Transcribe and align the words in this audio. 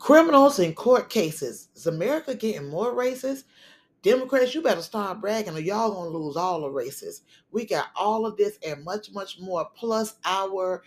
Criminals 0.00 0.58
in 0.58 0.74
court 0.74 1.10
cases. 1.10 1.68
Is 1.76 1.86
America 1.86 2.34
getting 2.34 2.70
more 2.70 2.94
racist? 2.94 3.44
Democrats, 4.02 4.54
you 4.54 4.62
better 4.62 4.82
start 4.82 5.20
bragging 5.20 5.54
or 5.54 5.60
y'all 5.60 5.92
gonna 5.92 6.10
lose 6.10 6.36
all 6.36 6.62
the 6.62 6.70
races. 6.70 7.22
We 7.52 7.66
got 7.66 7.88
all 7.94 8.26
of 8.26 8.38
this 8.38 8.58
and 8.66 8.82
much, 8.82 9.12
much 9.12 9.38
more, 9.38 9.68
plus 9.76 10.16
our 10.24 10.82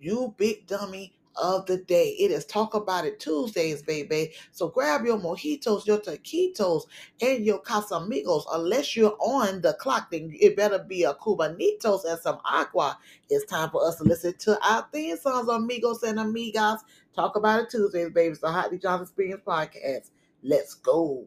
you 0.00 0.34
big 0.38 0.66
dummy 0.66 1.14
of 1.36 1.66
the 1.66 1.78
day. 1.78 2.16
It 2.18 2.30
is 2.30 2.46
Talk 2.46 2.74
About 2.74 3.04
It 3.04 3.20
Tuesdays, 3.20 3.82
baby. 3.82 4.32
So 4.52 4.68
grab 4.68 5.04
your 5.04 5.18
mojitos, 5.18 5.86
your 5.86 5.98
taquitos, 5.98 6.84
and 7.20 7.44
your 7.44 7.62
casamigos. 7.62 8.44
Unless 8.52 8.96
you're 8.96 9.16
on 9.20 9.60
the 9.60 9.74
clock, 9.74 10.10
then 10.10 10.32
it 10.40 10.56
better 10.56 10.78
be 10.78 11.04
a 11.04 11.14
cubanitos 11.14 12.04
and 12.06 12.20
some 12.20 12.38
agua. 12.50 12.98
It's 13.28 13.44
time 13.46 13.70
for 13.70 13.86
us 13.86 13.96
to 13.96 14.04
listen 14.04 14.34
to 14.38 14.58
our 14.66 14.88
theme 14.92 15.18
songs, 15.18 15.48
amigos 15.48 16.02
and 16.02 16.18
amigas. 16.18 16.80
Talk 17.14 17.36
About 17.36 17.62
It 17.62 17.70
Tuesdays, 17.70 18.10
baby. 18.12 18.32
It's 18.32 18.40
the 18.40 18.50
Hotly 18.50 18.78
Johnson 18.78 19.04
Experience 19.04 19.42
Podcast. 19.46 20.10
Let's 20.42 20.74
go. 20.74 21.24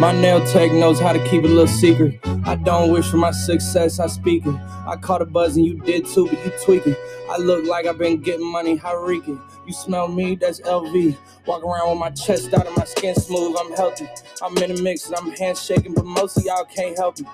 My 0.00 0.12
nail 0.12 0.42
tech 0.46 0.72
knows 0.72 0.98
how 0.98 1.12
to 1.12 1.22
keep 1.28 1.44
a 1.44 1.46
little 1.46 1.66
secret. 1.66 2.20
I 2.46 2.54
don't 2.54 2.90
wish 2.90 3.10
for 3.10 3.18
my 3.18 3.32
success, 3.32 4.00
I 4.00 4.06
speak 4.06 4.46
it. 4.46 4.54
I 4.86 4.96
caught 4.96 5.20
a 5.20 5.26
buzz 5.26 5.58
and 5.58 5.66
you 5.66 5.74
did 5.74 6.06
too, 6.06 6.26
but 6.26 6.42
you 6.42 6.52
tweaking. 6.64 6.96
I 7.30 7.36
look 7.36 7.66
like 7.66 7.84
I've 7.84 7.98
been 7.98 8.18
getting 8.22 8.50
money, 8.50 8.76
how 8.76 8.96
reeking. 8.96 9.38
You 9.66 9.74
smell 9.74 10.08
me, 10.08 10.36
that's 10.36 10.58
LV. 10.62 11.18
Walk 11.44 11.62
around 11.62 11.90
with 11.90 11.98
my 11.98 12.08
chest 12.12 12.54
out 12.54 12.66
and 12.66 12.74
my 12.78 12.84
skin 12.84 13.14
smooth, 13.14 13.54
I'm 13.60 13.72
healthy. 13.74 14.08
I'm 14.42 14.56
in 14.56 14.70
a 14.70 14.82
mix 14.82 15.06
and 15.06 15.16
I'm 15.16 15.32
handshaking, 15.32 15.92
but 15.92 16.06
most 16.06 16.38
of 16.38 16.44
y'all 16.44 16.64
can't 16.64 16.96
help 16.96 17.20
me. 17.20 17.26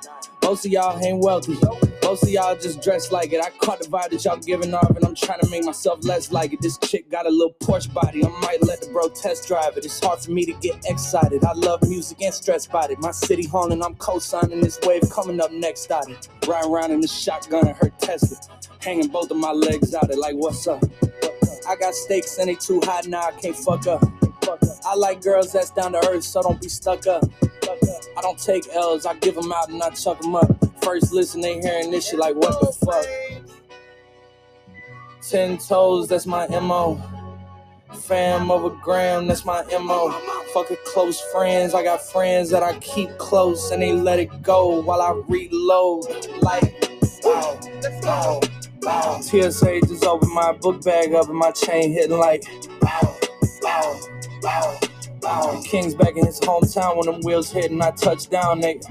Most 0.43 0.67
of 0.67 0.73
y'all 0.73 0.99
ain't 0.99 1.23
wealthy. 1.23 1.57
Most 2.07 2.23
of 2.23 2.29
y'all 2.29 2.55
just 2.55 2.81
dress 2.83 3.11
like 3.11 3.33
it. 3.33 3.41
I 3.45 3.51
caught 3.51 3.81
the 3.81 3.89
vibe 3.89 4.11
that 4.11 4.25
y'all 4.25 4.37
giving 4.37 4.73
off, 4.73 4.91
and 4.91 5.05
I'm 5.05 5.17
trying 5.17 5.41
to 5.41 5.51
make 5.51 5.65
myself 5.65 6.05
less 6.05 6.31
like 6.31 6.53
it. 6.53 6.61
This 6.61 6.79
chick 6.79 7.11
got 7.11 7.27
a 7.27 7.29
little 7.29 7.55
Porsche 7.55 7.93
body. 7.93 8.25
I 8.25 8.29
might 8.43 8.62
let 8.62 8.81
the 8.81 8.91
bro 8.93 9.09
test 9.09 9.49
drive 9.49 9.77
it. 9.77 9.85
It's 9.85 9.99
hard 9.99 10.21
for 10.21 10.31
me 10.31 10.47
to 10.47 10.53
get 10.61 10.77
excited. 10.84 11.45
I 11.45 11.53
love 11.55 11.83
music 11.83 12.23
and 12.23 12.33
stress 12.33 12.67
about 12.67 12.93
it. 12.93 13.01
My 13.01 13.11
city 13.11 13.45
haunting, 13.49 13.83
I'm 13.83 13.97
co-signing 13.97 14.61
this 14.61 14.79
wave 14.84 15.03
coming 15.11 15.41
up 15.41 15.51
next 15.51 15.91
out. 15.91 16.07
Riding 16.47 16.71
around 16.71 16.93
in 16.93 17.01
the 17.01 17.09
shotgun 17.09 17.67
and 17.67 17.77
her 17.77 17.91
Tesla. 17.99 18.37
Hanging 18.81 19.09
both 19.09 19.33
of 19.33 19.39
my 19.39 19.51
legs 19.51 19.93
out 19.93 20.09
it 20.09 20.17
like 20.17 20.37
what's 20.37 20.65
up? 20.69 20.84
I 21.69 21.75
got 21.75 21.93
stakes 21.93 22.39
and 22.39 22.49
they 22.49 22.55
too 22.55 22.81
high 22.84 23.01
now, 23.09 23.23
I 23.23 23.33
can't 23.33 23.57
fuck 23.57 23.89
up. 23.89 24.05
I 24.87 24.95
like 24.95 25.23
girls 25.23 25.53
that's 25.53 25.71
down 25.71 25.91
to 25.91 26.09
earth, 26.09 26.23
so 26.23 26.41
don't 26.41 26.62
be 26.62 26.69
stuck 26.69 27.09
up. 27.09 27.25
I 28.17 28.23
don't 28.23 28.39
take 28.39 28.69
L's, 28.73 29.07
I 29.07 29.15
give 29.15 29.34
them 29.34 29.51
out 29.53 29.71
and 29.71 29.83
I 29.83 29.91
chuck 29.91 30.21
them 30.21 30.37
up. 30.37 30.57
First 30.87 31.12
listen, 31.12 31.41
they 31.41 31.59
hearing 31.59 31.91
this 31.91 32.09
shit 32.09 32.20
like, 32.20 32.37
what 32.37 32.61
the 32.61 32.70
fuck? 32.87 33.05
Ten 35.28 35.59
toes, 35.59 36.06
that's 36.06 36.27
my 36.27 36.47
MO. 36.47 37.03
Fam 38.03 38.53
over 38.53 38.70
gram, 38.84 39.27
that's 39.27 39.45
my 39.45 39.65
MO. 39.81 40.12
Fucking 40.55 40.77
close 40.87 41.20
friends, 41.33 41.75
I 41.75 41.83
got 41.83 42.01
friends 42.01 42.51
that 42.51 42.62
I 42.62 42.78
keep 42.78 43.19
close 43.19 43.73
and 43.73 43.83
they 43.83 43.95
let 43.95 44.20
it 44.20 44.43
go 44.43 44.81
while 44.81 45.03
I 45.03 45.20
reload. 45.27 46.05
Like, 46.41 46.62
wow, 47.25 47.59
wow, 48.05 48.41
wow. 48.83 49.21
TSA 49.21 49.81
just 49.89 50.05
opened 50.05 50.33
my 50.34 50.53
book 50.53 50.84
bag 50.84 51.12
up 51.15 51.28
and 51.28 51.37
my 51.37 51.50
chain 51.50 51.91
hitting 51.91 52.17
like, 52.17 52.45
wow, 52.81 53.17
wow, 53.61 54.00
wow. 54.41 54.78
Wow. 55.21 55.61
King's 55.65 55.97
back 55.97 56.17
in 56.17 56.25
his 56.25 56.39
hometown 56.39 56.97
when 56.97 57.12
them 57.12 57.21
wheels 57.23 57.50
hit 57.50 57.73
and 57.73 57.83
I 57.83 57.91
touch 57.91 58.31
down, 58.31 58.62
nigga. 58.62 58.84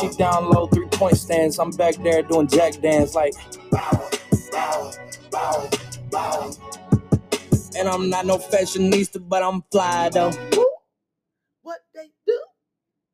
She 0.00 0.08
down 0.16 0.50
low, 0.50 0.66
three 0.68 0.86
point 0.88 1.16
stands. 1.16 1.58
I'm 1.58 1.70
back 1.70 1.96
there 1.96 2.22
doing 2.22 2.48
jack 2.48 2.80
dance 2.80 3.14
like. 3.14 3.34
And 7.78 7.88
I'm 7.88 8.10
not 8.10 8.26
no 8.26 8.38
fashionista, 8.38 9.26
but 9.28 9.42
I'm 9.42 9.62
fly 9.72 10.08
though. 10.10 10.32
What 11.62 11.80
they 11.94 12.10
do? 12.26 12.38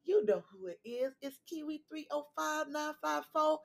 You 0.04 0.24
know 0.26 0.42
who 0.52 0.68
it 0.68 0.78
is. 0.84 1.12
It's 1.22 1.38
Kiwi 1.48 1.84
305954. 1.90 3.58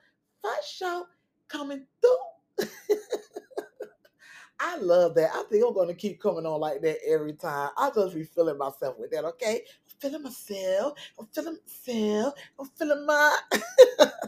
First 0.44 0.76
show 0.76 1.06
coming 1.50 1.86
through. 2.02 2.68
I 4.60 4.78
love 4.78 5.16
that. 5.16 5.32
I 5.34 5.44
think 5.50 5.64
I'm 5.68 5.88
to 5.88 5.94
keep 5.94 6.22
coming 6.22 6.46
on 6.46 6.60
like 6.60 6.82
that 6.82 6.98
every 7.08 7.34
time. 7.34 7.70
I 7.78 7.92
just 7.94 8.16
be 8.16 8.24
feeling 8.24 8.58
myself 8.58 8.98
with 8.98 9.12
that, 9.12 9.26
okay? 9.26 9.62
Feeling 10.00 10.24
myself. 10.24 10.94
I'm 11.20 11.28
feeling 11.28 11.58
myself. 11.66 12.34
I'm 12.60 12.68
feeling 12.78 13.06
my. 13.06 13.38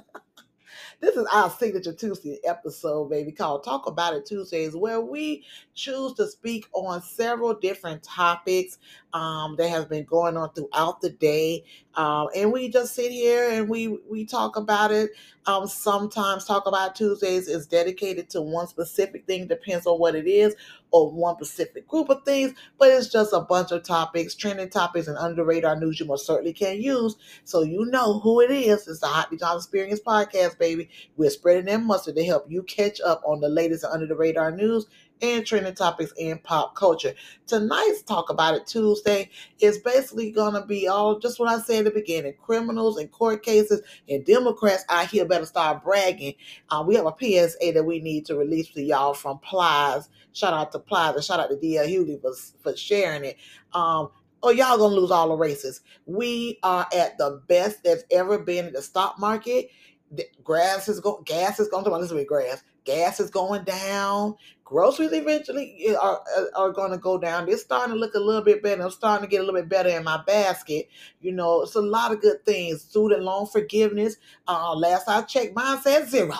This 1.02 1.16
is 1.16 1.26
our 1.32 1.50
signature 1.50 1.94
Tuesday 1.94 2.40
episode, 2.44 3.10
baby, 3.10 3.32
called 3.32 3.64
Talk 3.64 3.88
About 3.88 4.16
It 4.16 4.26
Tuesdays, 4.26 4.76
where 4.76 5.00
we 5.00 5.46
choose 5.74 6.14
to 6.16 6.28
speak 6.28 6.68
on 6.74 7.02
several 7.02 7.54
different 7.54 8.04
topics 8.04 8.80
um, 9.14 9.56
that 9.56 9.70
have 9.70 9.88
been 9.88 10.04
going 10.04 10.36
on 10.36 10.52
throughout 10.52 11.00
the 11.00 11.12
day. 11.12 11.64
Um, 11.96 12.28
and 12.36 12.52
we 12.52 12.68
just 12.68 12.96
sit 12.96 13.14
here 13.14 13.50
and 13.50 13.70
we 13.70 13.88
we 14.10 14.26
talk 14.26 14.58
about 14.58 14.92
it. 14.92 15.12
Um, 15.46 15.68
sometimes 15.68 16.44
talk 16.44 16.68
about 16.68 16.96
Tuesdays 16.98 17.48
is 17.48 17.66
dedicated 17.66 18.30
to 18.32 18.42
one 18.42 18.68
specific 18.68 19.26
thing, 19.26 19.48
depends 19.48 19.88
on 19.88 20.00
what 20.00 20.16
it 20.16 20.28
is, 20.28 20.54
or 20.92 21.12
one 21.12 21.36
specific 21.36 21.88
group 21.88 22.10
of 22.10 22.24
things, 22.24 22.54
but 22.78 22.90
it's 22.90 23.10
just 23.10 23.34
a 23.34 23.42
bunch 23.42 23.72
of 23.72 23.84
topics, 23.84 24.36
trending 24.36 24.70
topics, 24.70 25.08
and 25.08 25.18
under 25.18 25.44
radar 25.44 25.80
news 25.80 26.00
you 26.00 26.06
most 26.06 26.26
certainly 26.26 26.54
can 26.54 26.82
use. 26.82 27.16
So 27.44 27.62
you 27.62 27.86
know 27.86 28.20
who 28.20 28.42
it 28.42 28.52
is. 28.52 28.88
It's 28.88 29.00
the 29.00 29.08
Hotly 29.08 29.38
Johnson 29.38 29.60
Experience 29.60 30.00
Podcast, 30.00 30.58
baby. 30.58 30.90
We're 31.18 31.30
spreading 31.30 31.66
that 31.66 31.82
mustard 31.82 32.16
to 32.16 32.24
help 32.24 32.46
you 32.50 32.64
catch 32.64 33.00
up 33.02 33.22
on 33.26 33.40
the 33.40 33.50
latest 33.50 33.86
under 33.86 34.08
the 34.08 34.16
radar 34.16 34.52
news 34.52 34.88
and 35.22 35.46
trending 35.46 35.76
topics 35.76 36.14
in 36.18 36.40
pop 36.40 36.76
culture. 36.76 37.14
Tonight's 37.48 38.04
Talk 38.04 38.30
About 38.30 38.56
It 38.56 38.68
Tuesday 38.68 39.30
is 39.60 39.80
basically 39.80 40.32
going 40.32 40.54
to 40.56 40.66
be 40.66 40.88
all 40.88 41.20
just 41.20 41.40
what 41.40 41.50
I 41.50 41.60
said 41.62 41.80
in 41.80 41.86
the 41.86 41.92
beginning 41.92 42.34
criminals 42.42 42.98
and 42.98 43.12
court 43.12 43.44
cases, 43.44 43.82
and 44.10 44.26
Democrats 44.26 44.86
out 44.90 45.08
here 45.08 45.26
better 45.26 45.46
start 45.46 45.84
bragging. 45.84 46.36
Uh, 46.70 46.84
we 46.88 46.96
have 46.96 47.06
a 47.08 47.16
PSA 47.20 47.74
that 47.74 47.86
we 47.86 48.00
need 48.00 48.26
to 48.28 48.36
release 48.36 48.70
to 48.72 48.82
y'all 48.84 49.14
from 49.14 49.40
Plies. 49.40 50.10
Shout 50.34 50.54
out 50.54 50.72
to 50.74 50.80
Plies 50.80 51.16
and 51.16 51.24
shout 51.24 51.40
out 51.40 51.50
to 51.50 51.58
D.L. 51.60 51.86
Hughley 51.86 52.22
for, 52.22 52.34
for 52.62 52.78
sharing 52.78 53.26
it. 53.26 53.38
Um, 53.74 54.10
Oh, 54.42 54.52
y'all 54.52 54.78
gonna 54.78 54.96
lose 54.96 55.12
all 55.12 55.30
the 55.30 55.36
races. 55.36 55.82
We 56.06 56.60
are 56.64 56.88
at 56.96 57.18
the 57.18 57.42
best 57.48 57.84
that's 57.84 58.04
ever 58.12 58.40
been 58.40 58.68
in 58.68 58.74
the 58.74 58.82
stock 58.82 59.20
market. 59.20 59.70
The 60.12 60.26
grass 60.44 60.88
is 60.88 61.02
going, 61.02 61.24
gas 61.26 61.60
is 61.60 61.68
going 61.68 61.84
to 61.84 61.92
listen 61.96 62.18
with 62.18 62.28
grass. 62.28 62.64
Gas 62.86 63.20
is 63.20 63.30
going 63.30 63.66
down. 63.66 64.36
Groceries 64.70 65.14
eventually 65.14 65.96
are, 66.00 66.22
are 66.56 66.70
going 66.72 66.92
to 66.92 67.00
go 67.00 67.18
down. 67.18 67.50
It's 67.50 67.64
starting 67.64 67.96
to 67.96 68.00
look 68.00 68.14
a 68.14 68.20
little 68.20 68.44
bit 68.44 68.62
better. 68.62 68.84
I'm 68.84 68.92
starting 68.92 69.28
to 69.28 69.30
get 69.30 69.42
a 69.42 69.44
little 69.44 69.60
bit 69.60 69.68
better 69.68 69.90
in 69.90 70.04
my 70.04 70.22
basket. 70.28 70.88
You 71.22 71.32
know, 71.32 71.64
it's 71.64 71.74
a 71.74 71.82
lot 71.82 72.12
of 72.12 72.22
good 72.22 72.46
things. 72.46 72.84
Student 72.84 73.24
loan 73.24 73.48
forgiveness. 73.48 74.18
Uh, 74.48 74.76
last 74.76 75.10
I 75.10 75.24
checked, 75.24 75.56
mine 75.56 75.82
said 75.82 76.08
zero, 76.08 76.36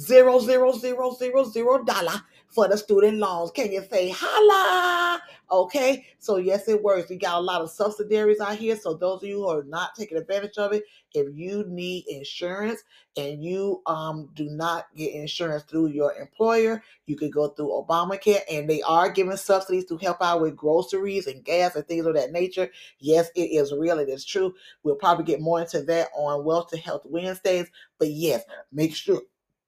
zero, 0.00 0.40
zero, 0.40 0.72
zero, 0.72 1.12
zero, 1.12 1.44
zero 1.44 1.84
dollar 1.84 2.22
for 2.48 2.68
the 2.68 2.76
student 2.76 3.18
loans. 3.18 3.50
Can 3.50 3.72
you 3.72 3.82
say 3.90 4.10
holla? 4.14 5.20
Okay, 5.50 6.06
so 6.18 6.36
yes, 6.36 6.68
it 6.68 6.82
works. 6.82 7.08
We 7.08 7.16
got 7.16 7.38
a 7.38 7.40
lot 7.40 7.62
of 7.62 7.70
subsidiaries 7.70 8.40
out 8.40 8.56
here. 8.56 8.76
So 8.76 8.94
those 8.94 9.22
of 9.22 9.28
you 9.28 9.38
who 9.38 9.48
are 9.48 9.64
not 9.64 9.94
taking 9.94 10.18
advantage 10.18 10.58
of 10.58 10.72
it, 10.72 10.84
if 11.14 11.26
you 11.34 11.64
need 11.68 12.04
insurance 12.08 12.82
and 13.16 13.42
you 13.42 13.82
um 13.86 14.28
do 14.34 14.44
not 14.50 14.86
get 14.96 15.14
insurance 15.14 15.64
through 15.64 15.88
your 15.88 16.14
employer, 16.14 16.82
you 17.06 17.16
could 17.16 17.32
go 17.32 17.48
through 17.48 17.68
Obamacare, 17.68 18.40
and 18.50 18.68
they 18.68 18.82
are 18.82 19.10
giving 19.10 19.36
subsidies 19.36 19.86
to 19.86 19.96
help 19.98 20.18
out 20.20 20.40
with 20.40 20.56
groceries 20.56 21.26
and 21.26 21.44
gas 21.44 21.74
and 21.76 21.86
things 21.86 22.06
of 22.06 22.14
that 22.14 22.32
nature. 22.32 22.70
Yes, 22.98 23.30
it 23.34 23.50
is 23.52 23.72
real. 23.72 23.98
It 23.98 24.08
is 24.08 24.24
true. 24.24 24.54
We'll 24.82 24.96
probably 24.96 25.24
get 25.24 25.40
more 25.40 25.60
into 25.60 25.82
that 25.82 26.08
on 26.14 26.44
Wealth 26.44 26.68
to 26.70 26.76
Health 26.76 27.02
Wednesdays. 27.04 27.70
But 27.98 28.08
yes, 28.10 28.42
make 28.72 28.94
sure 28.94 29.22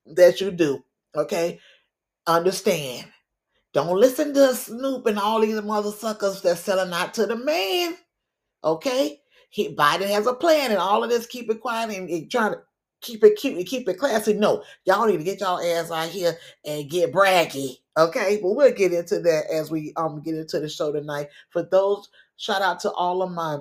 that 0.06 0.40
you 0.40 0.50
do. 0.50 0.84
Okay, 1.16 1.58
understand 2.36 3.06
don't 3.72 3.98
listen 3.98 4.34
to 4.34 4.54
Snoop 4.54 5.06
and 5.06 5.18
all 5.18 5.40
these 5.40 5.62
mother 5.62 5.92
suckers 5.92 6.42
that's 6.42 6.60
selling 6.60 6.92
out 6.92 7.14
to 7.14 7.26
the 7.26 7.36
man. 7.36 7.96
Okay? 8.64 9.20
He 9.50 9.74
Biden 9.74 10.08
has 10.08 10.26
a 10.26 10.34
plan 10.34 10.70
and 10.70 10.80
all 10.80 11.04
of 11.04 11.10
this 11.10 11.26
keep 11.26 11.50
it 11.50 11.60
quiet 11.60 11.96
and, 11.96 12.08
and 12.08 12.30
trying 12.30 12.52
to 12.52 12.62
keep 13.00 13.24
it 13.24 13.36
cute 13.36 13.56
and 13.56 13.66
keep 13.66 13.88
it 13.88 13.98
classy. 13.98 14.32
No, 14.32 14.62
y'all 14.84 15.06
need 15.06 15.18
to 15.18 15.24
get 15.24 15.40
y'all 15.40 15.60
ass 15.60 15.90
out 15.90 16.08
here 16.08 16.36
and 16.64 16.90
get 16.90 17.12
braggy. 17.12 17.78
Okay, 17.96 18.38
but 18.42 18.54
we'll 18.54 18.72
get 18.72 18.92
into 18.92 19.20
that 19.20 19.44
as 19.52 19.70
we 19.70 19.92
um 19.96 20.20
get 20.20 20.36
into 20.36 20.60
the 20.60 20.68
show 20.68 20.92
tonight. 20.92 21.28
For 21.50 21.62
those, 21.62 22.08
shout 22.36 22.62
out 22.62 22.80
to 22.80 22.90
all 22.92 23.22
of 23.22 23.30
my 23.30 23.58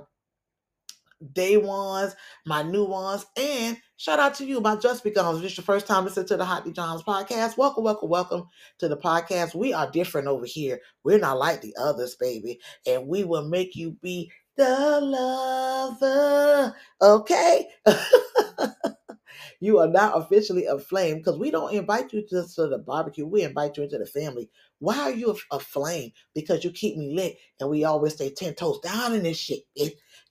day 1.33 1.57
ones, 1.57 2.15
my 2.45 2.63
new 2.63 2.85
ones, 2.85 3.25
and 3.37 3.77
shout 3.99 4.17
out 4.17 4.33
to 4.33 4.45
you, 4.45 4.61
my 4.61 4.77
Just 4.77 5.03
Begun. 5.03 5.41
This 5.41 5.57
your 5.57 5.65
first 5.65 5.85
time 5.85 6.05
listening 6.05 6.27
to 6.27 6.37
the 6.37 6.45
Hot 6.45 6.63
D'Johns 6.63 7.03
podcast, 7.03 7.57
welcome, 7.57 7.83
welcome, 7.83 8.07
welcome 8.07 8.47
to 8.77 8.87
the 8.87 8.95
podcast. 8.95 9.53
We 9.53 9.73
are 9.73 9.91
different 9.91 10.29
over 10.29 10.45
here. 10.45 10.79
We're 11.03 11.19
not 11.19 11.37
like 11.37 11.59
the 11.59 11.75
others, 11.77 12.15
baby, 12.15 12.61
and 12.87 13.07
we 13.07 13.25
will 13.25 13.45
make 13.49 13.75
you 13.75 13.97
be 14.01 14.31
the 14.55 15.01
lover. 15.01 16.73
Okay. 17.01 17.67
you 19.59 19.79
are 19.79 19.87
now 19.87 20.13
officially 20.13 20.65
aflame 20.65 21.17
because 21.17 21.37
we 21.37 21.51
don't 21.51 21.73
invite 21.73 22.13
you 22.13 22.25
just 22.25 22.55
to 22.55 22.67
the 22.67 22.77
barbecue. 22.77 23.25
We 23.25 23.43
invite 23.43 23.75
you 23.75 23.83
into 23.83 23.97
the 23.97 24.05
family. 24.05 24.49
Why 24.79 24.97
are 24.97 25.11
you 25.11 25.35
aflame? 25.51 26.13
Because 26.33 26.63
you 26.63 26.71
keep 26.71 26.95
me 26.95 27.13
lit 27.13 27.35
and 27.59 27.69
we 27.69 27.83
always 27.83 28.13
stay 28.13 28.29
10 28.29 28.55
toes 28.55 28.79
down 28.79 29.13
in 29.13 29.23
this 29.23 29.37
shit. 29.37 29.63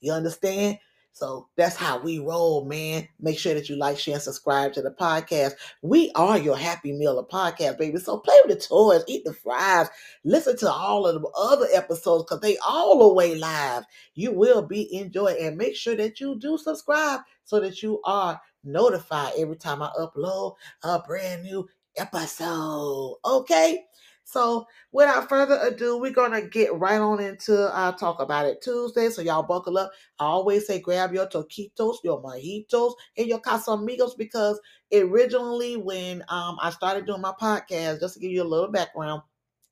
You 0.00 0.12
understand? 0.12 0.78
So 1.18 1.48
that's 1.56 1.74
how 1.74 1.98
we 1.98 2.20
roll, 2.20 2.64
man. 2.64 3.08
Make 3.20 3.38
sure 3.38 3.54
that 3.54 3.68
you 3.68 3.76
like, 3.76 3.98
share, 3.98 4.14
and 4.14 4.22
subscribe 4.22 4.72
to 4.74 4.82
the 4.82 4.92
podcast. 4.92 5.52
We 5.82 6.12
are 6.14 6.38
your 6.38 6.56
happy 6.56 6.92
meal 6.92 7.18
of 7.18 7.28
podcast, 7.28 7.76
baby. 7.78 7.98
So 7.98 8.18
play 8.18 8.36
with 8.46 8.56
the 8.56 8.64
toys, 8.64 9.02
eat 9.08 9.24
the 9.24 9.34
fries, 9.34 9.88
listen 10.24 10.56
to 10.58 10.70
all 10.70 11.06
of 11.06 11.20
the 11.20 11.28
other 11.36 11.66
episodes 11.74 12.24
because 12.24 12.40
they 12.40 12.56
all 12.58 13.02
away 13.02 13.34
live. 13.34 13.84
You 14.14 14.32
will 14.32 14.62
be 14.62 14.94
enjoying 14.94 15.44
and 15.44 15.56
make 15.56 15.74
sure 15.74 15.96
that 15.96 16.20
you 16.20 16.38
do 16.38 16.56
subscribe 16.56 17.20
so 17.44 17.58
that 17.60 17.82
you 17.82 18.00
are 18.04 18.40
notified 18.62 19.32
every 19.36 19.56
time 19.56 19.82
I 19.82 19.90
upload 19.98 20.54
a 20.84 21.00
brand 21.00 21.42
new 21.42 21.68
episode. 21.96 23.16
Okay. 23.24 23.84
So, 24.30 24.66
without 24.92 25.26
further 25.30 25.58
ado, 25.62 25.96
we're 25.96 26.10
gonna 26.12 26.42
get 26.42 26.74
right 26.74 27.00
on 27.00 27.18
into 27.18 27.72
our 27.74 27.96
talk 27.96 28.20
about 28.20 28.44
it 28.44 28.60
Tuesday. 28.60 29.08
So 29.08 29.22
y'all 29.22 29.42
buckle 29.42 29.78
up. 29.78 29.90
I 30.18 30.26
always 30.26 30.66
say 30.66 30.80
grab 30.80 31.14
your 31.14 31.26
taquitos, 31.26 31.96
your 32.04 32.22
mojitos, 32.22 32.92
and 33.16 33.26
your 33.26 33.40
casamigos 33.40 34.18
because 34.18 34.60
originally 34.92 35.78
when 35.78 36.22
um 36.28 36.58
I 36.60 36.68
started 36.68 37.06
doing 37.06 37.22
my 37.22 37.32
podcast, 37.40 38.00
just 38.00 38.14
to 38.14 38.20
give 38.20 38.30
you 38.30 38.42
a 38.42 38.44
little 38.44 38.70
background, 38.70 39.22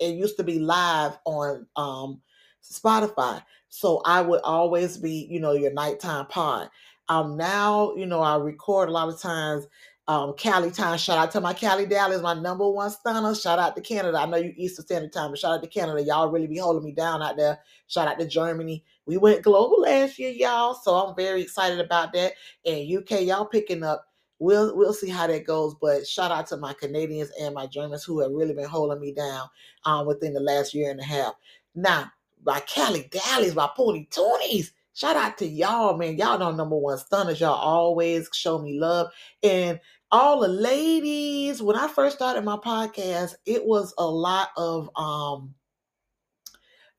it 0.00 0.14
used 0.14 0.38
to 0.38 0.42
be 0.42 0.58
live 0.58 1.18
on 1.26 1.66
um 1.76 2.22
Spotify. 2.64 3.42
So 3.68 4.00
I 4.06 4.22
would 4.22 4.40
always 4.42 4.96
be, 4.96 5.28
you 5.30 5.38
know, 5.38 5.52
your 5.52 5.74
nighttime 5.74 6.28
pod. 6.28 6.70
Um 7.10 7.36
now, 7.36 7.94
you 7.94 8.06
know, 8.06 8.22
I 8.22 8.36
record 8.36 8.88
a 8.88 8.92
lot 8.92 9.10
of 9.10 9.20
times 9.20 9.66
um, 10.08 10.34
Cali 10.34 10.70
time. 10.70 10.98
Shout 10.98 11.18
out 11.18 11.30
to 11.32 11.40
my 11.40 11.52
Cali 11.52 11.86
Dallas, 11.86 12.22
my 12.22 12.34
number 12.34 12.68
one 12.68 12.90
stunner. 12.90 13.34
Shout 13.34 13.58
out 13.58 13.74
to 13.74 13.82
Canada. 13.82 14.18
I 14.18 14.26
know 14.26 14.36
you 14.36 14.52
Eastern 14.56 14.84
Standard 14.84 15.12
Time, 15.12 15.30
but 15.30 15.38
shout 15.38 15.54
out 15.54 15.62
to 15.62 15.68
Canada. 15.68 16.02
Y'all 16.02 16.30
really 16.30 16.46
be 16.46 16.58
holding 16.58 16.84
me 16.84 16.92
down 16.92 17.22
out 17.22 17.36
there. 17.36 17.58
Shout 17.88 18.06
out 18.06 18.18
to 18.18 18.26
Germany. 18.26 18.84
We 19.06 19.16
went 19.16 19.42
global 19.42 19.80
last 19.80 20.18
year, 20.18 20.30
y'all. 20.30 20.74
So 20.74 20.94
I'm 20.94 21.16
very 21.16 21.42
excited 21.42 21.80
about 21.80 22.12
that. 22.12 22.34
And 22.64 22.96
UK, 22.96 23.22
y'all 23.22 23.46
picking 23.46 23.82
up. 23.82 24.06
We'll 24.38 24.76
we'll 24.76 24.92
see 24.92 25.08
how 25.08 25.26
that 25.26 25.46
goes. 25.46 25.74
But 25.80 26.06
shout 26.06 26.30
out 26.30 26.46
to 26.48 26.56
my 26.58 26.74
Canadians 26.74 27.32
and 27.40 27.54
my 27.54 27.66
Germans 27.66 28.04
who 28.04 28.20
have 28.20 28.32
really 28.32 28.52
been 28.52 28.68
holding 28.68 29.00
me 29.00 29.12
down 29.12 29.48
um, 29.84 30.06
within 30.06 30.34
the 30.34 30.40
last 30.40 30.74
year 30.74 30.90
and 30.90 31.00
a 31.00 31.04
half. 31.04 31.32
Now, 31.74 32.12
my 32.44 32.60
Cali 32.60 33.08
Dallas, 33.10 33.54
my 33.54 33.68
Pony 33.74 34.06
Toonies. 34.10 34.70
Shout 34.96 35.16
out 35.16 35.36
to 35.38 35.46
y'all, 35.46 35.98
man. 35.98 36.16
Y'all 36.16 36.38
know 36.38 36.52
number 36.52 36.76
one 36.76 36.96
stunners. 36.96 37.38
Y'all 37.38 37.52
always 37.52 38.30
show 38.32 38.58
me 38.58 38.78
love. 38.78 39.10
And 39.42 39.78
all 40.12 40.40
the 40.40 40.48
ladies, 40.48 41.62
when 41.62 41.76
I 41.76 41.88
first 41.88 42.16
started 42.16 42.44
my 42.44 42.56
podcast, 42.56 43.34
it 43.44 43.64
was 43.66 43.94
a 43.98 44.06
lot 44.06 44.50
of 44.56 44.90
um 44.96 45.54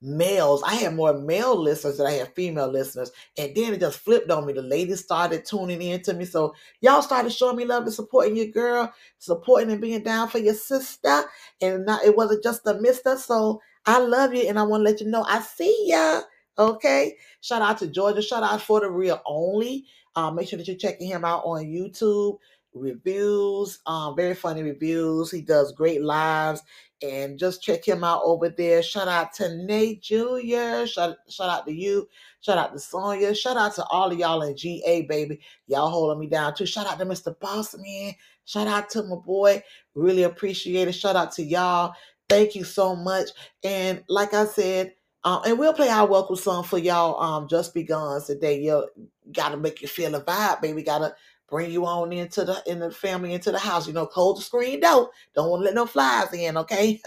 males. 0.02 0.62
I 0.64 0.76
had 0.76 0.96
more 0.96 1.18
male 1.18 1.60
listeners 1.60 1.98
than 1.98 2.08
I 2.08 2.12
had 2.12 2.36
female 2.36 2.68
listeners. 2.68 3.12
And 3.38 3.56
then 3.56 3.74
it 3.74 3.80
just 3.80 4.00
flipped 4.00 4.30
on 4.30 4.46
me. 4.46 4.54
The 4.54 4.62
ladies 4.62 5.04
started 5.04 5.46
tuning 5.46 5.82
in 5.82 6.02
to 6.04 6.14
me. 6.14 6.26
So 6.26 6.54
y'all 6.82 7.02
started 7.02 7.32
showing 7.32 7.58
me 7.58 7.66
love 7.66 7.84
and 7.84 7.94
supporting 7.94 8.36
your 8.38 8.48
girl, 8.48 8.94
supporting 9.18 9.72
and 9.72 9.82
being 9.82 10.04
down 10.04 10.30
for 10.30 10.38
your 10.38 10.54
sister. 10.54 11.24
And 11.62 11.86
not, 11.86 12.04
it 12.06 12.16
wasn't 12.16 12.44
just 12.44 12.68
a 12.68 12.76
mister. 12.76 13.18
So 13.18 13.62
I 13.86 14.00
love 14.00 14.34
you 14.34 14.48
and 14.48 14.60
I 14.60 14.64
want 14.64 14.82
to 14.82 14.92
let 14.92 15.02
you 15.02 15.08
know 15.08 15.24
I 15.24 15.40
see 15.40 15.86
ya. 15.88 16.22
Okay. 16.60 17.16
Shout 17.42 17.62
out 17.62 17.80
to 17.80 17.88
Georgia. 17.88 18.22
Shout 18.22 18.44
out 18.44 18.62
for 18.62 18.82
the 18.82 18.92
real 18.92 19.22
only. 19.26 19.86
Uh, 20.16 20.32
make 20.32 20.48
sure 20.48 20.58
that 20.58 20.68
you're 20.68 20.78
checking 20.78 21.08
him 21.08 21.24
out 21.24 21.44
on 21.46 21.66
YouTube. 21.66 22.38
Reviews, 22.78 23.80
um, 23.86 24.16
very 24.16 24.36
funny 24.36 24.64
reviews. 24.64 25.32
He 25.32 25.42
does 25.42 25.72
great 25.72 26.02
lives. 26.02 26.62
And 27.04 27.38
just 27.38 27.62
check 27.62 27.88
him 27.88 28.04
out 28.04 28.22
over 28.24 28.50
there. 28.50 28.82
Shout 28.82 29.08
out 29.08 29.32
to 29.34 29.56
Nate 29.56 30.02
Jr. 30.02 30.88
Shout, 30.88 31.18
shout 31.30 31.50
out 31.50 31.66
to 31.68 31.74
you. 31.74 32.08
Shout 32.42 32.58
out 32.58 32.74
to 32.74 32.80
Sonya. 32.80 33.36
Shout 33.36 33.58
out 33.58 33.76
to 33.76 33.86
all 33.86 34.12
of 34.12 34.18
y'all 34.18 34.42
in 34.42 34.58
GA, 34.58 35.04
baby. 35.04 35.40
Y'all 35.68 35.90
holding 35.90 36.20
me 36.20 36.28
down 36.28 36.56
too. 36.56 36.66
Shout 36.66 36.88
out 36.88 36.98
to 36.98 37.06
Mr. 37.06 37.36
Bossman. 37.38 38.16
Shout 38.46 38.68
out 38.68 38.90
to 38.92 39.04
my 39.04 39.18
boy. 39.18 39.62
Really 39.94 40.24
appreciate 40.24 40.88
it. 40.88 40.94
Shout 40.94 41.16
out 41.16 41.34
to 41.34 41.44
y'all. 41.44 41.94
Thank 42.30 42.56
you 42.56 42.64
so 42.64 42.96
much. 42.96 43.30
And 43.64 44.04
like 44.10 44.34
I 44.34 44.46
said, 44.46 44.94
um, 45.24 45.42
and 45.46 45.60
we'll 45.60 45.74
play 45.74 45.90
our 45.90 46.08
welcome 46.08 46.36
song 46.38 46.64
for 46.64 46.78
y'all. 46.78 47.22
Um, 47.22 47.48
just 47.50 47.74
begun 47.74 48.24
today. 48.24 48.62
You 48.62 48.88
gotta 49.34 49.58
make 49.58 49.82
you 49.82 49.88
feel 49.88 50.12
the 50.12 50.22
vibe, 50.22 50.62
baby. 50.62 50.84
Gotta 50.84 51.16
bring 51.50 51.72
you 51.72 51.86
on 51.86 52.12
into 52.12 52.44
the 52.44 52.62
in 52.66 52.80
the 52.80 52.92
family 52.92 53.34
into 53.34 53.52
the 53.52 53.60
house. 53.60 53.88
You 53.88 53.94
know, 53.94 54.06
close 54.06 54.38
the 54.38 54.44
screen 54.44 54.80
door. 54.80 55.10
Don't 55.36 55.50
want 55.50 55.62
to 55.62 55.66
let 55.66 55.76
no 55.76 55.86
flies 55.86 56.34
in, 56.34 56.58
okay? 56.58 57.02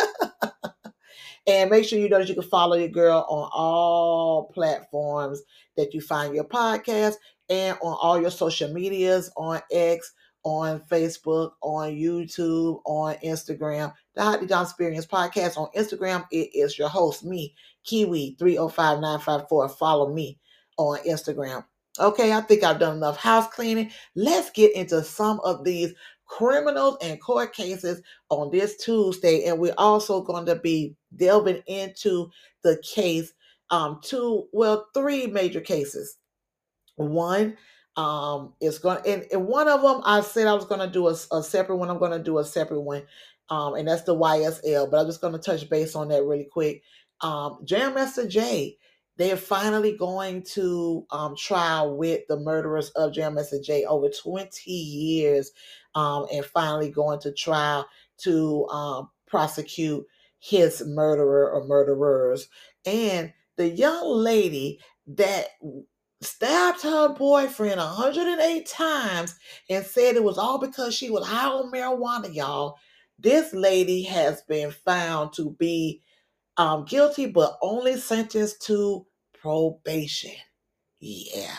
and 1.47 1.71
make 1.71 1.85
sure 1.85 1.99
you 1.99 2.09
know 2.09 2.19
that 2.19 2.29
you 2.29 2.35
can 2.35 2.43
follow 2.45 2.77
your 2.77 2.89
girl 2.89 3.27
on 3.29 3.51
all 3.53 4.51
platforms 4.53 5.43
that 5.77 5.95
you 5.95 6.01
find 6.01 6.35
your 6.35 6.45
podcast 6.45 7.15
and 7.49 7.77
on 7.83 7.97
all 8.01 8.21
your 8.21 8.31
social 8.31 8.73
medias 8.73 9.31
on 9.37 9.61
X, 9.73 10.13
on 10.45 10.81
Facebook, 10.81 11.53
on 11.63 11.91
YouTube, 11.91 12.81
on 12.87 13.15
Instagram. 13.17 13.93
The 14.15 14.23
Hottie 14.23 14.49
John 14.49 14.65
Experience 14.65 15.07
Podcast 15.07 15.59
on 15.59 15.69
Instagram. 15.77 16.27
It 16.31 16.51
is 16.55 16.79
your 16.79 16.89
host, 16.89 17.25
me, 17.25 17.55
Kiwi305954. 17.87 19.77
Follow 19.77 20.13
me 20.13 20.39
on 20.79 20.99
Instagram. 21.01 21.65
Okay, 22.01 22.33
I 22.33 22.41
think 22.41 22.65
I've 22.65 22.79
done 22.79 22.97
enough 22.97 23.19
house 23.19 23.49
cleaning. 23.49 23.91
Let's 24.17 24.51
get 24.51 24.75
into 24.75 25.05
some 25.05 25.41
of 25.45 25.65
these 25.65 25.95
criminals 26.27 26.97
and 27.03 27.21
court 27.21 27.55
cases 27.55 28.03
on 28.31 28.51
this 28.51 28.77
Tuesday. 28.79 29.45
And 29.45 29.59
we're 29.59 29.75
also 29.77 30.23
going 30.23 30.47
to 30.47 30.57
be 30.57 30.95
delving 31.17 31.63
into 31.67 32.31
the 32.63 32.83
case, 32.83 33.33
um, 33.71 34.01
two, 34.03 34.49
well, 34.53 34.87
three 34.95 35.27
major 35.27 35.61
cases. 35.61 36.17
One 36.97 37.57
um 37.97 38.55
is 38.61 38.79
going 38.79 39.01
and, 39.05 39.27
and 39.33 39.49
one 39.49 39.67
of 39.67 39.83
them 39.83 40.01
I 40.05 40.21
said 40.21 40.47
I 40.47 40.55
was 40.55 40.65
going 40.65 40.81
to 40.81 40.87
do 40.87 41.09
a, 41.09 41.17
a 41.33 41.43
separate 41.43 41.77
one. 41.77 41.91
I'm 41.91 41.99
going 41.99 42.13
to 42.13 42.23
do 42.23 42.39
a 42.39 42.45
separate 42.45 42.83
one. 42.83 43.03
Um, 43.49 43.75
and 43.75 43.89
that's 43.89 44.03
the 44.03 44.15
YSL, 44.15 44.89
but 44.89 45.01
I'm 45.01 45.07
just 45.07 45.21
going 45.21 45.33
to 45.33 45.39
touch 45.41 45.69
base 45.69 45.97
on 45.97 46.09
that 46.09 46.23
really 46.23 46.47
quick. 46.51 46.83
Um, 47.21 47.59
Jam 47.65 47.95
Master 47.95 48.29
Jay 48.29 48.79
they 49.21 49.31
are 49.31 49.37
finally 49.37 49.95
going 49.95 50.43
to 50.43 51.07
um, 51.11 51.37
trial 51.37 51.95
with 51.95 52.23
the 52.29 52.39
murderers 52.39 52.89
of 52.91 53.13
Jam 53.13 53.35
Master 53.35 53.61
Jay 53.61 53.85
over 53.85 54.09
20 54.09 54.71
years 54.71 55.53
um, 55.95 56.25
and 56.33 56.43
finally 56.43 56.91
going 56.91 57.21
to 57.21 57.33
trial 57.33 57.87
to 58.23 58.67
um, 58.69 59.11
prosecute 59.27 60.07
his 60.39 60.83
murderer 60.87 61.51
or 61.51 61.67
murderers. 61.67 62.49
And 62.87 63.31
the 63.57 63.69
young 63.69 64.07
lady 64.07 64.81
that 65.07 65.49
stabbed 66.23 66.81
her 66.83 67.15
boyfriend 67.15 67.79
108 67.79 68.67
times 68.67 69.39
and 69.69 69.85
said 69.85 70.17
it 70.17 70.25
was 70.25 70.39
all 70.39 70.59
because 70.59 70.95
she 70.95 71.11
was 71.11 71.27
high 71.27 71.47
on 71.47 71.71
marijuana, 71.71 72.35
y'all. 72.35 72.77
This 73.19 73.53
lady 73.53 74.03
has 74.05 74.41
been 74.43 74.71
found 74.71 75.35
to 75.35 75.51
be 75.59 76.01
um, 76.57 76.87
guilty, 76.87 77.27
but 77.27 77.59
only 77.61 77.99
sentenced 77.99 78.63
to 78.63 79.07
probation. 79.41 80.33
Yeah. 81.01 81.57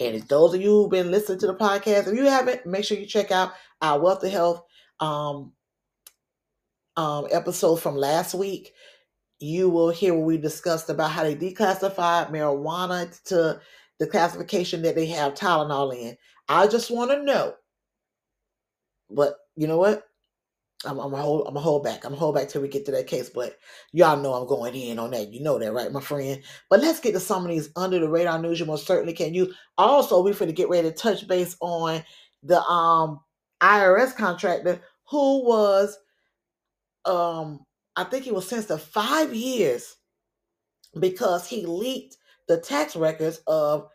And 0.00 0.16
if 0.16 0.28
those 0.28 0.54
of 0.54 0.60
you 0.60 0.70
who've 0.70 0.90
been 0.90 1.10
listening 1.10 1.38
to 1.40 1.46
the 1.48 1.54
podcast, 1.54 2.08
if 2.08 2.14
you 2.14 2.24
haven't, 2.24 2.66
make 2.66 2.84
sure 2.84 2.98
you 2.98 3.06
check 3.06 3.30
out 3.30 3.52
our 3.82 4.00
Wealth 4.00 4.24
of 4.24 4.30
Health 4.30 4.62
um, 5.00 5.52
um, 6.96 7.26
episode 7.32 7.76
from 7.76 7.96
last 7.96 8.34
week. 8.34 8.72
You 9.40 9.68
will 9.68 9.90
hear 9.90 10.14
what 10.14 10.26
we 10.26 10.38
discussed 10.38 10.90
about 10.90 11.10
how 11.10 11.24
they 11.24 11.34
declassified 11.36 12.30
marijuana 12.30 13.22
to 13.24 13.60
the 13.98 14.06
classification 14.06 14.82
that 14.82 14.94
they 14.94 15.06
have 15.06 15.34
Tylenol 15.34 15.94
in. 15.94 16.16
I 16.48 16.66
just 16.66 16.90
want 16.90 17.10
to 17.10 17.22
know. 17.22 17.54
But 19.10 19.34
you 19.56 19.66
know 19.66 19.78
what? 19.78 20.04
I'm, 20.86 20.98
I'm 20.98 21.12
a 21.12 21.16
hold 21.16 21.46
I'm 21.48 21.56
a 21.56 21.60
hold 21.60 21.84
back. 21.84 22.04
I'm 22.04 22.12
a 22.12 22.16
hold 22.16 22.34
back 22.34 22.48
till 22.48 22.62
we 22.62 22.68
get 22.68 22.84
to 22.86 22.92
that 22.92 23.06
case. 23.06 23.30
But 23.30 23.58
y'all 23.92 24.16
know 24.20 24.34
I'm 24.34 24.46
going 24.46 24.74
in 24.74 24.98
on 24.98 25.10
that. 25.12 25.32
You 25.32 25.42
know 25.42 25.58
that, 25.58 25.72
right, 25.72 25.92
my 25.92 26.00
friend? 26.00 26.42
But 26.70 26.80
let's 26.80 27.00
get 27.00 27.12
to 27.12 27.20
some 27.20 27.44
of 27.44 27.50
these 27.50 27.70
under 27.76 27.98
the 27.98 28.08
radar 28.08 28.38
news 28.38 28.60
you 28.60 28.66
most 28.66 28.86
certainly 28.86 29.12
can 29.12 29.34
use. 29.34 29.54
Also, 29.78 30.22
we 30.22 30.32
for 30.32 30.46
to 30.46 30.52
get 30.52 30.68
ready 30.68 30.88
to 30.88 30.94
touch 30.94 31.26
base 31.28 31.56
on 31.60 32.02
the 32.42 32.60
um 32.62 33.20
IRS 33.62 34.14
contractor 34.16 34.80
who 35.08 35.44
was 35.44 35.98
um 37.04 37.60
I 37.96 38.04
think 38.04 38.24
he 38.24 38.32
was 38.32 38.48
sentenced 38.48 38.68
to 38.68 38.78
five 38.78 39.34
years 39.34 39.96
because 41.00 41.46
he 41.46 41.66
leaked 41.66 42.16
the 42.48 42.58
tax 42.58 42.96
records 42.96 43.40
of 43.46 43.88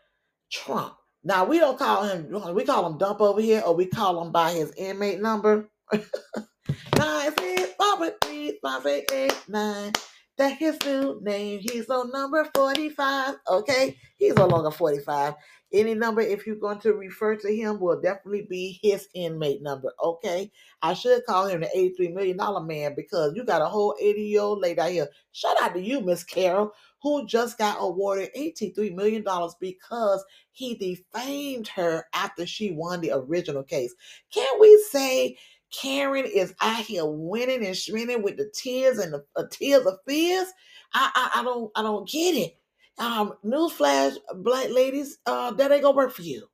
Trump. 0.50 0.94
Now 1.22 1.44
we 1.44 1.58
don't 1.58 1.78
call 1.78 2.04
him. 2.04 2.30
We 2.54 2.64
call 2.64 2.86
him 2.86 2.98
Dump 2.98 3.20
over 3.20 3.40
here, 3.40 3.62
or 3.64 3.74
we 3.74 3.86
call 3.86 4.22
him 4.22 4.32
by 4.32 4.52
his 4.52 4.72
inmate 4.76 5.20
number. 5.20 5.68
nine 6.96 7.32
six 7.38 7.72
five 7.78 8.12
three 8.22 8.58
five 8.62 8.86
eight 8.86 9.10
eight 9.12 9.44
nine. 9.48 9.92
That 10.38 10.56
his 10.56 10.78
new 10.84 11.20
name. 11.22 11.60
He's 11.60 11.88
on 11.90 12.10
number 12.10 12.48
forty 12.54 12.88
five. 12.88 13.36
Okay, 13.48 13.96
he's 14.16 14.34
no 14.34 14.46
longer 14.46 14.70
forty 14.70 15.00
five. 15.00 15.34
Any 15.72 15.94
number, 15.94 16.20
if 16.20 16.46
you're 16.46 16.56
going 16.56 16.80
to 16.80 16.94
refer 16.94 17.36
to 17.36 17.48
him, 17.54 17.78
will 17.78 18.00
definitely 18.00 18.46
be 18.50 18.80
his 18.82 19.06
inmate 19.14 19.62
number. 19.62 19.92
Okay, 20.02 20.50
I 20.82 20.94
should 20.94 21.24
call 21.26 21.46
him 21.46 21.60
the 21.60 21.68
$83 22.00 22.12
million 22.12 22.66
man 22.66 22.94
because 22.96 23.34
you 23.36 23.44
got 23.44 23.62
a 23.62 23.66
whole 23.66 23.94
80 24.00 24.20
year 24.20 24.40
old 24.40 24.60
lady 24.60 24.80
out 24.80 24.90
here. 24.90 25.08
Shout 25.30 25.54
out 25.62 25.74
to 25.74 25.80
you, 25.80 26.00
Miss 26.00 26.24
Carol, 26.24 26.72
who 27.02 27.24
just 27.24 27.56
got 27.56 27.76
awarded 27.78 28.30
$83 28.36 28.94
million 28.96 29.24
because 29.60 30.24
he 30.50 30.74
defamed 30.74 31.68
her 31.68 32.04
after 32.12 32.46
she 32.46 32.72
won 32.72 33.00
the 33.00 33.12
original 33.14 33.62
case. 33.62 33.94
Can 34.32 34.60
we 34.60 34.84
say 34.90 35.38
Karen 35.70 36.24
is 36.26 36.54
out 36.60 36.84
here 36.84 37.06
winning 37.06 37.64
and 37.64 37.76
shrinking 37.76 38.22
with 38.22 38.36
the 38.36 38.50
tears 38.54 38.98
and 38.98 39.12
the 39.12 39.24
uh, 39.36 39.44
tears 39.50 39.86
of 39.86 39.98
fears? 40.06 40.48
I, 40.92 41.10
I 41.14 41.40
I 41.40 41.44
don't 41.44 41.70
I 41.76 41.82
don't 41.82 42.08
get 42.08 42.34
it. 42.34 42.56
Um, 42.98 43.34
newsflash, 43.44 44.16
black 44.36 44.68
ladies, 44.70 45.18
uh, 45.26 45.52
that 45.52 45.72
ain't 45.72 45.82
gonna 45.82 45.96
work 45.96 46.12
for 46.12 46.22
you. 46.22 46.48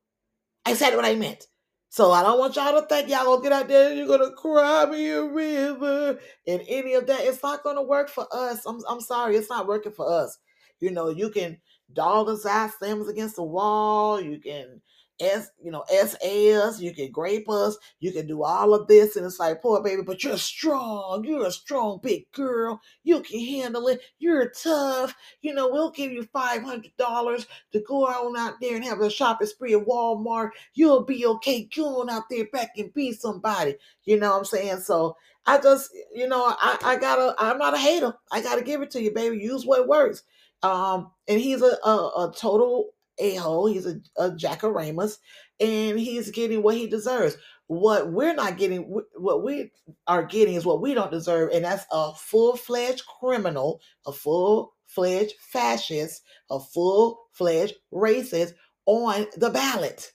I 0.65 0.73
said 0.73 0.95
what 0.95 1.05
I 1.05 1.15
meant. 1.15 1.47
So 1.89 2.11
I 2.11 2.21
don't 2.21 2.39
want 2.39 2.55
y'all 2.55 2.79
to 2.79 2.85
think 2.87 3.09
y'all 3.09 3.25
gonna 3.25 3.41
get 3.41 3.51
out 3.53 3.67
there 3.67 3.89
and 3.89 3.97
you're 3.97 4.07
gonna 4.07 4.31
cry 4.33 4.85
me 4.85 5.09
a 5.09 5.23
river 5.23 6.19
and 6.45 6.61
any 6.67 6.93
of 6.93 7.07
that. 7.07 7.21
It's 7.21 7.41
not 7.41 7.63
gonna 7.63 7.81
work 7.81 8.09
for 8.09 8.27
us. 8.31 8.65
I'm 8.65 8.79
I'm 8.89 9.01
sorry, 9.01 9.35
it's 9.35 9.49
not 9.49 9.67
working 9.67 9.93
for 9.93 10.09
us. 10.09 10.37
You 10.79 10.91
know, 10.91 11.09
you 11.09 11.29
can 11.29 11.57
dog 11.93 12.29
us 12.29 12.45
out, 12.45 12.71
slam 12.77 13.01
us 13.01 13.07
against 13.07 13.37
the 13.37 13.43
wall, 13.43 14.21
you 14.21 14.39
can 14.39 14.81
S, 15.19 15.49
you 15.63 15.71
know, 15.71 15.83
SAS, 15.89 16.79
you 16.79 16.93
can 16.93 17.11
grape 17.11 17.49
us, 17.49 17.77
you 17.99 18.11
can 18.11 18.27
do 18.27 18.43
all 18.43 18.73
of 18.73 18.87
this, 18.87 19.15
and 19.15 19.25
it's 19.25 19.39
like, 19.39 19.61
poor 19.61 19.81
baby, 19.81 20.01
but 20.01 20.23
you're 20.23 20.37
strong, 20.37 21.23
you're 21.23 21.47
a 21.47 21.51
strong 21.51 21.99
big 22.03 22.31
girl, 22.31 22.79
you 23.03 23.21
can 23.21 23.39
handle 23.39 23.87
it, 23.87 24.01
you're 24.19 24.49
tough, 24.49 25.15
you 25.41 25.53
know, 25.53 25.69
we'll 25.69 25.91
give 25.91 26.11
you 26.11 26.23
five 26.31 26.63
hundred 26.63 26.91
dollars 26.97 27.47
to 27.71 27.79
go 27.81 28.05
on 28.05 28.37
out 28.37 28.55
there 28.61 28.75
and 28.75 28.85
have 28.85 29.01
a 29.01 29.09
shopping 29.09 29.47
spree 29.47 29.73
at 29.73 29.85
Walmart. 29.85 30.51
You'll 30.73 31.03
be 31.03 31.25
okay 31.25 31.69
going 31.75 32.09
out 32.09 32.23
there 32.29 32.45
back 32.51 32.71
and 32.77 32.93
be 32.93 33.11
somebody. 33.13 33.75
You 34.03 34.19
know 34.19 34.31
what 34.31 34.39
I'm 34.39 34.45
saying? 34.45 34.79
So 34.79 35.17
I 35.45 35.59
just, 35.59 35.91
you 36.13 36.27
know, 36.27 36.43
I, 36.45 36.77
I 36.83 36.95
gotta, 36.97 37.35
I'm 37.39 37.57
not 37.57 37.73
a 37.73 37.77
hater. 37.77 38.13
I 38.31 38.41
gotta 38.41 38.61
give 38.61 38.81
it 38.81 38.91
to 38.91 39.01
you, 39.01 39.11
baby. 39.11 39.37
Use 39.37 39.65
what 39.65 39.87
works. 39.87 40.23
Um, 40.63 41.11
and 41.27 41.39
he's 41.39 41.61
a, 41.61 41.77
a, 41.85 42.29
a 42.29 42.33
total 42.35 42.89
a 43.19 43.35
hole. 43.35 43.67
He's 43.67 43.85
a, 43.85 43.99
a 44.17 44.31
jackoramus, 44.31 45.17
and 45.59 45.99
he's 45.99 46.31
getting 46.31 46.63
what 46.63 46.75
he 46.75 46.87
deserves. 46.87 47.37
What 47.67 48.11
we're 48.11 48.33
not 48.33 48.57
getting, 48.57 49.01
what 49.15 49.43
we 49.43 49.71
are 50.07 50.23
getting, 50.23 50.55
is 50.55 50.65
what 50.65 50.81
we 50.81 50.93
don't 50.93 51.11
deserve, 51.11 51.51
and 51.51 51.65
that's 51.65 51.85
a 51.91 52.13
full 52.13 52.55
fledged 52.55 53.03
criminal, 53.19 53.81
a 54.05 54.11
full 54.11 54.73
fledged 54.85 55.33
fascist, 55.39 56.23
a 56.49 56.59
full 56.59 57.19
fledged 57.33 57.75
racist 57.93 58.53
on 58.85 59.27
the 59.35 59.49
ballot. 59.49 60.13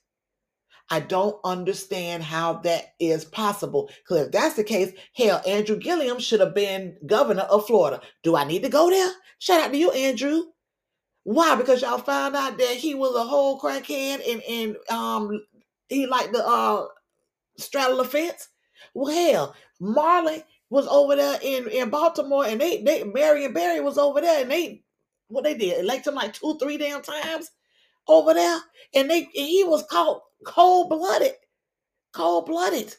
I 0.91 1.01
don't 1.01 1.39
understand 1.45 2.23
how 2.23 2.55
that 2.65 2.95
is 3.01 3.25
possible. 3.25 3.89
Because 4.03 4.27
if 4.27 4.33
that's 4.33 4.57
the 4.57 4.65
case, 4.65 4.93
hell, 5.15 5.41
Andrew 5.47 5.77
Gillum 5.77 6.19
should 6.19 6.41
have 6.41 6.55
been 6.55 6.99
governor 7.07 7.43
of 7.43 7.67
Florida. 7.67 8.03
Do 8.23 8.37
I 8.37 8.45
need 8.45 8.63
to 8.65 8.69
go 8.69 8.91
there? 8.91 9.11
Shout 9.39 9.63
out 9.63 9.73
to 9.73 9.79
you, 9.79 9.91
Andrew. 9.91 10.43
Why? 11.25 11.57
Because 11.57 11.83
y'all 11.83 11.99
found 11.99 12.37
out 12.37 12.59
that 12.59 12.77
he 12.77 12.95
was 12.95 13.15
a 13.17 13.25
whole 13.25 13.61
crackhead 13.61 14.23
and 14.29 14.43
and 14.43 14.77
um 14.91 15.45
he 15.89 16.07
liked 16.07 16.33
the 16.33 16.47
uh 16.47 16.87
straddle 17.59 17.99
the 17.99 18.05
fence. 18.05 18.49
Well, 18.95 19.15
hell, 19.15 19.57
Marley 19.81 20.45
was 20.71 20.87
over 20.89 21.17
there 21.17 21.39
in 21.43 21.69
in 21.69 21.91
Baltimore, 21.91 22.47
and 22.47 22.61
they 22.61 22.83
they 22.83 23.05
Marion 23.05 23.53
Barry 23.53 23.81
was 23.81 23.99
over 23.99 24.21
there, 24.21 24.43
and 24.43 24.51
they 24.51 24.83
what 25.29 25.45
they 25.45 25.55
did 25.57 25.81
elect 25.81 26.07
him 26.07 26.15
like 26.15 26.35
two 26.35 26.59
three 26.59 26.79
damn 26.79 27.03
times 27.03 27.51
over 28.09 28.35
there, 28.35 28.61
and 28.95 29.11
they 29.11 29.23
and 29.23 29.31
he 29.35 29.65
was 29.65 29.85
caught 29.91 30.23
cold 30.45 30.91
blooded, 30.91 31.35
cold 32.13 32.47
blooded 32.47 32.95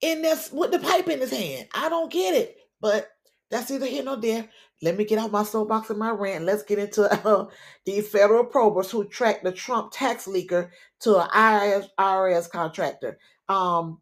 in 0.00 0.22
this 0.22 0.52
with 0.52 0.70
the 0.72 0.78
pipe 0.78 1.08
in 1.08 1.20
his 1.20 1.30
hand. 1.32 1.68
I 1.74 1.88
don't 1.88 2.12
get 2.12 2.34
it, 2.34 2.56
but 2.80 3.08
that's 3.50 3.70
either 3.70 3.86
here 3.86 4.04
nor 4.04 4.16
there. 4.16 4.48
Let 4.82 4.96
me 4.96 5.04
get 5.04 5.18
off 5.18 5.30
my 5.30 5.44
soapbox 5.44 5.90
and 5.90 5.98
my 5.98 6.10
rant. 6.10 6.44
Let's 6.44 6.64
get 6.64 6.78
into 6.78 7.10
uh, 7.26 7.46
these 7.84 8.08
federal 8.08 8.44
probers 8.44 8.90
who 8.90 9.04
tracked 9.04 9.44
the 9.44 9.52
Trump 9.52 9.92
tax 9.92 10.26
leaker 10.26 10.70
to 11.00 11.18
an 11.18 11.28
IRS, 11.28 11.88
IRS 11.98 12.50
contractor. 12.50 13.18
Um, 13.48 14.00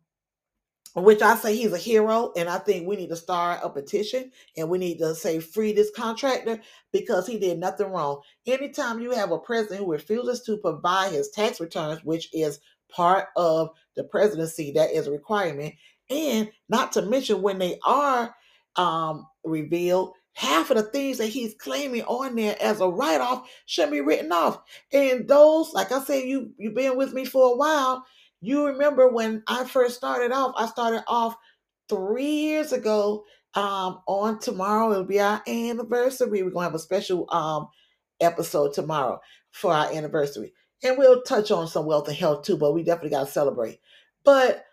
which 0.95 1.23
I 1.23 1.37
say 1.37 1.55
he's 1.55 1.73
a 1.73 1.79
hero, 1.79 2.33
and 2.37 2.49
I 2.49 2.59
think 2.59 2.87
we 2.87 2.97
need 2.97 3.11
to 3.11 3.17
start 3.17 3.61
a 3.63 3.71
petition 3.71 4.33
and 4.57 4.69
we 4.69 4.79
need 4.79 4.99
to 4.99 5.15
say 5.15 5.39
free 5.39 5.73
this 5.73 5.91
contractor 5.95 6.61
because 6.93 7.27
he 7.27 7.39
did 7.39 7.59
nothing 7.59 7.93
wrong. 7.93 8.21
Anytime 8.47 9.01
you 9.01 9.13
have 9.13 9.31
a 9.31 9.39
president 9.39 9.81
who 9.81 9.93
refuses 9.93 10.43
to 10.43 10.57
provide 10.57 11.13
his 11.13 11.31
tax 11.31 11.61
returns, 11.61 12.05
which 12.05 12.29
is 12.35 12.59
part 12.91 13.29
of 13.37 13.71
the 13.95 14.03
presidency, 14.05 14.73
that 14.73 14.91
is 14.91 15.07
a 15.07 15.13
requirement, 15.13 15.75
and 16.11 16.51
not 16.69 16.91
to 16.93 17.03
mention 17.03 17.41
when 17.41 17.59
they 17.59 17.79
are 17.85 18.35
um, 18.75 19.27
revealed, 19.45 20.15
half 20.35 20.71
of 20.71 20.77
the 20.77 20.83
things 20.85 21.19
that 21.19 21.27
he's 21.27 21.55
claiming 21.55 22.03
on 22.03 22.37
there 22.37 22.57
as 22.61 22.81
a 22.81 22.89
write-off 22.89 23.49
shouldn't 23.67 23.93
be 23.93 24.01
written 24.01 24.33
off. 24.33 24.61
And 24.93 25.29
those, 25.29 25.73
like 25.73 25.93
I 25.93 26.03
said, 26.03 26.25
you 26.25 26.53
you've 26.57 26.75
been 26.75 26.97
with 26.97 27.13
me 27.13 27.25
for 27.25 27.53
a 27.53 27.57
while. 27.57 28.05
You 28.41 28.67
remember 28.67 29.09
when 29.09 29.43
I 29.47 29.65
first 29.65 29.97
started 29.97 30.33
off, 30.33 30.55
I 30.57 30.67
started 30.67 31.05
off 31.07 31.37
three 31.89 32.25
years 32.25 32.73
ago. 32.73 33.25
Um, 33.55 34.01
on 34.07 34.39
tomorrow, 34.39 34.93
it'll 34.93 35.05
be 35.05 35.21
our 35.21 35.43
anniversary. 35.49 36.43
We're 36.43 36.51
gonna 36.51 36.65
have 36.65 36.75
a 36.75 36.79
special 36.79 37.27
um 37.31 37.69
episode 38.21 38.73
tomorrow 38.73 39.21
for 39.51 39.73
our 39.73 39.93
anniversary. 39.93 40.53
And 40.83 40.97
we'll 40.97 41.23
touch 41.23 41.51
on 41.51 41.67
some 41.67 41.85
wealth 41.85 42.09
and 42.09 42.17
health 42.17 42.45
too, 42.45 42.57
but 42.57 42.73
we 42.73 42.83
definitely 42.83 43.11
gotta 43.11 43.31
celebrate. 43.31 43.81
But 44.25 44.65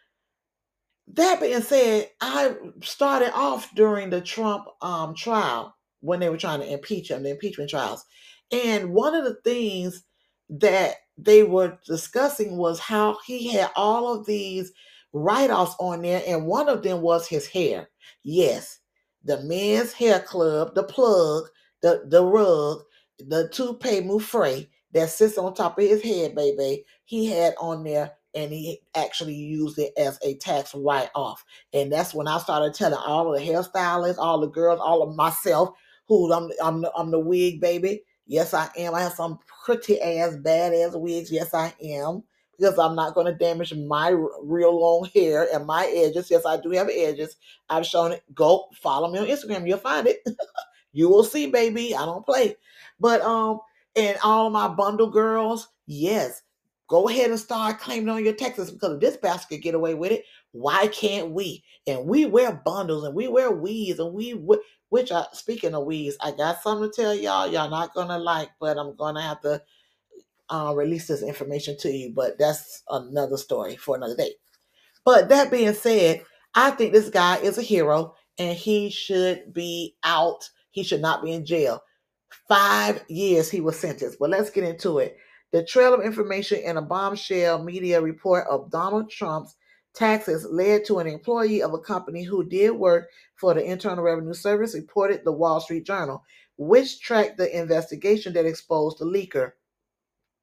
that 1.14 1.40
being 1.40 1.62
said, 1.62 2.10
I 2.22 2.56
started 2.82 3.32
off 3.34 3.74
during 3.76 4.10
the 4.10 4.22
Trump 4.22 4.66
um, 4.82 5.16
trial 5.16 5.76
when 6.02 6.20
they 6.20 6.30
were 6.30 6.38
trying 6.38 6.60
to 6.60 6.72
impeach 6.72 7.10
him, 7.10 7.24
the 7.24 7.32
impeachment 7.32 7.70
trials. 7.70 8.06
And 8.52 8.94
one 8.94 9.16
of 9.16 9.24
the 9.24 9.36
things 9.44 10.04
that 10.50 10.96
they 11.18 11.44
were 11.44 11.78
discussing 11.86 12.58
was 12.58 12.80
how 12.80 13.18
he 13.26 13.52
had 13.52 13.72
all 13.76 14.14
of 14.14 14.26
these 14.26 14.72
write 15.14 15.50
offs 15.50 15.76
on 15.80 16.02
there, 16.02 16.22
and 16.28 16.46
one 16.46 16.70
of 16.70 16.84
them 16.84 17.02
was 17.02 17.28
his 17.28 17.48
hair. 17.48 17.90
Yes, 18.24 18.80
the 19.24 19.42
men's 19.44 19.94
hair 19.94 20.20
club, 20.20 20.76
the 20.76 20.84
plug, 20.84 21.46
the, 21.82 22.04
the 22.08 22.24
rug, 22.24 22.82
the 23.20 23.50
toupee 23.50 24.02
moufre 24.02 24.68
that 24.94 25.10
sits 25.10 25.38
on 25.38 25.54
top 25.54 25.78
of 25.80 25.86
his 25.86 26.02
head, 26.02 26.36
baby, 26.36 26.86
he 27.06 27.26
had 27.28 27.56
on 27.60 27.84
there 27.84 28.14
and 28.36 28.52
he 28.52 28.82
actually 28.96 29.34
used 29.36 29.80
it 29.80 29.94
as 29.98 30.20
a 30.24 30.36
tax 30.36 30.74
write-off. 30.76 31.44
And 31.74 31.92
that's 31.92 32.14
when 32.14 32.28
I 32.28 32.38
started 32.38 32.74
telling 32.74 33.00
all 33.00 33.32
the 33.32 33.40
hairstylists, 33.40 34.18
all 34.18 34.40
the 34.40 34.48
girls, 34.48 34.80
all 34.82 35.02
of 35.02 35.16
myself, 35.16 35.70
who 36.08 36.32
I'm 36.32 36.50
I'm 36.64 36.86
I'm 36.96 37.12
the 37.12 37.20
wig 37.20 37.60
baby. 37.60 38.04
Yes, 38.26 38.54
I 38.54 38.70
am. 38.78 38.94
I 38.94 39.02
have 39.02 39.14
some 39.14 39.40
pretty 39.66 40.02
ass, 40.02 40.36
badass 40.36 41.00
wigs. 41.00 41.32
Yes, 41.32 41.54
I 41.54 41.74
am. 41.82 42.24
Because 42.58 42.80
I'm 42.80 42.96
not 42.96 43.14
going 43.14 43.28
to 43.28 43.38
damage 43.38 43.74
my 43.74 44.10
real 44.42 44.80
long 44.80 45.08
hair 45.14 45.48
and 45.54 45.68
my 45.68 45.86
edges. 45.96 46.32
Yes, 46.32 46.44
I 46.44 46.60
do 46.60 46.72
have 46.72 46.90
edges. 46.90 47.38
I've 47.70 47.86
shown 47.86 48.14
it. 48.14 48.24
Go 48.34 48.66
follow 48.82 49.12
me 49.12 49.20
on 49.20 49.28
Instagram. 49.28 49.68
You'll 49.68 49.78
find 49.78 50.08
it. 50.08 50.28
you 50.92 51.08
will 51.08 51.24
see, 51.24 51.52
baby. 51.52 51.96
I 51.96 52.04
don't 52.06 52.26
play. 52.26 52.56
But 53.00 53.22
um, 53.22 53.60
and 53.96 54.18
all 54.24 54.50
my 54.50 54.68
bundle 54.68 55.10
girls, 55.10 55.68
yes, 55.86 56.42
Go 56.88 57.10
ahead 57.10 57.32
and 57.32 57.40
start 57.40 57.80
claiming 57.80 58.10
on 58.10 58.24
your 58.24 58.34
taxes 58.34 58.72
because 58.72 58.94
if 58.94 59.02
this 59.02 59.18
bastard 59.18 59.62
get 59.62 59.76
away 59.76 59.94
with 59.94 60.12
it, 60.12 60.24
why 60.52 60.88
can't 60.88 61.32
we? 61.32 61.64
And 61.86 62.06
we 62.06 62.26
wear 62.26 62.62
bundles 62.66 63.04
and 63.04 63.14
we 63.14 63.28
wear 63.28 63.52
weeds 63.52 64.00
and 64.00 64.14
we, 64.14 64.32
which 64.90 65.12
are 65.12 65.28
speaking 65.34 65.76
of 65.76 65.86
weeds, 65.86 66.18
I 66.22 66.32
got 66.32 66.62
something 66.62 66.90
to 66.90 66.96
tell 66.96 67.14
y'all. 67.14 67.48
Y'all 67.48 67.70
not 67.70 67.94
gonna 67.94 68.18
like, 68.18 68.50
but 68.60 68.78
I'm 68.78 68.96
gonna 68.96 69.22
have 69.22 69.42
to 69.42 69.62
uh, 70.50 70.74
release 70.76 71.08
this 71.08 71.24
information 71.24 71.78
to 71.80 71.92
you. 71.92 72.14
But 72.16 72.40
that's 72.40 72.84
another 72.90 73.38
story 73.38 73.76
for 73.76 73.96
another 73.98 74.16
day. 74.16 74.36
But 75.04 75.30
that 75.30 75.52
being 75.52 75.74
said, 75.74 76.24
I 76.56 76.72
think 76.72 76.94
this 76.94 77.10
guy 77.10 77.38
is 77.38 77.58
a 77.58 77.62
hero 77.62 78.16
and 78.38 78.58
he 78.58 78.90
should 78.90 79.54
be 79.54 79.96
out. 80.04 80.50
He 80.72 80.84
should 80.84 81.02
not 81.02 81.24
be 81.24 81.34
in 81.34 81.46
jail. 81.46 81.82
Five 82.48 83.04
years 83.10 83.50
he 83.50 83.62
was 83.62 83.80
sentenced. 83.80 84.20
But 84.20 84.30
let's 84.30 84.50
get 84.50 84.64
into 84.64 85.00
it. 85.00 85.18
The 85.58 85.66
trail 85.66 85.96
of 85.96 86.02
information 86.02 86.60
in 86.60 86.78
a 86.78 86.84
bombshell 86.84 87.64
media 87.64 88.00
report 88.00 88.46
of 88.48 88.70
Donald 88.70 89.10
Trump's 89.10 89.56
taxes 89.96 90.46
led 90.46 90.86
to 90.86 91.00
an 91.00 91.08
employee 91.08 91.64
of 91.64 91.74
a 91.74 91.80
company 91.80 92.22
who 92.22 92.48
did 92.48 92.70
work 92.70 93.10
for 93.34 93.56
the 93.56 93.64
Internal 93.64 94.04
Revenue 94.04 94.36
Service, 94.36 94.76
reported 94.76 95.26
the 95.26 95.32
Wall 95.32 95.60
Street 95.60 95.84
Journal, 95.84 96.24
which 96.58 97.02
tracked 97.02 97.38
the 97.38 97.60
investigation 97.60 98.34
that 98.34 98.46
exposed 98.46 99.00
the 99.00 99.06
leaker. 99.06 99.54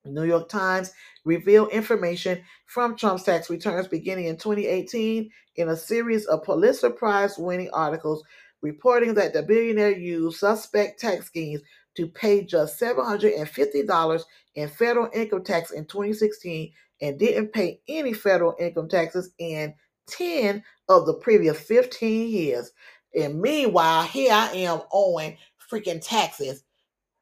The 0.03 0.11
New 0.11 0.25
York 0.25 0.49
Times 0.49 0.91
revealed 1.25 1.71
information 1.71 2.43
from 2.67 2.97
Trump's 2.97 3.23
tax 3.23 3.49
returns 3.49 3.87
beginning 3.87 4.25
in 4.25 4.37
2018 4.37 5.31
in 5.55 5.69
a 5.69 5.77
series 5.77 6.27
of 6.27 6.43
Pulitzer 6.43 6.91
Prize 6.91 7.39
winning 7.39 7.71
articles 7.73 8.25
reporting 8.63 9.15
that 9.15 9.33
the 9.33 9.45
billionaire 9.45 9.97
used 9.97 10.39
suspect 10.39 10.99
tax 10.99 11.27
schemes 11.27 11.61
to 11.97 12.07
pay 12.09 12.45
just 12.45 12.81
$750 12.81 14.23
in 14.55 14.69
federal 14.69 15.09
income 15.15 15.45
tax 15.45 15.71
in 15.71 15.85
2016 15.87 16.73
and 17.01 17.19
didn't 17.19 17.53
pay 17.53 17.81
any 17.89 18.13
federal 18.13 18.55
income 18.59 18.89
taxes 18.89 19.31
in 19.39 19.75
10 20.09 20.63
of 20.89 21.07
the 21.07 21.15
previous 21.15 21.59
15 21.61 22.29
years. 22.29 22.73
And 23.19 23.41
meanwhile, 23.41 24.03
here 24.05 24.33
I 24.33 24.53
am 24.55 24.81
owing 24.93 25.37
freaking 25.71 26.05
taxes 26.05 26.65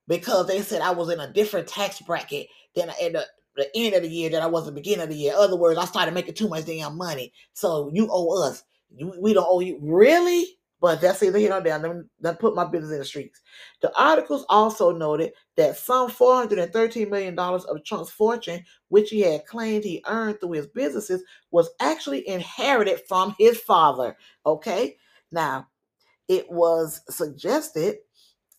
because 0.08 0.46
they 0.46 0.62
said 0.62 0.82
I 0.82 0.90
was 0.90 1.10
in 1.10 1.20
a 1.20 1.32
different 1.32 1.68
tax 1.68 2.00
bracket 2.00 2.48
than 2.74 2.90
at 2.90 3.12
the, 3.12 3.26
the 3.56 3.68
end 3.74 3.94
of 3.94 4.02
the 4.02 4.08
year 4.08 4.30
that 4.30 4.42
I 4.42 4.46
was 4.46 4.66
the 4.66 4.72
beginning 4.72 5.02
of 5.04 5.10
the 5.10 5.16
year. 5.16 5.32
In 5.32 5.38
other 5.38 5.56
words, 5.56 5.78
I 5.78 5.84
started 5.84 6.14
making 6.14 6.34
too 6.34 6.48
much 6.48 6.64
damn 6.64 6.96
money. 6.96 7.32
So 7.52 7.90
you 7.92 8.08
owe 8.10 8.48
us. 8.48 8.64
We 9.18 9.32
don't 9.32 9.46
owe 9.48 9.60
you. 9.60 9.78
Really? 9.80 10.46
But 10.82 11.00
that's 11.00 11.22
either 11.22 11.38
here 11.38 11.50
nor 11.50 11.60
there. 11.60 11.78
Let 11.78 12.34
me 12.34 12.38
put 12.40 12.56
my 12.56 12.64
business 12.64 12.90
in 12.90 12.98
the 12.98 13.04
streets. 13.04 13.40
The 13.82 13.96
articles 13.96 14.44
also 14.48 14.90
noted 14.90 15.32
that 15.56 15.76
some 15.76 16.10
$413 16.10 17.08
million 17.08 17.38
of 17.38 17.84
Trump's 17.84 18.10
fortune, 18.10 18.64
which 18.88 19.10
he 19.10 19.20
had 19.20 19.46
claimed 19.46 19.84
he 19.84 20.02
earned 20.08 20.40
through 20.40 20.52
his 20.52 20.66
businesses, 20.66 21.22
was 21.52 21.70
actually 21.80 22.28
inherited 22.28 23.00
from 23.06 23.36
his 23.38 23.60
father. 23.60 24.16
Okay? 24.44 24.96
Now, 25.30 25.68
it 26.26 26.50
was 26.50 27.00
suggested 27.08 27.98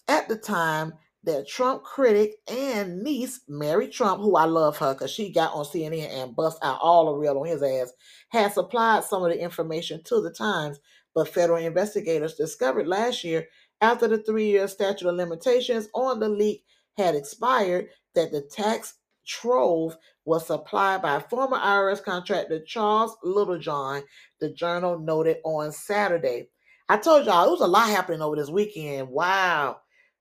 at 0.07 0.29
the 0.29 0.37
time 0.37 0.93
that 1.25 1.47
Trump 1.47 1.83
critic 1.83 2.35
and 2.49 3.01
niece, 3.01 3.41
Mary 3.49 3.89
Trump, 3.89 4.21
who 4.21 4.37
I 4.37 4.45
love 4.45 4.77
her 4.77 4.93
because 4.93 5.11
she 5.11 5.29
got 5.29 5.53
on 5.53 5.65
CNN 5.65 6.09
and 6.09 6.35
bust 6.35 6.57
out 6.61 6.79
all 6.81 7.07
the 7.07 7.19
real 7.19 7.37
on 7.39 7.47
his 7.47 7.63
ass, 7.63 7.91
had 8.29 8.53
supplied 8.53 9.03
some 9.03 9.23
of 9.23 9.31
the 9.31 9.41
information 9.41 10.01
to 10.05 10.21
the 10.21 10.31
Times, 10.31 10.79
but 11.13 11.27
federal 11.27 11.63
investigators 11.63 12.35
discovered 12.35 12.87
last 12.87 13.23
year, 13.23 13.47
after 13.81 14.07
the 14.07 14.17
three 14.17 14.47
year 14.51 14.67
statute 14.67 15.07
of 15.07 15.15
limitations 15.15 15.89
on 15.93 16.19
the 16.19 16.29
leak 16.29 16.63
had 16.97 17.15
expired, 17.15 17.89
that 18.15 18.31
the 18.31 18.41
tax 18.41 18.95
trove 19.25 19.97
was 20.25 20.47
supplied 20.47 21.01
by 21.01 21.19
former 21.19 21.57
IRS 21.57 22.03
contractor 22.03 22.61
Charles 22.65 23.15
Littlejohn, 23.23 24.03
the 24.39 24.49
journal 24.49 24.99
noted 24.99 25.37
on 25.43 25.71
Saturday. 25.71 26.49
I 26.89 26.97
told 26.97 27.25
y'all 27.25 27.47
it 27.47 27.51
was 27.51 27.61
a 27.61 27.67
lot 27.67 27.89
happening 27.89 28.21
over 28.21 28.35
this 28.35 28.49
weekend. 28.49 29.09
Wow. 29.09 29.77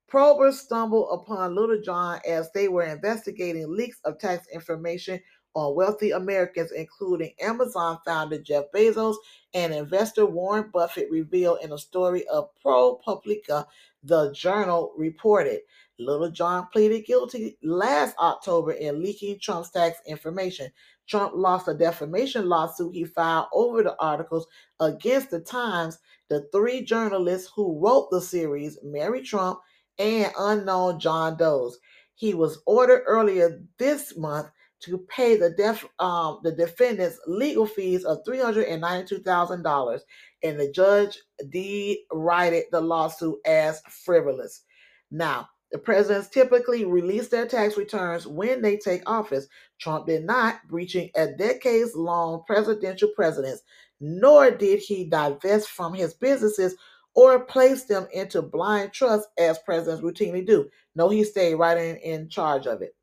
Probers 0.09 0.61
stumbled 0.61 1.09
upon 1.11 1.55
Littlejohn 1.55 2.21
as 2.29 2.51
they 2.53 2.69
were 2.69 2.85
investigating 2.85 3.75
leaks 3.75 3.99
of 4.05 4.19
tax 4.19 4.47
information 4.53 5.21
on 5.55 5.75
wealthy 5.75 6.11
Americans, 6.13 6.73
including 6.73 7.33
Amazon 7.41 7.99
founder 8.05 8.39
Jeff 8.39 8.65
Bezos 8.75 9.17
and 9.55 9.75
investor 9.75 10.27
Warren 10.27 10.71
Buffett, 10.73 11.11
revealed 11.11 11.59
in 11.63 11.73
a 11.73 11.79
story 11.79 12.27
of 12.29 12.49
ProPublica, 12.65 13.67
the 14.03 14.33
journal 14.33 14.93
reported. 14.97 15.61
Littlejohn 15.99 16.69
pleaded 16.73 17.05
guilty 17.07 17.59
last 17.63 18.17
October 18.19 18.73
in 18.73 19.03
leaking 19.03 19.39
Trump's 19.39 19.71
tax 19.71 19.99
information. 20.07 20.71
Trump 21.07 21.35
lost 21.37 21.69
a 21.69 21.75
defamation 21.75 22.49
lawsuit 22.49 22.95
he 22.95 23.05
filed 23.05 23.47
over 23.53 23.83
the 23.83 23.97
articles 24.01 24.47
against 24.81 25.31
the 25.31 25.41
Times. 25.41 25.99
The 26.29 26.49
three 26.53 26.83
journalists 26.83 27.51
who 27.55 27.79
wrote 27.79 28.11
the 28.11 28.21
series, 28.21 28.79
Mary 28.83 29.23
Trump, 29.23 29.61
and 29.99 30.33
unknown 30.39 30.99
John 30.99 31.37
Doe's. 31.37 31.79
He 32.15 32.35
was 32.35 32.63
ordered 32.67 33.03
earlier 33.07 33.61
this 33.79 34.17
month 34.17 34.49
to 34.85 34.99
pay 35.09 35.37
the 35.37 35.51
def, 35.51 35.87
um, 35.99 36.41
the 36.43 36.53
defendants 36.53 37.19
legal 37.27 37.67
fees 37.67 38.05
of 38.05 38.19
three 38.25 38.41
hundred 38.41 38.67
and 38.67 38.81
ninety 38.81 39.17
two 39.17 39.23
thousand 39.23 39.63
dollars, 39.63 40.03
and 40.43 40.59
the 40.59 40.71
judge 40.71 41.19
derided 41.51 42.65
the 42.71 42.81
lawsuit 42.81 43.39
as 43.47 43.81
frivolous. 43.89 44.63
Now, 45.11 45.49
the 45.71 45.79
presidents 45.79 46.29
typically 46.29 46.85
release 46.85 47.29
their 47.29 47.47
tax 47.47 47.77
returns 47.77 48.27
when 48.27 48.61
they 48.61 48.77
take 48.77 49.09
office. 49.09 49.47
Trump 49.81 50.07
did 50.07 50.25
not, 50.25 50.57
breaching 50.69 51.11
a 51.17 51.29
decades 51.29 51.95
long 51.95 52.43
presidential 52.47 53.09
precedent, 53.17 53.61
nor 54.01 54.51
did 54.51 54.81
he 54.81 55.05
divest 55.05 55.69
from 55.69 55.95
his 55.95 56.13
businesses 56.15 56.77
or 57.15 57.45
place 57.45 57.85
them 57.85 58.07
into 58.13 58.43
blind 58.43 58.93
trust 58.93 59.29
as 59.39 59.59
presidents 59.61 60.03
routinely 60.03 60.47
do. 60.47 60.69
No, 60.95 61.09
he 61.09 61.25
stayed 61.25 61.55
right 61.55 61.79
in, 61.79 61.97
in 61.97 62.29
charge 62.29 62.67
of 62.67 62.83
it. 62.83 62.95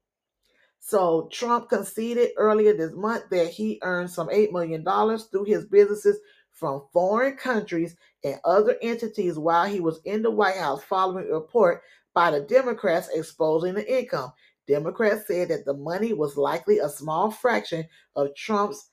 So 0.90 1.30
Trump 1.32 1.70
conceded 1.70 2.32
earlier 2.36 2.74
this 2.74 2.94
month 2.94 3.30
that 3.30 3.50
he 3.50 3.78
earned 3.84 4.10
some 4.10 4.28
$8 4.28 4.52
million 4.52 4.84
through 4.84 5.44
his 5.44 5.66
businesses 5.66 6.18
from 6.50 6.82
foreign 6.92 7.38
countries 7.38 7.96
and 8.24 8.40
other 8.44 8.76
entities 8.82 9.38
while 9.38 9.68
he 9.68 9.82
was 9.82 10.02
in 10.04 10.24
the 10.24 10.32
White 10.32 10.58
House 10.58 10.84
following 10.84 11.30
a 11.30 11.34
report 11.36 11.84
by 12.16 12.32
the 12.32 12.42
Democrats 12.42 13.08
exposing 13.14 13.76
the 13.76 14.00
income. 14.00 14.34
Democrats 14.68 15.28
said 15.28 15.50
that 15.50 15.64
the 15.64 15.76
money 15.76 16.14
was 16.14 16.38
likely 16.38 16.80
a 16.80 16.90
small 16.90 17.30
fraction 17.30 17.86
of 18.16 18.34
Trump's 18.36 18.90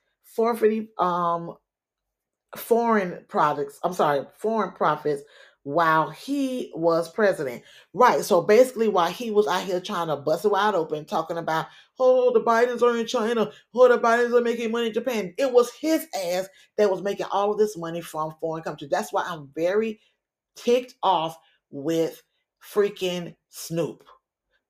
um, 0.99 1.57
foreign 2.55 3.25
products, 3.27 3.81
I'm 3.83 3.95
sorry, 3.95 4.27
foreign 4.37 4.73
profits 4.73 5.23
while 5.67 6.11
he 6.11 6.71
was 6.77 7.11
president. 7.11 7.61
Right. 7.93 8.25
So 8.25 8.41
basically, 8.41 8.87
while 8.87 9.11
he 9.11 9.33
was 9.33 9.49
out 9.49 9.65
here 9.65 9.81
trying 9.81 10.07
to 10.07 10.17
bust 10.17 10.45
it 10.45 10.53
wide 10.53 10.77
open, 10.77 11.05
talking 11.05 11.39
about, 11.39 11.67
oh, 11.99 12.33
the 12.33 12.41
Bidens 12.41 12.83
are 12.83 12.97
in 12.97 13.05
China, 13.05 13.51
oh, 13.75 13.89
the 13.89 13.99
Bidens 13.99 14.33
are 14.33 14.45
making 14.45 14.71
money 14.71 14.87
in 14.87 14.93
Japan, 14.93 15.35
it 15.37 15.53
was 15.53 15.73
his 15.73 16.07
ass 16.15 16.47
that 16.79 16.89
was 16.89 17.03
making 17.03 17.27
all 17.33 17.51
of 17.51 17.59
this 17.59 17.77
money 17.77 18.01
from 18.01 18.37
foreign 18.41 18.63
countries. 18.63 18.93
That's 18.93 19.13
why 19.13 19.25
I'm 19.27 19.51
very 19.57 19.99
ticked 20.55 20.95
off 21.03 21.37
with 21.71 22.23
freaking 22.63 23.35
Snoop, 23.49 24.05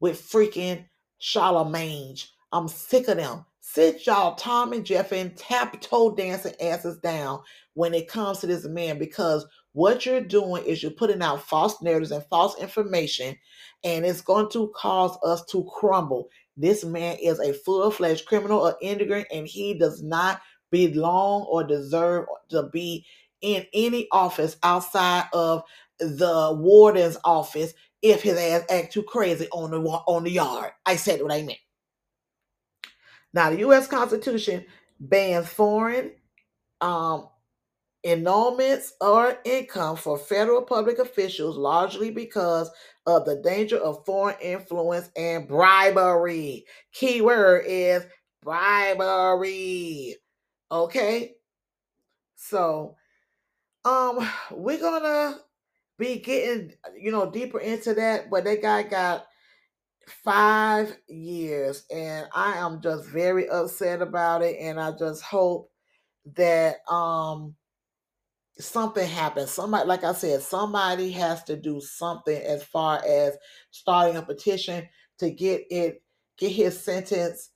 with 0.01 0.19
freaking 0.19 0.87
Charlemagne. 1.19 2.17
I'm 2.53 2.69
sick 2.69 3.09
of 3.09 3.19
them. 3.19 3.45
Sit 3.61 4.07
y'all 4.07 4.35
Tom 4.37 4.73
and 4.73 4.87
Jeff 4.87 5.13
and 5.13 5.37
tap 5.37 5.79
toe 5.83 6.15
dancing 6.15 6.55
asses 6.59 6.97
down 6.99 7.43
when 7.75 7.93
it 7.93 8.09
comes 8.09 8.39
to 8.39 8.47
this 8.47 8.65
man 8.65 8.99
because 8.99 9.45
what 9.77 10.07
you're 10.07 10.23
doing 10.23 10.65
is 10.65 10.83
you're 10.83 10.91
putting 10.91 11.21
out 11.21 11.43
false 11.43 11.83
narratives 11.83 12.11
and 12.11 12.25
false 12.31 12.59
information, 12.59 13.37
and 13.85 14.07
it's 14.07 14.23
going 14.23 14.49
to 14.53 14.73
cause 14.75 15.19
us 15.23 15.45
to 15.51 15.69
crumble. 15.71 16.31
This 16.57 16.83
man 16.83 17.19
is 17.23 17.39
a 17.41 17.53
full 17.53 17.91
fledged 17.91 18.25
criminal 18.25 18.61
or 18.61 18.79
immigrant, 18.81 19.27
and 19.31 19.47
he 19.47 19.75
does 19.75 20.03
not 20.03 20.41
belong 20.71 21.43
or 21.43 21.63
deserve 21.63 22.25
to 22.49 22.71
be 22.73 23.05
in 23.43 23.67
any 23.75 24.09
office 24.13 24.57
outside 24.63 25.27
of 25.35 25.63
the 25.99 26.57
warden's 26.59 27.19
office 27.23 27.75
if 28.01 28.23
his 28.23 28.39
ass 28.39 28.65
act 28.71 28.95
too 28.95 29.03
crazy 29.03 29.47
on 29.53 29.73
the 29.73 29.79
on 29.79 30.25
the 30.25 30.31
yard. 30.31 30.73
I 30.87 30.97
said 30.97 31.21
what 31.21 31.33
I 31.33 31.43
meant. 31.43 31.59
Now, 33.35 33.51
the 33.51 33.59
U.S. 33.59 33.89
Constitution 33.89 34.65
bans 34.99 35.49
foreign 35.49 36.13
um, 36.81 37.29
annulments 38.07 38.93
or 39.03 39.39
income 39.45 39.97
for 39.97 40.19
federal 40.19 40.63
public 40.63 41.01
officials 41.01 41.59
largely 41.59 42.11
because 42.13 42.71
of 43.07 43.27
the 43.27 43.37
danger 43.43 43.79
of 43.79 44.05
foreign 44.07 44.37
influence 44.41 45.11
and 45.17 45.49
bribery. 45.49 46.67
Keyword 46.93 47.65
is 47.67 48.05
bribery. 48.43 50.17
Okay? 50.73 51.35
So, 52.37 52.97
um 53.85 54.29
we're 54.53 54.79
to 54.81 55.39
be 55.99 56.19
getting, 56.21 56.73
you 56.99 57.13
know, 57.13 57.31
deeper 57.31 57.61
into 57.61 57.95
that, 57.95 58.31
but 58.31 58.45
that 58.45 58.63
guy 58.63 58.85
got 58.85 59.27
5 60.25 60.97
years 61.09 61.85
and 61.91 62.29
I 62.35 62.59
am 62.59 62.81
just 62.83 63.07
very 63.07 63.49
upset 63.51 64.03
about 64.03 64.43
it 64.43 64.57
and 64.61 64.81
I 64.81 64.93
just 64.93 65.23
hope 65.23 65.71
that 66.37 66.79
um 66.91 67.57
something 68.59 69.07
happens. 69.07 69.51
Somebody, 69.51 69.87
like 69.87 70.05
I 70.05 70.13
said, 70.13 70.43
somebody 70.43 71.11
has 71.13 71.45
to 71.45 71.57
do 71.57 71.81
something 71.81 72.41
as 72.43 72.65
far 72.65 73.03
as 73.07 73.37
starting 73.71 74.17
a 74.17 74.23
petition 74.23 74.89
to 75.19 75.31
get 75.31 75.65
it, 75.71 76.03
get 76.39 76.53
his 76.53 76.79
sentence. 76.79 77.51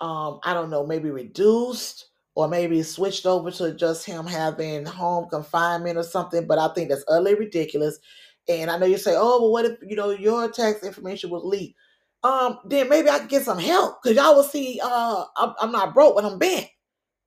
Um, 0.00 0.40
I 0.44 0.54
don't 0.54 0.70
know, 0.70 0.86
maybe 0.86 1.10
reduced 1.10 2.06
or 2.34 2.48
maybe 2.48 2.82
switched 2.82 3.26
over 3.26 3.50
to 3.50 3.74
just 3.74 4.06
him 4.06 4.26
having 4.26 4.86
home 4.86 5.28
confinement 5.28 5.98
or 5.98 6.02
something. 6.02 6.46
But 6.46 6.58
I 6.58 6.72
think 6.74 6.88
that's 6.88 7.04
utterly 7.08 7.34
ridiculous. 7.34 7.98
And 8.48 8.70
I 8.70 8.78
know 8.78 8.86
you 8.86 8.98
say, 8.98 9.14
"Oh, 9.16 9.42
well, 9.42 9.52
what 9.52 9.64
if 9.66 9.78
you 9.82 9.96
know 9.96 10.10
your 10.10 10.50
tax 10.50 10.82
information 10.82 11.30
was 11.30 11.44
leaked?" 11.44 11.78
Um, 12.22 12.58
then 12.64 12.88
maybe 12.88 13.08
I 13.10 13.18
can 13.18 13.28
get 13.28 13.44
some 13.44 13.58
help 13.58 14.02
because 14.02 14.16
y'all 14.16 14.34
will 14.36 14.42
see. 14.42 14.80
Uh, 14.82 15.24
I'm, 15.36 15.54
I'm 15.60 15.72
not 15.72 15.94
broke, 15.94 16.16
but 16.16 16.24
I'm 16.24 16.38
bent. 16.38 16.68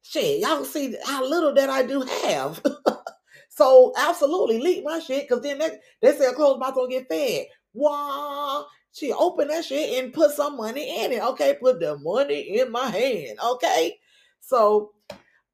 Shit, 0.04 0.42
y'all 0.42 0.64
see 0.64 0.96
how 1.06 1.28
little 1.28 1.54
that 1.56 1.70
I 1.70 1.84
do 1.84 2.02
have. 2.02 2.62
so 3.50 3.94
absolutely 3.98 4.60
leak 4.60 4.84
my 4.86 5.00
shit 5.00 5.28
because 5.28 5.44
then 5.44 5.60
they, 5.60 5.72
they 6.02 6.16
say 6.16 6.26
a 6.26 6.34
closed 6.34 6.60
mouth 6.60 6.76
don't 6.76 6.90
get 6.90 7.08
fed. 7.10 7.48
Wow. 7.74 8.68
She 8.92 9.12
opened 9.12 9.50
that 9.50 9.66
shit 9.66 10.04
and 10.04 10.14
put 10.14 10.32
some 10.32 10.58
money 10.58 11.04
in 11.04 11.12
it. 11.14 11.24
Okay, 11.24 11.58
put 11.60 11.80
the 11.80 11.98
money 11.98 12.60
in 12.60 12.72
my 12.72 12.90
hand. 12.90 13.40
Okay. 13.44 13.98
So 14.40 14.92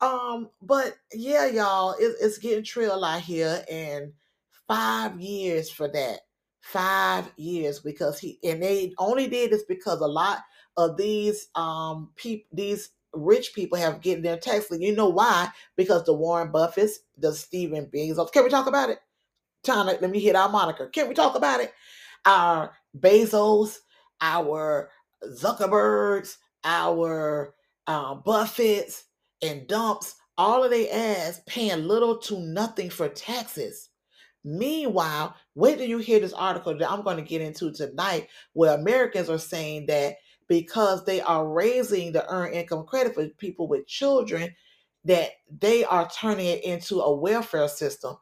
um, 0.01 0.49
but 0.61 0.95
yeah, 1.13 1.47
y'all, 1.47 1.95
it, 1.99 2.15
it's 2.21 2.37
getting 2.37 2.63
trill 2.63 3.03
out 3.03 3.21
here, 3.21 3.63
and 3.69 4.13
five 4.67 5.19
years 5.19 5.69
for 5.69 5.87
that. 5.89 6.19
Five 6.61 7.31
years 7.37 7.79
because 7.79 8.19
he 8.19 8.37
and 8.43 8.61
they 8.61 8.93
only 8.97 9.27
did 9.27 9.51
this 9.51 9.63
because 9.63 10.01
a 10.01 10.07
lot 10.07 10.39
of 10.77 10.97
these 10.97 11.47
um 11.55 12.11
people 12.15 12.45
these 12.51 12.89
rich 13.13 13.53
people 13.53 13.77
have 13.77 14.01
getting 14.01 14.23
their 14.23 14.37
tax. 14.37 14.67
You 14.71 14.95
know 14.95 15.09
why? 15.09 15.49
Because 15.75 16.05
the 16.05 16.13
Warren 16.13 16.51
Buffetts, 16.51 16.93
the 17.17 17.33
Stephen 17.33 17.89
Bezos. 17.93 18.31
Can 18.31 18.43
we 18.43 18.49
talk 18.49 18.67
about 18.67 18.89
it? 18.89 18.99
China, 19.65 19.97
let 19.99 20.09
me 20.09 20.19
hit 20.19 20.35
our 20.35 20.49
moniker. 20.49 20.87
Can 20.87 21.07
we 21.07 21.13
talk 21.13 21.35
about 21.35 21.59
it? 21.59 21.73
Our 22.25 22.71
Bezos, 22.97 23.77
our 24.21 24.89
Zuckerbergs, 25.23 26.37
our 26.63 27.53
uh, 27.87 28.15
Buffetts, 28.15 29.03
and 29.41 29.67
dumps 29.67 30.15
all 30.37 30.63
of 30.63 30.71
their 30.71 30.87
ass 30.91 31.41
paying 31.47 31.85
little 31.85 32.17
to 32.17 32.39
nothing 32.39 32.89
for 32.89 33.09
taxes. 33.09 33.89
Meanwhile, 34.45 35.35
wait 35.55 35.77
till 35.77 35.87
you 35.87 35.97
hear 35.97 36.21
this 36.21 36.33
article 36.33 36.77
that 36.77 36.89
I'm 36.89 37.03
going 37.03 37.17
to 37.17 37.23
get 37.23 37.41
into 37.41 37.73
tonight, 37.73 38.29
where 38.53 38.73
Americans 38.73 39.29
are 39.29 39.37
saying 39.37 39.87
that 39.87 40.15
because 40.49 41.05
they 41.05 41.21
are 41.21 41.47
raising 41.47 42.11
the 42.11 42.29
earned 42.29 42.53
income 42.53 42.85
credit 42.85 43.15
for 43.15 43.25
people 43.37 43.69
with 43.69 43.87
children, 43.87 44.53
that 45.05 45.29
they 45.61 45.85
are 45.85 46.09
turning 46.09 46.47
it 46.47 46.63
into 46.65 46.99
a 46.99 47.15
welfare 47.15 47.69
system. 47.69 48.17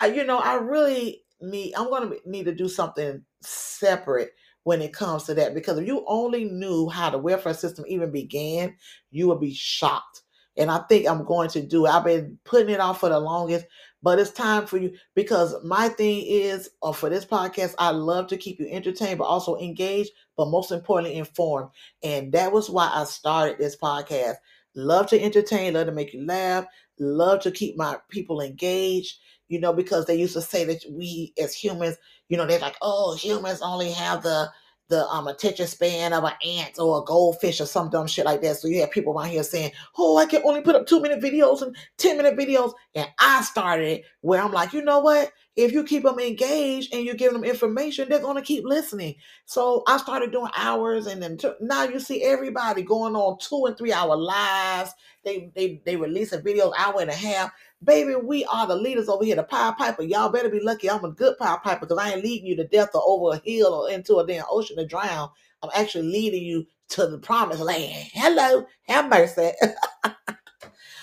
I, 0.00 0.06
you 0.06 0.24
know, 0.24 0.38
I 0.38 0.54
really 0.54 1.22
need, 1.40 1.74
I'm 1.74 1.88
going 1.88 2.10
to 2.10 2.18
need 2.28 2.46
to 2.46 2.54
do 2.54 2.68
something 2.68 3.22
separate 3.42 4.30
when 4.64 4.82
it 4.82 4.92
comes 4.92 5.22
to 5.24 5.34
that 5.34 5.54
because 5.54 5.78
if 5.78 5.86
you 5.86 6.04
only 6.08 6.46
knew 6.46 6.88
how 6.88 7.10
the 7.10 7.18
welfare 7.18 7.54
system 7.54 7.84
even 7.86 8.10
began, 8.10 8.74
you 9.12 9.28
would 9.28 9.40
be 9.40 9.54
shocked 9.54 10.22
and 10.56 10.70
I 10.70 10.78
think 10.88 11.06
I'm 11.06 11.24
going 11.24 11.48
to 11.50 11.62
do. 11.62 11.86
I've 11.86 12.04
been 12.04 12.38
putting 12.44 12.70
it 12.70 12.80
off 12.80 13.00
for 13.00 13.08
the 13.08 13.18
longest, 13.20 13.66
but 14.06 14.20
it's 14.20 14.30
time 14.30 14.68
for 14.68 14.76
you 14.76 14.92
because 15.16 15.56
my 15.64 15.88
thing 15.88 16.22
is 16.24 16.70
uh, 16.84 16.92
for 16.92 17.10
this 17.10 17.24
podcast, 17.24 17.74
I 17.76 17.90
love 17.90 18.28
to 18.28 18.36
keep 18.36 18.60
you 18.60 18.68
entertained, 18.70 19.18
but 19.18 19.24
also 19.24 19.56
engaged, 19.56 20.12
but 20.36 20.46
most 20.46 20.70
importantly, 20.70 21.18
informed. 21.18 21.70
And 22.04 22.30
that 22.30 22.52
was 22.52 22.70
why 22.70 22.88
I 22.94 23.02
started 23.02 23.58
this 23.58 23.74
podcast. 23.76 24.36
Love 24.76 25.08
to 25.08 25.20
entertain, 25.20 25.74
love 25.74 25.86
to 25.86 25.92
make 25.92 26.14
you 26.14 26.24
laugh, 26.24 26.66
love 27.00 27.40
to 27.40 27.50
keep 27.50 27.76
my 27.76 27.96
people 28.08 28.40
engaged, 28.40 29.18
you 29.48 29.58
know, 29.58 29.72
because 29.72 30.06
they 30.06 30.14
used 30.14 30.34
to 30.34 30.40
say 30.40 30.62
that 30.62 30.84
we 30.88 31.34
as 31.42 31.52
humans, 31.52 31.96
you 32.28 32.36
know, 32.36 32.46
they're 32.46 32.60
like, 32.60 32.76
oh, 32.82 33.16
humans 33.16 33.60
only 33.60 33.90
have 33.90 34.22
the 34.22 34.48
the 34.88 35.06
um 35.08 35.26
attention 35.26 35.66
span 35.66 36.12
of 36.12 36.24
an 36.24 36.32
ant 36.44 36.78
or 36.78 37.00
a 37.00 37.04
goldfish 37.04 37.60
or 37.60 37.66
some 37.66 37.90
dumb 37.90 38.06
shit 38.06 38.24
like 38.24 38.40
that. 38.42 38.56
So 38.56 38.68
you 38.68 38.80
have 38.80 38.90
people 38.90 39.12
around 39.12 39.30
here 39.30 39.42
saying, 39.42 39.72
"Oh, 39.98 40.16
I 40.16 40.26
can 40.26 40.42
only 40.44 40.60
put 40.60 40.76
up 40.76 40.86
two 40.86 41.00
minute 41.00 41.20
videos 41.20 41.62
and 41.62 41.76
ten 41.98 42.16
minute 42.16 42.36
videos," 42.36 42.72
and 42.94 43.08
I 43.18 43.42
started 43.42 44.02
where 44.20 44.42
I'm 44.42 44.52
like, 44.52 44.72
you 44.72 44.82
know 44.82 45.00
what? 45.00 45.32
If 45.56 45.72
you 45.72 45.84
keep 45.84 46.02
them 46.02 46.18
engaged 46.20 46.94
and 46.94 47.04
you 47.04 47.14
give 47.14 47.32
them 47.32 47.44
information, 47.44 48.08
they're 48.08 48.20
gonna 48.20 48.42
keep 48.42 48.64
listening. 48.64 49.16
So 49.46 49.82
I 49.88 49.96
started 49.96 50.30
doing 50.32 50.50
hours, 50.54 51.06
and 51.06 51.22
then 51.22 51.38
now 51.60 51.84
you 51.84 51.98
see 51.98 52.22
everybody 52.22 52.82
going 52.82 53.16
on 53.16 53.38
two 53.38 53.64
and 53.66 53.76
three 53.76 53.92
hour 53.92 54.16
lives. 54.16 54.92
They 55.24 55.50
they 55.54 55.82
they 55.86 55.96
releasing 55.96 56.42
videos 56.42 56.72
hour 56.78 57.00
and 57.00 57.10
a 57.10 57.14
half. 57.14 57.50
Baby, 57.82 58.16
we 58.16 58.44
are 58.46 58.66
the 58.66 58.76
leaders 58.76 59.08
over 59.08 59.24
here, 59.24 59.36
the 59.36 59.44
Pied 59.44 59.76
Piper. 59.78 60.02
Y'all 60.02 60.30
better 60.30 60.48
be 60.50 60.60
lucky 60.60 60.90
I'm 60.90 61.04
a 61.04 61.10
good 61.10 61.38
Pied 61.38 61.62
Piper 61.62 61.86
because 61.86 61.98
I 61.98 62.12
ain't 62.12 62.24
leading 62.24 62.46
you 62.46 62.56
to 62.56 62.66
death 62.68 62.90
or 62.94 63.02
over 63.04 63.36
a 63.36 63.42
hill 63.44 63.72
or 63.72 63.90
into 63.90 64.16
a 64.18 64.26
damn 64.26 64.44
ocean 64.50 64.76
to 64.76 64.86
drown. 64.86 65.30
I'm 65.62 65.70
actually 65.74 66.08
leading 66.08 66.44
you 66.44 66.66
to 66.90 67.06
the 67.06 67.18
promised 67.18 67.62
land. 67.62 68.08
Hello, 68.12 68.66
have 68.82 69.08
mercy. 69.08 69.52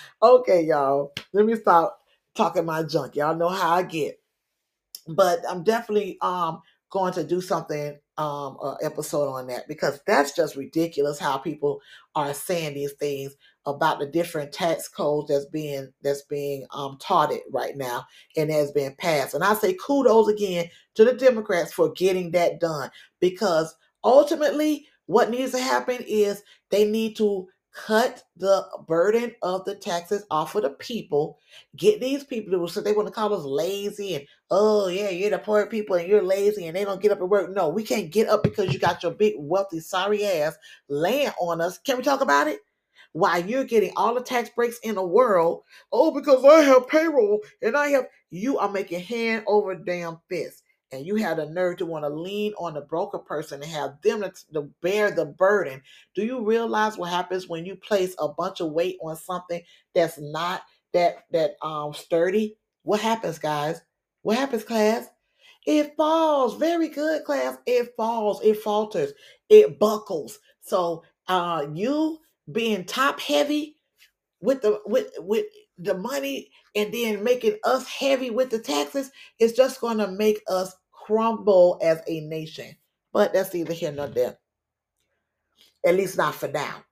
okay, 0.22 0.62
y'all. 0.62 1.12
Let 1.32 1.46
me 1.46 1.56
stop 1.56 1.98
talking 2.34 2.64
my 2.64 2.84
junk. 2.84 3.16
Y'all 3.16 3.36
know 3.36 3.48
how 3.48 3.74
I 3.74 3.82
get. 3.82 4.20
But 5.08 5.40
I'm 5.48 5.62
definitely 5.64 6.18
um 6.20 6.60
going 6.90 7.12
to 7.12 7.24
do 7.24 7.40
something 7.40 7.98
um 8.16 8.56
uh, 8.62 8.74
episode 8.82 9.28
on 9.28 9.48
that 9.48 9.66
because 9.66 10.00
that's 10.06 10.36
just 10.36 10.56
ridiculous 10.56 11.18
how 11.18 11.36
people 11.36 11.80
are 12.14 12.32
saying 12.32 12.74
these 12.74 12.92
things 12.92 13.34
about 13.66 13.98
the 13.98 14.06
different 14.06 14.52
tax 14.52 14.88
codes 14.88 15.28
that's 15.28 15.46
being 15.46 15.92
that's 16.02 16.22
being 16.22 16.64
um 16.72 16.96
taught 17.00 17.32
right 17.52 17.76
now 17.76 18.04
and 18.36 18.50
has 18.50 18.70
been 18.70 18.94
passed 18.96 19.34
and 19.34 19.42
i 19.42 19.52
say 19.54 19.74
kudos 19.84 20.28
again 20.28 20.66
to 20.94 21.04
the 21.04 21.12
democrats 21.14 21.72
for 21.72 21.90
getting 21.92 22.30
that 22.30 22.60
done 22.60 22.88
because 23.20 23.74
ultimately 24.04 24.86
what 25.06 25.30
needs 25.30 25.52
to 25.52 25.58
happen 25.58 25.98
is 26.06 26.42
they 26.70 26.84
need 26.84 27.16
to 27.16 27.48
cut 27.74 28.22
the 28.36 28.64
burden 28.86 29.34
of 29.42 29.64
the 29.64 29.74
taxes 29.74 30.24
off 30.30 30.54
of 30.54 30.62
the 30.62 30.70
people. 30.70 31.38
Get 31.76 32.00
these 32.00 32.24
people 32.24 32.52
to 32.66 32.72
so 32.72 32.80
they 32.80 32.92
want 32.92 33.08
to 33.08 33.12
call 33.14 33.34
us 33.34 33.44
lazy 33.44 34.14
and 34.14 34.26
oh 34.56 34.86
yeah, 34.86 35.10
you're 35.10 35.30
the 35.30 35.38
poor 35.38 35.66
people 35.66 35.96
and 35.96 36.08
you're 36.08 36.22
lazy 36.22 36.66
and 36.66 36.76
they 36.76 36.84
don't 36.84 37.02
get 37.02 37.10
up 37.10 37.20
and 37.20 37.28
work. 37.28 37.52
No, 37.52 37.68
we 37.68 37.82
can't 37.82 38.12
get 38.12 38.28
up 38.28 38.44
because 38.44 38.72
you 38.72 38.78
got 38.78 39.02
your 39.02 39.10
big 39.10 39.34
wealthy 39.36 39.80
sorry 39.80 40.24
ass 40.24 40.56
laying 40.88 41.32
on 41.40 41.60
us. 41.60 41.78
Can 41.78 41.96
we 41.96 42.04
talk 42.04 42.20
about 42.20 42.46
it? 42.46 42.60
Why 43.12 43.38
you're 43.38 43.64
getting 43.64 43.92
all 43.96 44.14
the 44.14 44.20
tax 44.20 44.50
breaks 44.50 44.78
in 44.84 44.94
the 44.94 45.04
world, 45.04 45.62
oh, 45.92 46.12
because 46.12 46.44
I 46.44 46.60
have 46.60 46.86
payroll 46.86 47.40
and 47.62 47.76
I 47.76 47.88
have 47.88 48.06
you 48.30 48.58
are 48.58 48.70
making 48.70 49.00
hand 49.00 49.42
over 49.48 49.74
damn 49.74 50.18
fist 50.28 50.62
and 50.92 51.04
you 51.04 51.16
have 51.16 51.38
the 51.38 51.46
nerve 51.46 51.78
to 51.78 51.86
want 51.86 52.04
to 52.04 52.08
lean 52.08 52.52
on 52.56 52.74
the 52.74 52.80
broker 52.80 53.18
person 53.18 53.60
and 53.60 53.70
have 53.70 54.00
them 54.02 54.22
to, 54.22 54.32
to, 54.52 54.70
bear 54.82 55.10
the 55.10 55.26
burden. 55.26 55.82
Do 56.14 56.24
you 56.24 56.46
realize 56.46 56.96
what 56.96 57.10
happens 57.10 57.48
when 57.48 57.66
you 57.66 57.74
place 57.74 58.14
a 58.20 58.28
bunch 58.28 58.60
of 58.60 58.70
weight 58.70 58.98
on 59.02 59.16
something 59.16 59.62
that's 59.96 60.18
not 60.18 60.62
that 60.92 61.24
that 61.32 61.56
um 61.60 61.92
sturdy? 61.92 62.56
What 62.84 63.00
happens, 63.00 63.40
guys? 63.40 63.80
What 64.24 64.38
happens, 64.38 64.64
class? 64.64 65.08
It 65.66 65.96
falls. 65.96 66.56
Very 66.56 66.88
good, 66.88 67.24
class. 67.24 67.58
It 67.66 67.94
falls. 67.96 68.42
It 68.44 68.58
falters. 68.58 69.12
It 69.50 69.78
buckles. 69.80 70.40
So 70.62 71.04
uh 71.28 71.66
you 71.74 72.20
being 72.52 72.84
top 72.86 73.20
heavy 73.20 73.78
with 74.40 74.62
the 74.62 74.80
with 74.86 75.08
with 75.18 75.46
the 75.78 75.94
money 75.94 76.50
and 76.74 76.92
then 76.92 77.24
making 77.24 77.58
us 77.64 77.86
heavy 77.88 78.30
with 78.30 78.50
the 78.50 78.58
taxes 78.58 79.10
is 79.40 79.52
just 79.54 79.80
going 79.80 79.98
to 79.98 80.08
make 80.08 80.40
us 80.48 80.74
crumble 80.92 81.78
as 81.82 82.00
a 82.08 82.20
nation. 82.20 82.76
But 83.12 83.32
that's 83.32 83.54
either 83.54 83.72
here 83.72 83.92
nor 83.92 84.08
there. 84.08 84.38
At 85.86 85.96
least 85.96 86.16
not 86.18 86.34
for 86.34 86.48
now. 86.48 86.84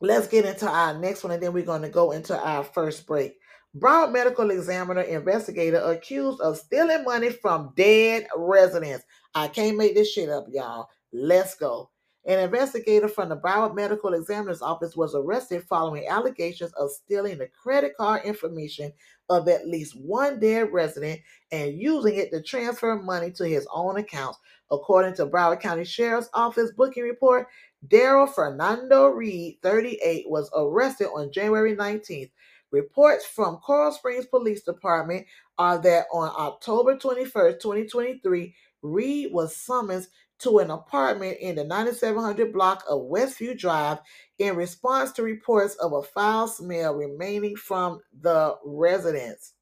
Let's 0.00 0.28
get 0.28 0.46
into 0.46 0.68
our 0.68 0.98
next 0.98 1.24
one 1.24 1.32
and 1.32 1.42
then 1.42 1.54
we're 1.54 1.64
going 1.66 1.82
to 1.82 1.90
go 1.90 2.12
into 2.12 2.38
our 2.38 2.64
first 2.64 3.06
break. 3.06 3.34
Broward 3.76 4.12
Medical 4.12 4.50
Examiner 4.50 5.02
investigator 5.02 5.78
accused 5.78 6.40
of 6.40 6.58
stealing 6.58 7.04
money 7.04 7.30
from 7.30 7.72
dead 7.76 8.26
residents. 8.36 9.04
I 9.34 9.46
can't 9.46 9.76
make 9.76 9.94
this 9.94 10.10
shit 10.10 10.28
up, 10.28 10.46
y'all. 10.50 10.88
Let's 11.12 11.54
go. 11.54 11.90
An 12.26 12.40
investigator 12.40 13.08
from 13.08 13.28
the 13.28 13.36
Broward 13.36 13.76
Medical 13.76 14.14
Examiner's 14.14 14.60
Office 14.60 14.96
was 14.96 15.14
arrested 15.14 15.62
following 15.68 16.06
allegations 16.08 16.72
of 16.72 16.90
stealing 16.90 17.38
the 17.38 17.46
credit 17.46 17.96
card 17.96 18.24
information 18.24 18.92
of 19.28 19.48
at 19.48 19.68
least 19.68 19.98
one 19.98 20.40
dead 20.40 20.72
resident 20.72 21.20
and 21.52 21.80
using 21.80 22.16
it 22.16 22.32
to 22.32 22.42
transfer 22.42 22.96
money 22.96 23.30
to 23.30 23.46
his 23.46 23.68
own 23.72 23.96
accounts. 23.98 24.38
According 24.72 25.14
to 25.14 25.26
Broward 25.26 25.60
County 25.60 25.84
Sheriff's 25.84 26.28
Office 26.34 26.72
booking 26.76 27.04
report, 27.04 27.46
Daryl 27.88 28.28
Fernando 28.28 29.06
Reed, 29.06 29.58
38, 29.62 30.28
was 30.28 30.50
arrested 30.54 31.06
on 31.14 31.32
January 31.32 31.74
19th. 31.74 32.30
Reports 32.72 33.26
from 33.26 33.56
Coral 33.56 33.90
Springs 33.92 34.26
Police 34.26 34.62
Department 34.62 35.26
are 35.58 35.78
that 35.78 36.06
on 36.12 36.30
October 36.38 36.96
21st, 36.96 37.60
2023, 37.60 38.54
Reed 38.82 39.32
was 39.32 39.56
summoned 39.56 40.06
to 40.38 40.58
an 40.58 40.70
apartment 40.70 41.36
in 41.40 41.56
the 41.56 41.64
9700 41.64 42.52
block 42.52 42.84
of 42.88 43.10
Westview 43.10 43.58
Drive 43.58 43.98
in 44.38 44.56
response 44.56 45.12
to 45.12 45.22
reports 45.22 45.74
of 45.76 45.92
a 45.92 46.02
foul 46.02 46.46
smell 46.46 46.94
remaining 46.94 47.56
from 47.56 48.00
the 48.22 48.56
residence. 48.64 49.54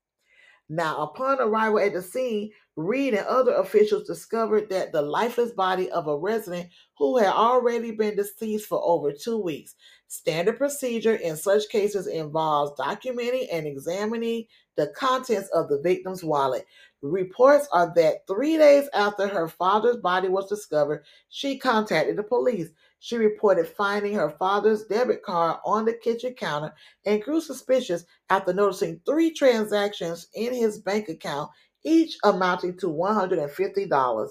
Now, 0.69 1.03
upon 1.03 1.41
arrival 1.41 1.79
at 1.79 1.95
the 1.95 2.03
scene, 2.03 2.51
Reed 2.77 3.15
and 3.15 3.27
other 3.27 3.55
officials 3.55 4.07
discovered 4.07 4.69
that 4.69 4.93
the 4.93 5.03
lifeless 5.03 5.51
body 5.53 5.91
of 5.91 6.07
a 6.07 6.17
resident 6.17 6.69
who 6.99 7.17
had 7.17 7.33
already 7.33 7.91
been 7.91 8.17
deceased 8.17 8.67
for 8.67 8.81
over 8.85 9.11
two 9.11 9.39
weeks. 9.39 9.75
Standard 10.11 10.57
procedure 10.57 11.17
in 11.17 11.37
such 11.37 11.69
cases 11.69 12.07
involves 12.07 12.81
documenting 12.81 13.47
and 13.53 13.67
examining 13.67 14.47
the 14.75 14.87
contents 14.97 15.51
of 15.51 15.69
the 15.69 15.79
victim's 15.83 16.25
wallet. 16.25 16.65
Reports 17.03 17.69
are 17.73 17.93
that 17.95 18.27
three 18.27 18.57
days 18.57 18.89
after 18.95 19.29
her 19.29 19.49
father's 19.49 19.99
body 19.99 20.29
was 20.29 20.49
discovered, 20.49 21.05
she 21.29 21.59
contacted 21.59 22.17
the 22.17 22.23
police. 22.23 22.71
She 23.01 23.19
reported 23.19 23.69
finding 23.69 24.15
her 24.15 24.31
father's 24.31 24.87
debit 24.87 25.23
card 25.23 25.59
on 25.67 25.85
the 25.85 25.93
kitchen 25.93 26.33
counter 26.33 26.73
and 27.05 27.23
grew 27.23 27.43
suspicious 27.43 28.05
after 28.31 28.55
noticing 28.55 29.03
three 29.05 29.31
transactions 29.31 30.29
in 30.35 30.55
his 30.55 30.79
bank 30.79 31.11
account, 31.11 31.51
each 31.85 32.17
amounting 32.25 32.79
to 32.79 32.87
$150. 32.87 34.29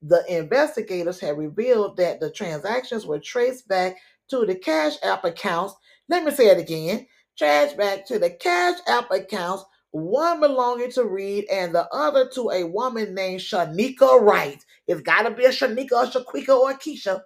The 0.00 0.24
investigators 0.28 1.20
have 1.20 1.36
revealed 1.36 1.96
that 1.98 2.18
the 2.18 2.30
transactions 2.30 3.04
were 3.04 3.18
traced 3.18 3.68
back 3.68 3.96
to 4.30 4.46
the 4.46 4.54
Cash 4.54 4.94
App 5.02 5.24
accounts. 5.24 5.74
Let 6.08 6.24
me 6.24 6.30
say 6.30 6.48
it 6.48 6.58
again. 6.58 7.06
Traced 7.36 7.76
back 7.76 8.06
to 8.06 8.18
the 8.18 8.30
Cash 8.30 8.78
App 8.88 9.10
accounts, 9.10 9.64
one 9.90 10.40
belonging 10.40 10.90
to 10.92 11.04
Reed 11.04 11.46
and 11.50 11.74
the 11.74 11.86
other 11.92 12.28
to 12.34 12.50
a 12.50 12.64
woman 12.64 13.14
named 13.14 13.40
Shanika 13.40 14.20
Wright. 14.20 14.64
It's 14.86 15.02
got 15.02 15.22
to 15.22 15.30
be 15.30 15.44
a 15.44 15.50
Shanika, 15.50 15.92
or 15.92 16.06
Shaquika, 16.06 16.58
or 16.58 16.74
Keisha. 16.74 17.22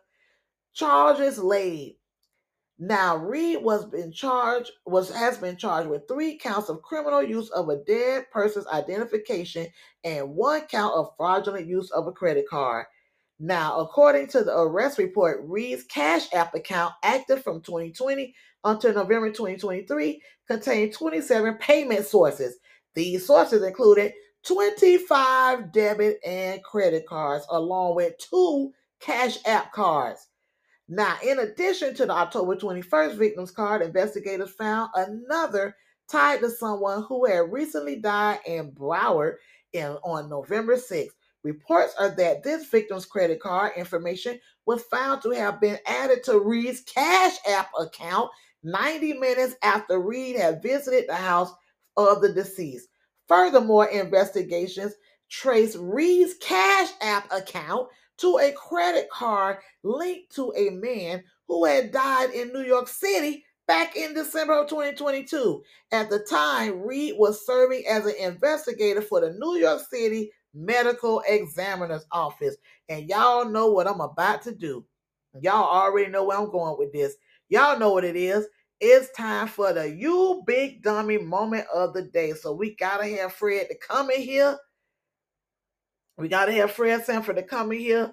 Charges 0.75 1.39
laid. 1.39 1.97
Now, 2.79 3.17
Reed 3.17 3.63
was 3.63 3.85
been 3.85 4.11
charged 4.13 4.73
was 4.87 5.15
has 5.15 5.39
been 5.39 5.57
charged 5.57 5.89
with 5.89 6.09
three 6.09 6.37
counts 6.37 6.69
of 6.69 6.83
criminal 6.83 7.23
use 7.23 7.49
of 7.51 7.69
a 7.69 7.77
dead 7.85 8.25
person's 8.33 8.67
identification 8.67 9.69
and 10.03 10.35
one 10.35 10.63
count 10.63 10.95
of 10.95 11.13
fraudulent 11.17 11.69
use 11.69 11.91
of 11.93 12.09
a 12.09 12.13
credit 12.13 12.49
card. 12.49 12.87
Now, 13.45 13.81
according 13.81 14.29
to 14.29 14.45
the 14.45 14.57
arrest 14.57 14.99
report, 14.99 15.41
Reed's 15.43 15.83
Cash 15.83 16.33
App 16.33 16.55
account, 16.55 16.95
active 17.03 17.43
from 17.43 17.61
2020 17.61 18.33
until 18.63 18.95
November 18.95 19.31
2023, 19.31 20.23
contained 20.47 20.93
27 20.93 21.55
payment 21.55 22.07
sources. 22.07 22.59
These 22.95 23.27
sources 23.27 23.65
included 23.65 24.13
25 24.47 25.73
debit 25.73 26.21
and 26.25 26.63
credit 26.63 27.05
cards, 27.05 27.45
along 27.51 27.97
with 27.97 28.17
two 28.19 28.73
Cash 29.01 29.39
App 29.45 29.73
cards. 29.73 30.29
Now, 30.89 31.17
in 31.27 31.41
addition 31.41 31.97
to 31.97 32.07
the 32.07 32.13
October 32.13 32.55
21st 32.55 33.17
victim's 33.17 33.51
card, 33.51 33.83
investigators 33.83 34.53
found 34.53 34.91
another 34.95 35.75
tied 36.09 36.39
to 36.43 36.49
someone 36.49 37.03
who 37.09 37.27
had 37.27 37.51
recently 37.51 37.97
died 37.97 38.39
in 38.47 38.71
Broward 38.71 39.39
in, 39.73 39.97
on 40.05 40.29
November 40.29 40.77
6th. 40.77 41.09
Reports 41.45 41.95
are 41.99 42.11
that 42.11 42.43
this 42.45 42.69
victim's 42.69 43.07
credit 43.07 43.41
card 43.41 43.73
information 43.77 44.39
was 44.67 44.83
found 44.85 45.23
to 45.23 45.31
have 45.31 45.61
been 45.61 45.79
added 45.87 46.23
to 46.25 46.39
Reed's 46.39 46.83
Cash 46.83 47.37
App 47.49 47.71
account 47.79 48.31
90 48.63 49.15
minutes 49.15 49.57
after 49.63 49.99
Reed 49.99 50.37
had 50.37 50.63
visited 50.63 51.09
the 51.09 51.17
house 51.17 51.53
of 51.97 52.23
the 52.23 52.33
deceased. 52.33 52.89
Furthermore, 53.27 53.87
investigations 53.87 54.95
trace 55.29 55.75
Reed's 55.75 56.35
Cash 56.41 56.91
App 57.01 57.33
account 57.33 57.89
to 58.19 58.39
a 58.39 58.53
credit 58.53 59.11
card 59.11 59.59
linked 59.83 60.35
to 60.37 60.53
a 60.57 60.71
man 60.71 61.25
who 61.49 61.65
had 61.65 61.91
died 61.91 62.31
in 62.31 62.53
New 62.53 62.63
York 62.63 62.87
City 62.87 63.45
back 63.67 63.97
in 63.97 64.15
December 64.15 64.61
of 64.61 64.69
2022. 64.69 65.63
At 65.91 66.09
the 66.09 66.21
time, 66.21 66.83
Reed 66.83 67.15
was 67.19 67.45
serving 67.45 67.85
as 67.89 68.07
an 68.07 68.15
investigator 68.21 69.03
for 69.03 69.21
the 69.21 69.31
New 69.33 69.57
York 69.57 69.81
City 69.91 70.31
Medical 70.55 71.23
Examiner's 71.29 72.07
Office. 72.13 72.57
And 72.89 73.09
y'all 73.09 73.45
know 73.45 73.69
what 73.71 73.89
I'm 73.89 74.01
about 74.01 74.43
to 74.43 74.55
do. 74.55 74.85
Y'all 75.41 75.65
already 75.65 76.11
know 76.11 76.25
where 76.25 76.39
I'm 76.39 76.51
going 76.51 76.77
with 76.79 76.93
this. 76.93 77.15
Y'all 77.49 77.79
know 77.79 77.93
what 77.93 78.05
it 78.05 78.17
is. 78.17 78.47
It's 78.81 79.11
time 79.13 79.47
for 79.47 79.73
the 79.73 79.89
you 79.89 80.43
big 80.47 80.83
dummy 80.83 81.19
moment 81.19 81.67
of 81.73 81.95
the 81.95 82.03
day. 82.03 82.33
So 82.33 82.53
we 82.53 82.75
gotta 82.77 83.07
have 83.17 83.33
Fred 83.33 83.69
to 83.69 83.77
come 83.87 84.11
in 84.11 84.21
here 84.21 84.59
we 86.23 86.29
got 86.29 86.47
to 86.47 86.53
have 86.53 86.71
Fred 86.71 87.05
Sanford 87.05 87.37
to 87.37 87.43
come 87.43 87.73
in 87.73 87.79
here 87.79 88.13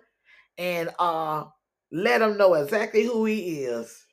and 0.57 0.89
uh, 0.99 1.45
let 1.91 2.21
him 2.21 2.37
know 2.37 2.55
exactly 2.55 3.03
who 3.03 3.25
he 3.25 3.63
is. 3.63 4.05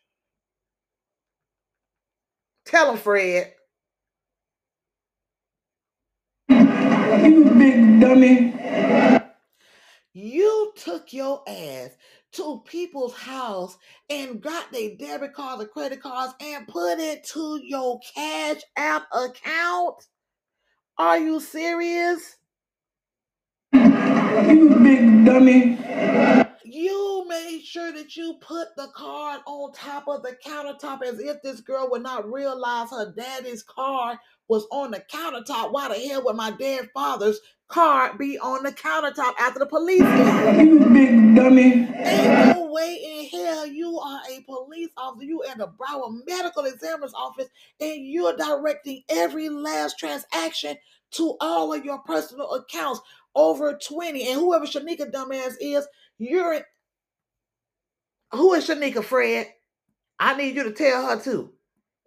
Tell 2.64 2.92
him, 2.92 2.98
Fred. 2.98 3.54
You 7.06 7.44
big 7.44 8.00
dummy. 8.00 8.52
You 10.12 10.72
took 10.76 11.12
your 11.12 11.42
ass 11.46 11.90
to 12.32 12.62
people's 12.66 13.14
house 13.14 13.78
and 14.10 14.40
got 14.40 14.72
their 14.72 14.96
debit 14.96 15.32
cards 15.32 15.62
or 15.62 15.66
credit 15.66 16.02
cards 16.02 16.34
and 16.40 16.66
put 16.66 16.98
it 16.98 17.24
to 17.28 17.60
your 17.62 18.00
Cash 18.14 18.62
App 18.76 19.06
account? 19.12 19.96
Are 20.98 21.18
you 21.18 21.38
serious? 21.38 22.36
You 23.72 24.76
big 24.82 25.24
dummy. 25.24 25.78
You 26.64 27.24
made 27.28 27.62
sure 27.62 27.92
that 27.92 28.16
you 28.16 28.34
put 28.40 28.68
the 28.76 28.88
card 28.94 29.40
on 29.46 29.72
top 29.72 30.08
of 30.08 30.22
the 30.22 30.36
countertop 30.44 31.02
as 31.02 31.20
if 31.20 31.40
this 31.42 31.60
girl 31.60 31.88
would 31.90 32.02
not 32.02 32.30
realize 32.30 32.90
her 32.90 33.12
daddy's 33.16 33.62
card 33.62 34.18
was 34.48 34.66
on 34.70 34.90
the 34.92 35.02
countertop. 35.12 35.72
Why 35.72 35.88
the 35.88 36.08
hell 36.08 36.24
would 36.24 36.36
my 36.36 36.50
dead 36.52 36.90
father's 36.94 37.40
card 37.68 38.18
be 38.18 38.38
on 38.38 38.62
the 38.62 38.72
countertop 38.72 39.34
after 39.38 39.58
the 39.58 39.66
police? 39.66 40.00
You 40.00 40.80
big 40.92 41.36
dummy. 41.36 41.88
Ain't 41.94 42.56
no 42.56 42.70
way 42.70 42.94
in 43.02 43.40
hell 43.40 43.66
you 43.66 43.98
are 43.98 44.20
a 44.30 44.42
police 44.42 44.90
officer. 44.96 45.24
You 45.24 45.42
in 45.50 45.58
the 45.58 45.68
Broward 45.68 46.20
Medical 46.26 46.64
Examiner's 46.64 47.14
office 47.14 47.48
and 47.80 48.06
you're 48.06 48.36
directing 48.36 49.02
every 49.08 49.48
last 49.48 49.98
transaction 49.98 50.76
to 51.12 51.36
all 51.40 51.72
of 51.72 51.84
your 51.84 51.98
personal 52.00 52.52
accounts 52.52 53.00
over 53.34 53.78
20. 53.86 54.28
And 54.30 54.40
whoever 54.40 54.66
Shanika 54.66 55.10
dumbass 55.10 55.54
is, 55.60 55.86
you're 56.18 56.62
who 58.32 58.54
is 58.54 58.68
Shanika 58.68 59.02
Fred? 59.04 59.48
I 60.18 60.36
need 60.36 60.56
you 60.56 60.64
to 60.64 60.72
tell 60.72 61.06
her 61.08 61.20
too. 61.20 61.52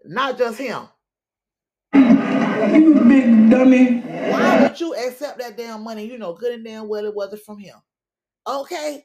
Not 0.05 0.37
just 0.37 0.59
him. 0.59 0.87
You 2.67 2.93
big 3.07 3.49
dummy. 3.49 4.01
Why 4.01 4.61
would 4.61 4.79
you 4.79 4.93
accept 4.95 5.39
that 5.39 5.57
damn 5.57 5.83
money? 5.83 6.05
You 6.05 6.17
know 6.17 6.33
good 6.33 6.53
and 6.53 6.65
damn 6.65 6.87
well 6.87 7.05
it 7.05 7.15
wasn't 7.15 7.43
from 7.43 7.57
him. 7.57 7.75
Okay? 8.45 9.03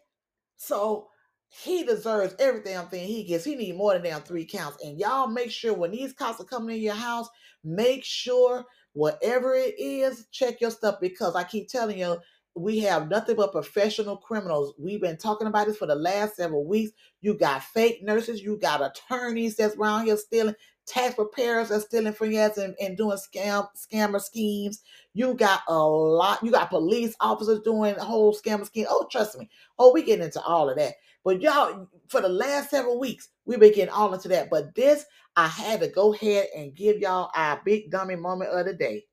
So 0.56 1.08
he 1.48 1.84
deserves 1.84 2.34
every 2.38 2.62
damn 2.62 2.88
thing 2.88 3.06
he 3.06 3.24
gets. 3.24 3.44
He 3.44 3.54
need 3.54 3.76
more 3.76 3.92
than 3.92 4.02
damn 4.02 4.22
three 4.22 4.44
counts. 4.44 4.82
And 4.84 4.98
y'all 4.98 5.28
make 5.28 5.50
sure 5.50 5.72
when 5.72 5.92
these 5.92 6.12
cops 6.12 6.40
are 6.40 6.44
coming 6.44 6.76
in 6.76 6.82
your 6.82 6.94
house, 6.94 7.28
make 7.62 8.04
sure 8.04 8.64
whatever 8.92 9.54
it 9.54 9.74
is, 9.78 10.26
check 10.32 10.60
your 10.60 10.70
stuff 10.70 10.96
because 11.00 11.36
I 11.36 11.44
keep 11.44 11.68
telling 11.68 11.98
you, 11.98 12.18
we 12.56 12.78
have 12.80 13.08
nothing 13.08 13.36
but 13.36 13.52
professional 13.52 14.16
criminals. 14.16 14.74
We've 14.78 15.00
been 15.00 15.16
talking 15.16 15.48
about 15.48 15.66
this 15.66 15.76
for 15.76 15.86
the 15.86 15.96
last 15.96 16.36
several 16.36 16.64
weeks. 16.64 16.92
You 17.20 17.36
got 17.36 17.64
fake 17.64 18.02
nurses, 18.02 18.42
you 18.42 18.56
got 18.58 18.80
attorneys 18.80 19.56
that's 19.56 19.76
around 19.76 20.06
here 20.06 20.16
stealing, 20.16 20.54
tax 20.86 21.14
preparers 21.14 21.70
are 21.70 21.80
stealing 21.80 22.12
from 22.12 22.32
you 22.32 22.40
and, 22.40 22.74
and 22.80 22.96
doing 22.96 23.16
scam 23.16 23.68
scammer 23.76 24.20
schemes. 24.20 24.82
You 25.14 25.34
got 25.34 25.60
a 25.68 25.78
lot, 25.78 26.42
you 26.42 26.50
got 26.50 26.70
police 26.70 27.14
officers 27.20 27.60
doing 27.60 27.94
whole 27.96 28.34
scammer 28.34 28.66
scheme. 28.66 28.86
Oh, 28.88 29.06
trust 29.10 29.38
me. 29.38 29.48
Oh, 29.78 29.92
we 29.92 30.02
get 30.02 30.20
into 30.20 30.40
all 30.42 30.68
of 30.68 30.76
that. 30.76 30.94
But 31.24 31.40
y'all, 31.40 31.88
for 32.08 32.20
the 32.20 32.28
last 32.28 32.70
several 32.70 33.00
weeks, 33.00 33.28
we've 33.46 33.60
been 33.60 33.72
getting 33.72 33.94
all 33.94 34.12
into 34.12 34.28
that. 34.28 34.50
But 34.50 34.74
this, 34.74 35.06
I 35.36 35.48
had 35.48 35.80
to 35.80 35.88
go 35.88 36.12
ahead 36.12 36.48
and 36.54 36.74
give 36.74 36.98
y'all 36.98 37.30
our 37.34 37.60
big 37.64 37.90
dummy 37.90 38.16
moment 38.16 38.50
of 38.50 38.66
the 38.66 38.74
day. 38.74 39.04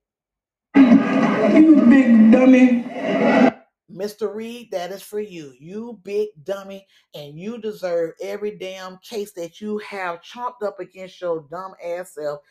You 0.76 1.86
big 1.90 2.32
dummy. 2.32 3.50
Mr. 3.94 4.34
Reed, 4.34 4.70
that 4.72 4.92
is 4.92 5.02
for 5.02 5.20
you. 5.20 5.54
You 5.60 6.00
big 6.04 6.30
dummy, 6.44 6.88
and 7.14 7.38
you 7.38 7.60
deserve 7.60 8.14
every 8.22 8.58
damn 8.58 8.98
case 9.00 9.34
that 9.34 9.62
you 9.62 9.80
have 9.80 10.22
chomped 10.22 10.64
up 10.64 10.80
against 10.80 11.22
your 11.22 11.46
dumb 11.50 11.74
ass 11.84 12.16
self 12.16 12.42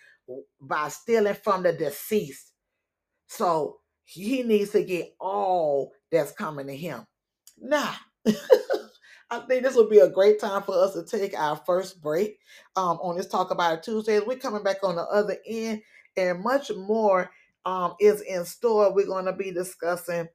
by 0.60 0.88
stealing 0.88 1.34
from 1.34 1.62
the 1.62 1.72
deceased. 1.72 2.52
So 3.26 3.78
he 4.04 4.42
needs 4.42 4.70
to 4.70 4.82
get 4.82 5.14
all 5.20 5.92
that's 6.10 6.32
coming 6.32 6.66
to 6.66 6.76
him. 6.76 7.06
Now, 7.58 7.94
I 9.30 9.40
think 9.40 9.62
this 9.62 9.76
would 9.76 9.90
be 9.90 10.00
a 10.00 10.10
great 10.10 10.40
time 10.40 10.62
for 10.62 10.76
us 10.82 10.94
to 10.94 11.04
take 11.04 11.38
our 11.38 11.56
first 11.56 12.02
break 12.02 12.38
um, 12.76 12.98
on 13.00 13.16
this 13.16 13.28
Talk 13.28 13.52
About 13.52 13.78
It 13.78 13.82
Tuesdays. 13.84 14.22
We're 14.26 14.38
coming 14.38 14.64
back 14.64 14.78
on 14.82 14.96
the 14.96 15.02
other 15.02 15.36
end, 15.46 15.82
and 16.16 16.42
much 16.42 16.72
more 16.76 17.30
um, 17.64 17.94
is 18.00 18.22
in 18.22 18.44
store. 18.44 18.92
We're 18.92 19.06
going 19.06 19.26
to 19.26 19.32
be 19.32 19.52
discussing 19.52 20.28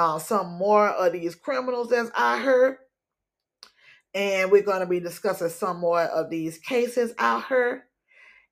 uh, 0.00 0.18
some 0.18 0.54
more 0.54 0.88
of 0.88 1.12
these 1.12 1.34
criminals, 1.34 1.92
as 1.92 2.10
I 2.16 2.38
heard. 2.38 2.78
And 4.14 4.50
we're 4.50 4.62
going 4.62 4.80
to 4.80 4.86
be 4.86 4.98
discussing 4.98 5.50
some 5.50 5.78
more 5.78 6.00
of 6.00 6.30
these 6.30 6.56
cases 6.58 7.12
out 7.18 7.46
here. 7.46 7.84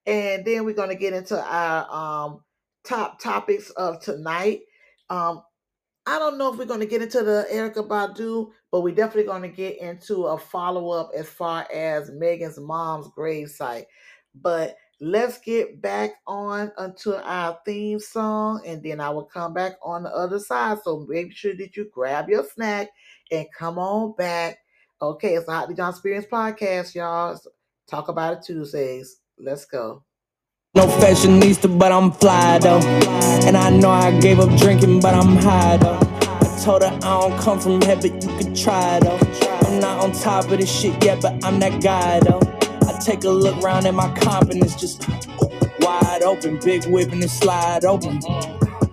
And 0.07 0.45
then 0.45 0.67
we're 0.67 0.75
going 0.75 0.91
to 0.91 0.95
get 0.95 1.15
into 1.15 1.43
our 1.43 1.91
um, 1.91 2.45
top 2.85 3.19
topics 3.19 3.71
of 3.71 4.01
tonight. 4.01 4.61
Um, 5.09 5.43
I 6.07 6.19
don't 6.19 6.37
know 6.37 6.53
if 6.53 6.59
we're 6.59 6.67
going 6.67 6.81
to 6.81 6.87
get 6.87 7.03
into 7.03 7.23
the 7.23 7.47
Erykah 7.51 7.89
Badu, 7.89 8.51
but 8.71 8.83
we're 8.83 8.95
definitely 8.95 9.25
going 9.25 9.43
to 9.43 9.49
get 9.49 9.81
into 9.81 10.27
a 10.27 10.39
follow 10.39 10.91
up 10.91 11.11
as 11.17 11.29
far 11.29 11.67
as 11.73 12.11
Megan's 12.11 12.61
mom's 12.61 13.09
gravesite. 13.17 13.87
But 14.35 14.77
let's 15.01 15.39
get 15.39 15.81
back 15.81 16.13
on 16.27 16.73
until 16.79 17.17
our 17.25 17.59
theme 17.65 18.01
song, 18.01 18.63
and 18.67 18.83
then 18.83 19.01
I 19.01 19.11
will 19.11 19.25
come 19.25 19.55
back 19.55 19.73
on 19.83 20.03
the 20.03 20.11
other 20.11 20.39
side. 20.39 20.79
So 20.83 21.07
make 21.09 21.33
sure 21.33 21.55
that 21.57 21.77
you 21.77 21.89
grab 21.93 22.29
your 22.29 22.45
snack 22.45 22.89
and 23.31 23.47
come 23.57 23.79
on 23.79 24.15
back. 24.17 24.59
Okay, 25.01 25.35
it's 25.35 25.47
the 25.47 25.53
Hotly 25.53 25.75
John 25.75 25.91
Experience 25.91 26.27
podcast, 26.31 26.95
y'all. 26.95 27.39
Talk 27.89 28.09
about 28.09 28.39
it 28.39 28.43
Tuesdays. 28.43 29.21
Let's 29.39 29.65
go. 29.65 30.03
No 30.75 30.87
fashionista, 30.87 31.79
but 31.79 31.93
I'm 31.93 32.13
fly 32.13 32.59
though. 32.59 32.81
And 33.47 33.57
I 33.57 33.71
know 33.71 33.91
I 33.91 34.19
gave 34.21 34.41
up 34.41 34.55
drinking, 34.59 35.01
but 35.01 35.15
I'm 35.15 35.37
high 35.37 35.77
though. 35.77 35.99
I 35.99 36.61
told 36.63 36.83
her 36.83 36.89
I 36.89 37.21
don't 37.21 37.41
come 37.41 37.61
from 37.61 37.81
heaven, 37.81 38.21
you 38.21 38.29
can 38.39 38.55
try 38.55 38.99
though. 39.01 39.19
I'm 39.67 39.81
not 39.81 40.05
on 40.05 40.13
top 40.13 40.51
of 40.51 40.59
this 40.59 40.71
shit 40.71 41.03
yet, 41.05 41.23
but 41.23 41.43
I'm 41.45 41.61
that 41.61 41.83
guy 41.83 42.21
though. 42.21 42.58
I 42.89 42.93
take 42.99 43.25
a 43.25 43.29
look 43.29 43.63
around 43.63 43.85
and 43.85 43.95
my 43.95 44.11
confidence 44.17 44.75
just 44.75 45.07
wide 45.81 46.23
open, 46.23 46.59
big 46.59 46.87
whipping 46.87 47.21
and 47.21 47.31
slide 47.31 47.85
open. 47.85 48.19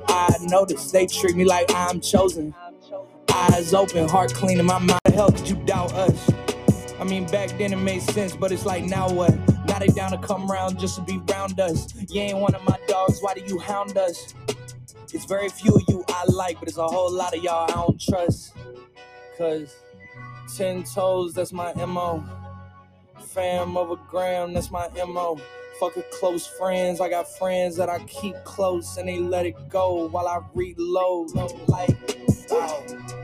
I 0.09 0.35
notice 0.41 0.91
they 0.91 1.07
treat 1.07 1.37
me 1.37 1.45
like 1.45 1.71
I'm 1.73 2.01
chosen. 2.01 2.53
Eyes 3.33 3.73
open, 3.73 4.09
heart 4.09 4.33
clean, 4.33 4.59
and 4.59 4.67
my 4.67 4.79
mind. 4.79 4.99
The 5.05 5.13
hell 5.13 5.31
could 5.31 5.47
you 5.47 5.55
doubt 5.63 5.93
us? 5.93 6.29
I 6.99 7.05
mean, 7.05 7.25
back 7.27 7.57
then 7.57 7.71
it 7.71 7.77
made 7.77 8.01
sense, 8.01 8.35
but 8.35 8.51
it's 8.51 8.65
like 8.65 8.83
now 8.83 9.09
what? 9.09 9.33
Now 9.65 9.79
they 9.79 9.87
down 9.87 10.11
to 10.11 10.17
come 10.17 10.45
round 10.51 10.77
just 10.77 10.97
to 10.97 11.01
be 11.01 11.17
round 11.31 11.57
us. 11.61 11.93
You 12.09 12.19
ain't 12.19 12.37
one 12.37 12.53
of 12.53 12.63
my 12.65 12.77
dogs, 12.89 13.19
why 13.21 13.33
do 13.33 13.41
you 13.45 13.59
hound 13.59 13.97
us? 13.97 14.33
It's 15.13 15.23
very 15.25 15.47
few 15.47 15.73
of 15.73 15.83
you 15.87 16.03
I 16.09 16.25
like, 16.27 16.59
but 16.59 16.67
it's 16.67 16.77
a 16.77 16.85
whole 16.85 17.13
lot 17.13 17.33
of 17.33 17.41
y'all 17.41 17.71
I 17.71 17.73
don't 17.73 18.01
trust. 18.01 18.53
Cause 19.37 19.73
ten 20.53 20.83
toes, 20.83 21.33
that's 21.33 21.53
my 21.53 21.73
MO. 21.85 22.23
Fam 23.35 23.75
over 23.75 23.97
gram, 24.09 24.53
that's 24.53 24.71
my 24.71 24.87
MO. 25.05 25.37
Fucking 25.77 26.03
close 26.09 26.47
friends, 26.47 27.01
I 27.01 27.09
got 27.09 27.27
friends 27.37 27.75
that 27.75 27.89
I 27.89 27.99
keep 28.05 28.33
close 28.45 28.95
and 28.95 29.09
they 29.09 29.19
let 29.19 29.45
it 29.45 29.67
go 29.67 30.07
while 30.07 30.29
I 30.29 30.39
reload. 30.53 31.31
Like, 31.67 31.89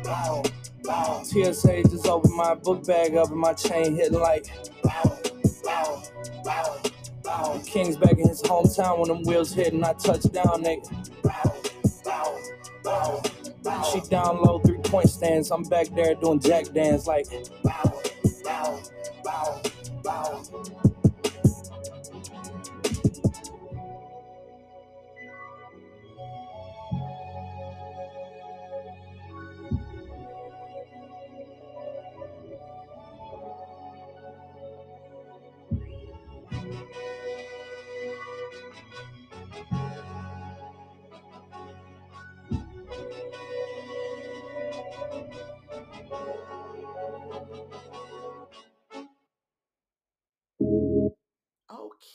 bow. 0.03 0.43
TSA 1.23 1.83
just 1.83 2.07
opened 2.07 2.35
my 2.35 2.55
book 2.55 2.85
bag 2.85 3.15
up 3.15 3.29
and 3.29 3.39
my 3.39 3.53
chain 3.53 3.95
hitting 3.95 4.19
like. 4.19 4.47
King's 7.65 7.95
back 7.95 8.17
in 8.17 8.27
his 8.27 8.41
hometown 8.41 8.99
when 8.99 9.07
them 9.07 9.23
wheels 9.23 9.53
hit 9.53 9.71
and 9.71 9.85
I 9.85 9.93
touch 9.93 10.23
down, 10.23 10.61
nigga. 10.61 10.89
She 13.93 14.01
down 14.09 14.41
low, 14.41 14.59
three 14.59 14.79
point 14.79 15.09
stance. 15.09 15.51
I'm 15.51 15.63
back 15.63 15.87
there 15.95 16.15
doing 16.15 16.41
jack 16.41 16.65
dance 16.73 17.07
like, 17.07 17.27
bow, 17.63 18.01
bow, 18.43 18.81
bow, 19.23 19.61
bow. 20.03 20.90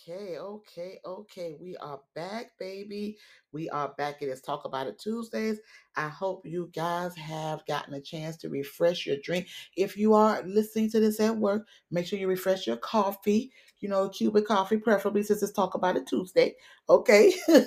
Okay, 0.08 0.38
okay, 0.38 1.00
okay. 1.04 1.56
We 1.60 1.76
are 1.78 1.98
back, 2.14 2.52
baby. 2.60 3.16
We 3.50 3.68
are 3.70 3.92
back. 3.98 4.22
It 4.22 4.26
is 4.26 4.40
Talk 4.40 4.64
About 4.64 4.86
It 4.86 5.00
Tuesdays. 5.00 5.58
I 5.96 6.08
hope 6.08 6.46
you 6.46 6.70
guys 6.72 7.16
have 7.16 7.66
gotten 7.66 7.92
a 7.94 8.00
chance 8.00 8.36
to 8.38 8.48
refresh 8.48 9.04
your 9.04 9.16
drink. 9.24 9.48
If 9.76 9.96
you 9.96 10.14
are 10.14 10.42
listening 10.44 10.90
to 10.92 11.00
this 11.00 11.18
at 11.18 11.36
work, 11.36 11.66
make 11.90 12.06
sure 12.06 12.20
you 12.20 12.28
refresh 12.28 12.68
your 12.68 12.76
coffee. 12.76 13.50
You 13.80 13.88
know, 13.88 14.08
Cuban 14.08 14.44
coffee, 14.44 14.76
preferably 14.76 15.24
since 15.24 15.42
it's 15.42 15.50
Talk 15.50 15.74
About 15.74 15.96
It 15.96 16.06
Tuesday. 16.06 16.54
Okay. 16.88 17.34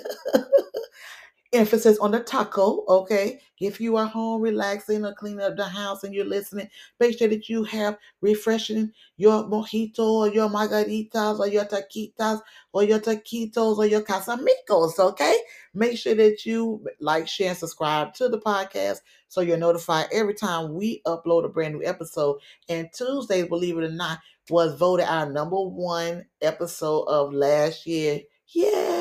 emphasis 1.52 1.98
on 1.98 2.12
the 2.12 2.20
taco, 2.20 2.84
okay? 2.88 3.40
If 3.58 3.80
you 3.80 3.96
are 3.96 4.06
home 4.06 4.40
relaxing 4.40 5.04
or 5.04 5.14
cleaning 5.14 5.40
up 5.40 5.56
the 5.56 5.64
house 5.64 6.04
and 6.04 6.14
you're 6.14 6.24
listening, 6.24 6.68
make 6.98 7.18
sure 7.18 7.28
that 7.28 7.48
you 7.48 7.64
have 7.64 7.98
refreshing 8.20 8.92
your 9.16 9.44
mojito 9.44 9.98
or 9.98 10.28
your 10.28 10.48
margaritas 10.48 11.38
or 11.38 11.48
your 11.48 11.64
taquitas 11.64 12.40
or 12.72 12.84
your 12.84 13.00
taquitos 13.00 13.78
or 13.78 13.86
your 13.86 14.02
casamigos, 14.02 14.98
okay? 14.98 15.36
Make 15.74 15.98
sure 15.98 16.14
that 16.14 16.46
you 16.46 16.84
like, 17.00 17.28
share, 17.28 17.50
and 17.50 17.58
subscribe 17.58 18.14
to 18.14 18.28
the 18.28 18.38
podcast 18.38 19.00
so 19.28 19.40
you're 19.40 19.56
notified 19.56 20.06
every 20.12 20.34
time 20.34 20.74
we 20.74 21.02
upload 21.06 21.44
a 21.44 21.48
brand 21.48 21.74
new 21.74 21.84
episode. 21.84 22.38
And 22.68 22.88
Tuesday, 22.92 23.42
believe 23.42 23.76
it 23.78 23.84
or 23.84 23.90
not, 23.90 24.20
was 24.48 24.74
voted 24.76 25.06
our 25.06 25.30
number 25.30 25.60
one 25.60 26.26
episode 26.40 27.04
of 27.04 27.32
last 27.32 27.86
year. 27.86 28.20
Yay! 28.48 28.99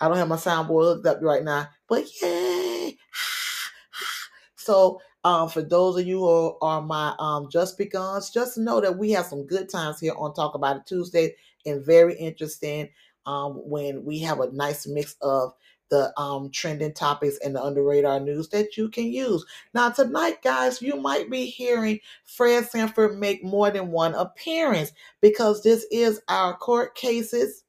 I 0.00 0.08
don't 0.08 0.16
have 0.16 0.28
my 0.28 0.36
soundboard 0.36 0.84
hooked 0.94 1.06
up 1.06 1.18
right 1.22 1.42
now, 1.42 1.68
but 1.88 2.04
yay! 2.20 2.96
so, 4.56 5.00
um, 5.24 5.48
for 5.48 5.62
those 5.62 5.98
of 5.98 6.06
you 6.06 6.18
who 6.20 6.56
are 6.62 6.82
my 6.82 7.14
um 7.18 7.48
just 7.50 7.78
beguns, 7.78 8.30
just 8.30 8.58
know 8.58 8.80
that 8.80 8.98
we 8.98 9.10
have 9.12 9.26
some 9.26 9.46
good 9.46 9.68
times 9.68 10.00
here 10.00 10.14
on 10.16 10.34
Talk 10.34 10.54
About 10.54 10.76
It 10.76 10.86
Tuesday 10.86 11.34
and 11.66 11.84
very 11.84 12.14
interesting 12.16 12.88
um 13.26 13.54
when 13.68 14.04
we 14.04 14.20
have 14.20 14.40
a 14.40 14.50
nice 14.52 14.86
mix 14.86 15.16
of 15.20 15.52
the 15.90 16.18
um, 16.18 16.50
trending 16.50 16.92
topics 16.92 17.38
and 17.44 17.54
the 17.54 17.62
under 17.62 17.82
radar 17.82 18.20
news 18.20 18.48
that 18.48 18.76
you 18.76 18.88
can 18.88 19.12
use. 19.12 19.44
Now, 19.74 19.90
tonight, 19.90 20.42
guys, 20.42 20.80
you 20.80 20.96
might 20.96 21.28
be 21.30 21.46
hearing 21.46 21.98
Fred 22.24 22.64
Sanford 22.68 23.18
make 23.18 23.44
more 23.44 23.70
than 23.70 23.90
one 23.90 24.14
appearance 24.14 24.92
because 25.20 25.62
this 25.62 25.84
is 25.90 26.22
our 26.28 26.56
court 26.56 26.94
cases 26.94 27.64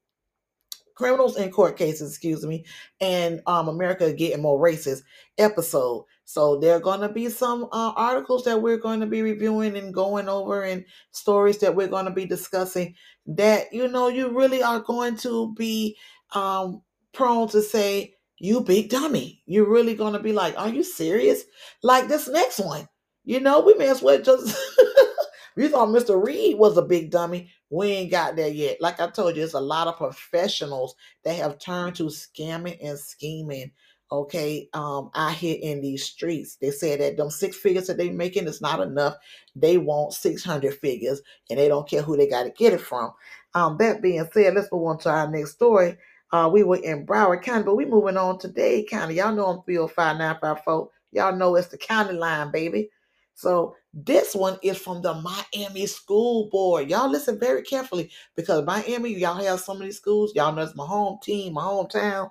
criminals 1.02 1.36
in 1.36 1.50
court 1.52 1.78
cases, 1.78 2.12
excuse 2.12 2.46
me, 2.46 2.64
and 3.02 3.42
um, 3.48 3.68
America 3.68 4.14
getting 4.14 4.42
more 4.42 4.60
racist 4.62 5.02
episode. 5.38 6.06
So 6.26 6.60
there 6.60 6.76
are 6.76 6.80
going 6.80 7.02
to 7.02 7.10
be 7.10 7.28
some 7.30 7.66
uh, 7.72 7.94
articles 7.96 8.46
that 8.46 8.62
we're 8.62 8.78
going 8.78 9.00
to 9.02 9.08
be 9.08 9.22
reviewing 9.24 9.76
and 9.76 9.94
going 9.94 10.30
over, 10.30 10.62
and 10.64 10.86
stories 11.12 11.58
that 11.60 11.76
we're 11.76 11.88
going 11.88 12.06
to 12.06 12.12
be 12.12 12.26
discussing. 12.26 12.96
That 13.26 13.74
you 13.74 13.88
know, 13.88 14.08
you 14.08 14.30
really 14.30 14.62
are 14.62 14.80
going 14.80 15.18
to 15.18 15.54
be 15.56 15.98
um, 16.34 16.84
prone 17.14 17.50
to 17.50 17.62
say, 17.62 18.14
"You 18.38 18.62
big 18.62 18.90
dummy." 18.90 19.42
You're 19.46 19.70
really 19.70 19.96
going 19.96 20.14
to 20.14 20.20
be 20.20 20.34
like, 20.34 20.58
"Are 20.58 20.70
you 20.70 20.84
serious?" 20.84 21.44
Like 21.82 22.08
this 22.08 22.28
next 22.28 22.60
one. 22.60 22.88
You 23.24 23.40
know, 23.40 23.60
we 23.62 23.74
may 23.74 23.90
as 23.90 24.02
well 24.02 24.22
just. 24.22 24.56
we 25.56 25.68
thought 25.68 25.90
Mr. 25.90 26.24
Reed 26.24 26.58
was 26.58 26.78
a 26.78 26.82
big 26.82 27.12
dummy. 27.12 27.52
We 27.70 27.88
ain't 27.88 28.12
got 28.12 28.36
there 28.36 28.50
yet. 28.50 28.82
Like 28.82 29.00
I 29.00 29.10
told 29.10 29.36
you, 29.36 29.44
it's 29.44 29.54
a 29.54 29.60
lot 29.60 29.88
of 29.88 29.98
professionals 29.98 30.96
that 31.24 31.36
have 31.36 31.60
turned 31.60 31.96
to 31.96 32.06
scamming 32.06 32.78
and 32.82 32.98
scheming. 32.98 33.72
Okay, 34.14 34.68
um, 34.74 35.10
out 35.16 35.36
here 35.36 35.58
in 35.62 35.80
these 35.80 36.04
streets, 36.04 36.58
they 36.58 36.70
said 36.72 37.00
that 37.00 37.16
them 37.16 37.30
six 37.30 37.56
figures 37.56 37.88
that 37.88 37.96
they 37.96 38.10
making 38.10 38.46
is 38.46 38.60
not 38.60 38.82
enough. 38.82 39.16
They 39.56 39.78
want 39.78 40.12
six 40.12 40.44
hundred 40.44 40.74
figures, 40.76 41.22
and 41.50 41.58
they 41.58 41.70
don't 41.70 41.88
care 41.88 42.02
who 42.02 42.18
they 42.18 42.28
got 42.28 42.44
to 42.44 42.50
get 42.50 42.74
it 42.74 42.82
from. 42.82 43.14
Um, 43.54 43.78
that 43.78 44.02
being 44.02 44.28
said, 44.34 44.54
let's 44.54 44.72
move 44.72 44.84
on 44.84 44.98
to 45.00 45.10
our 45.10 45.30
next 45.30 45.52
story. 45.52 45.98
Uh, 46.32 46.50
we 46.52 46.64
were 46.64 46.78
in 46.78 47.06
Broward 47.06 47.42
County, 47.42 47.64
but 47.64 47.76
we 47.76 47.86
moving 47.86 48.18
on 48.18 48.40
to 48.40 48.48
Dade 48.48 48.90
County. 48.90 49.16
Y'all 49.16 49.36
know 49.36 49.46
I'm 49.48 49.64
305954. 49.64 50.90
Y'all 51.12 51.36
know 51.36 51.56
it's 51.56 51.68
the 51.68 51.78
county 51.78 52.14
line, 52.14 52.52
baby. 52.52 52.90
So 53.34 53.76
this 53.94 54.34
one 54.34 54.58
is 54.64 54.78
from 54.78 55.02
the 55.02 55.14
Miami 55.14 55.86
School 55.86 56.50
Board. 56.50 56.90
Y'all 56.90 57.10
listen 57.10 57.40
very 57.40 57.62
carefully 57.62 58.10
because 58.36 58.66
Miami, 58.66 59.14
y'all 59.18 59.44
have 59.44 59.60
some 59.60 59.78
of 59.78 59.84
these 59.84 59.98
schools. 59.98 60.32
Y'all 60.36 60.54
know 60.54 60.62
it's 60.62 60.76
my 60.76 60.86
home 60.86 61.20
team, 61.22 61.54
my 61.54 61.64
hometown. 61.64 62.30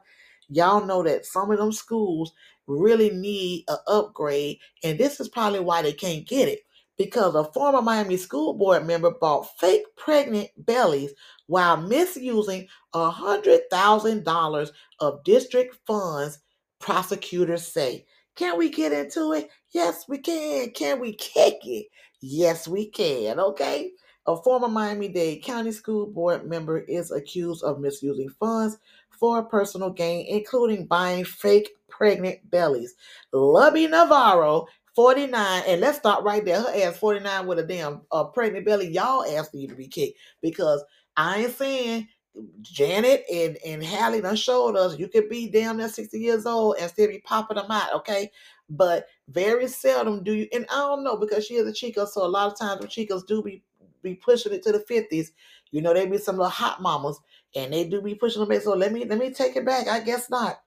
Y'all 0.48 0.84
know 0.84 1.02
that 1.02 1.26
some 1.26 1.50
of 1.50 1.58
them 1.58 1.72
schools 1.72 2.32
really 2.66 3.10
need 3.10 3.64
an 3.68 3.76
upgrade, 3.86 4.58
and 4.82 4.98
this 4.98 5.20
is 5.20 5.28
probably 5.28 5.60
why 5.60 5.82
they 5.82 5.92
can't 5.92 6.26
get 6.26 6.48
it 6.48 6.60
because 7.00 7.34
a 7.34 7.44
former 7.52 7.80
Miami 7.80 8.18
School 8.18 8.52
Board 8.52 8.86
member 8.86 9.10
bought 9.10 9.48
fake 9.58 9.84
pregnant 9.96 10.48
bellies 10.58 11.12
while 11.46 11.78
misusing 11.78 12.68
$100,000 12.94 14.70
of 14.98 15.24
district 15.24 15.76
funds, 15.86 16.40
prosecutors 16.78 17.66
say. 17.66 18.04
Can 18.40 18.56
we 18.56 18.70
get 18.70 18.90
into 18.90 19.34
it? 19.34 19.50
Yes, 19.72 20.06
we 20.08 20.16
can. 20.16 20.70
Can 20.70 20.98
we 20.98 21.12
kick 21.12 21.58
it? 21.64 21.88
Yes, 22.22 22.66
we 22.66 22.86
can. 22.86 23.38
Okay. 23.38 23.90
A 24.26 24.34
former 24.34 24.66
Miami 24.66 25.08
Dade 25.08 25.42
County 25.42 25.72
School 25.72 26.06
Board 26.06 26.48
member 26.48 26.78
is 26.78 27.10
accused 27.10 27.62
of 27.62 27.80
misusing 27.80 28.30
funds 28.30 28.78
for 29.10 29.44
personal 29.44 29.90
gain, 29.90 30.24
including 30.26 30.86
buying 30.86 31.22
fake 31.22 31.68
pregnant 31.90 32.38
bellies. 32.50 32.94
Lubby 33.34 33.90
Navarro, 33.90 34.66
49, 34.96 35.62
and 35.66 35.82
let's 35.82 35.98
start 35.98 36.24
right 36.24 36.42
there. 36.42 36.62
Her 36.62 36.88
ass 36.88 36.96
49 36.96 37.46
with 37.46 37.58
a 37.58 37.62
damn 37.62 38.00
uh, 38.10 38.24
pregnant 38.24 38.64
belly. 38.64 38.88
Y'all 38.88 39.22
ask 39.36 39.52
need 39.52 39.68
to 39.68 39.74
be 39.76 39.86
kicked 39.86 40.18
because 40.40 40.82
I 41.14 41.42
ain't 41.42 41.58
saying 41.58 42.08
Janet 42.62 43.24
and, 43.32 43.58
and 43.66 43.84
Hallie 43.84 44.20
done 44.20 44.36
showed 44.36 44.76
us 44.76 44.98
you 44.98 45.08
could 45.08 45.28
be 45.28 45.48
damn 45.48 45.76
near 45.76 45.88
60 45.88 46.18
years 46.18 46.46
old 46.46 46.76
and 46.78 46.90
still 46.90 47.08
be 47.08 47.20
popping 47.20 47.56
them 47.56 47.70
out, 47.70 47.92
okay? 47.94 48.30
But 48.68 49.06
very 49.28 49.66
seldom 49.66 50.22
do 50.22 50.32
you, 50.32 50.48
and 50.52 50.66
I 50.70 50.76
don't 50.76 51.04
know 51.04 51.16
because 51.16 51.44
she 51.44 51.54
is 51.54 51.66
a 51.66 51.72
chica, 51.72 52.06
so 52.06 52.24
a 52.24 52.28
lot 52.28 52.52
of 52.52 52.58
times 52.58 52.80
the 52.80 52.86
chicas 52.86 53.26
do 53.26 53.42
be 53.42 53.62
be 54.02 54.14
pushing 54.14 54.52
it 54.52 54.62
to 54.62 54.72
the 54.72 54.78
50s. 54.78 55.28
You 55.72 55.82
know, 55.82 55.92
they 55.92 56.06
be 56.06 56.18
some 56.18 56.36
little 56.36 56.50
hot 56.50 56.80
mamas 56.80 57.20
and 57.54 57.72
they 57.72 57.88
do 57.88 58.00
be 58.00 58.14
pushing 58.14 58.40
them 58.40 58.48
back. 58.48 58.62
So 58.62 58.74
let 58.74 58.92
me 58.92 59.04
let 59.04 59.18
me 59.18 59.30
take 59.30 59.56
it 59.56 59.66
back. 59.66 59.88
I 59.88 60.00
guess 60.00 60.30
not. 60.30 60.60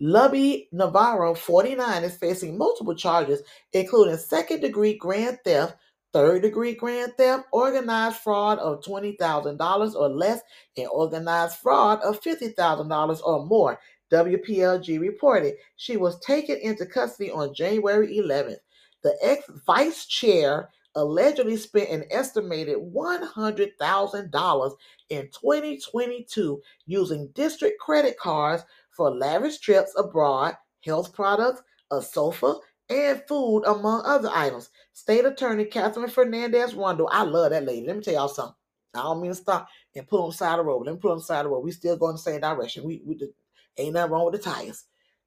Lubby 0.00 0.66
Navarro, 0.72 1.34
49, 1.34 2.02
is 2.02 2.16
facing 2.16 2.58
multiple 2.58 2.94
charges, 2.94 3.42
including 3.72 4.16
second 4.16 4.60
degree 4.60 4.94
grand 4.94 5.38
theft, 5.44 5.76
third 6.12 6.42
degree 6.42 6.74
grand 6.74 7.14
theft, 7.16 7.44
organized 7.52 8.16
fraud 8.16 8.58
of 8.58 8.82
$20,000 8.82 9.94
or 9.94 10.08
less, 10.08 10.40
and 10.76 10.88
organized 10.88 11.56
fraud 11.56 12.00
of 12.02 12.20
$50,000 12.20 13.20
or 13.24 13.46
more. 13.46 13.78
WPLG 14.12 15.00
reported 15.00 15.54
she 15.76 15.96
was 15.96 16.20
taken 16.20 16.58
into 16.58 16.84
custody 16.84 17.30
on 17.30 17.54
January 17.54 18.18
11th. 18.18 18.58
The 19.02 19.16
ex 19.22 19.44
vice 19.66 20.06
chair 20.06 20.68
allegedly 20.94 21.56
spent 21.56 21.88
an 21.88 22.04
estimated 22.10 22.76
$100,000 22.76 24.72
in 25.08 25.22
2022 25.22 26.62
using 26.86 27.28
district 27.28 27.80
credit 27.80 28.18
cards 28.18 28.64
for 28.90 29.10
lavish 29.10 29.58
trips 29.58 29.94
abroad, 29.96 30.56
health 30.84 31.14
products, 31.14 31.62
a 31.90 32.02
sofa, 32.02 32.56
and 32.92 33.22
food, 33.26 33.64
among 33.64 34.02
other 34.04 34.30
items. 34.32 34.70
State 34.92 35.24
Attorney 35.24 35.64
Katherine 35.64 36.08
Fernandez 36.08 36.74
Rundle, 36.74 37.08
I 37.10 37.22
love 37.22 37.50
that 37.50 37.64
lady. 37.64 37.86
Let 37.86 37.96
me 37.96 38.02
tell 38.02 38.14
y'all 38.14 38.28
something. 38.28 38.54
I 38.94 39.02
don't 39.02 39.22
mean 39.22 39.30
to 39.30 39.34
stop 39.34 39.68
and 39.94 40.06
put 40.06 40.20
on 40.20 40.30
the 40.30 40.36
side 40.36 40.58
of 40.58 40.58
the 40.58 40.64
road. 40.64 40.86
Let 40.86 40.92
me 40.94 41.00
put 41.00 41.12
on 41.12 41.18
the 41.18 41.22
side 41.22 41.40
of 41.40 41.44
the 41.44 41.50
road. 41.50 41.64
We 41.64 41.72
still 41.72 41.96
going 41.96 42.14
the 42.14 42.18
same 42.18 42.40
direction. 42.40 42.84
We, 42.84 43.02
we 43.06 43.18
ain't 43.78 43.94
nothing 43.94 44.12
wrong 44.12 44.26
with 44.26 44.34
the 44.34 44.50
tires. 44.50 44.84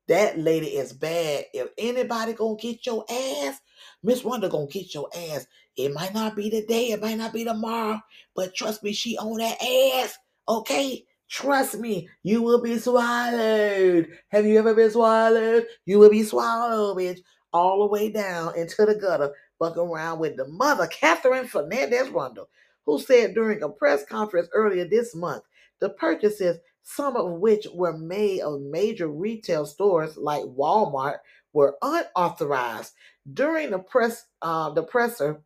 That 0.07 0.37
lady 0.37 0.67
is 0.67 0.93
bad. 0.93 1.45
If 1.53 1.69
anybody 1.77 2.33
gonna 2.33 2.57
get 2.57 2.85
your 2.85 3.05
ass, 3.09 3.59
Miss 4.03 4.23
Wonder 4.23 4.49
gonna 4.49 4.67
get 4.67 4.93
your 4.93 5.09
ass. 5.15 5.47
It 5.75 5.93
might 5.93 6.13
not 6.13 6.35
be 6.35 6.49
today, 6.49 6.91
it 6.91 7.01
might 7.01 7.17
not 7.17 7.33
be 7.33 7.43
tomorrow, 7.43 7.99
but 8.35 8.53
trust 8.53 8.83
me, 8.83 8.93
she 8.93 9.17
on 9.17 9.37
that 9.39 9.57
ass. 9.61 10.17
Okay? 10.47 11.05
Trust 11.27 11.79
me, 11.79 12.07
you 12.21 12.43
will 12.43 12.61
be 12.61 12.77
swallowed. 12.77 14.07
Have 14.29 14.45
you 14.45 14.59
ever 14.59 14.75
been 14.75 14.91
swallowed? 14.91 15.65
You 15.85 15.97
will 15.97 16.11
be 16.11 16.21
swallowed, 16.21 16.97
bitch, 16.97 17.19
all 17.55 17.79
the 17.79 17.87
way 17.93 18.09
down 18.09 18.57
into 18.57 18.85
the 18.85 18.95
gutter, 18.95 19.33
bucking 19.59 19.81
around 19.81 20.19
with 20.19 20.35
the 20.37 20.47
mother, 20.47 20.87
Katherine 20.87 21.47
Fernandez 21.47 22.09
Rundle, 22.09 22.49
who 22.85 22.99
said 22.99 23.33
during 23.33 23.63
a 23.63 23.69
press 23.69 24.05
conference 24.05 24.49
earlier 24.53 24.85
this 24.85 25.15
month, 25.15 25.43
the 25.79 25.89
purchases, 25.89 26.59
some 26.83 27.15
of 27.15 27.31
which 27.39 27.65
were 27.73 27.97
made 27.97 28.41
of 28.41 28.61
major 28.61 29.07
retail 29.07 29.65
stores 29.65 30.17
like 30.17 30.43
Walmart, 30.43 31.19
were 31.53 31.77
unauthorized. 31.81 32.93
During 33.33 33.71
the 33.71 33.79
press, 33.79 34.25
uh, 34.41 34.71
the 34.71 34.83
presser, 34.83 35.41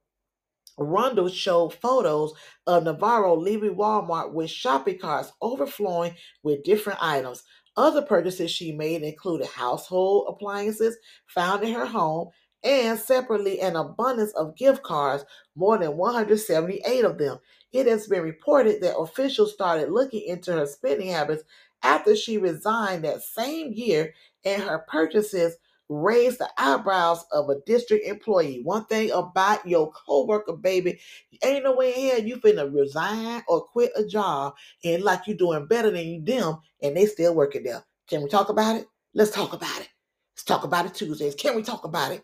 Rundle 0.78 1.30
showed 1.30 1.76
photos 1.76 2.34
of 2.68 2.84
Navarro 2.86 3.38
leaving 3.38 3.76
Walmart 3.76 4.34
with 4.34 4.52
shopping 4.52 5.00
carts 5.00 5.32
overflowing 5.42 6.16
with 6.44 6.64
different 6.64 7.00
items. 7.04 7.44
Other 7.80 8.02
purchases 8.02 8.52
she 8.52 8.74
made 8.74 9.04
included 9.04 9.48
household 9.48 10.26
appliances 10.28 10.98
found 11.28 11.64
in 11.64 11.74
her 11.74 11.86
home 11.86 12.28
and 12.62 13.00
separately 13.00 13.62
an 13.62 13.78
abundance 13.78 14.34
of 14.34 14.58
gift 14.58 14.84
cards, 14.84 15.24
more 15.56 15.78
than 15.78 15.96
178 15.96 17.06
of 17.06 17.18
them. 17.18 17.38
It 17.72 17.88
has 17.88 18.06
been 18.06 18.24
reported 18.24 18.82
that 18.82 18.98
officials 18.98 19.54
started 19.54 19.94
looking 19.94 20.24
into 20.28 20.52
her 20.52 20.66
spending 20.66 21.08
habits 21.08 21.44
after 21.82 22.18
she 22.18 22.38
resigned 22.38 23.06
that 23.06 23.22
same 23.22 23.72
year, 23.72 24.14
and 24.44 24.62
her 24.62 24.80
purchases 24.90 25.56
raised 25.90 26.40
the 26.40 26.50
eyebrows 26.58 27.26
of 27.32 27.50
a 27.50 27.56
district 27.66 28.06
employee. 28.06 28.62
One 28.64 28.86
thing 28.86 29.12
about 29.12 29.68
your 29.68 29.92
coworker, 29.92 30.54
baby, 30.54 31.00
ain't 31.44 31.64
no 31.64 31.76
way 31.76 31.94
in 31.94 32.10
hell 32.10 32.28
you 32.28 32.38
finna 32.38 32.74
resign 32.74 33.44
or 33.48 33.62
quit 33.62 33.92
a 33.96 34.06
job 34.06 34.54
and 34.84 35.04
like 35.04 35.28
you're 35.28 35.38
doing 35.38 35.66
better 35.68 35.92
than 35.92 36.24
them, 36.24 36.60
and 36.82 36.96
they 36.96 37.06
still 37.06 37.36
working 37.36 37.64
there. 37.64 37.84
Can 38.08 38.24
we 38.24 38.30
talk 38.30 38.50
about 38.50 38.76
it? 38.76 38.88
Let's 39.14 39.32
talk 39.32 39.54
about 39.54 39.82
it. 39.82 39.90
Let's 40.36 40.44
talk 40.44 40.64
about 40.64 40.86
it 40.86 40.94
Tuesdays. 40.94 41.36
Can 41.36 41.56
we 41.56 41.64
talk 41.64 41.84
about 41.84 42.12
it? 42.12 42.24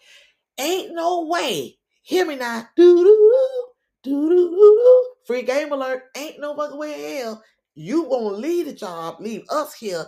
Ain't 0.60 0.94
no 0.94 1.26
way. 1.26 1.78
Hear 2.04 2.26
me 2.26 2.36
now. 2.36 2.68
Do 2.76 2.96
do 3.04 3.64
do 4.04 4.30
do 4.30 4.30
do 4.30 4.50
do. 4.50 5.06
Free 5.26 5.42
game 5.42 5.72
alert. 5.72 6.04
Ain't 6.16 6.40
no 6.40 6.56
fucking 6.56 6.78
way 6.78 7.18
in 7.18 7.24
hell 7.24 7.44
you 7.76 8.08
gonna 8.10 8.38
leave 8.38 8.66
the 8.66 8.74
job, 8.74 9.18
leave 9.20 9.44
us 9.50 9.74
here 9.74 10.06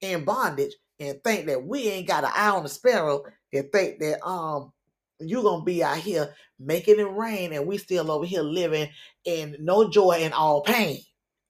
in 0.00 0.24
bondage, 0.24 0.72
and 1.00 1.22
think 1.24 1.46
that 1.46 1.64
we 1.64 1.88
ain't 1.88 2.08
got 2.08 2.24
an 2.24 2.30
eye 2.34 2.50
on 2.50 2.62
the 2.62 2.68
sparrow, 2.68 3.24
and 3.52 3.72
think 3.72 4.00
that 4.00 4.24
um 4.26 4.72
you 5.20 5.42
gonna 5.42 5.64
be 5.64 5.84
out 5.84 5.98
here 5.98 6.34
making 6.58 7.00
it 7.00 7.10
rain, 7.12 7.52
and 7.52 7.66
we 7.66 7.78
still 7.78 8.10
over 8.10 8.26
here 8.26 8.42
living 8.42 8.88
in 9.24 9.56
no 9.60 9.90
joy 9.90 10.18
and 10.22 10.34
all 10.34 10.62
pain. 10.62 11.00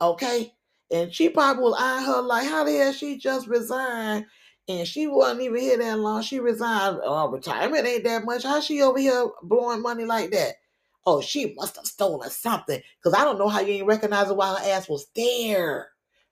Okay, 0.00 0.52
and 0.92 1.14
she 1.14 1.28
probably 1.28 1.62
will 1.64 1.74
eye 1.74 2.02
her 2.04 2.22
like, 2.22 2.48
how 2.48 2.64
the 2.64 2.72
hell 2.72 2.92
she 2.92 3.18
just 3.18 3.48
resigned 3.48 4.26
and 4.68 4.86
she 4.86 5.06
wasn't 5.06 5.42
even 5.42 5.60
here 5.60 5.78
that 5.78 5.98
long. 5.98 6.22
She 6.22 6.40
resigned. 6.40 7.00
Uh, 7.04 7.28
retirement 7.28 7.86
ain't 7.86 8.04
that 8.04 8.24
much. 8.24 8.44
How 8.44 8.60
she 8.60 8.82
over 8.82 8.98
here 8.98 9.26
blowing 9.42 9.82
money 9.82 10.04
like 10.04 10.30
that? 10.30 10.54
Oh, 11.06 11.20
she 11.20 11.54
must 11.56 11.76
have 11.76 11.86
stolen 11.86 12.30
something. 12.30 12.80
Because 13.02 13.18
I 13.18 13.24
don't 13.24 13.38
know 13.38 13.48
how 13.48 13.60
you 13.60 13.74
ain't 13.74 13.86
recognize 13.86 14.30
it 14.30 14.36
while 14.36 14.56
her 14.56 14.70
ass 14.70 14.88
was 14.88 15.06
there. 15.14 15.88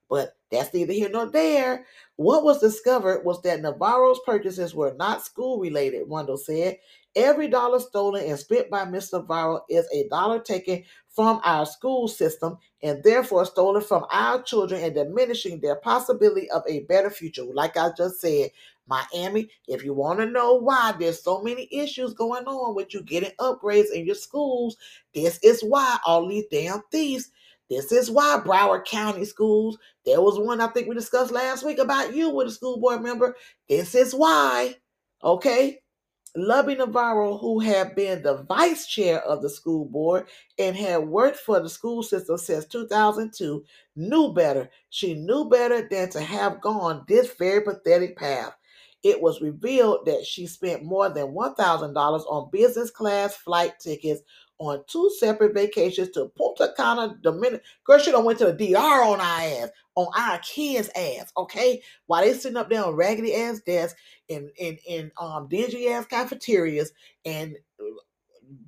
But 0.09 0.35
that's 0.51 0.73
neither 0.73 0.93
here 0.93 1.09
nor 1.09 1.27
there. 1.27 1.85
What 2.15 2.43
was 2.43 2.59
discovered 2.59 3.23
was 3.23 3.41
that 3.43 3.61
Navarro's 3.61 4.19
purchases 4.25 4.75
were 4.75 4.93
not 4.97 5.23
school 5.25 5.59
related, 5.59 6.05
Rundle 6.07 6.37
said. 6.37 6.77
Every 7.15 7.47
dollar 7.47 7.79
stolen 7.79 8.25
and 8.25 8.39
spent 8.39 8.69
by 8.69 8.85
Mr. 8.85 9.13
Navarro 9.13 9.61
is 9.69 9.87
a 9.93 10.07
dollar 10.09 10.39
taken 10.39 10.83
from 11.09 11.41
our 11.43 11.65
school 11.65 12.07
system 12.07 12.57
and 12.83 13.03
therefore 13.03 13.45
stolen 13.45 13.81
from 13.81 14.05
our 14.11 14.41
children 14.43 14.83
and 14.83 14.95
diminishing 14.95 15.59
their 15.59 15.75
possibility 15.75 16.49
of 16.51 16.63
a 16.67 16.81
better 16.81 17.09
future. 17.09 17.43
Like 17.43 17.77
I 17.77 17.89
just 17.97 18.21
said, 18.21 18.51
Miami, 18.87 19.49
if 19.67 19.83
you 19.83 19.93
want 19.93 20.19
to 20.19 20.25
know 20.25 20.55
why 20.55 20.93
there's 20.99 21.23
so 21.23 21.41
many 21.41 21.67
issues 21.71 22.13
going 22.13 22.45
on 22.45 22.75
with 22.75 22.93
you 22.93 23.03
getting 23.03 23.31
upgrades 23.39 23.91
in 23.93 24.05
your 24.05 24.15
schools, 24.15 24.77
this 25.13 25.39
is 25.43 25.61
why 25.61 25.97
all 26.05 26.27
these 26.27 26.45
damn 26.51 26.81
thieves. 26.91 27.31
This 27.69 27.91
is 27.91 28.09
why 28.09 28.41
Broward 28.43 28.85
County 28.85 29.25
schools, 29.25 29.77
there 30.05 30.21
was 30.21 30.39
one 30.39 30.59
I 30.59 30.67
think 30.67 30.87
we 30.87 30.95
discussed 30.95 31.31
last 31.31 31.63
week 31.63 31.77
about 31.77 32.15
you 32.15 32.29
with 32.29 32.47
a 32.47 32.51
school 32.51 32.79
board 32.79 33.01
member. 33.01 33.35
This 33.67 33.93
is 33.93 34.13
why. 34.13 34.75
Okay? 35.23 35.79
Lubby 36.37 36.77
Navarro, 36.77 37.37
who 37.37 37.59
had 37.59 37.95
been 37.95 38.21
the 38.21 38.43
vice 38.43 38.85
chair 38.85 39.21
of 39.23 39.41
the 39.41 39.49
school 39.49 39.85
board 39.85 40.27
and 40.59 40.75
had 40.75 41.07
worked 41.07 41.37
for 41.37 41.59
the 41.59 41.69
school 41.69 42.03
system 42.03 42.37
since 42.37 42.65
2002, 42.65 43.63
knew 43.95 44.33
better. 44.33 44.69
She 44.89 45.15
knew 45.15 45.49
better 45.49 45.87
than 45.89 46.09
to 46.11 46.21
have 46.21 46.61
gone 46.61 47.03
this 47.07 47.33
very 47.33 47.61
pathetic 47.61 48.15
path. 48.15 48.55
It 49.01 49.21
was 49.21 49.41
revealed 49.41 50.05
that 50.05 50.25
she 50.25 50.45
spent 50.45 50.83
more 50.83 51.09
than 51.09 51.33
$1,000 51.33 51.95
on 51.95 52.49
business 52.51 52.91
class 52.91 53.35
flight 53.35 53.79
tickets 53.79 54.21
on 54.59 54.83
two 54.87 55.09
separate 55.17 55.53
vacations 55.53 56.09
to 56.11 56.31
Punta 56.37 56.73
Cana, 56.75 57.17
Dominican. 57.21 57.61
Girl, 57.85 57.97
she 57.97 58.11
done 58.11 58.25
went 58.25 58.39
to 58.39 58.51
the 58.51 58.73
DR 58.73 58.77
on 58.77 59.21
our 59.21 59.41
ass, 59.41 59.69
on 59.95 60.07
our 60.17 60.37
kids' 60.39 60.89
ass, 60.95 61.31
okay? 61.37 61.81
While 62.07 62.23
they 62.23 62.33
sitting 62.33 62.57
up 62.57 62.69
there 62.69 62.83
on 62.83 62.95
raggedy 62.95 63.33
ass 63.33 63.61
desks 63.65 63.99
in 64.27 64.51
in 64.57 64.77
in 64.85 65.11
um 65.17 65.47
dingy 65.47 65.87
ass 65.87 66.05
cafeterias 66.05 66.91
and 67.25 67.55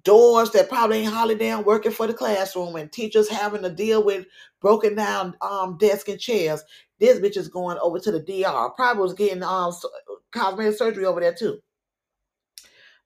doors 0.03 0.51
that 0.51 0.69
probably 0.69 0.99
ain't 0.99 1.13
hardly 1.13 1.35
down 1.35 1.63
working 1.63 1.91
for 1.91 2.07
the 2.07 2.13
classroom 2.13 2.75
and 2.75 2.91
teachers 2.91 3.27
having 3.27 3.63
to 3.63 3.69
deal 3.69 4.03
with 4.03 4.25
broken 4.61 4.95
down 4.95 5.35
um 5.41 5.77
desk 5.77 6.07
and 6.07 6.19
chairs. 6.19 6.63
This 6.99 7.19
bitch 7.19 7.35
is 7.35 7.49
going 7.49 7.77
over 7.79 7.99
to 7.99 8.11
the 8.11 8.19
DR. 8.19 8.69
Probably 8.75 9.01
was 9.01 9.13
getting 9.13 9.43
um 9.43 9.73
cosmetic 10.31 10.77
surgery 10.77 11.05
over 11.05 11.19
there 11.19 11.33
too. 11.33 11.59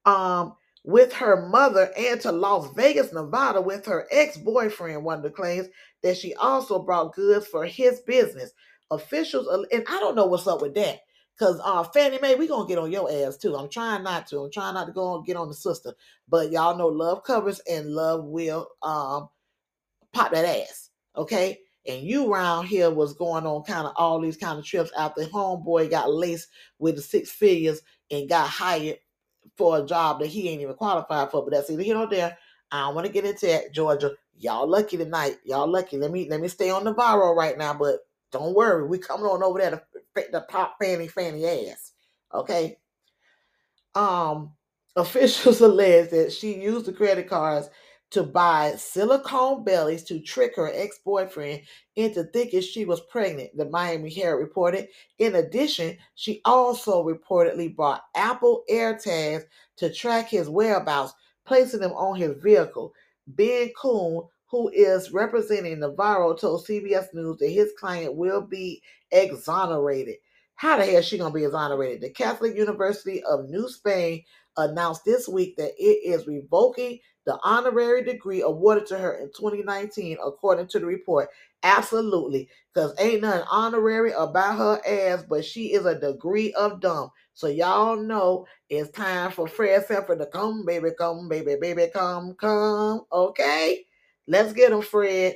Um 0.05 0.55
with 0.85 1.11
her 1.13 1.47
mother 1.47 1.91
and 1.97 2.21
to 2.21 2.31
Las 2.31 2.71
Vegas, 2.75 3.11
Nevada 3.11 3.59
with 3.59 3.85
her 3.87 4.07
ex-boyfriend, 4.11 5.03
Wonder 5.03 5.31
claims 5.31 5.67
that 6.03 6.15
she 6.15 6.35
also 6.35 6.79
brought 6.79 7.15
goods 7.15 7.47
for 7.47 7.65
his 7.65 8.01
business. 8.01 8.51
Officials, 8.91 9.47
and 9.71 9.83
I 9.89 9.99
don't 9.99 10.15
know 10.15 10.27
what's 10.27 10.45
up 10.45 10.61
with 10.61 10.75
that. 10.75 10.99
Cause 11.39 11.59
uh 11.63 11.83
Fannie 11.83 12.19
Mae, 12.21 12.35
we 12.35 12.47
gonna 12.47 12.67
get 12.67 12.77
on 12.77 12.91
your 12.91 13.11
ass 13.11 13.35
too. 13.35 13.55
I'm 13.55 13.67
trying 13.67 14.03
not 14.03 14.27
to. 14.27 14.41
I'm 14.41 14.51
trying 14.51 14.75
not 14.75 14.85
to 14.85 14.93
go 14.93 15.15
and 15.15 15.25
get 15.25 15.35
on 15.35 15.47
the 15.47 15.55
sister. 15.55 15.93
But 16.29 16.51
y'all 16.51 16.77
know 16.77 16.87
love 16.87 17.23
covers 17.23 17.59
and 17.69 17.89
love 17.89 18.23
will 18.25 18.69
um 18.83 19.27
pop 20.13 20.31
that 20.31 20.45
ass. 20.45 20.91
Okay. 21.17 21.59
And 21.87 22.03
you 22.03 22.31
around 22.31 22.67
here 22.67 22.89
was 22.91 23.13
going 23.13 23.45
on 23.45 23.63
kind 23.63 23.87
of 23.87 23.93
all 23.97 24.21
these 24.21 24.37
kind 24.37 24.59
of 24.59 24.65
trips 24.65 24.91
after 24.97 25.23
homeboy 25.23 25.89
got 25.89 26.13
laced 26.13 26.49
with 26.79 26.95
the 26.95 27.01
six 27.01 27.31
figures 27.31 27.81
and 28.11 28.29
got 28.29 28.47
hired 28.47 28.97
for 29.57 29.79
a 29.79 29.85
job 29.85 30.19
that 30.19 30.27
he 30.27 30.49
ain't 30.49 30.61
even 30.61 30.75
qualified 30.75 31.31
for. 31.31 31.43
But 31.43 31.51
that's 31.51 31.69
either 31.69 31.83
here 31.83 31.97
or 31.97 32.09
there. 32.09 32.37
I 32.71 32.81
don't 32.81 32.95
want 32.95 33.07
to 33.07 33.13
get 33.13 33.25
into 33.25 33.47
that, 33.47 33.73
Georgia. 33.73 34.11
Y'all 34.37 34.67
lucky 34.67 34.97
tonight. 34.97 35.37
Y'all 35.45 35.67
lucky. 35.67 35.97
Let 35.97 36.11
me 36.11 36.27
let 36.29 36.41
me 36.41 36.47
stay 36.47 36.69
on 36.69 36.83
Navarro 36.83 37.33
right 37.33 37.57
now, 37.57 37.73
but 37.73 37.99
don't 38.31 38.55
worry, 38.55 38.85
we 38.85 38.97
coming 38.97 39.25
on 39.25 39.43
over 39.43 39.59
there 39.59 39.71
to 39.71 39.81
the 40.31 40.41
pop 40.41 40.75
fanny 40.81 41.07
fanny 41.07 41.45
ass. 41.45 41.93
Okay. 42.33 42.77
Um, 43.93 44.51
officials 44.95 45.61
allege 45.61 46.09
that 46.09 46.31
she 46.31 46.55
used 46.55 46.85
the 46.85 46.93
credit 46.93 47.29
cards 47.29 47.69
to 48.11 48.23
buy 48.23 48.73
silicone 48.77 49.63
bellies 49.63 50.03
to 50.03 50.19
trick 50.19 50.55
her 50.55 50.71
ex 50.73 50.99
boyfriend 51.03 51.61
into 51.95 52.23
thinking 52.25 52.61
she 52.61 52.85
was 52.85 53.01
pregnant, 53.01 53.55
the 53.57 53.65
Miami 53.65 54.09
Herald 54.09 54.41
reported. 54.41 54.87
In 55.17 55.35
addition, 55.35 55.97
she 56.15 56.41
also 56.45 57.03
reportedly 57.03 57.75
bought 57.75 58.03
Apple 58.15 58.63
AirTags 58.69 59.43
to 59.77 59.91
track 59.91 60.29
his 60.29 60.49
whereabouts, 60.49 61.13
placing 61.45 61.79
them 61.81 61.91
on 61.93 62.15
his 62.15 62.41
vehicle. 62.41 62.93
Ben 63.27 63.71
Kuhn, 63.79 64.21
who 64.47 64.69
is 64.69 65.11
representing 65.11 65.79
Navarro, 65.79 66.35
told 66.35 66.65
CBS 66.65 67.13
News 67.13 67.37
that 67.39 67.49
his 67.49 67.73
client 67.79 68.15
will 68.15 68.41
be 68.41 68.81
exonerated. 69.11 70.15
How 70.55 70.77
the 70.77 70.85
hell 70.85 70.97
is 70.97 71.05
she 71.05 71.17
going 71.17 71.33
to 71.33 71.37
be 71.37 71.43
exonerated? 71.43 72.01
The 72.01 72.11
Catholic 72.11 72.55
University 72.55 73.21
of 73.23 73.49
New 73.49 73.67
Spain 73.67 74.23
announced 74.57 75.03
this 75.03 75.27
week 75.27 75.57
that 75.57 75.73
it 75.77 75.99
is 76.05 76.27
revoking 76.27 76.99
the 77.25 77.39
honorary 77.43 78.03
degree 78.03 78.41
awarded 78.41 78.87
to 78.87 78.97
her 78.97 79.15
in 79.15 79.27
2019, 79.37 80.17
according 80.25 80.67
to 80.69 80.79
the 80.79 80.85
report. 80.85 81.29
Absolutely, 81.63 82.49
because 82.73 82.93
ain't 82.99 83.21
nothing 83.23 83.45
honorary 83.51 84.11
about 84.13 84.57
her 84.57 84.81
ass, 84.87 85.23
but 85.27 85.45
she 85.45 85.73
is 85.73 85.85
a 85.85 85.99
degree 85.99 86.53
of 86.53 86.81
dumb. 86.81 87.09
So 87.33 87.47
y'all 87.47 87.97
know 87.97 88.47
it's 88.69 88.91
time 88.91 89.31
for 89.31 89.47
Fred 89.47 89.85
Sanford 89.85 90.19
to 90.19 90.27
come, 90.27 90.65
baby, 90.65 90.89
come, 90.97 91.29
baby, 91.29 91.55
baby, 91.59 91.87
come, 91.93 92.35
come. 92.35 93.01
Okay, 93.11 93.85
let's 94.27 94.53
get 94.53 94.71
him, 94.73 94.81
Fred. 94.81 95.35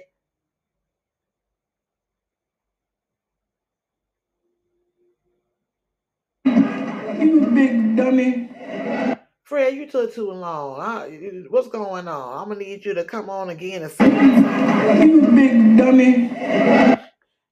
You 7.20 7.42
big 7.54 7.98
dummy. 7.98 8.50
Fred, 9.50 9.74
you 9.74 9.88
took 9.88 10.14
too 10.14 10.32
long. 10.32 10.80
I, 10.80 11.08
what's 11.50 11.70
going 11.70 12.08
on? 12.08 12.38
I'm 12.38 12.50
gonna 12.50 12.60
need 12.60 12.86
you 12.86 12.94
to 12.94 13.04
come 13.04 13.32
on 13.32 13.50
again 13.50 13.82
and 13.82 13.92
say. 13.92 14.06
You 14.06 15.22
big 15.22 15.76
dummy. 15.76 16.30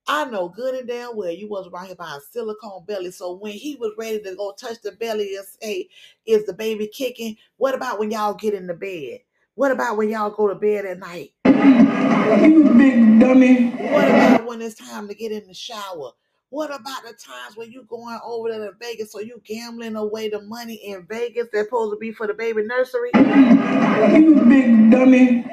I 0.06 0.24
know 0.30 0.48
good 0.48 0.76
and 0.76 0.86
damn 0.86 1.16
well 1.16 1.32
you 1.32 1.48
was 1.48 1.68
right 1.72 1.88
here 1.88 1.96
buying 1.96 2.20
silicone 2.30 2.84
belly. 2.86 3.10
So 3.10 3.34
when 3.34 3.50
he 3.50 3.74
was 3.80 3.94
ready 3.98 4.20
to 4.20 4.36
go 4.36 4.52
touch 4.52 4.80
the 4.80 4.92
belly 4.92 5.34
and 5.34 5.44
say, 5.60 5.88
"Is 6.24 6.46
the 6.46 6.52
baby 6.52 6.86
kicking?" 6.86 7.36
What 7.56 7.74
about 7.74 7.98
when 7.98 8.12
y'all 8.12 8.34
get 8.34 8.54
in 8.54 8.68
the 8.68 8.74
bed? 8.74 9.18
What 9.56 9.72
about 9.72 9.96
when 9.96 10.08
y'all 10.08 10.30
go 10.30 10.46
to 10.46 10.54
bed 10.54 10.86
at 10.86 11.00
night? 11.00 11.32
You 11.46 12.74
big 12.78 13.18
dummy. 13.18 13.70
What 13.70 14.04
about 14.04 14.46
when 14.46 14.62
it's 14.62 14.76
time 14.76 15.08
to 15.08 15.16
get 15.16 15.32
in 15.32 15.48
the 15.48 15.54
shower? 15.54 16.12
What 16.50 16.74
about 16.74 17.02
the 17.02 17.12
times 17.12 17.56
when 17.56 17.70
you 17.70 17.84
going 17.84 18.18
over 18.24 18.48
there 18.48 18.70
to 18.70 18.72
Vegas 18.80 19.12
so 19.12 19.20
you 19.20 19.40
gambling 19.44 19.96
away 19.96 20.30
the 20.30 20.40
money 20.40 20.76
in 20.76 21.06
Vegas 21.06 21.48
that's 21.52 21.66
supposed 21.66 21.92
to 21.92 21.98
be 21.98 22.10
for 22.10 22.26
the 22.26 22.32
baby 22.32 22.62
nursery? 22.62 23.10
You 23.14 24.44
big 24.48 24.90
dummy. 24.90 25.44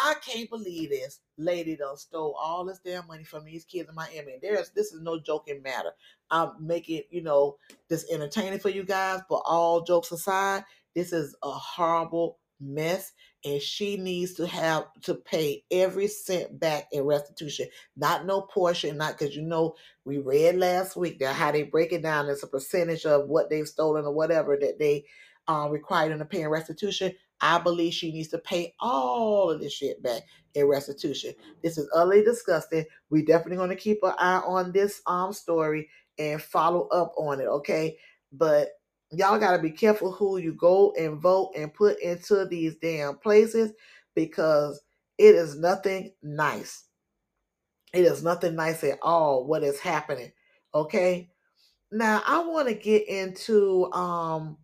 I 0.00 0.14
can't 0.24 0.48
believe 0.48 0.90
this 0.90 1.20
lady 1.36 1.76
done 1.76 1.96
stole 1.98 2.34
all 2.40 2.64
this 2.64 2.78
damn 2.78 3.06
money 3.06 3.24
from 3.24 3.44
these 3.44 3.64
kids 3.64 3.88
in 3.88 3.94
Miami. 3.94 4.34
And 4.34 4.42
there's 4.42 4.70
this 4.70 4.92
is 4.92 5.02
no 5.02 5.20
joking 5.20 5.62
matter. 5.62 5.90
I'm 6.30 6.52
making, 6.58 7.02
you 7.10 7.22
know, 7.22 7.56
this 7.88 8.06
entertaining 8.10 8.60
for 8.60 8.70
you 8.70 8.84
guys, 8.84 9.20
but 9.28 9.42
all 9.44 9.82
jokes 9.82 10.12
aside, 10.12 10.64
this 10.94 11.12
is 11.12 11.36
a 11.42 11.50
horrible 11.50 12.38
mess. 12.60 13.12
And 13.44 13.62
she 13.62 13.96
needs 13.96 14.34
to 14.34 14.46
have 14.46 14.86
to 15.02 15.14
pay 15.14 15.64
every 15.70 16.08
cent 16.08 16.58
back 16.58 16.88
in 16.92 17.04
restitution. 17.04 17.68
Not 17.96 18.26
no 18.26 18.42
portion, 18.42 18.96
not 18.96 19.18
because 19.18 19.36
you 19.36 19.42
know 19.42 19.76
we 20.04 20.18
read 20.18 20.56
last 20.56 20.96
week 20.96 21.20
that 21.20 21.34
how 21.34 21.52
they 21.52 21.62
break 21.62 21.92
it 21.92 22.02
down 22.02 22.28
as 22.28 22.42
a 22.42 22.48
percentage 22.48 23.06
of 23.06 23.28
what 23.28 23.50
they've 23.50 23.68
stolen 23.68 24.04
or 24.04 24.12
whatever 24.12 24.56
that 24.60 24.78
they 24.78 25.04
uh, 25.48 25.68
required 25.70 26.12
them 26.12 26.18
to 26.18 26.24
pay 26.24 26.42
in 26.42 26.48
restitution. 26.48 27.12
I 27.40 27.58
believe 27.58 27.94
she 27.94 28.12
needs 28.12 28.28
to 28.28 28.38
pay 28.38 28.74
all 28.80 29.50
of 29.50 29.60
this 29.60 29.72
shit 29.72 30.02
back 30.02 30.22
in 30.54 30.66
restitution. 30.66 31.34
This 31.62 31.78
is 31.78 31.88
utterly 31.94 32.24
disgusting. 32.24 32.84
We 33.10 33.24
definitely 33.24 33.56
going 33.56 33.70
to 33.70 33.76
keep 33.76 34.00
an 34.02 34.14
eye 34.18 34.42
on 34.44 34.72
this 34.72 35.00
um 35.06 35.32
story 35.32 35.88
and 36.18 36.42
follow 36.42 36.88
up 36.88 37.14
on 37.16 37.40
it, 37.40 37.46
okay? 37.46 37.96
But 38.32 38.70
y'all 39.10 39.38
got 39.38 39.56
to 39.56 39.62
be 39.62 39.70
careful 39.70 40.12
who 40.12 40.38
you 40.38 40.52
go 40.52 40.92
and 40.98 41.20
vote 41.20 41.52
and 41.56 41.72
put 41.72 42.00
into 42.00 42.46
these 42.46 42.76
damn 42.76 43.16
places 43.18 43.72
because 44.14 44.80
it 45.16 45.34
is 45.34 45.58
nothing 45.58 46.12
nice. 46.22 46.84
It 47.92 48.04
is 48.04 48.22
nothing 48.22 48.54
nice 48.54 48.84
at 48.84 48.98
all 49.02 49.46
what 49.46 49.62
is 49.62 49.80
happening, 49.80 50.30
okay? 50.74 51.30
Now, 51.90 52.22
I 52.26 52.44
want 52.44 52.68
to 52.68 52.74
get 52.74 53.08
into 53.08 53.90
um 53.92 54.58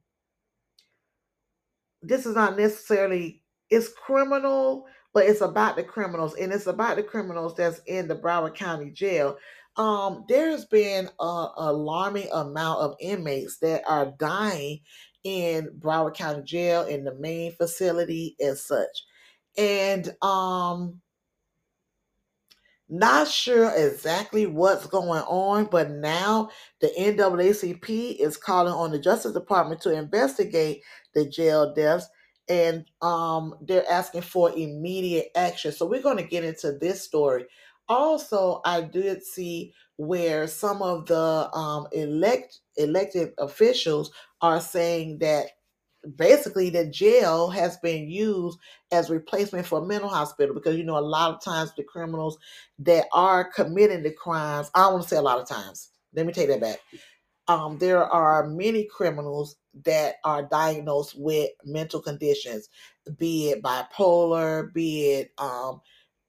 this 2.02 2.26
is 2.26 2.34
not 2.34 2.58
necessarily 2.58 3.42
it's 3.70 3.88
criminal, 3.88 4.86
but 5.14 5.24
it's 5.24 5.40
about 5.40 5.76
the 5.76 5.82
criminals, 5.82 6.34
and 6.34 6.52
it's 6.52 6.66
about 6.66 6.96
the 6.96 7.02
criminals 7.02 7.54
that's 7.56 7.80
in 7.86 8.06
the 8.08 8.14
Broward 8.14 8.54
County 8.54 8.90
Jail. 8.90 9.38
Um, 9.76 10.24
there's 10.28 10.64
been 10.66 11.06
an 11.18 11.48
alarming 11.56 12.28
amount 12.32 12.80
of 12.80 12.96
inmates 13.00 13.58
that 13.58 13.82
are 13.86 14.14
dying 14.18 14.80
in 15.24 15.70
Broward 15.78 16.14
County 16.14 16.42
Jail 16.44 16.84
in 16.84 17.04
the 17.04 17.14
main 17.14 17.52
facility 17.52 18.36
and 18.40 18.56
such. 18.56 19.04
And 19.56 20.14
um 20.22 21.00
not 22.88 23.28
sure 23.28 23.72
exactly 23.74 24.46
what's 24.46 24.86
going 24.86 25.22
on, 25.22 25.64
but 25.64 25.90
now 25.90 26.50
the 26.80 26.88
NAACP 26.98 28.16
is 28.18 28.36
calling 28.36 28.74
on 28.74 28.90
the 28.90 28.98
Justice 28.98 29.32
Department 29.32 29.80
to 29.82 29.92
investigate 29.92 30.82
the 31.14 31.26
jail 31.28 31.72
deaths 31.72 32.06
and 32.48 32.84
um, 33.00 33.54
they're 33.62 33.90
asking 33.90 34.20
for 34.20 34.50
immediate 34.50 35.28
action. 35.34 35.72
So 35.72 35.86
we're 35.86 36.02
going 36.02 36.18
to 36.18 36.24
get 36.24 36.44
into 36.44 36.72
this 36.78 37.02
story. 37.02 37.46
Also, 37.88 38.60
I 38.64 38.80
did 38.82 39.24
see 39.24 39.72
where 39.96 40.46
some 40.46 40.82
of 40.82 41.06
the 41.06 41.50
um, 41.54 41.86
elect 41.92 42.60
elected 42.76 43.32
officials 43.38 44.10
are 44.40 44.60
saying 44.60 45.18
that 45.18 45.46
basically 46.16 46.70
the 46.70 46.86
jail 46.86 47.48
has 47.50 47.76
been 47.78 48.08
used 48.08 48.58
as 48.92 49.10
replacement 49.10 49.66
for 49.66 49.80
a 49.82 49.86
mental 49.86 50.08
hospital 50.08 50.54
because 50.54 50.76
you 50.76 50.84
know 50.84 50.98
a 50.98 51.00
lot 51.00 51.34
of 51.34 51.42
times 51.42 51.72
the 51.76 51.82
criminals 51.82 52.36
that 52.78 53.06
are 53.12 53.44
committing 53.44 54.02
the 54.02 54.10
crimes 54.12 54.70
i 54.74 54.82
don't 54.82 54.94
want 54.94 55.02
to 55.02 55.08
say 55.08 55.16
a 55.16 55.22
lot 55.22 55.40
of 55.40 55.48
times 55.48 55.90
let 56.14 56.26
me 56.26 56.32
take 56.32 56.48
that 56.48 56.60
back. 56.60 56.78
Um, 57.48 57.78
there 57.78 58.04
are 58.04 58.46
many 58.46 58.84
criminals 58.84 59.56
that 59.84 60.16
are 60.24 60.44
diagnosed 60.44 61.14
with 61.18 61.50
mental 61.64 62.00
conditions 62.00 62.68
be 63.18 63.50
it 63.50 63.62
bipolar 63.62 64.72
be 64.72 65.12
it 65.12 65.32
um, 65.38 65.80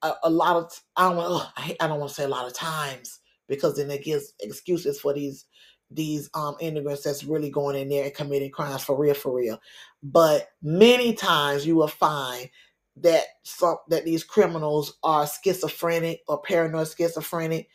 a, 0.09 0.15
a 0.23 0.29
lot 0.29 0.55
of 0.55 0.71
i 0.95 1.03
don't 1.03 1.17
want 1.17 1.49
I, 1.57 1.75
I 1.79 1.87
don't 1.87 1.99
want 1.99 2.09
to 2.09 2.15
say 2.15 2.23
a 2.23 2.29
lot 2.29 2.47
of 2.47 2.53
times 2.53 3.19
because 3.47 3.77
then 3.77 3.91
it 3.91 4.03
gives 4.03 4.33
excuses 4.39 4.99
for 4.99 5.13
these 5.13 5.45
these 5.91 6.29
um 6.33 6.55
immigrants 6.59 7.03
that's 7.03 7.23
really 7.23 7.49
going 7.49 7.75
in 7.75 7.89
there 7.89 8.05
and 8.05 8.13
committing 8.13 8.51
crimes 8.51 8.83
for 8.83 8.97
real 8.97 9.13
for 9.13 9.33
real. 9.33 9.59
But 10.03 10.49
many 10.61 11.13
times 11.13 11.65
you 11.65 11.75
will 11.75 11.87
find 11.87 12.49
that 12.97 13.23
some 13.43 13.77
that 13.89 14.05
these 14.05 14.23
criminals 14.23 14.97
are 15.03 15.27
schizophrenic 15.27 16.21
or 16.27 16.41
paranoid 16.41 16.87
schizophrenic 16.87 17.67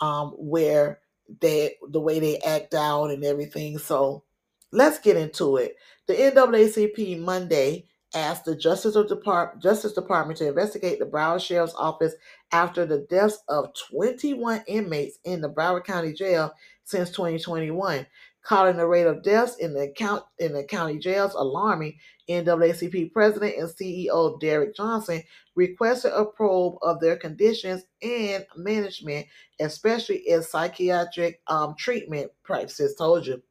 um 0.00 0.30
where 0.38 1.00
they 1.40 1.74
the 1.90 2.00
way 2.00 2.20
they 2.20 2.38
act 2.38 2.74
out 2.74 3.10
and 3.10 3.24
everything. 3.24 3.78
So 3.78 4.24
let's 4.72 4.98
get 4.98 5.16
into 5.16 5.56
it. 5.56 5.76
The 6.06 6.14
NAACP 6.14 7.20
Monday 7.20 7.86
asked 8.14 8.44
the 8.44 8.56
Justice, 8.56 8.94
Depart- 8.94 9.60
Justice 9.60 9.92
Department 9.92 10.38
to 10.38 10.48
investigate 10.48 10.98
the 10.98 11.06
Broward 11.06 11.40
Sheriff's 11.40 11.74
Office 11.76 12.14
after 12.52 12.86
the 12.86 13.06
deaths 13.10 13.42
of 13.48 13.72
21 13.90 14.62
inmates 14.66 15.18
in 15.24 15.40
the 15.40 15.50
Broward 15.50 15.84
County 15.84 16.12
Jail 16.12 16.52
since 16.84 17.10
2021, 17.10 18.06
calling 18.42 18.76
the 18.76 18.86
rate 18.86 19.06
of 19.06 19.22
deaths 19.22 19.56
in 19.56 19.74
the 19.74 19.92
count 19.96 20.22
in 20.38 20.54
the 20.54 20.64
county 20.64 20.98
jails 20.98 21.34
alarming. 21.34 21.96
NAACP 22.30 23.12
President 23.12 23.56
and 23.56 23.68
CEO 23.68 24.38
Derrick 24.38 24.76
Johnson 24.76 25.22
requested 25.54 26.12
a 26.14 26.26
probe 26.26 26.76
of 26.82 27.00
their 27.00 27.16
conditions 27.16 27.84
and 28.02 28.44
management, 28.56 29.26
especially 29.60 30.28
in 30.28 30.42
psychiatric 30.42 31.40
um, 31.46 31.74
treatment 31.78 32.30
practices. 32.44 32.94
Told 32.96 33.26
you, 33.26 33.42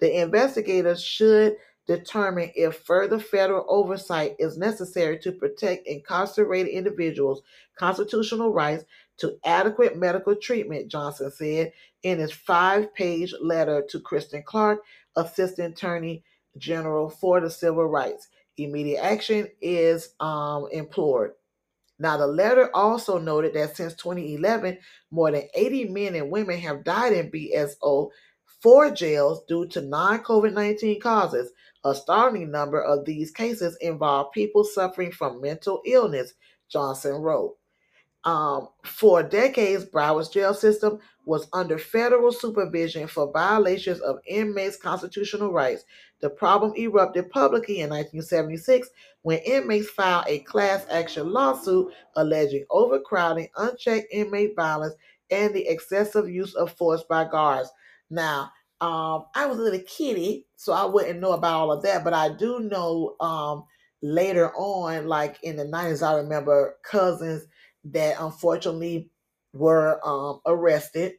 the 0.00 0.20
investigators 0.20 1.02
should 1.02 1.56
determine 1.88 2.52
if 2.54 2.76
further 2.76 3.18
federal 3.18 3.64
oversight 3.68 4.36
is 4.38 4.58
necessary 4.58 5.18
to 5.18 5.32
protect 5.32 5.88
incarcerated 5.88 6.70
individuals' 6.70 7.42
constitutional 7.76 8.52
rights 8.52 8.84
to 9.16 9.38
adequate 9.44 9.96
medical 9.96 10.36
treatment, 10.36 10.88
Johnson 10.88 11.32
said 11.32 11.72
in 12.02 12.18
his 12.18 12.30
five 12.30 12.94
page 12.94 13.34
letter 13.40 13.82
to 13.88 14.00
Kristen 14.00 14.42
Clarke, 14.44 14.84
Assistant 15.16 15.76
Attorney 15.76 16.22
General 16.58 17.08
for 17.08 17.40
the 17.40 17.50
Civil 17.50 17.86
Rights. 17.86 18.28
Immediate 18.58 19.02
action 19.02 19.48
is 19.60 20.10
um, 20.20 20.68
implored. 20.70 21.32
Now, 21.98 22.16
the 22.16 22.26
letter 22.26 22.70
also 22.74 23.18
noted 23.18 23.54
that 23.54 23.76
since 23.76 23.94
2011, 23.94 24.78
more 25.10 25.32
than 25.32 25.48
80 25.54 25.86
men 25.86 26.14
and 26.14 26.30
women 26.30 26.58
have 26.58 26.84
died 26.84 27.12
in 27.12 27.30
BSO 27.30 28.10
four 28.60 28.90
jails 28.90 29.42
due 29.48 29.66
to 29.68 29.80
non 29.80 30.20
COVID 30.22 30.52
19 30.52 31.00
causes, 31.00 31.50
A 31.84 31.94
startling 31.94 32.50
number 32.50 32.82
of 32.82 33.04
these 33.04 33.30
cases 33.30 33.76
involve 33.80 34.32
people 34.32 34.64
suffering 34.64 35.12
from 35.12 35.40
mental 35.40 35.80
illness, 35.86 36.34
Johnson 36.68 37.14
wrote. 37.14 37.56
Um, 38.24 38.68
for 38.84 39.22
decades, 39.22 39.84
Broward's 39.84 40.28
jail 40.28 40.52
system 40.52 40.98
was 41.24 41.46
under 41.52 41.78
federal 41.78 42.32
supervision 42.32 43.06
for 43.06 43.30
violations 43.32 44.00
of 44.00 44.18
inmates' 44.26 44.76
constitutional 44.76 45.52
rights. 45.52 45.84
The 46.20 46.30
problem 46.30 46.74
erupted 46.76 47.30
publicly 47.30 47.80
in 47.80 47.90
1976 47.90 48.88
when 49.22 49.38
inmates 49.38 49.88
filed 49.90 50.24
a 50.26 50.40
class 50.40 50.84
action 50.90 51.32
lawsuit 51.32 51.92
alleging 52.16 52.64
overcrowding, 52.70 53.48
unchecked 53.56 54.12
inmate 54.12 54.56
violence, 54.56 54.94
and 55.30 55.54
the 55.54 55.66
excessive 55.68 56.28
use 56.28 56.54
of 56.54 56.72
force 56.72 57.04
by 57.04 57.24
guards. 57.24 57.70
Now, 58.10 58.50
um, 58.80 59.26
I 59.34 59.46
was 59.46 59.58
a 59.58 59.62
little 59.62 59.80
kitty, 59.86 60.46
so 60.56 60.72
I 60.72 60.84
wouldn't 60.84 61.20
know 61.20 61.32
about 61.32 61.54
all 61.54 61.72
of 61.72 61.82
that, 61.82 62.04
but 62.04 62.14
I 62.14 62.30
do 62.30 62.60
know 62.60 63.16
um, 63.20 63.64
later 64.02 64.52
on, 64.54 65.08
like 65.08 65.38
in 65.42 65.56
the 65.56 65.64
90s, 65.64 66.06
I 66.06 66.16
remember 66.16 66.76
cousins 66.84 67.44
that 67.86 68.16
unfortunately 68.20 69.10
were 69.52 70.00
um, 70.06 70.40
arrested 70.46 71.14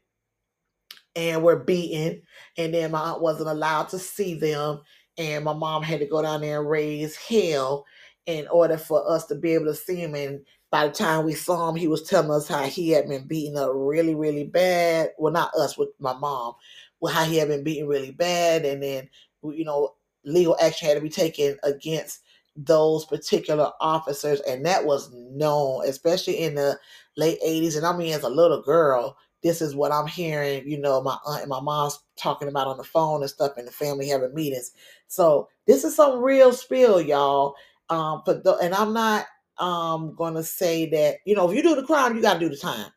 and 1.16 1.44
were 1.44 1.58
beaten, 1.60 2.22
and 2.58 2.74
then 2.74 2.92
my 2.92 3.02
aunt 3.12 3.22
wasn't 3.22 3.50
allowed 3.50 3.90
to 3.90 4.00
see 4.00 4.36
them, 4.36 4.82
and 5.18 5.44
my 5.46 5.54
mom 5.54 5.84
had 5.84 6.00
to 6.00 6.08
go 6.08 6.22
down 6.22 6.42
there 6.42 6.62
and 6.62 6.70
raise 6.70 7.16
hell 7.18 7.86
in 8.26 8.48
order 8.50 8.78
for 8.78 9.10
us 9.12 9.26
to 9.28 9.36
be 9.36 9.54
able 9.54 9.66
to 9.66 9.76
see 9.76 9.98
him. 9.98 10.16
And 10.16 10.42
by 10.72 10.88
the 10.88 10.94
time 10.94 11.26
we 11.26 11.34
saw 11.34 11.70
him, 11.70 11.76
he 11.76 11.88
was 11.88 12.04
telling 12.04 12.32
us 12.32 12.48
how 12.48 12.64
he 12.64 12.92
had 12.92 13.10
been 13.10 13.28
beaten 13.28 13.58
up 13.58 13.72
really, 13.74 14.16
really 14.16 14.46
bad. 14.46 15.12
Well, 15.18 15.34
not 15.34 15.54
us, 15.56 15.78
with 15.78 15.90
my 16.00 16.14
mom, 16.14 16.54
well, 17.00 17.14
how 17.14 17.24
he 17.26 17.38
had 17.38 17.48
been 17.48 17.64
beaten 17.64 17.88
really 17.88 18.12
bad, 18.12 18.66
and 18.66 18.82
then 18.84 19.10
you 19.44 19.66
know 19.66 19.96
legal 20.26 20.58
action 20.62 20.88
had 20.88 20.96
to 20.96 21.02
be 21.02 21.10
taken 21.10 21.58
against 21.64 22.22
those 22.56 23.06
particular 23.06 23.72
officers, 23.80 24.42
and 24.42 24.66
that 24.66 24.86
was 24.86 25.12
known, 25.14 25.88
especially 25.88 26.40
in 26.40 26.56
the 26.56 26.78
late 27.18 27.40
80s. 27.46 27.78
And 27.78 27.86
I 27.86 27.96
mean, 27.96 28.14
as 28.14 28.24
a 28.24 28.30
little 28.30 28.62
girl, 28.62 29.18
this 29.44 29.62
is 29.62 29.76
what 29.76 29.92
I'm 29.94 30.08
hearing, 30.08 30.68
you 30.68 30.78
know, 30.80 31.02
my 31.02 31.18
aunt 31.26 31.42
and 31.42 31.50
my 31.50 31.62
mom's 31.62 32.00
talking 32.18 32.50
about 32.50 32.68
on 32.68 32.78
the 32.78 32.84
phone 32.84 33.22
and 33.22 33.30
stuff, 33.30 33.54
and 33.58 33.68
the 33.68 33.72
family 33.72 34.08
having 34.10 34.34
meetings. 34.34 34.72
So 35.08 35.48
this 35.68 35.84
is 35.84 35.96
some 35.96 36.22
real 36.22 36.52
spill, 36.52 37.00
y'all. 37.02 37.56
Um, 37.90 38.22
but 38.26 38.44
the, 38.44 38.56
and 38.58 38.74
I'm 38.74 38.94
not 38.94 39.26
um 39.58 40.16
gonna 40.16 40.44
say 40.44 40.90
that, 40.90 41.18
you 41.26 41.36
know, 41.36 41.50
if 41.50 41.56
you 41.56 41.64
do 41.64 41.76
the 41.76 41.84
crime, 41.86 42.16
you 42.16 42.22
gotta 42.22 42.40
do 42.40 42.50
the 42.50 42.58
time. 42.58 42.92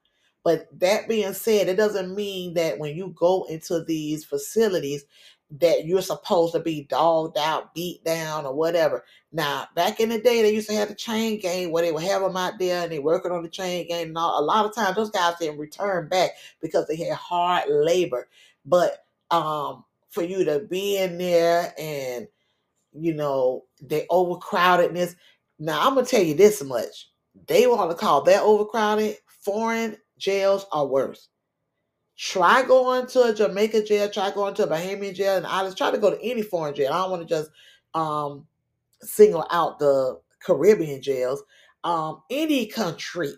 But 0.44 0.68
that 0.80 1.08
being 1.08 1.34
said, 1.34 1.68
it 1.68 1.76
doesn't 1.76 2.14
mean 2.14 2.54
that 2.54 2.78
when 2.78 2.96
you 2.96 3.14
go 3.16 3.44
into 3.44 3.84
these 3.84 4.24
facilities 4.24 5.04
that 5.60 5.84
you're 5.84 6.02
supposed 6.02 6.54
to 6.54 6.60
be 6.60 6.84
dogged 6.84 7.36
out, 7.36 7.74
beat 7.74 8.02
down, 8.04 8.46
or 8.46 8.54
whatever. 8.54 9.04
Now, 9.32 9.68
back 9.74 10.00
in 10.00 10.08
the 10.08 10.18
day, 10.18 10.42
they 10.42 10.54
used 10.54 10.68
to 10.70 10.74
have 10.74 10.88
the 10.88 10.94
chain 10.94 11.38
gang 11.40 11.70
where 11.70 11.82
they 11.82 11.92
would 11.92 12.02
have 12.04 12.22
them 12.22 12.36
out 12.36 12.58
there 12.58 12.82
and 12.82 12.92
they 12.92 12.98
working 12.98 13.32
on 13.32 13.42
the 13.42 13.48
chain 13.48 13.86
gang. 13.86 14.08
And 14.08 14.18
all. 14.18 14.40
a 14.40 14.44
lot 14.44 14.64
of 14.64 14.74
times, 14.74 14.96
those 14.96 15.10
guys 15.10 15.34
didn't 15.38 15.58
return 15.58 16.08
back 16.08 16.30
because 16.60 16.86
they 16.88 16.96
had 16.96 17.14
hard 17.16 17.64
labor. 17.68 18.28
But 18.64 19.04
um, 19.30 19.84
for 20.08 20.22
you 20.22 20.44
to 20.44 20.60
be 20.60 20.98
in 20.98 21.18
there 21.18 21.74
and 21.78 22.26
you 22.92 23.14
know 23.14 23.64
the 23.80 24.06
overcrowdedness. 24.10 25.16
Now, 25.58 25.86
I'm 25.86 25.94
gonna 25.94 26.06
tell 26.06 26.22
you 26.22 26.34
this 26.34 26.62
much: 26.62 27.10
they 27.46 27.66
want 27.66 27.90
to 27.90 27.96
call 27.96 28.22
that 28.22 28.42
overcrowded. 28.42 29.16
Foreign 29.44 29.96
jails 30.22 30.66
are 30.72 30.86
worse. 30.86 31.28
Try 32.16 32.62
going 32.62 33.06
to 33.08 33.22
a 33.24 33.34
Jamaica 33.34 33.84
jail, 33.84 34.08
try 34.08 34.30
going 34.30 34.54
to 34.54 34.64
a 34.64 34.68
Bahamian 34.68 35.14
jail, 35.14 35.36
and 35.36 35.46
I 35.46 35.64
just 35.64 35.76
try 35.76 35.90
to 35.90 35.98
go 35.98 36.10
to 36.10 36.22
any 36.22 36.42
foreign 36.42 36.74
jail. 36.74 36.92
I 36.92 37.02
don't 37.02 37.10
want 37.10 37.22
to 37.22 37.28
just 37.28 37.50
um, 37.94 38.46
single 39.00 39.46
out 39.50 39.78
the 39.78 40.20
Caribbean 40.40 41.02
jails. 41.02 41.42
Um, 41.84 42.22
any 42.30 42.66
country 42.66 43.32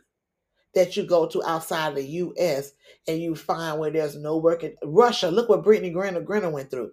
that 0.75 0.97
you 0.97 1.05
go 1.07 1.27
to 1.29 1.43
outside 1.45 1.91
of 1.91 1.95
the 1.95 2.05
U.S. 2.05 2.73
and 3.09 3.21
you 3.21 3.35
find 3.35 3.79
where 3.79 3.91
there's 3.91 4.17
no 4.17 4.37
working. 4.37 4.75
Russia, 4.85 5.31
look 5.31 5.49
what 5.49 5.65
Brittney 5.65 5.95
Griner, 5.95 6.25
Griner 6.25 6.53
went 6.53 6.71
through. 6.71 6.91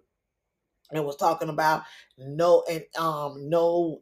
And 0.91 1.05
was 1.05 1.15
talking 1.15 1.49
about 1.49 1.83
no 2.17 2.63
and 2.69 2.83
um 2.97 3.49
no 3.49 4.01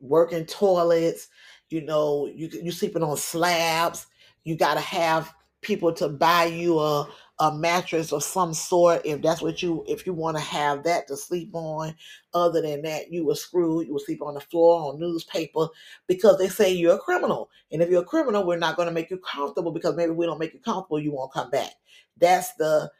working 0.00 0.44
toilets. 0.44 1.28
You 1.70 1.82
know, 1.84 2.26
you 2.32 2.48
you 2.62 2.70
sleeping 2.70 3.02
on 3.02 3.16
slabs. 3.16 4.06
You 4.46 4.56
got 4.56 4.74
to 4.74 4.80
have 4.80 5.34
people 5.62 5.92
to 5.94 6.08
buy 6.08 6.44
you 6.46 6.78
a 6.78 7.08
a 7.38 7.54
mattress 7.54 8.12
of 8.12 8.22
some 8.24 8.54
sort. 8.54 9.02
If 9.04 9.20
that's 9.20 9.42
what 9.42 9.62
you 9.62 9.84
if 9.88 10.06
you 10.06 10.14
want 10.14 10.38
to 10.38 10.42
have 10.42 10.84
that 10.84 11.08
to 11.08 11.16
sleep 11.16 11.50
on 11.52 11.94
other 12.32 12.62
than 12.62 12.82
that 12.82 13.12
you 13.12 13.26
were 13.26 13.34
screwed 13.34 13.86
you 13.86 13.92
will 13.92 14.00
sleep 14.00 14.22
on 14.22 14.34
the 14.34 14.40
floor 14.40 14.92
on 14.92 15.00
newspaper 15.00 15.68
because 16.06 16.38
they 16.38 16.48
say 16.48 16.72
you're 16.72 16.94
a 16.94 16.98
criminal. 17.00 17.50
And 17.72 17.82
if 17.82 17.90
you're 17.90 18.02
a 18.02 18.06
criminal 18.06 18.46
we're 18.46 18.56
not 18.56 18.76
going 18.76 18.88
to 18.88 18.94
make 18.94 19.10
you 19.10 19.18
comfortable 19.18 19.72
because 19.72 19.96
maybe 19.96 20.12
we 20.12 20.26
don't 20.26 20.38
make 20.40 20.54
you 20.54 20.60
comfortable 20.60 21.00
you 21.00 21.12
won't 21.12 21.32
come 21.32 21.50
back. 21.50 21.72
That's 22.18 22.54
the 22.54 22.90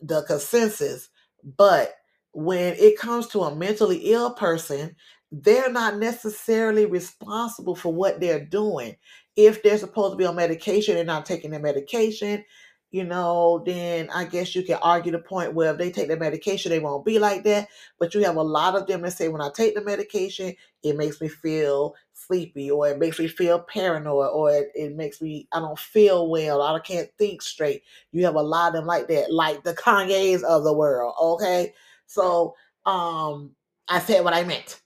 the 0.00 0.22
consensus. 0.22 1.10
But 1.58 1.96
when 2.32 2.74
it 2.78 2.98
comes 2.98 3.26
to 3.28 3.42
a 3.42 3.54
mentally 3.54 3.98
ill 4.12 4.32
person 4.32 4.96
they're 5.32 5.72
not 5.72 5.96
necessarily 5.96 6.86
responsible 6.86 7.74
for 7.74 7.92
what 7.92 8.20
they're 8.20 8.44
doing 8.44 8.94
if 9.36 9.62
they're 9.62 9.78
supposed 9.78 10.12
to 10.12 10.16
be 10.16 10.26
on 10.26 10.36
medication 10.36 10.96
and 10.96 11.06
not 11.06 11.26
taking 11.26 11.50
their 11.50 11.60
medication, 11.60 12.44
you 12.92 13.04
know, 13.04 13.62
then 13.64 14.10
I 14.14 14.26
guess 14.26 14.54
you 14.54 14.62
can 14.62 14.78
argue 14.82 15.12
the 15.12 15.18
point 15.18 15.54
where 15.54 15.72
if 15.72 15.78
they 15.78 15.90
take 15.90 16.08
their 16.08 16.18
medication, 16.18 16.70
they 16.70 16.78
won't 16.78 17.06
be 17.06 17.18
like 17.18 17.42
that. 17.44 17.68
But 17.98 18.12
you 18.12 18.22
have 18.24 18.36
a 18.36 18.42
lot 18.42 18.74
of 18.74 18.86
them 18.86 19.00
that 19.00 19.12
say, 19.12 19.28
when 19.28 19.40
I 19.40 19.48
take 19.48 19.74
the 19.74 19.82
medication, 19.82 20.54
it 20.82 20.98
makes 20.98 21.18
me 21.18 21.28
feel 21.28 21.94
sleepy 22.12 22.70
or 22.70 22.88
it 22.88 22.98
makes 22.98 23.18
me 23.18 23.28
feel 23.28 23.60
paranoid 23.60 24.30
or 24.34 24.50
it, 24.50 24.68
it 24.74 24.94
makes 24.94 25.22
me, 25.22 25.48
I 25.52 25.60
don't 25.60 25.78
feel 25.78 26.28
well. 26.28 26.60
I 26.60 26.78
can't 26.80 27.08
think 27.16 27.40
straight. 27.40 27.82
You 28.12 28.26
have 28.26 28.34
a 28.34 28.42
lot 28.42 28.68
of 28.68 28.74
them 28.74 28.86
like 28.86 29.08
that, 29.08 29.32
like 29.32 29.64
the 29.64 29.72
Kanye's 29.72 30.42
of 30.42 30.62
the 30.62 30.74
world. 30.74 31.14
Okay. 31.18 31.72
So, 32.06 32.54
um, 32.84 33.52
I 33.88 34.00
said 34.00 34.22
what 34.22 34.34
I 34.34 34.44
meant 34.44 34.81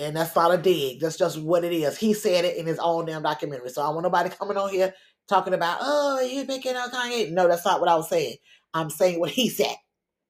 and 0.00 0.16
that's 0.16 0.34
not 0.34 0.54
a 0.54 0.58
dig. 0.58 1.00
That's 1.00 1.18
just 1.18 1.40
what 1.40 1.64
it 1.64 1.72
is. 1.72 1.98
He 1.98 2.14
said 2.14 2.44
it 2.44 2.56
in 2.56 2.66
his 2.66 2.78
own 2.78 3.06
damn 3.06 3.22
documentary. 3.22 3.70
So 3.70 3.82
I 3.82 3.90
want 3.90 4.02
nobody 4.02 4.30
coming 4.30 4.56
on 4.56 4.70
here 4.70 4.94
talking 5.28 5.54
about, 5.54 5.78
oh, 5.80 6.20
you 6.20 6.44
picking 6.44 6.76
on 6.76 6.90
Kanye. 6.90 7.30
No, 7.30 7.48
that's 7.48 7.64
not 7.64 7.80
what 7.80 7.88
I 7.88 7.96
was 7.96 8.08
saying. 8.08 8.36
I'm 8.74 8.90
saying 8.90 9.20
what 9.20 9.30
he 9.30 9.48
said. 9.48 9.76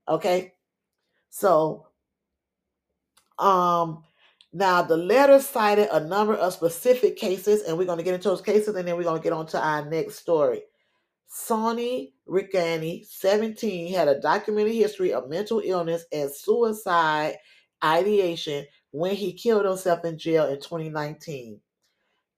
Okay. 0.08 0.52
So 1.30 1.86
um 3.38 4.02
now 4.52 4.82
the 4.82 4.96
letter 4.96 5.40
cited 5.40 5.88
a 5.90 6.00
number 6.00 6.34
of 6.34 6.52
specific 6.52 7.16
cases, 7.16 7.62
and 7.62 7.78
we're 7.78 7.86
going 7.86 7.98
to 7.98 8.04
get 8.04 8.14
into 8.14 8.28
those 8.28 8.42
cases, 8.42 8.74
and 8.74 8.86
then 8.86 8.96
we're 8.96 9.02
going 9.02 9.18
to 9.18 9.22
get 9.22 9.32
on 9.32 9.46
to 9.46 9.58
our 9.58 9.88
next 9.88 10.16
story. 10.16 10.60
Sonny 11.26 12.12
Ricani, 12.28 13.06
17, 13.06 13.94
had 13.94 14.08
a 14.08 14.20
documented 14.20 14.74
history 14.74 15.14
of 15.14 15.30
mental 15.30 15.62
illness 15.64 16.04
and 16.12 16.30
suicide 16.30 17.36
ideation 17.82 18.66
when 18.92 19.14
he 19.14 19.32
killed 19.32 19.64
himself 19.64 20.04
in 20.04 20.18
jail 20.18 20.46
in 20.46 20.60
2019. 20.60 21.60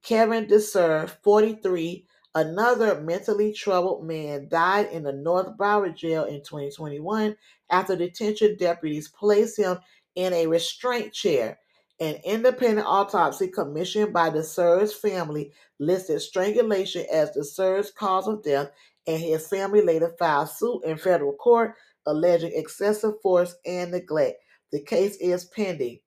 Kevin 0.03 0.47
Desir, 0.47 1.07
43, 1.23 2.07
another 2.35 3.01
mentally 3.01 3.53
troubled 3.53 4.07
man, 4.07 4.49
died 4.49 4.89
in 4.93 5.03
the 5.03 5.13
North 5.13 5.57
Broward 5.57 5.97
jail 5.97 6.25
in 6.25 6.43
2021 6.43 7.37
after 7.71 7.97
detention 7.97 8.57
deputies 8.59 9.09
placed 9.09 9.59
him 9.59 9.79
in 10.15 10.33
a 10.33 10.47
restraint 10.47 11.13
chair. 11.13 11.59
An 12.01 12.17
independent 12.25 12.87
autopsy 12.87 13.49
commissioned 13.49 14.13
by 14.13 14.29
the 14.31 14.41
Desir's 14.41 14.93
family 14.93 15.53
listed 15.79 16.21
strangulation 16.21 17.07
as 17.13 17.31
Desir's 17.31 17.91
cause 17.91 18.27
of 18.27 18.43
death, 18.43 18.71
and 19.07 19.21
his 19.21 19.47
family 19.47 19.81
later 19.81 20.15
filed 20.19 20.49
suit 20.49 20.83
in 20.85 20.99
federal 20.99 21.35
court 21.35 21.75
alleging 22.07 22.53
excessive 22.55 23.21
force 23.23 23.55
and 23.65 23.91
neglect. 23.91 24.43
The 24.73 24.83
case 24.83 25.17
is 25.17 25.47
pending. 25.47 26.01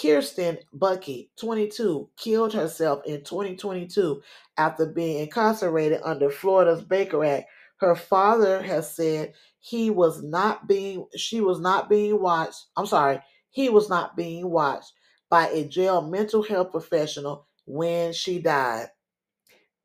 Kirsten 0.00 0.58
Bucky, 0.74 1.30
22, 1.40 2.10
killed 2.18 2.52
herself 2.52 3.00
in 3.06 3.24
2022 3.24 4.22
after 4.58 4.86
being 4.86 5.20
incarcerated 5.20 6.00
under 6.04 6.30
Florida's 6.30 6.82
Baker 6.82 7.24
Act. 7.24 7.48
Her 7.78 7.94
father 7.94 8.62
has 8.62 8.94
said 8.94 9.32
he 9.58 9.90
was 9.90 10.22
not 10.22 10.68
being 10.68 11.06
she 11.16 11.40
was 11.40 11.60
not 11.60 11.88
being 11.88 12.20
watched. 12.20 12.66
I'm 12.76 12.86
sorry, 12.86 13.20
he 13.50 13.68
was 13.68 13.88
not 13.88 14.16
being 14.16 14.50
watched 14.50 14.92
by 15.30 15.48
a 15.48 15.64
jail 15.64 16.02
mental 16.02 16.42
health 16.42 16.70
professional 16.72 17.46
when 17.64 18.12
she 18.12 18.38
died. 18.38 18.88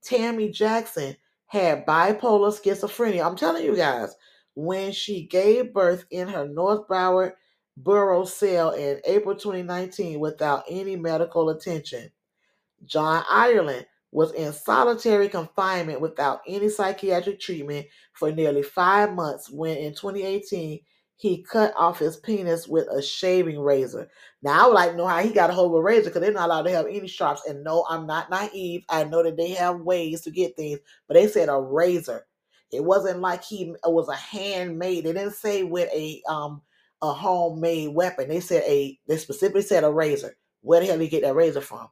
Tammy 0.03 0.49
Jackson 0.49 1.15
had 1.47 1.85
bipolar 1.85 2.51
schizophrenia. 2.51 3.25
I'm 3.25 3.35
telling 3.35 3.63
you 3.65 3.75
guys, 3.75 4.13
when 4.55 4.91
she 4.91 5.25
gave 5.27 5.73
birth 5.73 6.05
in 6.11 6.27
her 6.27 6.47
North 6.47 6.87
Broward 6.87 7.33
borough 7.83 8.25
cell 8.25 8.71
in 8.71 9.01
April 9.05 9.35
2019 9.35 10.19
without 10.19 10.63
any 10.69 10.95
medical 10.95 11.49
attention. 11.49 12.11
John 12.85 13.23
Ireland 13.29 13.85
was 14.11 14.33
in 14.33 14.51
solitary 14.51 15.29
confinement 15.29 16.01
without 16.01 16.41
any 16.47 16.69
psychiatric 16.69 17.39
treatment 17.39 17.87
for 18.13 18.31
nearly 18.31 18.63
five 18.63 19.13
months 19.13 19.49
when 19.49 19.77
in 19.77 19.93
2018 19.93 20.79
he 21.15 21.43
cut 21.43 21.71
off 21.77 21.99
his 21.99 22.17
penis 22.17 22.67
with 22.67 22.87
a 22.87 23.01
shaving 23.01 23.59
razor. 23.59 24.09
Now 24.41 24.63
I 24.63 24.67
would 24.67 24.73
like 24.73 24.91
to 24.91 24.97
know 24.97 25.05
how 25.05 25.21
he 25.21 25.29
got 25.31 25.51
a 25.51 25.53
hold 25.53 25.71
of 25.71 25.77
a 25.77 25.81
razor 25.81 26.09
because 26.09 26.21
they're 26.21 26.33
not 26.33 26.47
allowed 26.49 26.63
to 26.63 26.71
have 26.71 26.87
any 26.87 27.07
sharps. 27.07 27.45
And 27.47 27.63
no, 27.63 27.85
I'm 27.87 28.07
not 28.07 28.31
naive. 28.31 28.83
I 28.89 29.03
know 29.03 29.21
that 29.21 29.37
they 29.37 29.51
have 29.51 29.81
ways 29.81 30.21
to 30.21 30.31
get 30.31 30.55
things, 30.55 30.79
but 31.07 31.13
they 31.13 31.27
said 31.27 31.47
a 31.47 31.61
razor. 31.61 32.25
It 32.71 32.83
wasn't 32.83 33.19
like 33.19 33.43
he 33.43 33.65
it 33.65 33.91
was 33.91 34.09
a 34.09 34.15
handmade. 34.15 35.03
They 35.05 35.13
didn't 35.13 35.33
say 35.35 35.63
with 35.63 35.89
a 35.93 36.23
um 36.27 36.61
a 37.01 37.13
homemade 37.13 37.93
weapon. 37.93 38.29
They 38.29 38.39
said 38.39 38.63
a 38.63 38.97
they 39.07 39.17
specifically 39.17 39.61
said 39.61 39.83
a 39.83 39.91
razor. 39.91 40.37
Where 40.61 40.79
the 40.79 40.87
hell 40.87 40.97
did 40.97 41.03
he 41.03 41.09
get 41.09 41.23
that 41.23 41.35
razor 41.35 41.61
from? 41.61 41.87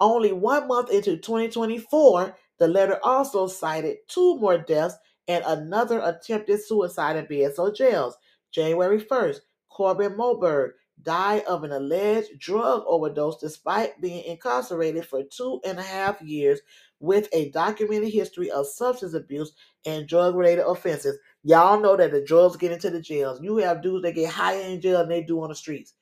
Only 0.00 0.32
one 0.32 0.66
month 0.66 0.90
into 0.90 1.16
2024, 1.16 2.36
the 2.58 2.68
letter 2.68 2.98
also 3.04 3.46
cited 3.46 3.98
two 4.08 4.36
more 4.38 4.58
deaths 4.58 4.96
and 5.28 5.44
another 5.46 6.00
attempted 6.00 6.62
suicide 6.62 7.16
in 7.16 7.26
BSO 7.26 7.74
jails. 7.74 8.16
January 8.50 9.00
1st, 9.00 9.40
Corbin 9.68 10.12
Moberg 10.14 10.72
died 11.02 11.44
of 11.44 11.64
an 11.64 11.72
alleged 11.72 12.38
drug 12.38 12.82
overdose 12.86 13.38
despite 13.38 14.00
being 14.00 14.24
incarcerated 14.24 15.06
for 15.06 15.22
two 15.24 15.60
and 15.64 15.78
a 15.78 15.82
half 15.82 16.20
years 16.20 16.60
with 17.00 17.28
a 17.32 17.50
documented 17.50 18.12
history 18.12 18.50
of 18.50 18.66
substance 18.66 19.14
abuse 19.14 19.52
and 19.86 20.06
drug 20.06 20.34
related 20.34 20.64
offenses. 20.64 21.18
Y'all 21.44 21.80
know 21.80 21.96
that 21.96 22.12
the 22.12 22.24
drugs 22.24 22.56
get 22.56 22.72
into 22.72 22.90
the 22.90 23.00
jails. 23.00 23.40
You 23.42 23.56
have 23.58 23.82
dudes 23.82 24.02
that 24.02 24.14
get 24.14 24.30
higher 24.30 24.60
in 24.60 24.80
jail 24.80 24.98
than 24.98 25.08
they 25.08 25.22
do 25.22 25.42
on 25.42 25.48
the 25.48 25.54
streets. 25.54 25.94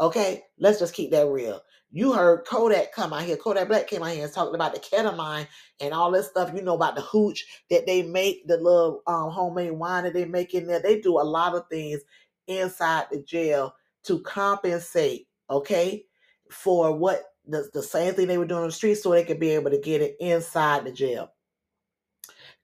Okay, 0.00 0.42
let's 0.58 0.78
just 0.78 0.94
keep 0.94 1.10
that 1.10 1.26
real. 1.26 1.60
You 1.90 2.12
heard 2.12 2.44
Kodak 2.44 2.92
come 2.92 3.12
out 3.12 3.22
here. 3.22 3.36
Kodak 3.36 3.68
Black 3.68 3.86
came 3.86 4.02
out 4.02 4.10
here 4.10 4.24
and 4.24 4.32
talked 4.32 4.54
about 4.54 4.74
the 4.74 4.80
ketamine 4.80 5.46
and 5.80 5.94
all 5.94 6.10
this 6.10 6.28
stuff. 6.28 6.50
You 6.52 6.62
know 6.62 6.74
about 6.74 6.96
the 6.96 7.02
hooch 7.02 7.44
that 7.70 7.86
they 7.86 8.02
make, 8.02 8.46
the 8.48 8.56
little 8.56 9.02
um, 9.06 9.30
homemade 9.30 9.72
wine 9.72 10.02
that 10.02 10.12
they 10.12 10.24
make 10.24 10.54
in 10.54 10.66
there. 10.66 10.80
They 10.80 11.00
do 11.00 11.20
a 11.20 11.22
lot 11.22 11.54
of 11.54 11.68
things 11.68 12.00
inside 12.48 13.06
the 13.12 13.22
jail 13.22 13.74
to 14.04 14.20
compensate, 14.20 15.28
okay, 15.48 16.04
for 16.50 16.96
what 16.96 17.22
the, 17.46 17.68
the 17.72 17.82
same 17.82 18.14
thing 18.14 18.26
they 18.26 18.38
were 18.38 18.46
doing 18.46 18.62
on 18.62 18.68
the 18.68 18.72
street 18.72 18.96
so 18.96 19.10
they 19.10 19.24
could 19.24 19.40
be 19.40 19.50
able 19.50 19.70
to 19.70 19.78
get 19.78 20.00
it 20.00 20.16
inside 20.18 20.84
the 20.84 20.92
jail. 20.92 21.30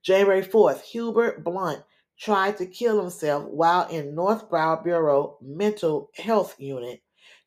January 0.03 0.41
4th, 0.41 0.81
Hubert 0.81 1.43
Blunt 1.43 1.83
tried 2.17 2.57
to 2.57 2.65
kill 2.65 2.99
himself 2.99 3.45
while 3.45 3.87
in 3.89 4.15
North 4.15 4.49
Bureau 4.49 5.37
Mental 5.41 6.09
Health 6.15 6.55
Unit. 6.59 7.01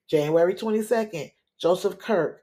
January 0.09 0.55
22nd, 0.55 1.32
Joseph 1.59 1.98
Kirk, 1.98 2.42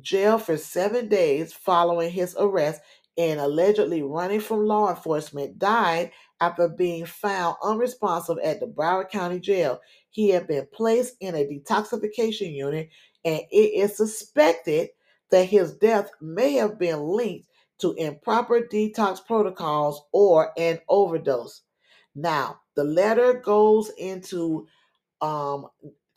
jailed 0.00 0.42
for 0.42 0.56
seven 0.56 1.08
days 1.08 1.52
following 1.52 2.10
his 2.10 2.34
arrest 2.38 2.80
and 3.18 3.38
allegedly 3.38 4.02
running 4.02 4.40
from 4.40 4.66
law 4.66 4.88
enforcement, 4.88 5.58
died 5.58 6.10
after 6.40 6.68
being 6.68 7.04
found 7.04 7.56
unresponsive 7.62 8.38
at 8.42 8.58
the 8.58 8.66
Broward 8.66 9.10
County 9.10 9.38
Jail. 9.38 9.80
He 10.10 10.30
had 10.30 10.46
been 10.48 10.66
placed 10.72 11.16
in 11.20 11.34
a 11.34 11.44
detoxification 11.44 12.52
unit, 12.52 12.88
and 13.24 13.42
it 13.50 13.74
is 13.74 13.96
suspected 13.96 14.90
that 15.30 15.44
his 15.44 15.74
death 15.74 16.10
may 16.20 16.54
have 16.54 16.78
been 16.78 17.00
linked 17.00 17.48
to 17.82 17.92
improper 17.94 18.62
detox 18.62 19.24
protocols 19.24 20.02
or 20.12 20.52
an 20.56 20.78
overdose. 20.88 21.62
Now, 22.14 22.60
the 22.74 22.84
letter 22.84 23.34
goes 23.34 23.90
into 23.98 24.66
um, 25.20 25.66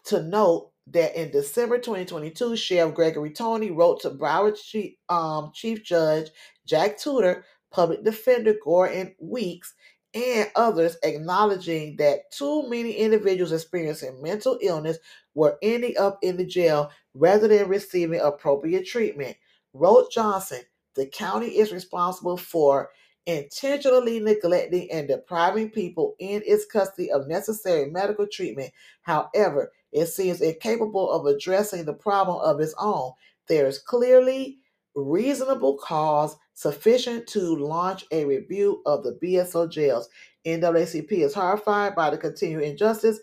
to 0.05 0.23
note 0.23 0.71
that 0.87 1.19
in 1.19 1.31
December 1.31 1.79
2022, 1.79 2.55
Sheriff 2.55 2.93
Gregory 2.93 3.31
Tony 3.31 3.71
wrote 3.71 4.01
to 4.01 4.11
Broward 4.11 4.61
Chief, 4.61 4.93
um, 5.09 5.51
Chief 5.53 5.83
Judge 5.83 6.29
Jack 6.65 6.97
Tuter, 6.97 7.43
Public 7.71 8.03
Defender 8.03 8.55
Gordon 8.63 9.15
Weeks, 9.19 9.73
and 10.13 10.49
others 10.55 10.97
acknowledging 11.03 11.97
that 11.97 12.31
too 12.31 12.69
many 12.69 12.91
individuals 12.93 13.51
experiencing 13.51 14.21
mental 14.21 14.59
illness 14.61 14.97
were 15.33 15.57
ending 15.61 15.97
up 15.97 16.19
in 16.21 16.37
the 16.37 16.45
jail 16.45 16.91
rather 17.13 17.47
than 17.47 17.67
receiving 17.67 18.21
appropriate 18.21 18.85
treatment. 18.85 19.35
Wrote 19.73 20.11
Johnson, 20.11 20.61
the 20.95 21.05
county 21.07 21.57
is 21.57 21.71
responsible 21.71 22.37
for 22.37 22.89
intentionally 23.25 24.19
neglecting 24.19 24.89
and 24.91 25.07
depriving 25.07 25.69
people 25.69 26.15
in 26.19 26.41
its 26.45 26.65
custody 26.65 27.11
of 27.11 27.27
necessary 27.27 27.89
medical 27.89 28.27
treatment. 28.27 28.71
However, 29.01 29.71
it 29.91 30.07
seems 30.07 30.41
incapable 30.41 31.09
of 31.11 31.25
addressing 31.25 31.85
the 31.85 31.93
problem 31.93 32.37
of 32.41 32.59
its 32.59 32.75
own. 32.77 33.11
There 33.47 33.67
is 33.67 33.79
clearly 33.79 34.59
reasonable 34.95 35.77
cause 35.77 36.35
sufficient 36.53 37.27
to 37.27 37.55
launch 37.55 38.05
a 38.11 38.25
review 38.25 38.81
of 38.85 39.03
the 39.03 39.17
BSO 39.21 39.69
jails. 39.69 40.07
NAACP 40.45 41.11
is 41.11 41.33
horrified 41.33 41.95
by 41.95 42.09
the 42.09 42.17
continued 42.17 42.63
injustice 42.63 43.19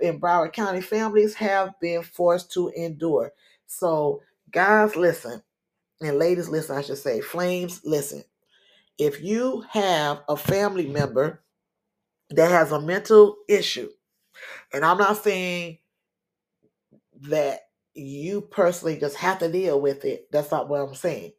in 0.00 0.20
Broward 0.20 0.52
County 0.52 0.80
families 0.80 1.34
have 1.34 1.78
been 1.80 2.02
forced 2.02 2.52
to 2.52 2.68
endure. 2.70 3.32
So, 3.66 4.22
guys, 4.50 4.96
listen, 4.96 5.42
and 6.00 6.18
ladies, 6.18 6.48
listen, 6.48 6.76
I 6.76 6.82
should 6.82 6.98
say, 6.98 7.20
flames, 7.20 7.80
listen. 7.84 8.24
If 8.98 9.22
you 9.22 9.64
have 9.70 10.22
a 10.28 10.36
family 10.36 10.86
member 10.86 11.42
that 12.30 12.50
has 12.50 12.72
a 12.72 12.80
mental 12.80 13.36
issue, 13.48 13.90
and 14.72 14.84
I'm 14.84 14.98
not 14.98 15.22
saying 15.22 15.78
that 17.22 17.60
you 17.94 18.42
personally 18.42 18.98
just 18.98 19.16
have 19.16 19.38
to 19.38 19.50
deal 19.50 19.80
with 19.80 20.04
it. 20.04 20.28
That's 20.30 20.50
not 20.50 20.68
what 20.68 20.80
I'm 20.80 20.94
saying. 20.94 21.32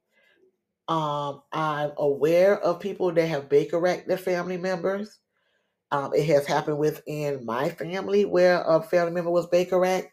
Um, 0.88 1.42
I'm 1.52 1.92
aware 1.98 2.60
of 2.60 2.80
people 2.80 3.12
that 3.12 3.28
have 3.28 3.50
Baker 3.50 3.86
Act 3.88 4.08
their 4.08 4.18
family 4.18 4.58
members. 4.58 5.20
Um, 5.92 6.14
it 6.14 6.26
has 6.26 6.46
happened 6.46 6.80
within 6.80 7.46
my 7.46 7.70
family 7.70 8.26
where 8.26 8.62
a 8.62 8.82
family 8.82 9.12
member 9.12 9.32
was 9.32 9.48
Baker 9.48 9.84
Act. 9.86 10.12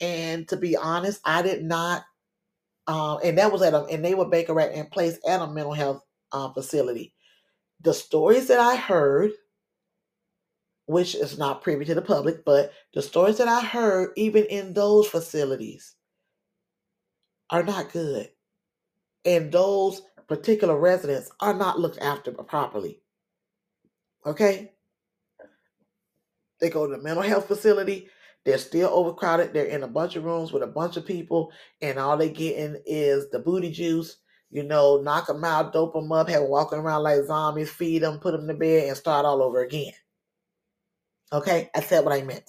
And 0.00 0.46
to 0.48 0.56
be 0.56 0.76
honest, 0.76 1.20
I 1.24 1.42
did 1.42 1.64
not 1.64 2.04
um, 2.86 3.18
and 3.24 3.36
that 3.38 3.50
was 3.50 3.62
at 3.62 3.74
a, 3.74 3.84
and 3.84 4.04
they 4.04 4.14
were 4.14 4.26
Baker 4.26 4.58
Act 4.60 4.74
in 4.74 4.86
place 4.86 5.18
at 5.28 5.40
a 5.40 5.46
mental 5.46 5.72
health 5.72 6.02
uh, 6.32 6.52
facility. 6.52 7.14
The 7.82 7.92
stories 7.92 8.48
that 8.48 8.60
I 8.60 8.76
heard, 8.76 9.32
which 10.86 11.14
is 11.14 11.38
not 11.38 11.62
privy 11.62 11.84
to 11.86 11.94
the 11.94 12.02
public, 12.02 12.44
but 12.44 12.72
the 12.94 13.02
stories 13.02 13.38
that 13.38 13.48
I 13.48 13.60
heard, 13.60 14.10
even 14.16 14.44
in 14.44 14.72
those 14.72 15.08
facilities, 15.08 15.94
are 17.50 17.62
not 17.62 17.92
good. 17.92 18.30
And 19.24 19.50
those 19.50 20.02
particular 20.28 20.76
residents 20.76 21.30
are 21.40 21.54
not 21.54 21.80
looked 21.80 21.98
after 21.98 22.32
properly. 22.32 23.00
Okay? 24.24 24.72
They 26.60 26.70
go 26.70 26.86
to 26.86 26.96
the 26.96 27.02
mental 27.02 27.22
health 27.22 27.48
facility, 27.48 28.08
they're 28.46 28.58
still 28.58 28.88
overcrowded. 28.90 29.52
They're 29.52 29.66
in 29.66 29.82
a 29.82 29.88
bunch 29.88 30.14
of 30.14 30.24
rooms 30.24 30.52
with 30.52 30.62
a 30.62 30.68
bunch 30.68 30.96
of 30.96 31.04
people, 31.04 31.50
and 31.82 31.98
all 31.98 32.16
they 32.16 32.30
getting 32.30 32.80
is 32.86 33.28
the 33.30 33.40
booty 33.40 33.72
juice. 33.72 34.18
You 34.50 34.62
know, 34.62 35.00
knock 35.02 35.26
them 35.26 35.44
out, 35.44 35.72
dope 35.72 35.94
them 35.94 36.12
up, 36.12 36.28
have 36.28 36.42
them 36.42 36.50
walking 36.50 36.78
around 36.78 37.02
like 37.02 37.24
zombies, 37.24 37.68
feed 37.68 38.02
them, 38.02 38.20
put 38.20 38.30
them 38.30 38.46
to 38.46 38.54
bed, 38.54 38.86
and 38.86 38.96
start 38.96 39.26
all 39.26 39.42
over 39.42 39.62
again. 39.62 39.92
Okay, 41.32 41.68
I 41.74 41.80
said 41.80 42.04
what 42.04 42.14
I 42.14 42.22
meant. 42.22 42.48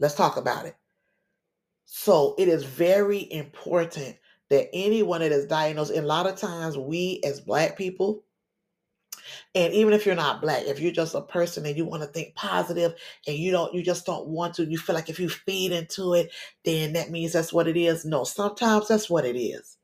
Let's 0.00 0.14
talk 0.14 0.38
about 0.38 0.64
it. 0.64 0.74
So 1.84 2.34
it 2.38 2.48
is 2.48 2.64
very 2.64 3.30
important 3.30 4.16
that 4.48 4.70
anyone 4.72 5.20
that 5.20 5.30
is 5.30 5.44
diagnosed, 5.44 5.92
and 5.92 6.04
a 6.04 6.08
lot 6.08 6.26
of 6.26 6.36
times 6.36 6.78
we 6.78 7.20
as 7.22 7.38
black 7.38 7.76
people, 7.76 8.23
and 9.54 9.72
even 9.72 9.92
if 9.92 10.06
you're 10.06 10.14
not 10.14 10.40
black, 10.40 10.64
if 10.64 10.80
you're 10.80 10.92
just 10.92 11.14
a 11.14 11.22
person 11.22 11.66
and 11.66 11.76
you 11.76 11.84
want 11.84 12.02
to 12.02 12.08
think 12.08 12.34
positive 12.34 12.94
and 13.26 13.36
you 13.36 13.50
don't, 13.50 13.74
you 13.74 13.82
just 13.82 14.06
don't 14.06 14.26
want 14.28 14.54
to, 14.54 14.64
you 14.64 14.78
feel 14.78 14.94
like 14.94 15.10
if 15.10 15.18
you 15.18 15.28
feed 15.28 15.72
into 15.72 16.14
it, 16.14 16.30
then 16.64 16.92
that 16.94 17.10
means 17.10 17.32
that's 17.32 17.52
what 17.52 17.68
it 17.68 17.76
is. 17.76 18.04
No, 18.04 18.24
sometimes 18.24 18.88
that's 18.88 19.10
what 19.10 19.24
it 19.24 19.38
is. 19.38 19.76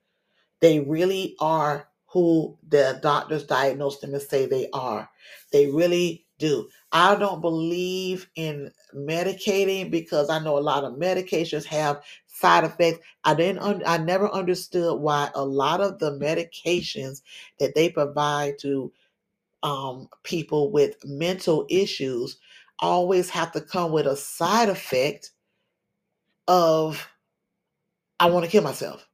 They 0.60 0.80
really 0.80 1.36
are 1.40 1.88
who 2.06 2.58
the 2.68 2.98
doctors 3.02 3.44
diagnose 3.44 4.00
them 4.00 4.14
and 4.14 4.22
say 4.22 4.46
they 4.46 4.68
are. 4.72 5.08
They 5.52 5.68
really 5.70 6.26
do. 6.38 6.68
I 6.92 7.14
don't 7.14 7.40
believe 7.40 8.28
in 8.34 8.72
medicating 8.94 9.90
because 9.90 10.28
I 10.28 10.40
know 10.40 10.58
a 10.58 10.60
lot 10.60 10.84
of 10.84 10.94
medications 10.94 11.64
have 11.66 12.02
side 12.26 12.64
effects. 12.64 12.98
I 13.24 13.34
didn't 13.34 13.60
un- 13.62 13.82
I 13.86 13.98
never 13.98 14.28
understood 14.30 15.00
why 15.00 15.30
a 15.34 15.44
lot 15.44 15.80
of 15.80 15.98
the 15.98 16.12
medications 16.12 17.22
that 17.58 17.74
they 17.74 17.90
provide 17.90 18.58
to 18.60 18.92
um, 19.62 20.08
people 20.24 20.72
with 20.72 20.96
mental 21.04 21.66
issues 21.68 22.38
always 22.80 23.28
have 23.30 23.52
to 23.52 23.60
come 23.60 23.92
with 23.92 24.06
a 24.06 24.16
side 24.16 24.68
effect 24.68 25.30
of 26.48 27.06
I 28.18 28.30
want 28.30 28.44
to 28.44 28.50
kill 28.50 28.62
myself. 28.62 29.06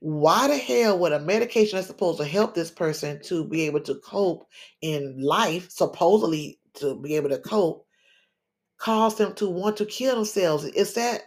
Why 0.00 0.48
the 0.48 0.56
hell 0.56 0.98
would 0.98 1.12
a 1.12 1.20
medication 1.20 1.76
that's 1.76 1.86
supposed 1.86 2.18
to 2.18 2.24
help 2.24 2.54
this 2.54 2.70
person 2.70 3.20
to 3.24 3.44
be 3.44 3.62
able 3.62 3.80
to 3.82 3.94
cope 3.96 4.46
in 4.80 5.20
life, 5.22 5.70
supposedly 5.70 6.58
to 6.74 7.00
be 7.00 7.14
able 7.14 7.28
to 7.28 7.38
cope, 7.38 7.86
cause 8.78 9.16
them 9.16 9.34
to 9.34 9.48
want 9.48 9.76
to 9.76 9.86
kill 9.86 10.16
themselves? 10.16 10.64
Is 10.64 10.94
that 10.94 11.22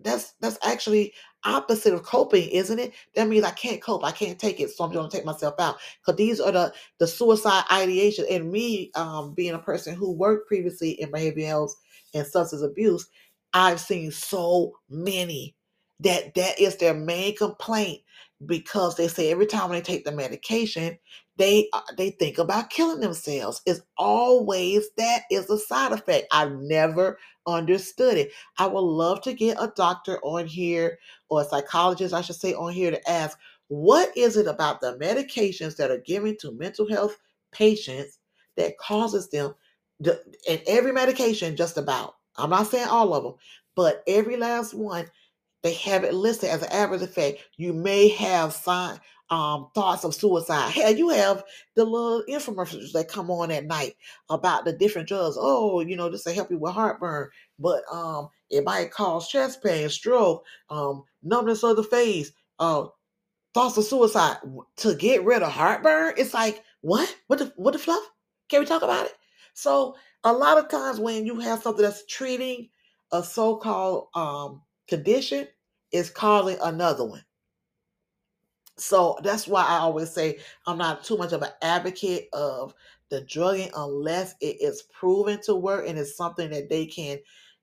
that's 0.00 0.32
that's 0.40 0.58
actually 0.62 1.14
opposite 1.46 1.94
of 1.94 2.02
coping, 2.02 2.48
isn't 2.50 2.78
it? 2.78 2.92
That 3.14 3.28
means 3.28 3.44
I 3.44 3.52
can't 3.52 3.82
cope. 3.82 4.04
I 4.04 4.12
can't 4.12 4.38
take 4.38 4.60
it, 4.60 4.70
so 4.70 4.84
I'm 4.84 4.92
going 4.92 5.08
to 5.08 5.16
take 5.16 5.26
myself 5.26 5.54
out. 5.58 5.76
Because 6.00 6.16
these 6.16 6.40
are 6.40 6.52
the 6.52 6.72
the 6.98 7.06
suicide 7.06 7.64
ideation. 7.72 8.26
And 8.30 8.50
me, 8.50 8.90
um, 8.94 9.34
being 9.34 9.54
a 9.54 9.58
person 9.58 9.94
who 9.94 10.12
worked 10.12 10.48
previously 10.48 10.90
in 11.00 11.10
behavioral 11.10 11.46
health 11.46 11.76
and 12.14 12.26
substance 12.26 12.62
abuse, 12.62 13.06
I've 13.54 13.80
seen 13.80 14.10
so 14.10 14.72
many 14.90 15.54
that 16.00 16.34
that 16.34 16.60
is 16.60 16.76
their 16.76 16.94
main 16.94 17.36
complaint 17.36 18.02
because 18.44 18.96
they 18.96 19.08
say 19.08 19.30
every 19.30 19.46
time 19.46 19.70
when 19.70 19.78
they 19.78 19.82
take 19.82 20.04
the 20.04 20.12
medication, 20.12 20.98
they 21.38 21.68
uh, 21.72 21.80
they 21.96 22.10
think 22.10 22.38
about 22.38 22.70
killing 22.70 23.00
themselves. 23.00 23.62
It's 23.66 23.80
always 23.96 24.88
that 24.98 25.22
is 25.30 25.48
a 25.48 25.58
side 25.58 25.92
effect. 25.92 26.26
I've 26.32 26.52
never 26.52 27.18
understood 27.46 28.16
it. 28.16 28.32
I 28.58 28.66
would 28.66 28.80
love 28.80 29.22
to 29.22 29.32
get 29.32 29.56
a 29.60 29.72
doctor 29.76 30.18
on 30.22 30.46
here 30.46 30.98
or 31.28 31.42
a 31.42 31.44
psychologist, 31.44 32.14
I 32.14 32.20
should 32.20 32.36
say, 32.36 32.54
on 32.54 32.72
here 32.72 32.90
to 32.90 33.10
ask 33.10 33.38
what 33.68 34.16
is 34.16 34.36
it 34.36 34.46
about 34.46 34.80
the 34.80 34.96
medications 35.00 35.76
that 35.76 35.90
are 35.90 35.98
given 35.98 36.36
to 36.38 36.52
mental 36.52 36.88
health 36.88 37.18
patients 37.52 38.18
that 38.56 38.78
causes 38.78 39.28
them, 39.28 39.54
to, 40.04 40.20
and 40.48 40.62
every 40.66 40.92
medication, 40.92 41.56
just 41.56 41.76
about, 41.76 42.14
I'm 42.36 42.50
not 42.50 42.68
saying 42.68 42.88
all 42.88 43.14
of 43.14 43.24
them, 43.24 43.34
but 43.74 44.02
every 44.06 44.36
last 44.36 44.74
one 44.74 45.06
they 45.66 45.74
have 45.74 46.04
it 46.04 46.14
listed 46.14 46.48
as 46.48 46.62
an 46.62 46.70
adverse 46.70 47.02
effect. 47.02 47.40
You 47.56 47.72
may 47.72 48.08
have 48.08 48.52
sign, 48.52 49.00
um, 49.30 49.68
thoughts 49.74 50.04
of 50.04 50.14
suicide. 50.14 50.70
Hell, 50.70 50.94
you 50.94 51.08
have 51.08 51.42
the 51.74 51.84
little 51.84 52.22
infomercials 52.28 52.92
that 52.92 53.08
come 53.08 53.30
on 53.32 53.50
at 53.50 53.64
night 53.64 53.96
about 54.30 54.64
the 54.64 54.72
different 54.72 55.08
drugs. 55.08 55.36
Oh, 55.36 55.80
you 55.80 55.96
know, 55.96 56.08
this 56.08 56.24
will 56.24 56.34
help 56.34 56.52
you 56.52 56.58
with 56.58 56.72
heartburn, 56.72 57.30
but 57.58 57.82
um, 57.92 58.28
it 58.48 58.62
might 58.62 58.92
cause 58.92 59.28
chest 59.28 59.60
pain, 59.60 59.88
stroke, 59.88 60.44
um, 60.70 61.02
numbness 61.24 61.64
of 61.64 61.74
the 61.74 61.82
face, 61.82 62.30
uh, 62.60 62.86
thoughts 63.52 63.76
of 63.76 63.84
suicide. 63.84 64.36
To 64.76 64.94
get 64.94 65.24
rid 65.24 65.42
of 65.42 65.50
heartburn, 65.50 66.14
it's 66.16 66.32
like 66.32 66.62
what? 66.82 67.12
What 67.26 67.40
the 67.40 67.52
what 67.56 67.72
the 67.72 67.80
fluff? 67.80 68.04
Can 68.48 68.60
we 68.60 68.66
talk 68.66 68.82
about 68.82 69.06
it? 69.06 69.14
So 69.54 69.96
a 70.22 70.32
lot 70.32 70.58
of 70.58 70.68
times 70.68 71.00
when 71.00 71.26
you 71.26 71.40
have 71.40 71.60
something 71.60 71.82
that's 71.82 72.06
treating 72.06 72.68
a 73.10 73.24
so-called 73.24 74.08
um, 74.14 74.62
condition, 74.88 75.48
is 75.92 76.10
causing 76.10 76.58
another 76.62 77.04
one. 77.04 77.24
So 78.78 79.18
that's 79.22 79.46
why 79.46 79.64
I 79.64 79.78
always 79.78 80.10
say 80.10 80.38
I'm 80.66 80.78
not 80.78 81.02
too 81.02 81.16
much 81.16 81.32
of 81.32 81.42
an 81.42 81.52
advocate 81.62 82.28
of 82.32 82.74
the 83.08 83.22
drugging 83.22 83.70
unless 83.74 84.34
it 84.40 84.56
is 84.60 84.82
proven 84.92 85.40
to 85.42 85.54
work 85.54 85.88
and 85.88 85.98
it's 85.98 86.16
something 86.16 86.50
that 86.50 86.68
they 86.68 86.86
can 86.86 87.18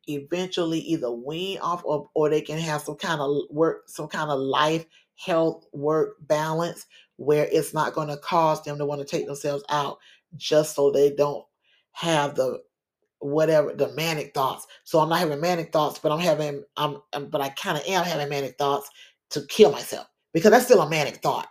eventually 0.07 0.79
either 0.79 1.11
wean 1.11 1.59
off 1.59 1.83
of 1.85 2.07
or 2.15 2.29
they 2.29 2.41
can 2.41 2.57
have 2.57 2.81
some 2.81 2.95
kind 2.95 3.21
of 3.21 3.43
work, 3.49 3.83
some 3.87 4.07
kind 4.07 4.31
of 4.31 4.39
life, 4.39 4.85
health, 5.15 5.65
work 5.71 6.15
balance 6.21 6.87
where 7.17 7.47
it's 7.51 7.73
not 7.73 7.93
going 7.93 8.07
to 8.07 8.17
cause 8.17 8.63
them 8.63 8.77
to 8.77 8.85
want 8.85 8.99
to 8.99 9.05
take 9.05 9.27
themselves 9.27 9.63
out 9.69 9.97
just 10.35 10.75
so 10.75 10.91
they 10.91 11.13
don't 11.13 11.45
have 11.91 12.35
the 12.35 12.59
whatever 13.23 13.73
the 13.73 13.93
manic 13.93 14.33
thoughts. 14.33 14.67
So 14.83 14.99
I'm 14.99 15.09
not 15.09 15.19
having 15.19 15.39
manic 15.41 15.71
thoughts, 15.71 15.99
but 15.99 16.11
I'm 16.11 16.19
having 16.19 16.63
I'm, 16.77 16.97
I'm 17.13 17.29
but 17.29 17.41
I 17.41 17.49
kind 17.49 17.77
of 17.77 17.83
am 17.85 18.03
having 18.03 18.29
manic 18.29 18.57
thoughts 18.57 18.89
to 19.31 19.45
kill 19.47 19.71
myself 19.71 20.07
because 20.33 20.51
that's 20.51 20.65
still 20.65 20.81
a 20.81 20.89
manic 20.89 21.17
thought. 21.17 21.47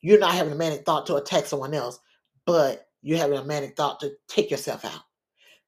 You're 0.00 0.20
not 0.20 0.34
having 0.34 0.52
a 0.52 0.56
manic 0.56 0.84
thought 0.84 1.06
to 1.06 1.16
attack 1.16 1.46
someone 1.46 1.74
else, 1.74 1.98
but 2.44 2.88
you're 3.02 3.18
having 3.18 3.38
a 3.38 3.44
manic 3.44 3.76
thought 3.76 4.00
to 4.00 4.12
take 4.28 4.50
yourself 4.50 4.84
out. 4.84 5.02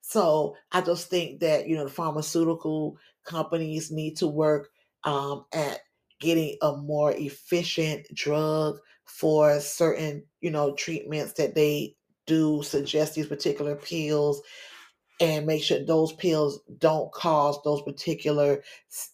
So 0.00 0.56
I 0.72 0.80
just 0.80 1.08
think 1.08 1.40
that 1.40 1.66
you 1.66 1.76
know 1.76 1.84
the 1.84 1.90
pharmaceutical 1.90 2.96
companies 3.24 3.90
need 3.90 4.16
to 4.18 4.26
work 4.26 4.70
um, 5.04 5.44
at 5.52 5.80
getting 6.20 6.56
a 6.62 6.76
more 6.76 7.12
efficient 7.12 8.06
drug 8.14 8.78
for 9.04 9.58
certain 9.60 10.24
you 10.40 10.50
know 10.50 10.74
treatments 10.74 11.32
that 11.34 11.54
they 11.54 11.96
do 12.26 12.62
suggest 12.62 13.14
these 13.14 13.26
particular 13.26 13.74
pills 13.74 14.42
and 15.20 15.46
make 15.46 15.62
sure 15.62 15.84
those 15.84 16.12
pills 16.14 16.60
don't 16.78 17.10
cause 17.12 17.58
those 17.64 17.82
particular 17.82 18.62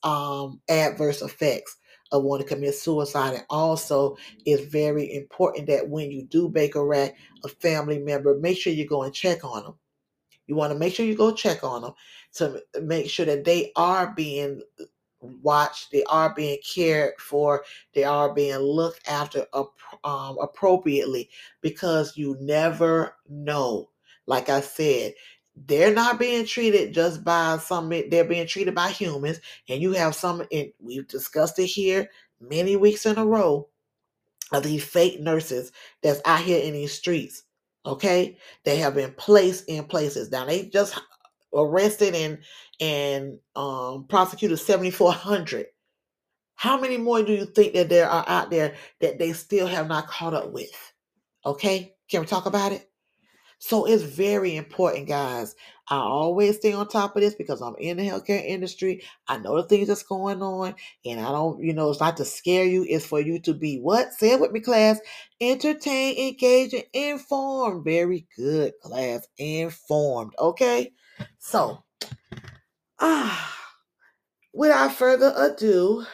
um, 0.02 0.60
adverse 0.68 1.22
effects 1.22 1.76
of 2.12 2.22
wanting 2.22 2.46
to 2.46 2.54
commit 2.54 2.74
suicide. 2.74 3.34
And 3.34 3.44
also, 3.50 4.16
it's 4.44 4.64
very 4.64 5.14
important 5.14 5.66
that 5.68 5.88
when 5.88 6.10
you 6.10 6.24
do 6.24 6.48
Baker 6.48 6.94
Act 6.94 7.16
a 7.44 7.48
family 7.48 7.98
member, 7.98 8.38
make 8.38 8.58
sure 8.58 8.72
you 8.72 8.86
go 8.86 9.02
and 9.02 9.14
check 9.14 9.44
on 9.44 9.64
them. 9.64 9.74
You 10.46 10.56
want 10.56 10.72
to 10.72 10.78
make 10.78 10.94
sure 10.94 11.06
you 11.06 11.16
go 11.16 11.32
check 11.32 11.64
on 11.64 11.82
them 11.82 11.92
to 12.34 12.62
make 12.82 13.08
sure 13.08 13.26
that 13.26 13.44
they 13.44 13.72
are 13.76 14.12
being 14.14 14.60
watched, 15.42 15.90
they 15.90 16.04
are 16.04 16.34
being 16.34 16.58
cared 16.62 17.14
for, 17.18 17.64
they 17.94 18.04
are 18.04 18.32
being 18.34 18.58
looked 18.58 19.08
after 19.08 19.46
um, 20.04 20.36
appropriately 20.40 21.30
because 21.62 22.16
you 22.16 22.36
never 22.40 23.16
know. 23.28 23.88
Like 24.26 24.48
I 24.48 24.60
said, 24.60 25.14
they're 25.56 25.94
not 25.94 26.18
being 26.18 26.46
treated 26.46 26.92
just 26.92 27.24
by 27.24 27.58
some 27.58 27.88
they're 27.88 28.24
being 28.24 28.46
treated 28.46 28.74
by 28.74 28.90
humans. 28.90 29.40
And 29.68 29.80
you 29.80 29.92
have 29.92 30.14
some 30.14 30.42
and 30.52 30.72
we've 30.80 31.08
discussed 31.08 31.58
it 31.58 31.66
here 31.66 32.08
many 32.40 32.76
weeks 32.76 33.06
in 33.06 33.18
a 33.18 33.24
row 33.26 33.68
of 34.52 34.62
these 34.62 34.84
fake 34.84 35.20
nurses 35.20 35.72
that's 36.02 36.20
out 36.24 36.40
here 36.40 36.62
in 36.62 36.74
these 36.74 36.92
streets 36.92 37.44
okay? 37.86 38.36
They 38.64 38.76
have 38.76 38.94
been 38.94 39.12
placed 39.12 39.68
in 39.68 39.84
places. 39.84 40.30
Now 40.30 40.44
they 40.46 40.66
just 40.66 40.98
arrested 41.54 42.14
and 42.14 42.38
and 42.80 43.38
um 43.54 44.04
prosecuted 44.08 44.58
7400 44.58 45.66
how 46.56 46.80
many 46.80 46.96
more 46.96 47.22
do 47.22 47.32
you 47.32 47.44
think 47.44 47.74
that 47.74 47.88
there 47.88 48.08
are 48.08 48.24
out 48.26 48.50
there 48.50 48.74
that 49.00 49.20
they 49.20 49.32
still 49.32 49.68
have 49.68 49.86
not 49.86 50.08
caught 50.08 50.34
up 50.34 50.50
with 50.50 50.72
okay? 51.46 51.94
Can 52.08 52.20
we 52.20 52.26
talk 52.26 52.46
about 52.46 52.72
it 52.72 52.90
so 53.66 53.86
it's 53.86 54.02
very 54.02 54.56
important, 54.56 55.08
guys. 55.08 55.56
I 55.88 55.96
always 55.96 56.56
stay 56.56 56.74
on 56.74 56.86
top 56.86 57.16
of 57.16 57.22
this 57.22 57.34
because 57.34 57.62
I'm 57.62 57.74
in 57.78 57.96
the 57.96 58.02
healthcare 58.02 58.44
industry. 58.44 59.02
I 59.26 59.38
know 59.38 59.56
the 59.56 59.66
things 59.66 59.88
that's 59.88 60.02
going 60.02 60.42
on, 60.42 60.74
and 61.06 61.18
I 61.18 61.32
don't, 61.32 61.64
you 61.64 61.72
know, 61.72 61.88
it's 61.88 61.98
not 61.98 62.18
to 62.18 62.26
scare 62.26 62.66
you, 62.66 62.84
it's 62.86 63.06
for 63.06 63.20
you 63.20 63.38
to 63.40 63.54
be 63.54 63.78
what? 63.78 64.12
Say 64.12 64.32
it 64.32 64.40
with 64.40 64.52
me, 64.52 64.60
class. 64.60 65.00
Entertain, 65.40 66.28
engage, 66.28 66.74
and 66.74 66.84
informed. 66.92 67.86
Very 67.86 68.26
good, 68.36 68.74
class. 68.82 69.26
Informed. 69.38 70.34
Okay. 70.38 70.92
So, 71.38 71.82
ah, 72.98 73.58
without 74.52 74.92
further 74.92 75.32
ado, 75.38 76.04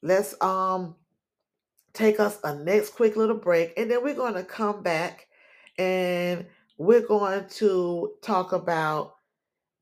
let's 0.00 0.40
um 0.40 0.94
take 1.94 2.20
us 2.20 2.38
a 2.44 2.54
next 2.56 2.90
quick 2.90 3.16
little 3.16 3.36
break, 3.36 3.72
and 3.76 3.90
then 3.90 4.02
we're 4.02 4.14
going 4.14 4.34
to 4.34 4.44
come 4.44 4.82
back 4.82 5.28
and 5.78 6.46
we're 6.78 7.06
going 7.06 7.46
to 7.48 8.12
talk 8.22 8.52
about 8.52 9.14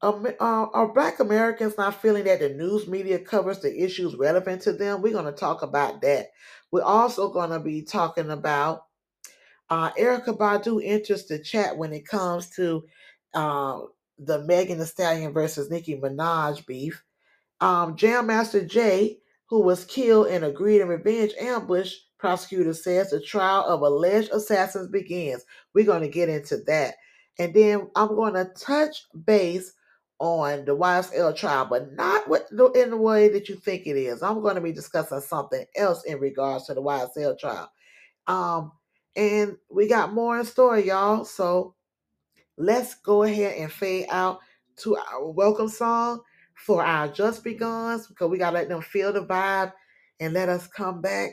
um, 0.03 0.27
uh, 0.27 0.67
are 0.73 0.93
Black 0.93 1.21
Americans 1.21 1.77
not 1.77 2.01
feeling 2.01 2.25
that 2.25 2.41
the 2.41 2.49
news 2.49 2.89
media 2.89 3.19
covers 3.19 3.61
the 3.61 3.85
issues 3.85 4.15
relevant 4.17 4.63
to 4.63 4.73
them? 4.73 5.03
We're 5.03 5.13
going 5.13 5.27
to 5.27 5.33
talk 5.33 5.63
about 5.63 6.01
that. 6.01 6.29
We're 6.71 6.83
also 6.83 7.31
going 7.31 7.51
to 7.51 7.61
be 7.61 7.83
talking 7.83 8.31
about 8.31 8.87
uh, 9.69 9.91
Erykah 9.93 10.39
Badu 10.39 10.81
enters 10.83 11.27
the 11.27 11.39
chat 11.39 11.77
when 11.77 11.93
it 11.93 12.07
comes 12.07 12.49
to 12.57 12.85
uh, 13.35 13.81
the 14.19 14.43
Megan 14.45 14.79
Thee 14.79 14.85
Stallion 14.87 15.33
versus 15.33 15.71
Nicki 15.71 15.97
Minaj 16.01 16.67
beef. 16.67 17.05
Um, 17.61 17.95
Jam 17.97 18.27
Master 18.27 18.65
Jay 18.65 19.20
who 19.51 19.61
was 19.61 19.85
killed 19.85 20.29
in 20.29 20.45
a 20.45 20.51
greed 20.51 20.81
and 20.81 20.89
revenge 20.89 21.33
ambush, 21.41 21.93
prosecutor 22.19 22.73
says 22.73 23.11
the 23.11 23.21
trial 23.21 23.65
of 23.67 23.83
alleged 23.83 24.31
assassins 24.31 24.87
begins. 24.87 25.45
We're 25.75 25.85
going 25.85 26.03
to 26.03 26.09
get 26.09 26.29
into 26.29 26.59
that. 26.69 26.95
And 27.39 27.53
then 27.53 27.91
I'm 27.97 28.15
going 28.15 28.35
to 28.35 28.45
touch 28.57 29.07
base 29.27 29.73
on 30.21 30.65
the 30.67 30.77
YSL 30.77 31.37
trial, 31.37 31.67
but 31.69 31.93
not 31.95 32.27
in 32.77 32.91
the 32.91 32.97
way 32.97 33.29
that 33.31 33.49
you 33.49 33.57
think 33.57 33.87
it 33.87 33.97
is. 33.97 34.23
I'm 34.23 34.41
going 34.41 34.55
to 34.55 34.61
be 34.61 34.73
discussing 34.73 35.21
something 35.21 35.65
else 35.75 36.05
in 36.05 36.21
regards 36.21 36.67
to 36.67 36.75
the 36.75 36.83
YSL 36.83 37.37
trial. 37.37 37.73
Um, 38.29 38.71
and 39.17 39.57
we 39.69 39.89
got 39.89 40.13
more 40.13 40.39
in 40.39 40.45
store, 40.45 40.79
y'all. 40.79 41.25
So 41.25 41.75
let's 42.57 42.95
go 42.95 43.25
ahead 43.25 43.57
and 43.57 43.73
fade 43.73 44.07
out 44.11 44.39
to 44.77 44.97
our 44.97 45.29
welcome 45.29 45.69
song 45.69 46.21
for 46.61 46.85
our 46.85 47.09
just 47.09 47.43
beguns 47.43 48.07
because 48.07 48.29
we 48.29 48.37
gotta 48.37 48.55
let 48.55 48.69
them 48.69 48.83
feel 48.83 49.13
the 49.13 49.25
vibe 49.25 49.73
and 50.21 50.35
let 50.35 50.49
us 50.49 50.67
come 50.67 51.01
back 51.01 51.31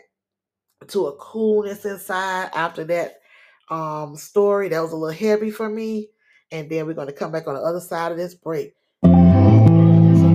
to 0.88 1.08
a 1.08 1.16
coolness 1.18 1.84
inside 1.86 2.50
after 2.54 2.86
that 2.86 3.20
um 3.70 4.16
story 4.16 4.70
that 4.70 4.82
was 4.82 4.94
a 4.94 4.96
little 4.96 5.14
heavy 5.14 5.52
for 5.52 5.68
me 5.68 6.08
and 6.52 6.70
then 6.70 6.86
we're 6.86 6.94
going 6.94 7.08
to 7.08 7.14
come 7.14 7.32
back 7.32 7.46
on 7.46 7.56
the 7.56 7.62
other 7.62 7.82
side 7.82 8.12
of 8.12 8.18
this 8.18 8.36
break 8.36 8.74
so 9.04 9.10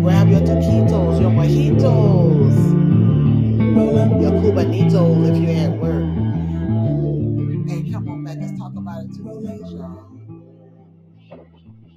grab 0.02 0.28
your 0.28 0.40
taquitos 0.40 1.20
your 1.20 1.30
mojitos 1.30 2.54
your 4.20 4.32
cubanitos 4.42 5.30
if 5.30 5.42
you're 5.42 5.56
at 5.56 5.78
work 5.78 6.02
and 7.72 7.92
come 7.92 8.08
on 8.10 8.24
back 8.24 8.36
let's 8.40 8.58
talk 8.58 8.72
about 8.76 9.04
it 9.04 9.08
tuesdays 9.16 9.72
y'all 9.72 10.12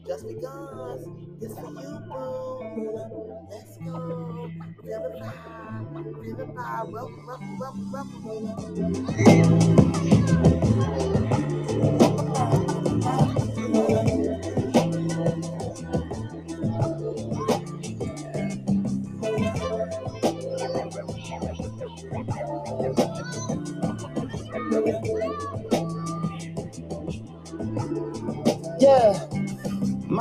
just 0.05 0.27
begun. 0.27 1.37
This 1.39 1.53
for 1.53 1.71
you, 1.71 1.99
boo. 2.07 2.54
Let's 2.75 3.77
go. 3.77 4.51
Feel 4.83 5.03
the 5.03 5.21
vibe. 5.21 6.23
Feel 6.23 6.37
the 6.37 6.45
vibe. 6.45 6.91
Welcome, 6.91 7.27
welcome, 7.27 7.59
welcome, 7.59 7.93
welcome. 7.93 8.45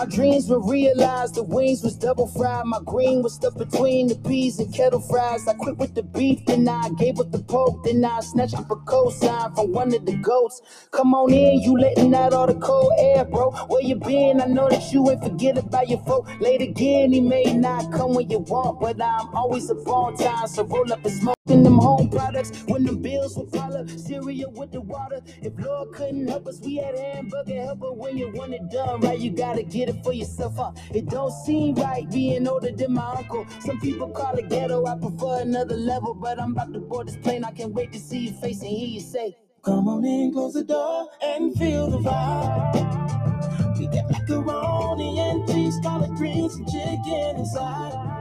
My 0.04 0.10
dreams 0.10 0.50
were 0.50 0.60
realized, 0.60 1.36
the 1.36 1.42
wings 1.42 1.82
was 1.82 1.96
double 1.96 2.26
fried. 2.26 2.66
My 2.66 2.78
green 2.84 3.22
was 3.22 3.36
stuck 3.36 3.56
between 3.56 4.08
the 4.08 4.16
peas 4.16 4.58
and 4.58 4.70
kettle 4.70 5.00
fries. 5.00 5.48
I 5.48 5.54
quit 5.54 5.78
with 5.78 5.94
the 5.94 6.02
beef, 6.02 6.44
then 6.44 6.68
I 6.68 6.90
gave 6.90 7.18
up 7.18 7.32
the 7.32 7.38
pork. 7.38 7.84
Then 7.84 8.04
I 8.04 8.20
snatched 8.20 8.52
up 8.52 8.70
a 8.70 8.76
cosign 8.76 9.54
from 9.54 9.72
one 9.72 9.94
of 9.94 10.04
the 10.04 10.12
goats. 10.16 10.60
Come 10.90 11.14
on 11.14 11.32
in, 11.32 11.62
you 11.62 11.78
letting 11.78 12.14
out 12.14 12.34
all 12.34 12.46
the 12.46 12.54
cold 12.56 12.92
air, 12.98 13.24
bro. 13.24 13.52
Where 13.68 13.82
you 13.82 13.94
been? 13.94 14.42
I 14.42 14.44
know 14.44 14.68
that 14.68 14.92
you 14.92 15.10
ain't 15.10 15.22
forget 15.22 15.56
about 15.56 15.88
your 15.88 16.00
folk. 16.00 16.28
Late 16.38 16.60
again, 16.60 17.14
he 17.14 17.22
may 17.22 17.54
not 17.54 17.90
come 17.90 18.12
when 18.12 18.28
you 18.28 18.40
want, 18.40 18.80
but 18.80 19.02
I'm 19.02 19.34
always 19.34 19.70
up 19.70 19.88
on 19.88 20.18
time. 20.18 20.48
So 20.48 20.64
roll 20.64 20.92
up 20.92 21.02
and 21.02 21.14
smoke 21.14 21.33
in 21.48 21.62
them 21.62 21.78
home 21.78 22.08
products. 22.08 22.62
When 22.66 22.84
the 22.84 22.92
bills 22.92 23.38
pile 23.52 23.76
up, 23.76 23.90
cereal 23.90 24.50
with 24.52 24.72
the 24.72 24.80
water. 24.80 25.20
If 25.42 25.52
Lord 25.58 25.92
couldn't 25.92 26.26
help 26.26 26.46
us, 26.46 26.60
we 26.60 26.76
had 26.76 26.96
hamburger 26.96 27.62
helper. 27.62 27.92
When 27.92 28.16
you 28.16 28.30
want 28.30 28.54
it 28.54 28.70
done 28.70 29.00
right, 29.00 29.18
you 29.18 29.30
gotta 29.30 29.62
get 29.62 29.90
it 29.90 30.02
for 30.02 30.14
yourself, 30.14 30.56
huh? 30.56 30.72
It 30.94 31.06
don't 31.06 31.32
seem 31.44 31.74
right 31.74 32.10
being 32.10 32.48
older 32.48 32.72
than 32.72 32.94
my 32.94 33.16
uncle. 33.18 33.46
Some 33.60 33.78
people 33.80 34.08
call 34.08 34.34
it 34.36 34.48
ghetto, 34.48 34.86
I 34.86 34.96
prefer 34.96 35.42
another 35.42 35.76
level. 35.76 36.14
But 36.14 36.40
I'm 36.40 36.52
about 36.52 36.72
to 36.72 36.80
board 36.80 37.08
this 37.08 37.16
plane, 37.16 37.44
I 37.44 37.50
can't 37.50 37.72
wait 37.72 37.92
to 37.92 37.98
see 37.98 38.28
your 38.28 38.34
face 38.34 38.60
and 38.60 38.70
hear 38.70 38.88
you 38.88 39.00
say, 39.00 39.36
Come 39.64 39.88
on 39.88 40.04
in, 40.04 40.32
close 40.32 40.54
the 40.54 40.64
door, 40.64 41.10
and 41.22 41.54
feel 41.58 41.90
the 41.90 41.98
vibe. 41.98 43.78
We 43.78 43.86
got 43.88 44.10
macaroni 44.10 45.20
and 45.20 45.46
cheese, 45.46 45.78
collard 45.82 46.16
greens, 46.16 46.54
and 46.54 46.66
chicken 46.66 47.36
inside. 47.36 48.14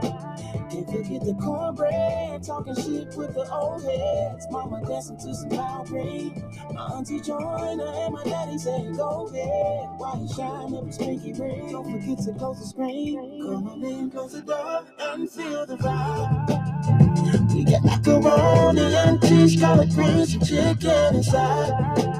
Can't 0.94 1.06
forget 1.06 1.24
the 1.24 1.34
cornbread, 1.42 2.44
talking 2.44 2.76
shit 2.76 3.16
with 3.16 3.34
the 3.34 3.50
old 3.50 3.82
heads. 3.82 4.46
Mama 4.48 4.80
dancing 4.86 5.16
to 5.16 5.34
some 5.34 5.84
green. 5.86 6.40
My 6.72 6.82
auntie 6.82 7.20
joined 7.20 7.80
her 7.80 7.86
and 7.86 8.14
my 8.14 8.22
daddy 8.22 8.56
said, 8.56 8.96
Go 8.96 9.26
ahead. 9.26 9.88
While 9.98 10.22
you 10.22 10.28
shine 10.32 10.72
up 10.72 10.84
a 10.84 10.92
spanky 10.92 11.36
ring, 11.36 11.72
don't 11.72 12.00
forget 12.00 12.24
to 12.26 12.32
close 12.34 12.60
the 12.60 12.66
screen. 12.66 13.42
Come 13.42 13.66
on 13.66 13.84
in, 13.84 14.08
close 14.08 14.34
the 14.34 14.42
door, 14.42 14.84
and 15.00 15.28
feel 15.28 15.66
the 15.66 15.76
vibe. 15.78 17.52
We 17.52 17.64
got 17.64 17.82
macaroni 17.82 18.94
and 18.94 19.20
cheese, 19.20 19.60
collard 19.60 19.90
greens, 19.90 20.34
and 20.34 20.46
chicken 20.46 21.16
inside. 21.16 22.13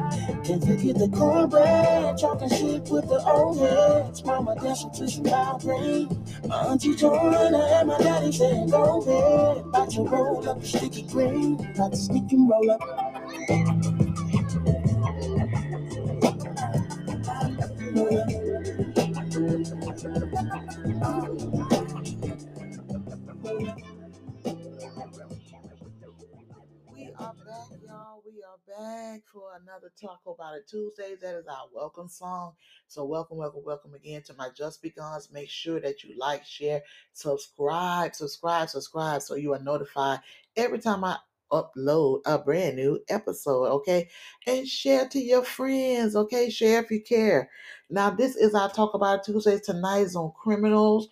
Can't 0.44 0.62
forget 0.62 0.98
the 0.98 1.08
cornbread, 1.08 2.18
talking 2.18 2.50
shit 2.50 2.82
with 2.90 3.08
the 3.08 3.18
old 3.24 3.58
heads. 3.60 4.22
Mama 4.26 4.54
dancing 4.56 4.90
to 4.90 5.08
some 5.08 5.24
loud 5.24 5.62
green. 5.62 6.22
My 6.46 6.56
auntie 6.66 6.94
her 6.98 7.08
and 7.08 7.88
my 7.88 7.96
daddy 7.96 8.30
said, 8.30 8.70
Go 8.70 9.00
ahead. 9.00 9.64
About 9.64 9.90
to 9.92 10.02
roll 10.02 10.46
up 10.46 10.60
the 10.60 10.66
sticky 10.66 11.02
green. 11.04 11.54
About 11.74 11.92
to 11.92 11.96
sneak 11.96 12.30
and 12.32 12.50
roll 12.50 12.70
up. 12.70 12.80
Roll 17.94 18.18
up. 21.60 21.63
Back 28.78 29.22
for 29.32 29.50
another 29.62 29.92
Talk 30.00 30.20
About 30.26 30.56
It 30.56 30.66
Tuesdays. 30.68 31.20
That 31.20 31.36
is 31.36 31.46
our 31.46 31.66
welcome 31.72 32.08
song. 32.08 32.54
So, 32.88 33.04
welcome, 33.04 33.36
welcome, 33.36 33.62
welcome 33.64 33.94
again 33.94 34.22
to 34.22 34.34
my 34.34 34.48
Just 34.56 34.82
Beguns. 34.82 35.32
Make 35.32 35.48
sure 35.48 35.78
that 35.80 36.02
you 36.02 36.16
like, 36.18 36.44
share, 36.44 36.82
subscribe, 37.12 38.14
subscribe, 38.14 38.68
subscribe 38.68 39.22
so 39.22 39.36
you 39.36 39.52
are 39.52 39.60
notified 39.60 40.20
every 40.56 40.80
time 40.80 41.04
I 41.04 41.18
upload 41.52 42.22
a 42.26 42.38
brand 42.38 42.76
new 42.76 42.98
episode, 43.08 43.66
okay? 43.66 44.08
And 44.46 44.66
share 44.66 45.06
to 45.08 45.20
your 45.20 45.44
friends, 45.44 46.16
okay? 46.16 46.50
Share 46.50 46.82
if 46.82 46.90
you 46.90 47.00
care. 47.00 47.50
Now, 47.90 48.10
this 48.10 48.34
is 48.34 48.54
our 48.54 48.70
Talk 48.70 48.94
About 48.94 49.20
It 49.20 49.32
Tuesdays. 49.32 49.60
Tonight 49.60 50.00
is 50.00 50.16
on 50.16 50.32
criminals 50.32 51.08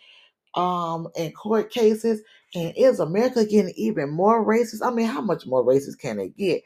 um 0.54 1.08
and 1.16 1.34
court 1.34 1.70
cases 1.70 2.20
and 2.54 2.74
is 2.76 3.00
america 3.00 3.46
getting 3.46 3.72
even 3.74 4.10
more 4.10 4.44
racist 4.44 4.86
i 4.86 4.90
mean 4.90 5.06
how 5.06 5.22
much 5.22 5.46
more 5.46 5.64
racist 5.64 5.98
can 5.98 6.20
it 6.20 6.36
get 6.36 6.62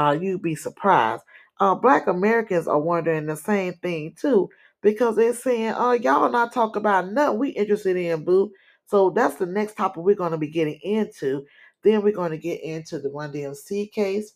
uh 0.00 0.12
you'd 0.12 0.42
be 0.42 0.54
surprised. 0.54 1.22
Uh 1.60 1.74
black 1.74 2.06
americans 2.06 2.68
are 2.68 2.80
wondering 2.80 3.26
the 3.26 3.36
same 3.36 3.74
thing 3.74 4.14
too 4.18 4.48
because 4.82 5.16
they're 5.16 5.34
saying 5.34 5.72
uh 5.74 5.92
y'all 5.92 6.30
not 6.30 6.52
talk 6.52 6.76
about 6.76 7.12
nothing 7.12 7.38
we 7.38 7.50
interested 7.50 7.96
in 7.96 8.24
boo. 8.24 8.50
So 8.86 9.10
that's 9.10 9.36
the 9.36 9.46
next 9.46 9.76
topic 9.76 10.02
we're 10.02 10.16
going 10.16 10.32
to 10.32 10.38
be 10.38 10.48
getting 10.48 10.80
into. 10.82 11.44
Then 11.84 12.02
we're 12.02 12.12
going 12.12 12.32
to 12.32 12.38
get 12.38 12.60
into 12.60 12.98
the 12.98 13.08
Run-DMC 13.08 13.92
case. 13.92 14.32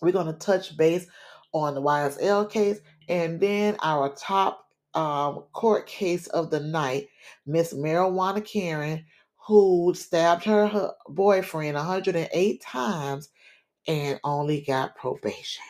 We're 0.00 0.12
going 0.12 0.26
to 0.26 0.32
touch 0.32 0.74
base 0.76 1.06
on 1.52 1.74
the 1.74 1.82
ysl 1.82 2.50
case 2.50 2.80
and 3.08 3.40
then 3.40 3.76
our 3.82 4.14
top 4.14 4.66
um, 4.94 5.44
court 5.52 5.86
case 5.86 6.26
of 6.28 6.50
the 6.50 6.60
night 6.60 7.08
Miss 7.46 7.74
Marijuana 7.74 8.44
Karen, 8.44 9.04
who 9.36 9.92
stabbed 9.94 10.44
her, 10.44 10.66
her 10.66 10.92
boyfriend 11.08 11.74
108 11.74 12.60
times 12.60 13.28
and 13.88 14.20
only 14.24 14.62
got 14.62 14.96
probation. 14.96 15.64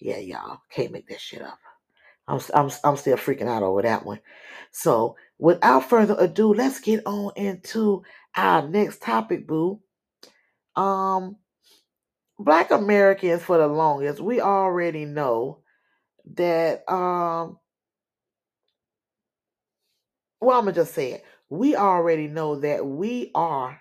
Yeah, 0.00 0.18
y'all 0.18 0.60
can't 0.70 0.92
make 0.92 1.08
that 1.08 1.20
shit 1.20 1.42
up. 1.42 1.58
I'm, 2.28 2.40
I'm, 2.54 2.70
I'm 2.84 2.96
still 2.96 3.16
freaking 3.18 3.48
out 3.48 3.62
over 3.64 3.82
that 3.82 4.06
one. 4.06 4.20
So, 4.72 5.16
without 5.38 5.88
further 5.88 6.16
ado, 6.18 6.54
let's 6.54 6.80
get 6.80 7.02
on 7.06 7.32
into 7.36 8.04
our 8.36 8.68
next 8.68 9.02
topic, 9.02 9.46
boo. 9.46 9.80
Um, 10.76 11.36
Black 12.38 12.70
Americans 12.70 13.42
for 13.42 13.58
the 13.58 13.68
longest, 13.68 14.20
we 14.20 14.40
already 14.40 15.04
know 15.06 15.60
that 16.36 16.88
um 16.90 17.58
well, 20.40 20.58
I'm 20.58 20.64
gonna 20.64 20.74
just 20.74 20.94
say 20.94 21.12
it. 21.12 21.24
We 21.50 21.76
already 21.76 22.28
know 22.28 22.60
that 22.60 22.86
we 22.86 23.30
are 23.34 23.80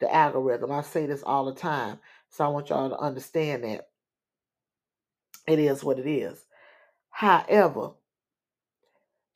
the 0.00 0.14
algorithm. 0.14 0.72
I 0.72 0.82
say 0.82 1.06
this 1.06 1.22
all 1.22 1.46
the 1.46 1.54
time, 1.54 1.98
so 2.32 2.44
I 2.44 2.48
want 2.48 2.70
y'all 2.70 2.90
to 2.90 2.98
understand 2.98 3.64
that 3.64 3.88
it 5.46 5.58
is 5.58 5.84
what 5.84 5.98
it 5.98 6.08
is. 6.08 6.44
However, 7.10 7.92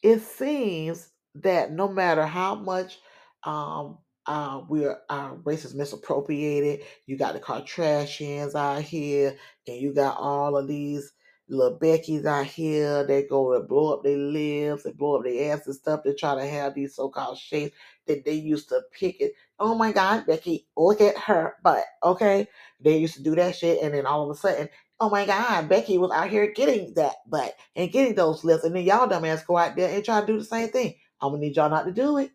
it 0.03 0.21
seems 0.21 1.11
that 1.37 1.73
no 1.73 1.89
matter 1.89 2.27
how 2.27 2.55
much 2.55 2.99
um, 3.45 3.99
uh, 4.27 4.63
we're 4.69 4.99
our 5.11 5.35
race 5.45 5.65
is 5.67 5.75
misappropriated, 5.75 6.87
you 7.07 7.19
got 7.19 7.35
the 7.35 7.41
Kardashians 7.41 8.55
out 8.55 8.83
here, 8.83 9.37
and 9.69 9.77
you 9.77 9.93
got 9.93 10.17
all 10.19 10.57
of 10.57 10.67
these 10.67 11.13
little 11.49 11.79
Becky's 11.79 12.25
out 12.25 12.47
here. 12.47 13.05
They 13.07 13.25
go 13.25 13.53
to 13.53 13.61
blow 13.67 13.95
up 13.95 14.05
their 14.05 14.17
lips, 14.17 14.85
they 14.85 14.93
blow 14.93 15.19
up 15.19 15.25
their 15.25 15.53
ass 15.53 15.67
and 15.67 15.75
stuff. 15.77 16.01
They 16.03 16.15
try 16.15 16.35
to 16.35 16.47
have 16.47 16.75
these 16.75 16.97
so-called 16.97 17.39
shapes 17.39 17.77
that 18.07 18.25
they 18.25 18.33
used 18.35 18.71
to 18.71 18.81
pick 18.93 19.21
it. 19.21 19.35
Oh 19.59 19.75
my 19.75 19.93
God, 19.93 20.27
Becky, 20.27 20.67
look 20.77 21.01
at 21.01 21.17
her 21.19 21.57
butt. 21.63 21.85
Okay, 22.05 22.49
they 22.81 22.99
used 22.99 23.15
to 23.15 23.23
do 23.23 23.35
that 23.37 23.57
shit, 23.57 23.83
and 23.83 23.95
then 23.95 24.07
all 24.07 24.25
of 24.25 24.37
a 24.37 24.39
sudden 24.39 24.69
oh 25.01 25.11
my 25.11 25.27
God, 25.27 25.69
Becky 25.69 25.99
was 25.99 26.11
out 26.11 26.31
here 26.31 26.53
getting 26.53 26.95
that 26.95 27.17
butt 27.29 27.55
and 27.75 27.93
getting 27.93 28.15
those 28.15 28.45
lips, 28.45 28.65
and 28.65 28.75
then 28.75 28.85
y'all 28.85 29.09
dumbass 29.09 29.47
go 29.47 29.57
out 29.57 29.77
there 29.77 29.95
and 29.95 30.05
try 30.05 30.21
to 30.21 30.27
do 30.27 30.39
the 30.39 30.45
same 30.45 30.69
thing. 30.69 30.95
I'm 31.21 31.31
gonna 31.33 31.41
need 31.41 31.57
y'all 31.57 31.71
not 31.71 31.87
to 31.87 31.93
do 31.93 32.19
it. 32.19 32.31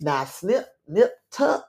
Now 0.00 0.24
snip, 0.24 0.66
nip, 0.86 1.12
tuck. 1.30 1.66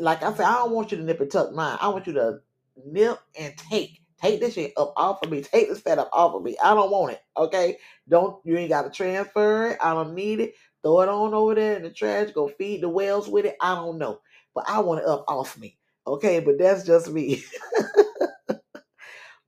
Like 0.00 0.22
I 0.22 0.32
said, 0.32 0.46
I 0.46 0.54
don't 0.54 0.72
want 0.72 0.92
you 0.92 0.98
to 0.98 1.04
nip 1.04 1.20
and 1.20 1.30
tuck 1.30 1.52
mine. 1.52 1.78
I 1.80 1.88
want 1.88 2.06
you 2.06 2.12
to 2.14 2.38
nip 2.84 3.18
and 3.38 3.56
take. 3.56 3.98
Take 4.20 4.38
this 4.38 4.54
shit 4.54 4.72
up 4.76 4.92
off 4.96 5.20
of 5.24 5.30
me. 5.32 5.42
Take 5.42 5.68
this 5.68 5.80
fat 5.80 5.98
up 5.98 6.08
off 6.12 6.36
of 6.36 6.44
me. 6.44 6.56
I 6.62 6.74
don't 6.74 6.92
want 6.92 7.14
it. 7.14 7.20
Okay. 7.36 7.78
Don't 8.08 8.36
you 8.44 8.56
ain't 8.56 8.68
gotta 8.68 8.88
transfer 8.88 9.70
it. 9.70 9.78
I 9.82 9.94
don't 9.94 10.14
need 10.14 10.38
it. 10.38 10.54
Throw 10.82 11.00
it 11.00 11.08
on 11.08 11.34
over 11.34 11.56
there 11.56 11.76
in 11.76 11.82
the 11.82 11.90
trash. 11.90 12.30
Go 12.30 12.46
feed 12.46 12.82
the 12.82 12.88
whales 12.88 13.28
with 13.28 13.46
it. 13.46 13.56
I 13.60 13.74
don't 13.74 13.98
know. 13.98 14.20
But 14.54 14.64
I 14.68 14.80
want 14.80 15.00
it 15.02 15.06
up 15.06 15.24
off 15.28 15.58
me. 15.58 15.78
Okay, 16.06 16.40
but 16.40 16.58
that's 16.58 16.84
just 16.84 17.10
me. 17.12 17.44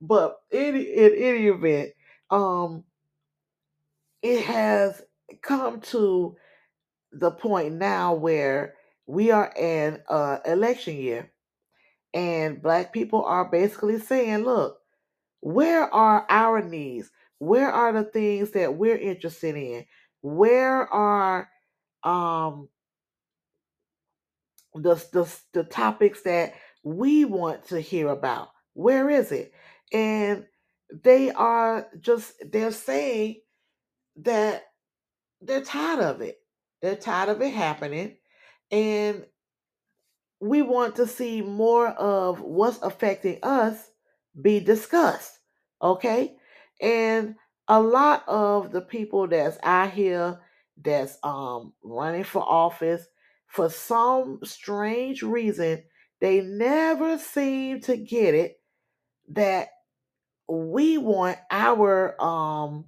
But 0.01 0.37
any 0.51 0.81
in 0.83 1.13
any 1.15 1.47
event, 1.47 1.91
um, 2.29 2.83
it 4.21 4.43
has 4.45 5.01
come 5.41 5.81
to 5.81 6.35
the 7.13 7.31
point 7.31 7.75
now 7.75 8.13
where 8.15 8.75
we 9.07 9.31
are 9.31 9.51
in 9.57 10.01
uh 10.09 10.39
election 10.45 10.97
year, 10.97 11.31
and 12.13 12.61
black 12.61 12.93
people 12.93 13.23
are 13.25 13.45
basically 13.45 13.99
saying, 13.99 14.39
"Look, 14.45 14.79
where 15.41 15.93
are 15.93 16.25
our 16.29 16.61
needs? 16.63 17.11
Where 17.39 17.71
are 17.71 17.93
the 17.93 18.03
things 18.05 18.51
that 18.51 18.75
we're 18.77 18.97
interested 18.97 19.55
in? 19.55 19.85
Where 20.21 20.87
are 20.93 21.49
um 22.03 22.69
the, 24.75 24.95
the 25.13 25.35
the 25.53 25.63
topics 25.63 26.21
that 26.23 26.53
we 26.83 27.25
want 27.25 27.67
to 27.69 27.81
hear 27.81 28.09
about? 28.09 28.49
Where 28.73 29.09
is 29.09 29.31
it? 29.31 29.53
And 29.93 30.45
they 31.03 31.31
are 31.31 31.87
just 31.99 32.33
they're 32.51 32.71
saying 32.71 33.37
that 34.17 34.63
they're 35.41 35.61
tired 35.61 35.99
of 35.99 36.21
it. 36.21 36.37
They're 36.81 36.95
tired 36.95 37.29
of 37.29 37.41
it 37.41 37.53
happening. 37.53 38.17
And 38.71 39.25
we 40.39 40.61
want 40.61 40.97
to 40.97 41.07
see 41.07 41.41
more 41.41 41.89
of 41.89 42.41
what's 42.41 42.79
affecting 42.81 43.39
us 43.43 43.89
be 44.41 44.59
discussed. 44.59 45.39
Okay? 45.81 46.35
And 46.81 47.35
a 47.67 47.81
lot 47.81 48.23
of 48.27 48.71
the 48.71 48.81
people 48.81 49.27
that's 49.27 49.57
out 49.63 49.91
here 49.91 50.39
that's 50.83 51.17
um 51.23 51.73
running 51.83 52.23
for 52.25 52.43
office, 52.43 53.05
for 53.55 53.69
some 53.69 54.39
strange 54.43 55.23
reason, 55.23 55.83
they 56.19 56.41
never 56.41 57.17
seem 57.17 57.79
to 57.81 57.95
get 57.95 58.33
it 58.33 58.59
that 59.29 59.69
we 60.47 60.97
want 60.97 61.37
our 61.49 62.21
um 62.21 62.85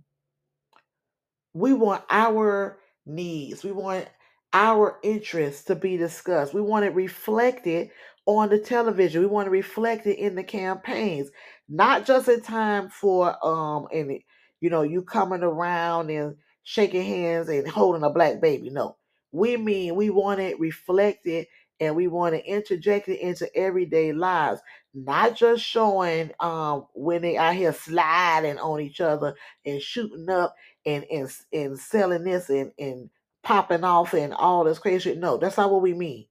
we 1.53 1.73
want 1.73 2.03
our 2.09 2.79
needs. 3.05 3.63
We 3.63 3.71
want 3.71 4.07
our 4.53 4.99
interests 5.03 5.63
to 5.65 5.75
be 5.75 5.97
discussed. 5.97 6.53
We 6.53 6.61
want 6.61 6.85
it 6.85 6.93
reflected 6.93 7.89
on 8.25 8.49
the 8.49 8.59
television. 8.59 9.21
We 9.21 9.27
want 9.27 9.47
to 9.47 9.51
reflect 9.51 10.05
it 10.05 10.19
in 10.19 10.35
the 10.35 10.43
campaigns, 10.43 11.29
not 11.69 12.05
just 12.05 12.27
in 12.27 12.41
time 12.41 12.89
for 12.89 13.35
um 13.45 13.87
and 13.93 14.19
you 14.59 14.69
know 14.69 14.81
you 14.81 15.01
coming 15.01 15.43
around 15.43 16.09
and 16.09 16.35
shaking 16.63 17.05
hands 17.05 17.47
and 17.47 17.65
holding 17.69 18.03
a 18.03 18.09
black 18.09 18.41
baby. 18.41 18.69
No, 18.69 18.97
we 19.31 19.57
mean 19.57 19.95
we 19.95 20.09
want 20.09 20.39
it 20.39 20.59
reflected 20.59 21.47
and 21.79 21.95
we 21.95 22.07
want 22.07 22.33
to 22.33 22.43
interject 22.45 23.07
it 23.07 23.19
into 23.19 23.53
everyday 23.55 24.11
lives, 24.13 24.61
not 24.93 25.35
just 25.35 25.63
showing 25.63 26.31
um 26.39 26.87
when 26.93 27.21
they 27.21 27.37
out 27.37 27.55
here 27.55 27.73
sliding 27.73 28.57
on 28.59 28.81
each 28.81 29.01
other 29.01 29.35
and 29.65 29.81
shooting 29.81 30.29
up 30.29 30.55
and 30.85 31.05
and 31.11 31.29
and 31.53 31.79
selling 31.79 32.23
this 32.23 32.49
and 32.49 32.71
and 32.79 33.09
popping 33.43 33.83
off 33.83 34.13
and 34.13 34.33
all 34.33 34.63
this 34.63 34.79
crazy 34.79 35.11
shit. 35.11 35.19
No, 35.19 35.37
that's 35.37 35.57
not 35.57 35.71
what 35.71 35.81
we 35.81 35.93
mean. 35.93 36.25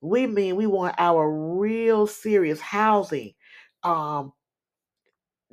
We 0.00 0.26
mean 0.26 0.56
we 0.56 0.66
want 0.66 0.96
our 0.98 1.30
real 1.58 2.06
serious 2.06 2.60
housing, 2.60 3.34
um, 3.82 4.32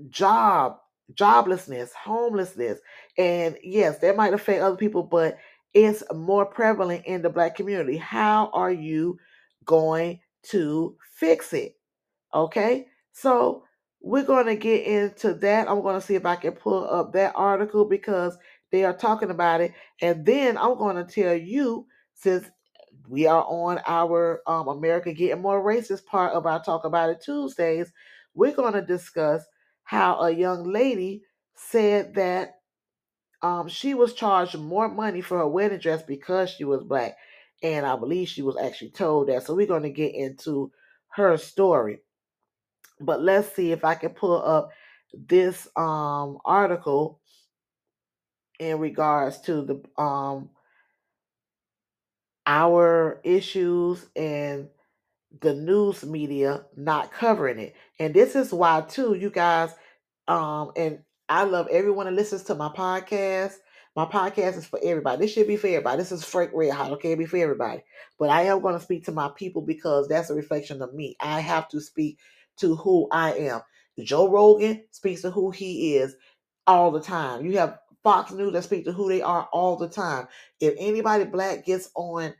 job, 0.10 0.78
joblessness, 1.14 1.91
homelessness, 1.93 2.80
and 3.18 3.58
yes, 3.64 4.00
that 4.00 4.16
might 4.16 4.34
affect 4.34 4.62
other 4.62 4.78
people, 4.78 5.04
but 5.04 5.38
it's 5.74 6.03
more 6.13 6.45
prevalent 6.45 7.05
in 7.05 7.22
the 7.22 7.30
black 7.30 7.55
community. 7.55 7.97
How 7.97 8.49
are 8.53 8.72
you 8.72 9.17
going 9.65 10.20
to 10.51 10.95
fix 11.15 11.53
it? 11.53 11.76
Okay, 12.34 12.88
so 13.11 13.63
we're 14.01 14.24
going 14.24 14.45
to 14.45 14.55
get 14.55 14.86
into 14.86 15.34
that. 15.36 15.70
I'm 15.70 15.82
going 15.82 15.99
to 15.99 16.05
see 16.05 16.15
if 16.15 16.26
I 16.26 16.36
can 16.36 16.53
pull 16.53 16.89
up 16.89 17.13
that 17.13 17.34
article 17.36 17.86
because 17.86 18.38
they 18.72 18.84
are 18.84 18.95
talking 18.95 19.30
about 19.30 19.61
it. 19.61 19.74
And 20.01 20.26
then 20.26 20.57
I'm 20.57 20.78
going 20.78 20.95
to 20.95 21.03
tell 21.03 21.36
you, 21.36 21.86
since 22.13 22.49
we 23.07 23.26
are 23.26 23.43
on 23.43 23.80
our 23.88 24.41
um, 24.47 24.67
America 24.67 25.13
Getting 25.13 25.41
More 25.41 25.63
Racist 25.63 26.05
part 26.05 26.34
of 26.34 26.45
our 26.45 26.63
Talk 26.63 26.86
About 26.86 27.09
It 27.09 27.22
Tuesdays, 27.24 27.91
we're 28.36 28.55
going 28.55 28.74
to 28.74 28.82
discuss 28.82 29.43
how 29.84 30.20
a 30.22 30.32
young 30.32 30.63
lady 30.63 31.24
said 31.55 32.13
that 32.15 32.59
um, 33.41 33.67
she 33.67 33.93
was 33.93 34.13
charged 34.13 34.57
more 34.57 34.89
money 34.89 35.21
for 35.21 35.37
her 35.39 35.47
wedding 35.47 35.79
dress 35.79 36.03
because 36.03 36.49
she 36.49 36.63
was 36.63 36.83
black. 36.83 37.17
And 37.61 37.85
I 37.85 37.95
believe 37.95 38.29
she 38.29 38.41
was 38.41 38.57
actually 38.57 38.91
told 38.91 39.27
that. 39.27 39.43
So 39.43 39.55
we're 39.55 39.67
going 39.67 39.83
to 39.83 39.89
get 39.89 40.15
into 40.15 40.71
her 41.09 41.37
story. 41.37 41.99
But 42.99 43.21
let's 43.21 43.53
see 43.55 43.71
if 43.71 43.83
I 43.83 43.95
can 43.95 44.11
pull 44.11 44.41
up 44.41 44.71
this 45.13 45.67
um, 45.75 46.37
article 46.45 47.19
in 48.59 48.79
regards 48.79 49.39
to 49.41 49.61
the 49.61 50.01
um, 50.01 50.49
our 52.45 53.21
issues 53.23 54.05
and 54.15 54.67
the 55.41 55.53
news 55.53 56.03
media 56.03 56.65
not 56.75 57.11
covering 57.11 57.59
it. 57.59 57.75
And 57.99 58.13
this 58.13 58.35
is 58.35 58.51
why 58.51 58.81
too, 58.81 59.13
you 59.13 59.29
guys, 59.29 59.73
um, 60.27 60.71
and 60.75 60.99
I 61.30 61.43
love 61.43 61.67
everyone 61.69 62.07
that 62.07 62.13
listens 62.13 62.43
to 62.45 62.55
my 62.55 62.69
podcast. 62.69 63.53
My 63.95 64.05
podcast 64.05 64.57
is 64.57 64.65
for 64.65 64.80
everybody. 64.84 65.21
This 65.21 65.32
should 65.32 65.47
be 65.47 65.57
for 65.57 65.67
everybody. 65.67 65.97
This 65.97 66.11
is 66.11 66.23
Frank 66.23 66.51
Red 66.55 66.73
Hot, 66.73 66.91
okay? 66.93 67.13
Be 67.13 67.25
for 67.25 67.38
everybody. 67.38 67.84
But 68.17 68.32
I 68.32 68.43
am 68.43 68.61
going 68.61 68.73
to 68.73 68.80
speak 68.84 69.05
to 69.05 69.11
my 69.11 69.30
people 69.36 69.61
because 69.61 70.07
that's 70.07 70.32
a 70.32 70.36
reflection 70.36 70.82
of 70.82 70.93
me. 70.93 71.15
I 71.19 71.39
have 71.41 71.67
to 71.69 71.82
speak 71.82 72.17
to 72.57 72.75
who 72.75 73.07
I 73.11 73.34
am. 73.34 73.61
Joe 73.99 74.30
Rogan 74.30 74.84
speaks 74.91 75.21
to 75.21 75.30
who 75.30 75.51
he 75.51 75.97
is 75.97 76.15
all 76.65 76.89
the 76.89 77.01
time. 77.01 77.45
You 77.45 77.57
have 77.59 77.77
Fox 78.03 78.32
News 78.32 78.53
that 78.53 78.63
speak 78.63 78.86
to 78.86 78.91
who 78.91 79.07
they 79.07 79.21
are 79.21 79.47
all 79.53 79.75
the 79.75 79.89
time. 79.89 80.27
If 80.59 80.73
anybody 80.80 81.25
black 81.25 81.65
gets 81.65 81.91
on 81.95 82.34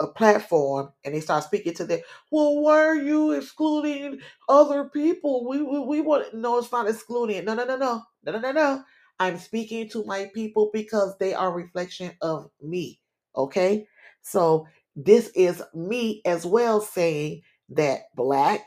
a 0.00 0.06
platform 0.08 0.90
and 1.04 1.14
they 1.14 1.20
start 1.20 1.44
speaking 1.44 1.74
to 1.74 1.84
them, 1.86 2.00
well, 2.30 2.60
why 2.60 2.78
are 2.84 2.96
you 2.96 3.32
excluding 3.32 4.20
other 4.48 4.86
people? 4.86 5.48
We 5.48 5.62
we, 5.62 5.78
we 5.80 6.00
want 6.02 6.34
no, 6.34 6.58
it's 6.58 6.72
not 6.72 6.88
excluding. 6.88 7.44
No, 7.44 7.54
no, 7.54 7.64
no, 7.64 7.76
no, 7.76 8.02
no, 8.24 8.32
no, 8.32 8.38
no, 8.40 8.52
no. 8.52 8.82
I'm 9.20 9.38
speaking 9.38 9.88
to 9.90 10.04
my 10.04 10.30
people 10.34 10.70
because 10.72 11.16
they 11.18 11.34
are 11.34 11.52
reflection 11.52 12.12
of 12.22 12.50
me. 12.62 13.00
Okay, 13.36 13.86
so 14.22 14.66
this 14.96 15.28
is 15.34 15.62
me 15.74 16.22
as 16.26 16.46
well 16.46 16.80
saying 16.80 17.42
that 17.70 18.02
black 18.16 18.66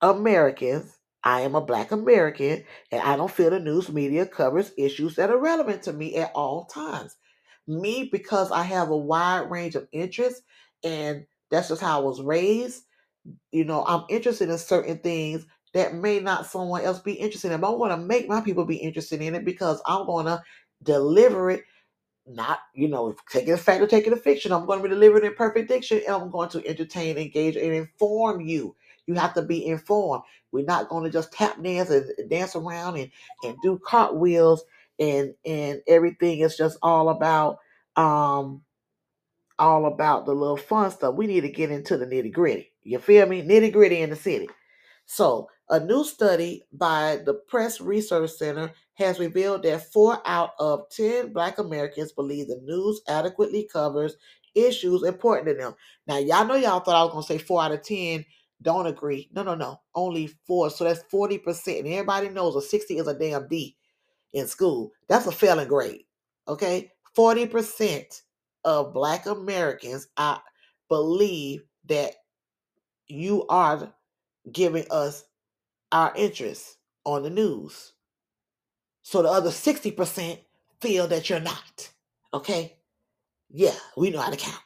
Americans. 0.00 0.98
I 1.24 1.40
am 1.40 1.54
a 1.56 1.60
black 1.60 1.90
American 1.90 2.64
and 2.92 3.02
I 3.02 3.16
don't 3.16 3.30
feel 3.30 3.50
the 3.50 3.58
news 3.60 3.90
media 3.90 4.24
covers 4.26 4.72
issues 4.78 5.16
that 5.16 5.30
are 5.30 5.38
relevant 5.38 5.82
to 5.84 5.92
me 5.92 6.14
at 6.16 6.30
all 6.34 6.66
times. 6.66 7.16
Me, 7.68 8.08
because 8.12 8.52
I 8.52 8.64
have 8.64 8.90
a 8.90 8.96
wide 8.96 9.50
range 9.50 9.76
of 9.76 9.88
interests 9.92 10.42
and 10.84 11.26
that's 11.50 11.68
just 11.68 11.82
how 11.82 12.00
I 12.00 12.04
was 12.04 12.22
raised. 12.22 12.84
You 13.52 13.64
know, 13.64 13.84
I'm 13.86 14.04
interested 14.10 14.50
in 14.50 14.58
certain 14.58 14.98
things 14.98 15.46
that 15.74 15.94
may 15.94 16.20
not 16.20 16.46
someone 16.46 16.82
else 16.82 17.00
be 17.00 17.14
interested 17.14 17.52
in. 17.52 17.60
But 17.60 17.72
I 17.72 17.76
want 17.76 17.92
to 17.92 17.98
make 17.98 18.28
my 18.28 18.40
people 18.42 18.64
be 18.66 18.76
interested 18.76 19.22
in 19.22 19.34
it 19.34 19.44
because 19.44 19.82
I'm 19.86 20.06
going 20.06 20.26
to 20.26 20.42
deliver 20.82 21.50
it 21.50 21.60
not, 22.26 22.60
you 22.74 22.88
know, 22.88 23.14
taking 23.30 23.52
a 23.52 23.56
fact 23.56 23.82
or 23.82 23.86
taking 23.86 24.12
a 24.12 24.16
fiction. 24.16 24.52
I'm 24.52 24.66
going 24.66 24.82
to 24.82 24.88
deliver 24.88 25.18
it 25.18 25.24
in 25.24 25.34
perfect 25.34 25.68
diction 25.68 26.00
and 26.06 26.16
I'm 26.16 26.30
going 26.30 26.48
to 26.50 26.66
entertain, 26.66 27.18
engage, 27.18 27.56
and 27.56 27.72
inform 27.72 28.40
you. 28.40 28.76
You 29.06 29.14
have 29.14 29.34
to 29.34 29.42
be 29.42 29.66
informed. 29.66 30.22
We're 30.52 30.64
not 30.64 30.88
going 30.88 31.04
to 31.04 31.10
just 31.10 31.32
tap 31.32 31.60
dance 31.62 31.90
and 31.90 32.30
dance 32.30 32.54
around 32.54 32.96
and, 32.98 33.10
and 33.44 33.56
do 33.62 33.80
cartwheels 33.84 34.62
and 35.02 35.34
and 35.44 35.82
everything 35.88 36.40
is 36.40 36.56
just 36.56 36.78
all 36.82 37.08
about 37.08 37.58
um 37.96 38.62
all 39.58 39.86
about 39.86 40.26
the 40.26 40.32
little 40.34 40.56
fun 40.56 40.90
stuff. 40.90 41.14
We 41.14 41.26
need 41.26 41.42
to 41.42 41.50
get 41.50 41.70
into 41.70 41.96
the 41.96 42.06
nitty 42.06 42.32
gritty. 42.32 42.72
You 42.82 42.98
feel 42.98 43.26
me? 43.26 43.42
Nitty 43.42 43.72
gritty 43.72 44.00
in 44.00 44.10
the 44.10 44.16
city. 44.16 44.48
So, 45.06 45.48
a 45.68 45.78
new 45.80 46.04
study 46.04 46.64
by 46.72 47.20
the 47.24 47.34
Press 47.34 47.80
Research 47.80 48.30
Center 48.30 48.72
has 48.94 49.18
revealed 49.18 49.62
that 49.62 49.92
four 49.92 50.18
out 50.26 50.50
of 50.58 50.88
10 50.90 51.32
Black 51.32 51.58
Americans 51.58 52.12
believe 52.12 52.48
the 52.48 52.60
news 52.64 53.00
adequately 53.08 53.68
covers 53.72 54.16
issues 54.54 55.02
important 55.02 55.48
to 55.48 55.54
them. 55.54 55.74
Now, 56.06 56.18
y'all 56.18 56.46
know 56.46 56.56
y'all 56.56 56.80
thought 56.80 56.96
I 56.96 57.04
was 57.04 57.12
going 57.12 57.24
to 57.24 57.28
say 57.28 57.38
four 57.38 57.62
out 57.62 57.72
of 57.72 57.82
10 57.82 58.24
don't 58.62 58.86
agree. 58.86 59.28
No, 59.32 59.42
no, 59.42 59.54
no. 59.54 59.80
Only 59.94 60.28
four. 60.46 60.70
So 60.70 60.84
that's 60.84 61.02
40%. 61.12 61.80
And 61.80 61.88
everybody 61.88 62.28
knows 62.28 62.54
a 62.56 62.62
60 62.62 62.96
is 62.96 63.08
a 63.08 63.14
damn 63.14 63.48
D 63.48 63.76
in 64.32 64.46
school. 64.46 64.92
That's 65.08 65.26
a 65.26 65.32
failing 65.32 65.68
grade. 65.68 66.04
Okay? 66.48 66.92
40% 67.16 68.22
of 68.64 68.94
Black 68.94 69.26
Americans 69.26 70.08
I 70.16 70.38
believe 70.88 71.64
that 71.86 72.14
you 73.08 73.46
are 73.48 73.92
giving 74.50 74.84
us 74.90 75.24
our 75.90 76.12
interests 76.16 76.76
on 77.04 77.22
the 77.22 77.30
news. 77.30 77.92
So 79.02 79.22
the 79.22 79.28
other 79.28 79.50
60% 79.50 80.38
feel 80.80 81.06
that 81.08 81.28
you're 81.28 81.40
not. 81.40 81.90
Okay? 82.32 82.76
Yeah, 83.50 83.74
we 83.96 84.10
know 84.10 84.20
how 84.20 84.30
to 84.30 84.36
count. 84.36 84.62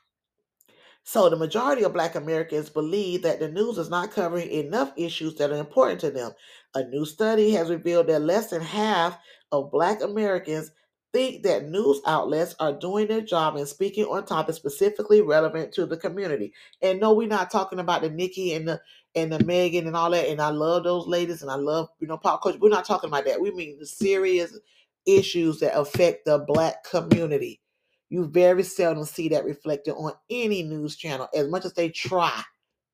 So 1.02 1.28
the 1.28 1.36
majority 1.36 1.84
of 1.84 1.92
Black 1.92 2.16
Americans 2.16 2.68
believe 2.68 3.22
that 3.22 3.38
the 3.38 3.48
news 3.48 3.78
is 3.78 3.88
not 3.88 4.10
covering 4.10 4.50
enough 4.50 4.92
issues 4.96 5.36
that 5.36 5.50
are 5.50 5.56
important 5.56 6.00
to 6.00 6.10
them. 6.10 6.32
A 6.76 6.84
new 6.84 7.06
study 7.06 7.52
has 7.52 7.70
revealed 7.70 8.08
that 8.08 8.20
less 8.20 8.50
than 8.50 8.60
half 8.60 9.18
of 9.50 9.72
Black 9.72 10.02
Americans 10.02 10.70
think 11.10 11.42
that 11.44 11.70
news 11.70 12.02
outlets 12.06 12.54
are 12.60 12.74
doing 12.74 13.08
their 13.08 13.22
job 13.22 13.56
and 13.56 13.66
speaking 13.66 14.04
on 14.04 14.26
topics 14.26 14.58
specifically 14.58 15.22
relevant 15.22 15.72
to 15.72 15.86
the 15.86 15.96
community. 15.96 16.52
And 16.82 17.00
no, 17.00 17.14
we're 17.14 17.28
not 17.28 17.50
talking 17.50 17.78
about 17.78 18.02
the 18.02 18.10
Nikki 18.10 18.52
and 18.52 18.68
the 18.68 18.82
and 19.14 19.32
the 19.32 19.42
Megan 19.46 19.86
and 19.86 19.96
all 19.96 20.10
that. 20.10 20.28
And 20.28 20.38
I 20.38 20.50
love 20.50 20.84
those 20.84 21.06
ladies 21.06 21.40
and 21.40 21.50
I 21.50 21.54
love, 21.54 21.88
you 21.98 22.08
know, 22.08 22.18
pop 22.18 22.42
culture. 22.42 22.58
We're 22.60 22.68
not 22.68 22.84
talking 22.84 23.08
about 23.08 23.24
that. 23.24 23.40
We 23.40 23.52
mean 23.52 23.78
the 23.78 23.86
serious 23.86 24.58
issues 25.06 25.60
that 25.60 25.78
affect 25.78 26.26
the 26.26 26.40
black 26.40 26.84
community. 26.84 27.62
You 28.10 28.26
very 28.26 28.64
seldom 28.64 29.06
see 29.06 29.30
that 29.30 29.46
reflected 29.46 29.92
on 29.92 30.12
any 30.28 30.62
news 30.62 30.94
channel, 30.96 31.28
as 31.34 31.48
much 31.48 31.64
as 31.64 31.72
they 31.72 31.88
try. 31.88 32.42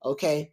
Okay. 0.05 0.53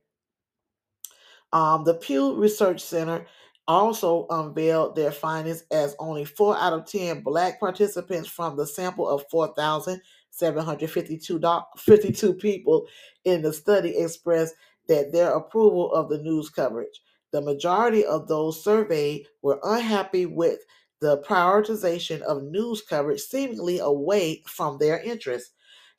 Um, 1.53 1.83
the 1.83 1.95
Pew 1.95 2.35
Research 2.35 2.81
Center 2.81 3.25
also 3.67 4.25
unveiled 4.29 4.95
their 4.95 5.11
findings 5.11 5.63
as 5.71 5.95
only 5.99 6.25
four 6.25 6.57
out 6.57 6.73
of 6.73 6.85
10 6.85 7.21
Black 7.21 7.59
participants 7.59 8.27
from 8.27 8.57
the 8.57 8.65
sample 8.65 9.07
of 9.07 9.23
4,752 9.29 11.39
52 11.77 12.33
people 12.33 12.87
in 13.25 13.43
the 13.43 13.53
study 13.53 13.95
expressed 13.97 14.55
that 14.87 15.11
their 15.11 15.33
approval 15.33 15.93
of 15.93 16.09
the 16.09 16.17
news 16.17 16.49
coverage. 16.49 17.01
The 17.31 17.41
majority 17.41 18.03
of 18.05 18.27
those 18.27 18.63
surveyed 18.63 19.27
were 19.43 19.59
unhappy 19.63 20.25
with 20.25 20.59
the 20.99 21.19
prioritization 21.19 22.21
of 22.21 22.43
news 22.43 22.81
coverage 22.81 23.21
seemingly 23.21 23.77
away 23.79 24.41
from 24.47 24.79
their 24.79 24.99
interests. 24.99 25.51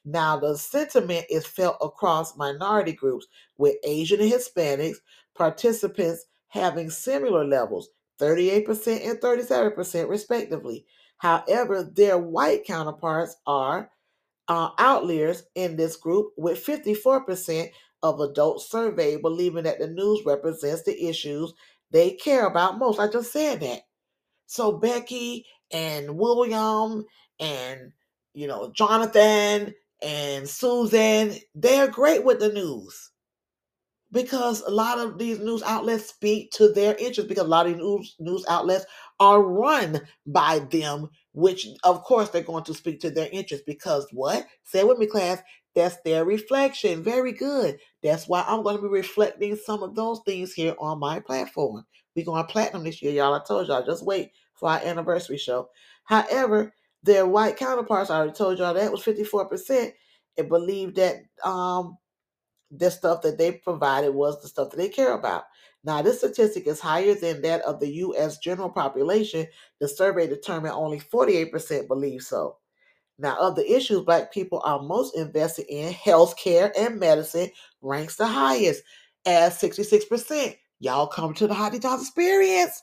Now, 0.05 0.39
the 0.39 0.57
sentiment 0.57 1.27
is 1.31 1.47
felt 1.47 1.77
across 1.81 2.37
minority 2.37 2.93
groups, 2.93 3.27
with 3.59 3.77
Asian 3.85 4.21
and 4.21 4.33
Hispanics 4.33 4.97
participants 5.35 6.27
having 6.49 6.91
similar 6.91 7.45
levels 7.45 7.89
38% 8.21 9.09
and 9.09 9.19
37%, 9.21 10.09
respectively. 10.09 10.85
However, 11.19 11.83
their 11.83 12.19
white 12.19 12.65
counterparts 12.65 13.37
are 13.47 13.91
uh, 14.49 14.71
outliers 14.79 15.45
in 15.55 15.77
this 15.77 15.97
group, 15.97 16.33
with 16.37 16.65
54% 16.65 17.71
of 18.03 18.21
adults 18.21 18.71
surveyed 18.71 19.23
believing 19.23 19.65
that 19.65 19.79
the 19.79 19.87
news 19.87 20.21
represents 20.27 20.83
the 20.83 21.09
issues 21.09 21.53
they 21.91 22.13
care 22.13 22.47
about 22.47 22.79
most. 22.79 22.99
I 22.99 23.09
just 23.09 23.33
said 23.33 23.61
that. 23.61 23.83
So 24.47 24.73
Becky 24.73 25.47
and 25.73 26.17
William 26.17 27.05
and 27.39 27.93
you 28.35 28.47
know 28.47 28.73
Jonathan 28.75 29.75
and 30.03 30.49
Susan, 30.49 31.37
they're 31.55 31.89
great 31.89 32.25
with 32.25 32.41
the 32.41 32.53
news 32.53 33.11
because 34.13 34.61
a 34.63 34.71
lot 34.71 34.99
of 34.99 35.19
these 35.19 35.39
news 35.39 35.63
outlets 35.63 36.07
speak 36.09 36.51
to 36.53 36.73
their 36.73 36.95
interests 36.97 37.29
because 37.29 37.45
a 37.45 37.49
lot 37.49 37.67
of 37.67 37.77
news 37.77 38.17
news 38.19 38.45
outlets 38.49 38.85
are 39.21 39.43
run 39.43 40.01
by 40.27 40.59
them 40.71 41.09
which 41.33 41.67
of 41.85 42.03
course 42.03 42.31
they're 42.31 42.43
going 42.43 42.65
to 42.65 42.75
speak 42.75 43.01
to 43.01 43.11
their 43.11 43.29
interests 43.33 43.65
because 43.67 44.07
what? 44.13 44.47
Say 44.65 44.85
with 44.85 44.99
me 44.99 45.07
class. 45.07 45.41
That's 45.77 45.99
their 46.05 46.25
reflection. 46.25 47.05
Very 47.05 47.33
good. 47.33 47.79
That's 48.03 48.27
why 48.27 48.45
i'm 48.47 48.63
going 48.63 48.77
to 48.77 48.83
be 48.83 48.89
reflecting 48.89 49.57
some 49.57 49.83
of 49.83 49.95
those 49.95 50.21
things 50.27 50.53
here 50.53 50.75
on 50.79 50.99
my 50.99 51.21
platform. 51.21 51.85
We're 52.17 52.25
going 52.25 52.45
platinum 52.47 52.85
this 52.85 53.03
year 53.03 53.13
y'all. 53.13 53.35
I 53.35 53.41
told 53.47 53.69
y'all 53.69 53.85
just 53.85 54.05
wait 54.05 54.31
for 54.55 54.69
our 54.71 54.81
anniversary 54.81 55.39
show. 55.39 55.69
However 56.05 56.75
their 57.03 57.27
white 57.27 57.57
counterparts 57.57 58.11
i 58.11 58.17
already 58.17 58.33
told 58.33 58.59
y'all 58.59 58.75
that 58.75 58.93
was 58.93 59.03
54% 59.03 59.93
and 60.37 60.49
believe 60.49 60.95
that 60.97 61.17
um 61.45 61.97
the 62.71 62.91
stuff 62.91 63.23
that 63.23 63.39
they 63.39 63.53
provided 63.53 64.11
was 64.15 64.41
the 64.43 64.49
stuff 64.49 64.71
that 64.71 64.77
they 64.77 64.89
care 64.89 65.15
about. 65.15 65.45
Now, 65.85 66.03
this 66.03 66.19
statistic 66.19 66.67
is 66.67 66.81
higher 66.81 67.15
than 67.15 67.43
that 67.43 67.63
of 67.63 67.81
the 67.81 67.89
U.S. 67.95 68.39
general 68.39 68.71
population. 68.71 69.47
The 69.81 69.89
survey 69.89 70.27
determined 70.27 70.75
only 70.75 71.01
48% 71.01 71.89
believe 71.89 72.23
so. 72.23 72.59
Now, 73.19 73.37
of 73.39 73.57
the 73.57 73.71
issues 73.71 74.03
Black 74.03 74.33
people 74.33 74.63
are 74.65 74.83
most 74.83 75.17
invested 75.17 75.67
in, 75.69 75.93
healthcare 75.93 76.73
and 76.79 76.99
medicine 76.99 77.51
ranks 77.83 78.17
the 78.17 78.27
highest 78.27 78.83
at 79.27 79.53
66%. 79.53 80.57
Y'all 80.81 81.07
come 81.07 81.35
to 81.35 81.47
the 81.47 81.55
Hot 81.55 81.73
D'Johns 81.73 82.01
experience. 82.01 82.83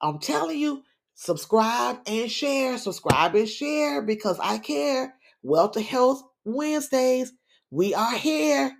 I'm 0.00 0.18
telling 0.18 0.58
you, 0.58 0.82
subscribe 1.14 1.98
and 2.06 2.30
share. 2.30 2.78
Subscribe 2.78 3.34
and 3.34 3.48
share 3.48 4.02
because 4.02 4.38
I 4.42 4.58
care. 4.58 5.14
Wealth 5.42 5.72
to 5.72 5.82
Health 5.82 6.22
Wednesdays. 6.44 7.32
We 7.70 7.94
are 7.94 8.16
here. 8.16 8.72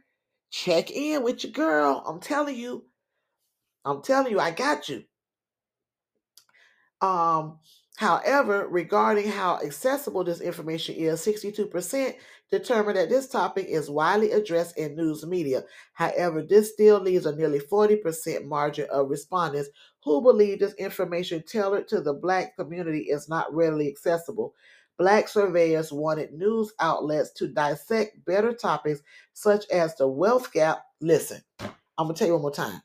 Check 0.51 0.91
in 0.91 1.23
with 1.23 1.45
your 1.45 1.53
girl. 1.53 2.03
I'm 2.07 2.21
telling 2.21 2.57
you. 2.57 2.85
I'm 3.85 4.03
telling 4.03 4.33
you, 4.33 4.41
I 4.41 4.51
got 4.51 4.89
you. 4.89 5.05
Um, 7.01 7.59
however, 7.97 8.67
regarding 8.69 9.29
how 9.29 9.61
accessible 9.65 10.25
this 10.25 10.41
information 10.41 10.97
is, 10.97 11.21
62% 11.25 12.15
determined 12.51 12.97
that 12.97 13.11
this 13.11 13.29
topic 13.29 13.67
is 13.69 13.91
widely 13.91 14.33
addressed 14.33 14.79
in 14.79 14.97
news 14.97 15.25
media. 15.27 15.65
However, 15.93 16.43
this 16.43 16.73
still 16.73 17.01
leaves 17.01 17.27
a 17.27 17.35
nearly 17.35 17.61
40% 17.61 18.45
margin 18.45 18.87
of 18.91 19.11
respondents 19.11 19.69
who 20.03 20.23
believe 20.23 20.61
this 20.61 20.75
information 20.75 21.43
tailored 21.47 21.89
to 21.89 22.01
the 22.01 22.15
Black 22.15 22.57
community 22.57 23.03
is 23.03 23.29
not 23.29 23.53
readily 23.55 23.89
accessible. 23.89 24.55
Black 24.99 25.29
surveyors 25.29 25.93
wanted 25.93 26.33
news 26.33 26.73
outlets 26.81 27.33
to 27.33 27.49
dissect 27.49 28.25
better 28.25 28.53
topics 28.53 29.03
such 29.35 29.69
as 29.71 29.95
the 29.97 30.09
wealth 30.09 30.53
gap. 30.53 30.85
Listen, 31.01 31.43
I'm 31.61 32.07
going 32.07 32.15
to 32.15 32.19
tell 32.19 32.29
you 32.29 32.35
one 32.35 32.43
more 32.43 32.51
time. 32.51 32.81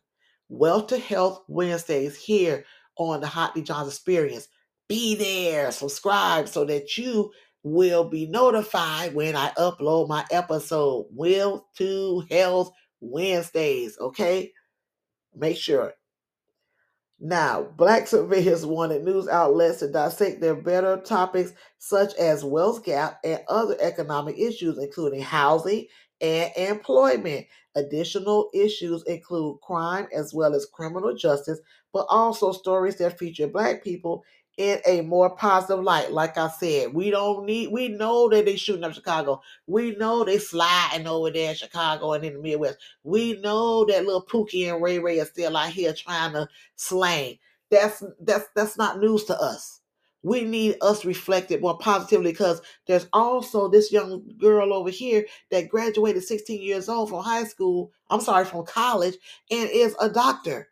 Wealth 0.49 0.87
to 0.87 0.97
Health 0.97 1.43
Wednesdays 1.47 2.17
here 2.17 2.65
on 2.97 3.21
the 3.21 3.27
Hot 3.27 3.55
D'Johns 3.55 3.87
Experience. 3.87 4.49
Be 4.89 5.15
there, 5.15 5.71
subscribe 5.71 6.49
so 6.49 6.65
that 6.65 6.97
you 6.97 7.31
will 7.63 8.03
be 8.03 8.27
notified 8.27 9.13
when 9.13 9.37
I 9.37 9.51
upload 9.51 10.09
my 10.09 10.25
episode. 10.31 11.05
Wealth 11.11 11.63
to 11.77 12.25
Health 12.29 12.71
Wednesdays, 12.99 13.97
okay? 13.99 14.51
Make 15.33 15.55
sure 15.55 15.93
now, 17.23 17.63
black 17.77 18.07
surveyors 18.07 18.65
wanted 18.65 19.03
news 19.03 19.27
outlets 19.27 19.79
to 19.79 19.87
dissect 19.91 20.41
their 20.41 20.55
better 20.55 20.97
topics 20.97 21.53
such 21.77 22.15
as 22.15 22.43
wealth 22.43 22.83
gap 22.83 23.19
and 23.23 23.41
other 23.47 23.77
economic 23.79 24.39
issues, 24.39 24.79
including 24.79 25.21
housing 25.21 25.85
and 26.19 26.51
employment. 26.57 27.45
Additional 27.75 28.49
issues 28.55 29.03
include 29.03 29.61
crime 29.61 30.07
as 30.13 30.33
well 30.33 30.55
as 30.55 30.65
criminal 30.65 31.15
justice, 31.15 31.59
but 31.93 32.07
also 32.09 32.51
stories 32.51 32.97
that 32.97 33.19
feature 33.19 33.47
black 33.47 33.83
people 33.83 34.23
in 34.61 34.79
a 34.85 35.01
more 35.01 35.35
positive 35.35 35.83
light. 35.83 36.11
Like 36.11 36.37
I 36.37 36.47
said, 36.49 36.93
we 36.93 37.09
don't 37.09 37.45
need, 37.45 37.71
we 37.71 37.87
know 37.87 38.29
that 38.29 38.45
they 38.45 38.55
shooting 38.55 38.83
up 38.83 38.93
Chicago. 38.93 39.41
We 39.65 39.95
know 39.95 40.23
they 40.23 40.37
sliding 40.37 41.07
over 41.07 41.31
there 41.31 41.49
in 41.49 41.55
Chicago 41.55 42.13
and 42.13 42.23
in 42.23 42.33
the 42.33 42.39
Midwest. 42.39 42.77
We 43.03 43.39
know 43.41 43.85
that 43.85 44.05
little 44.05 44.23
Pookie 44.23 44.71
and 44.71 44.81
Ray 44.81 44.99
Ray 44.99 45.19
are 45.19 45.25
still 45.25 45.57
out 45.57 45.71
here 45.71 45.93
trying 45.93 46.33
to 46.33 46.47
slang. 46.75 47.39
That's 47.71 48.03
that's 48.19 48.45
that's 48.55 48.77
not 48.77 48.99
news 48.99 49.23
to 49.25 49.41
us. 49.41 49.79
We 50.23 50.43
need 50.43 50.75
us 50.81 51.03
reflected 51.05 51.61
more 51.61 51.79
positively 51.79 52.31
because 52.31 52.61
there's 52.85 53.07
also 53.13 53.67
this 53.67 53.91
young 53.91 54.23
girl 54.37 54.73
over 54.73 54.91
here 54.91 55.25
that 55.49 55.69
graduated 55.69 56.23
16 56.23 56.61
years 56.61 56.87
old 56.87 57.09
from 57.09 57.23
high 57.23 57.45
school. 57.45 57.91
I'm 58.11 58.21
sorry, 58.21 58.45
from 58.45 58.65
college, 58.65 59.15
and 59.49 59.67
is 59.71 59.95
a 59.99 60.09
doctor. 60.09 60.67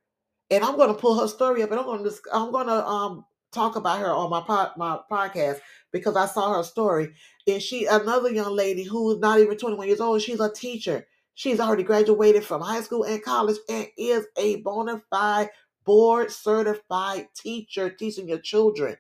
And 0.52 0.64
I'm 0.64 0.76
going 0.76 0.94
to 0.94 1.00
pull 1.00 1.20
her 1.20 1.28
story 1.28 1.64
up, 1.64 1.72
and 1.72 1.80
I'm 1.80 1.86
going 1.88 2.04
to 2.04 2.14
I'm 2.32 2.52
going 2.52 2.68
to 2.68 2.86
um 2.86 3.26
talk 3.52 3.76
about 3.76 4.00
her 4.00 4.12
on 4.12 4.30
my 4.30 4.42
pod, 4.42 4.72
my 4.78 5.00
podcast 5.12 5.60
because 5.92 6.16
I 6.16 6.26
saw 6.26 6.56
her 6.58 6.64
story. 6.64 7.14
And 7.48 7.62
she 7.62 7.86
another 7.86 8.32
young 8.32 8.56
lady 8.56 8.84
who's 8.84 9.20
not 9.20 9.40
even 9.40 9.58
21 9.58 9.88
years 9.88 10.00
old. 10.00 10.22
She's 10.22 10.40
a 10.40 10.52
teacher. 10.52 11.06
She's 11.36 11.60
already 11.60 11.84
graduated 11.84 12.44
from 12.44 12.62
high 12.62 12.82
school 12.82 13.04
and 13.04 13.24
college 13.24 13.58
and 13.70 13.88
is 13.98 14.26
a 14.38 14.58
bona 14.58 15.02
fide 15.10 15.50
board 15.86 16.32
certified 16.32 17.28
teacher 17.36 17.90
teaching 17.90 18.28
your 18.28 18.40
children. 18.40 18.98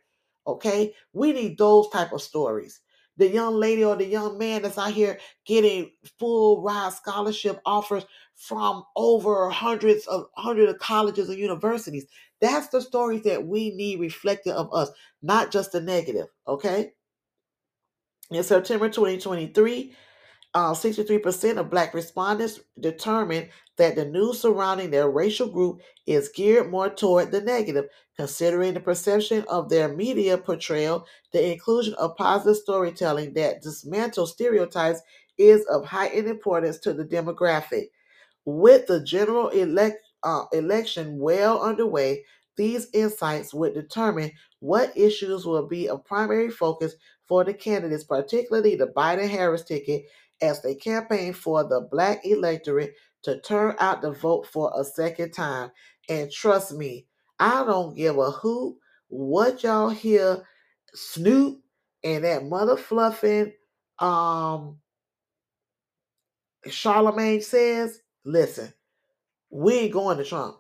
Okay, 0.48 0.94
we 1.14 1.34
need 1.34 1.58
those 1.58 1.90
type 1.90 2.12
of 2.14 2.22
stories. 2.22 2.80
The 3.18 3.28
young 3.28 3.56
lady 3.56 3.84
or 3.84 3.98
the 3.98 4.06
young 4.06 4.38
man 4.38 4.62
that's 4.62 4.78
out 4.78 4.94
here 4.94 5.20
getting 5.46 5.92
full 6.18 6.62
ride 6.64 6.94
scholarship 6.94 7.60
offers 7.66 8.06
from 8.40 8.84
over 8.95 9.49
hundreds 9.49 10.07
of 10.07 10.28
hundreds 10.36 10.72
of 10.72 10.80
colleges 10.80 11.28
and 11.28 11.38
universities. 11.38 12.06
That's 12.40 12.70
the 12.70 12.82
stories 12.82 13.24
that 13.24 13.45
we 13.45 13.72
need 13.72 13.99
reflected 13.99 14.53
of 14.53 14.74
us, 14.74 14.90
not 15.22 15.52
just 15.52 15.74
the 15.74 15.82
negative. 15.82 16.28
Okay. 16.48 16.94
In 18.32 18.44
September 18.44 18.88
2023, 18.88 19.94
uh, 20.53 20.72
63% 20.72 21.57
of 21.57 21.70
Black 21.70 21.94
respondents 21.94 22.61
determined 22.80 23.49
that 23.78 23.95
the 23.95 24.06
news 24.06 24.40
surrounding 24.40 24.90
their 24.90 25.10
racial 25.10 25.49
group 25.49 25.82
is 26.07 26.30
geared 26.30 26.72
more 26.72 26.90
toward 26.90 27.32
the 27.32 27.41
negative, 27.41 27.86
considering 28.16 28.74
the 28.74 28.80
perception 28.80 29.44
of 29.49 29.70
their 29.70 29.94
media 29.94 30.38
portrayal. 30.38 31.06
The 31.34 31.52
inclusion 31.52 31.94
of 31.95 32.16
positive 32.16 32.56
storytelling 32.56 33.34
that 33.34 33.64
dismantles 33.64 34.30
stereotypes 34.30 35.02
is 35.38 35.66
of 35.66 35.86
heightened 35.86 36.28
importance 36.28 36.80
to 36.80 36.94
the 36.94 37.06
demographic. 37.06 37.88
With 38.45 38.88
the 38.88 39.03
general 39.03 39.49
elect, 39.49 39.98
uh, 40.24 40.45
election 40.53 41.20
well 41.20 41.61
underway, 41.61 42.24
these 42.56 42.88
insights 42.94 43.53
would 43.53 43.74
determine 43.74 44.32
what 44.60 44.95
issues 44.98 45.45
will 45.45 45.68
be 45.68 45.88
a 45.88 45.98
primary 45.98 46.49
focus 46.49 46.95
for 47.26 47.44
the 47.44 47.53
candidates, 47.53 48.03
particularly 48.03 48.76
the 48.76 48.88
Biden 48.88 49.30
Harris 49.30 49.64
ticket, 49.64 50.03
as 50.41 50.61
they 50.61 50.76
campaign 50.76 51.34
for 51.34 51.64
the 51.64 51.88
black 51.91 52.26
electorate 52.26 52.95
to 53.24 53.40
turn 53.41 53.76
out 53.80 54.02
to 54.02 54.11
vote 54.11 54.48
for 54.48 54.72
a 54.76 54.84
second 54.84 55.32
time. 55.32 55.72
And 56.10 56.32
trust 56.32 56.74
me, 56.74 57.06
I 57.40 57.64
don't 57.66 57.95
give 57.95 58.18
a 58.18 58.32
hoot 58.32 58.78
what 59.10 59.64
y'all 59.64 59.90
hear 59.90 60.45
Snoop 60.94 61.60
and 62.03 62.24
that 62.24 62.45
mother 62.45 62.78
fluffing 62.78 63.53
um 63.99 64.78
Charlamagne 66.68 67.44
says, 67.44 68.02
listen, 68.30 68.73
we 69.49 69.73
ain't 69.80 69.93
going 69.93 70.18
to 70.18 70.23
Trump. 70.23 70.57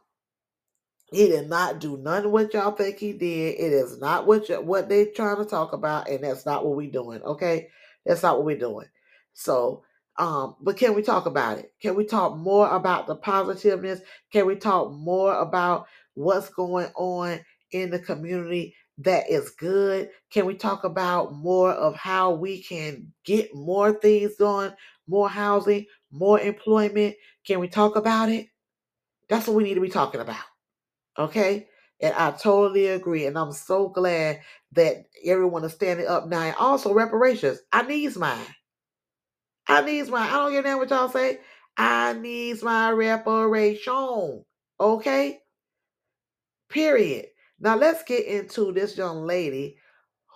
He 1.11 1.27
did 1.27 1.49
not 1.49 1.79
do 1.79 1.97
none 1.97 2.25
of 2.25 2.31
what 2.31 2.53
y'all 2.53 2.71
think 2.71 2.97
he 2.99 3.13
did. 3.13 3.55
It 3.59 3.73
is 3.73 3.99
not 3.99 4.27
what 4.27 4.49
you, 4.49 4.61
what 4.61 4.89
they 4.89 5.05
trying 5.05 5.37
to 5.37 5.45
talk 5.45 5.73
about, 5.73 6.09
and 6.09 6.23
that's 6.23 6.45
not 6.45 6.65
what 6.65 6.75
we 6.75 6.87
doing. 6.87 7.21
Okay, 7.23 7.69
that's 8.05 8.21
not 8.23 8.37
what 8.37 8.45
we're 8.45 8.59
doing. 8.59 8.87
So, 9.33 9.83
um, 10.17 10.55
but 10.61 10.77
can 10.77 10.93
we 10.93 11.01
talk 11.01 11.25
about 11.25 11.57
it? 11.57 11.71
Can 11.81 11.95
we 11.95 12.05
talk 12.05 12.37
more 12.37 12.69
about 12.69 13.07
the 13.07 13.15
positiveness? 13.15 14.01
Can 14.31 14.45
we 14.45 14.55
talk 14.55 14.91
more 14.91 15.33
about 15.39 15.87
what's 16.13 16.49
going 16.49 16.91
on 16.95 17.39
in 17.71 17.89
the 17.89 17.99
community 17.99 18.75
that 18.99 19.29
is 19.29 19.49
good? 19.51 20.09
Can 20.31 20.45
we 20.45 20.55
talk 20.55 20.83
about 20.83 21.33
more 21.33 21.71
of 21.71 21.95
how 21.95 22.33
we 22.33 22.61
can 22.61 23.11
get 23.25 23.55
more 23.55 23.93
things 23.93 24.35
done, 24.35 24.75
more 25.07 25.29
housing, 25.29 25.85
more 26.11 26.39
employment? 26.39 27.15
Can 27.49 27.59
we 27.59 27.67
talk 27.67 27.95
about 27.95 28.29
it? 28.29 28.45
That's 29.27 29.47
what 29.47 29.57
we 29.57 29.63
need 29.63 29.73
to 29.73 29.81
be 29.81 29.89
talking 29.89 30.21
about. 30.21 30.43
Okay. 31.17 31.67
And 31.99 32.13
I 32.13 32.29
totally 32.29 32.85
agree. 32.89 33.25
And 33.25 33.39
I'm 33.39 33.51
so 33.51 33.89
glad 33.89 34.41
that 34.73 34.97
everyone 35.25 35.63
is 35.63 35.73
standing 35.73 36.05
up 36.05 36.27
now. 36.27 36.41
And 36.41 36.55
also 36.57 36.93
reparations. 36.93 37.57
I 37.71 37.81
needs 37.81 38.17
mine. 38.17 38.45
I 39.67 39.81
needs 39.81 40.11
mine. 40.11 40.29
I 40.29 40.33
don't 40.33 40.51
get 40.51 40.63
that 40.65 40.77
what 40.77 40.91
y'all 40.91 41.09
say. 41.09 41.39
I 41.75 42.13
needs 42.13 42.61
my 42.61 42.91
reparation. 42.91 44.45
Okay. 44.79 45.39
Period. 46.69 47.25
Now 47.59 47.77
let's 47.77 48.03
get 48.03 48.27
into 48.27 48.71
this 48.73 48.95
young 48.95 49.23
lady 49.25 49.77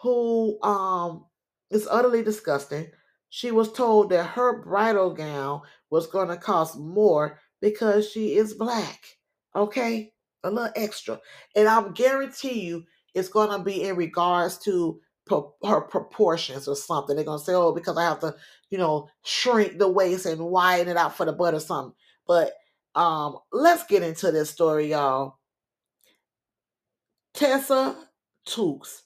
who 0.02 0.60
um 0.64 1.26
is 1.69 1.88
utterly 1.91 2.23
disgusting. 2.23 2.88
She 3.35 3.51
was 3.51 3.72
told 3.72 4.10
that 4.11 4.23
her 4.23 4.61
bridal 4.61 5.11
gown 5.14 5.61
was 5.89 6.05
going 6.05 6.27
to 6.27 6.38
cost 6.38 6.77
more 6.77 7.39
because 7.61 8.10
she 8.10 8.35
is 8.35 8.53
black. 8.53 9.03
Okay 9.55 10.14
a 10.43 10.51
little 10.51 10.72
extra. 10.76 11.19
And 11.55 11.68
I'll 11.68 11.89
guarantee 11.89 12.61
you 12.61 12.85
it's 13.14 13.30
going 13.30 13.57
to 13.57 13.64
be 13.64 13.84
in 13.84 13.95
regards 13.95 14.57
to 14.60 14.99
pro- 15.26 15.53
her 15.64 15.81
proportions 15.81 16.68
or 16.68 16.76
something. 16.76 17.15
They're 17.15 17.26
going 17.26 17.39
to 17.39 17.45
say, 17.45 17.53
oh, 17.53 17.73
because 17.73 17.97
I 17.97 18.03
have 18.03 18.19
to, 18.22 18.35
you 18.69 18.77
know, 18.77 19.10
shrink 19.23 19.77
the 19.77 19.89
waist 19.89 20.26
and 20.26 20.41
widen 20.41 20.89
it 20.89 20.97
out 20.97 21.15
for 21.15 21.26
the 21.26 21.34
butt 21.34 21.53
or 21.53 21.60
something. 21.60 21.93
But 22.27 22.53
um, 22.95 23.38
let's 23.51 23.85
get 23.85 24.03
into 24.03 24.31
this 24.31 24.49
story, 24.49 24.91
y'all. 24.91 25.38
Tessa 27.34 27.95
Tooks, 28.45 29.03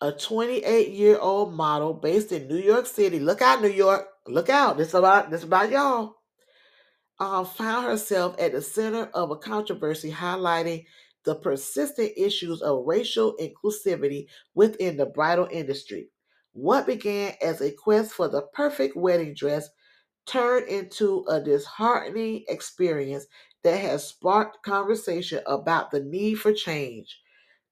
a 0.00 0.12
28 0.12 0.90
year 0.90 1.18
old 1.18 1.54
model 1.54 1.94
based 1.94 2.32
in 2.32 2.48
New 2.48 2.58
York 2.58 2.86
City. 2.86 3.18
Look 3.18 3.42
out, 3.42 3.62
New 3.62 3.70
York. 3.70 4.06
Look 4.26 4.48
out. 4.48 4.76
This 4.76 4.94
about 4.94 5.30
this 5.30 5.44
about 5.44 5.70
y'all. 5.70 6.16
Um, 7.18 7.46
found 7.46 7.86
herself 7.86 8.36
at 8.38 8.52
the 8.52 8.60
center 8.60 9.04
of 9.14 9.30
a 9.30 9.36
controversy 9.36 10.10
highlighting 10.10 10.84
the 11.24 11.34
persistent 11.34 12.12
issues 12.16 12.60
of 12.60 12.84
racial 12.86 13.34
inclusivity 13.40 14.26
within 14.54 14.96
the 14.96 15.06
bridal 15.06 15.48
industry. 15.50 16.10
What 16.52 16.86
began 16.86 17.34
as 17.42 17.60
a 17.60 17.72
quest 17.72 18.12
for 18.12 18.28
the 18.28 18.42
perfect 18.52 18.96
wedding 18.96 19.34
dress 19.34 19.68
turned 20.26 20.68
into 20.68 21.24
a 21.28 21.40
disheartening 21.40 22.44
experience 22.48 23.26
that 23.62 23.78
has 23.78 24.06
sparked 24.06 24.62
conversation 24.62 25.40
about 25.46 25.90
the 25.90 26.00
need 26.00 26.34
for 26.34 26.52
change. 26.52 27.20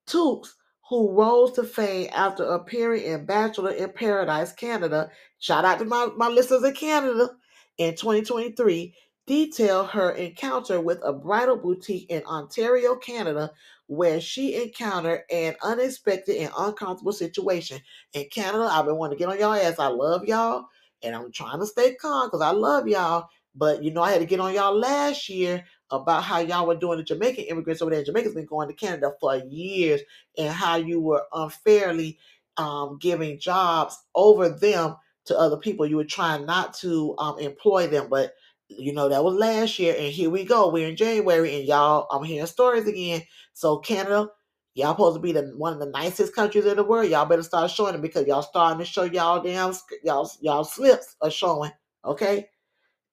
Tooks, 0.07 0.57
who 0.89 1.13
rose 1.13 1.53
to 1.53 1.65
fame 1.65 2.11
after 2.15 2.45
appearing 2.45 3.05
in 3.05 3.25
Bachelor 3.25 3.71
in 3.71 3.91
Paradise 3.91 4.53
Canada, 4.53 5.11
shout 5.39 5.65
out 5.65 5.79
to 5.79 5.85
my, 5.85 6.09
my 6.17 6.29
listeners 6.29 6.65
in 6.65 6.75
Canada, 6.75 7.31
in 7.79 7.95
2023, 7.95 8.95
detailed 9.27 9.89
her 9.89 10.11
encounter 10.11 10.81
with 10.81 10.99
a 11.03 11.13
bridal 11.13 11.57
boutique 11.57 12.11
in 12.11 12.23
Ontario, 12.25 12.97
Canada, 12.97 13.51
where 13.87 14.21
she 14.21 14.63
encountered 14.63 15.23
an 15.31 15.55
unexpected 15.63 16.37
and 16.37 16.53
uncomfortable 16.59 17.13
situation. 17.13 17.79
In 18.13 18.27
Canada, 18.31 18.69
I've 18.71 18.85
been 18.85 18.97
wanting 18.97 19.19
to 19.19 19.25
get 19.25 19.31
on 19.31 19.39
y'all 19.39 19.55
ass. 19.55 19.79
I 19.79 19.89
love 19.89 20.25
y'all, 20.27 20.67
and 21.03 21.15
I'm 21.15 21.33
trying 21.33 21.61
to 21.61 21.67
stay 21.67 21.95
calm 21.95 22.29
because 22.29 22.43
I 22.43 22.51
love 22.51 22.87
y'all. 22.87 23.29
But 23.55 23.83
you 23.83 23.93
know, 23.93 24.03
I 24.03 24.13
had 24.13 24.21
to 24.21 24.27
get 24.27 24.41
on 24.41 24.53
y'all 24.53 24.79
last 24.79 25.29
year 25.29 25.65
about 25.95 26.23
how 26.25 26.41
y'all 26.41 26.67
were 26.67 26.77
doing 26.77 26.99
the 26.99 27.05
Jamaican 27.05 27.45
immigrants 27.45 27.83
over 27.83 27.91
there. 27.91 28.05
Jamaica's 28.05 28.35
been 28.35 28.47
going 28.47 28.69
to 28.69 28.75
Canada 28.75 29.13
for 29.21 29.37
years, 29.37 30.01
and 30.39 30.53
how 30.53 30.77
you 30.77 31.01
were 31.01 31.25
unfairly 31.33 32.19
um, 32.57 32.99
giving 33.01 33.39
jobs 33.39 33.99
over 34.15 34.49
them 34.49 34.97
to 35.27 35.39
other 35.39 35.57
people. 35.57 35.87
You 35.87 35.97
were 35.97 36.05
trying 36.05 36.47
not 36.47 36.75
to 36.75 37.15
um, 37.19 37.39
employ 37.39 37.87
them, 37.87 38.09
but 38.09 38.35
you 38.69 38.93
know 38.93 39.09
that 39.09 39.23
was 39.23 39.35
last 39.35 39.79
year 39.79 39.95
and 39.99 40.13
here 40.13 40.31
we 40.31 40.45
go 40.45 40.71
we're 40.71 40.89
in 40.89 40.97
january 40.97 41.55
and 41.57 41.69
y'all 41.69 42.07
i'm 42.11 42.25
hearing 42.25 42.47
stories 42.47 42.87
again 42.87 43.23
so 43.53 43.79
canada 43.79 44.29
y'all 44.75 44.93
supposed 44.93 45.17
to 45.17 45.21
be 45.21 45.33
the 45.33 45.53
one 45.57 45.73
of 45.73 45.79
the 45.79 45.87
nicest 45.87 46.35
countries 46.35 46.65
in 46.65 46.77
the 46.77 46.85
world 46.85 47.11
y'all 47.11 47.27
better 47.27 47.43
start 47.43 47.71
showing 47.71 47.95
it 47.95 48.03
because 48.03 48.27
y'all 48.27 48.43
starting 48.43 48.79
to 48.79 48.85
show 48.85 49.05
y'all 49.05 49.43
damn 49.43 49.75
y'all 50.03 50.31
y'all 50.41 50.65
slips 50.65 51.17
are 51.21 51.31
showing 51.31 51.71
okay 52.05 52.49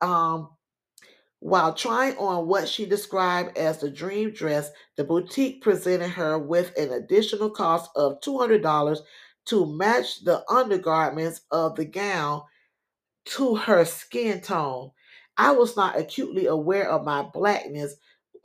um 0.02 0.50
while 1.42 1.74
trying 1.74 2.16
on 2.18 2.48
what 2.48 2.70
she 2.70 2.86
described 2.86 3.58
as 3.58 3.80
the 3.80 3.90
dream 3.90 4.32
dress 4.32 4.70
the 4.96 5.04
boutique 5.04 5.64
presented 5.64 6.10
her 6.10 6.38
with 6.40 6.72
an 6.78 6.92
additional 6.94 7.50
cost 7.50 7.90
of 7.96 8.22
$200 8.22 9.00
to 9.46 9.66
match 9.66 10.24
the 10.24 10.44
undergarments 10.52 11.42
of 11.52 11.76
the 11.76 11.86
gown 11.86 12.44
to 13.26 13.56
her 13.56 13.86
skin 13.86 14.42
tone. 14.42 14.92
I 15.38 15.52
was 15.52 15.76
not 15.76 16.00
acutely 16.00 16.46
aware 16.46 16.90
of 16.90 17.06
my 17.06 17.24
blackness 17.24 17.96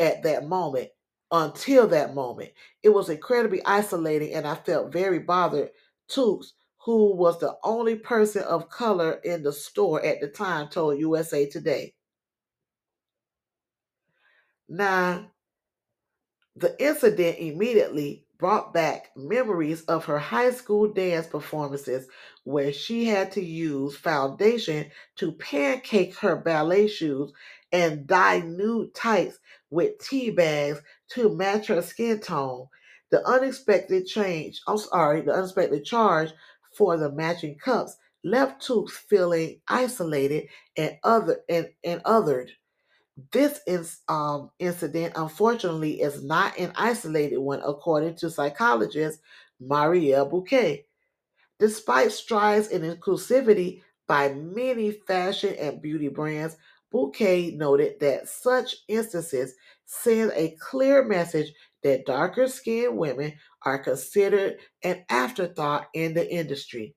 at 0.01 0.23
that 0.23 0.49
moment 0.49 0.89
until 1.33 1.89
that 1.89 2.15
moment. 2.15 2.53
It 2.83 2.91
was 2.91 3.11
incredibly 3.11 3.65
isolating 3.67 4.33
and 4.33 4.47
I 4.49 4.55
felt 4.55 4.93
very 4.93 5.19
bothered. 5.19 5.71
Tooks, 6.09 6.55
who 6.85 7.15
was 7.15 7.41
the 7.41 7.57
only 7.65 7.97
person 7.97 8.45
of 8.45 8.71
color 8.71 9.21
in 9.25 9.43
the 9.43 9.53
store 9.53 10.03
at 10.03 10.23
the 10.23 10.29
time, 10.29 10.69
told 10.71 10.99
USA 10.99 11.47
Today. 11.47 11.96
Now, 14.69 15.31
the 16.57 16.75
incident 16.83 17.39
immediately 17.39 18.27
brought 18.39 18.75
back 18.75 19.11
memories 19.17 19.83
of 19.83 20.05
her 20.07 20.19
high 20.19 20.51
school 20.51 20.93
dance 20.93 21.27
performances 21.27 22.09
where 22.45 22.73
she 22.73 23.05
had 23.07 23.33
to 23.33 23.43
use 23.43 23.97
foundation 23.97 24.91
to 25.17 25.33
pancake 25.33 26.17
her 26.19 26.37
ballet 26.37 26.89
shoes 26.89 27.33
and 27.73 28.07
dye 28.07 28.41
nude 28.41 28.95
tights 28.95 29.39
with 29.71 29.99
tea 29.99 30.31
bags 30.31 30.81
to 31.09 31.35
match 31.35 31.69
her 31.69 31.83
skin 31.83 32.21
tone. 32.21 32.67
The 33.11 33.27
unexpected 33.27 34.07
change, 34.07 34.61
I'm 34.67 34.79
sorry, 34.79 35.21
the 35.23 35.33
unexpected 35.33 35.85
charge 35.85 36.33
for 36.77 36.97
the 36.97 37.11
matching 37.13 37.57
cups 37.57 37.97
left 38.25 38.63
Tooks 38.63 38.97
feeling 38.97 39.61
isolated 39.69 40.49
and 40.77 40.97
other 41.05 41.41
and, 41.49 41.69
and 41.85 42.03
othered. 42.05 42.51
This 43.33 43.61
is, 43.67 44.01
um, 44.09 44.51
incident, 44.59 45.15
unfortunately, 45.17 46.03
is 46.03 46.23
not 46.23 46.59
an 46.59 46.73
isolated 46.77 47.39
one, 47.39 47.63
according 47.65 48.17
to 48.17 48.31
psychologist 48.31 49.21
Marielle 49.61 50.31
Bouquet. 50.31 50.87
Despite 51.59 52.13
strides 52.13 52.69
in 52.69 52.83
inclusivity 52.83 53.83
by 54.07 54.35
many 54.35 54.91
fashion 54.93 55.55
and 55.55 55.81
beauty 55.81 56.09
brands, 56.09 56.57
Bouquet 56.93 57.53
noted 57.53 57.99
that 58.01 58.29
such 58.29 58.77
instances 58.87 59.55
send 59.87 60.33
a 60.35 60.57
clear 60.61 61.03
message 61.03 61.53
that 61.83 62.05
darker 62.05 62.47
skinned 62.49 62.99
women 62.99 63.33
are 63.63 63.79
considered 63.79 64.59
an 64.83 65.05
afterthought 65.09 65.87
in 65.95 66.13
the 66.15 66.31
industry. 66.31 66.95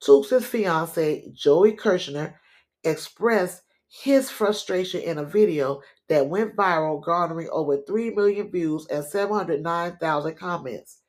Tooks' 0.00 0.44
fiance, 0.44 1.30
Joey 1.32 1.74
Kirshner, 1.74 2.34
expressed 2.82 3.62
his 3.92 4.30
frustration 4.30 5.02
in 5.02 5.18
a 5.18 5.24
video 5.24 5.82
that 6.08 6.26
went 6.26 6.56
viral, 6.56 7.02
garnering 7.02 7.48
over 7.52 7.76
3 7.76 8.10
million 8.12 8.50
views 8.50 8.86
and 8.86 9.04
709,000 9.04 10.34
comments. 10.34 11.02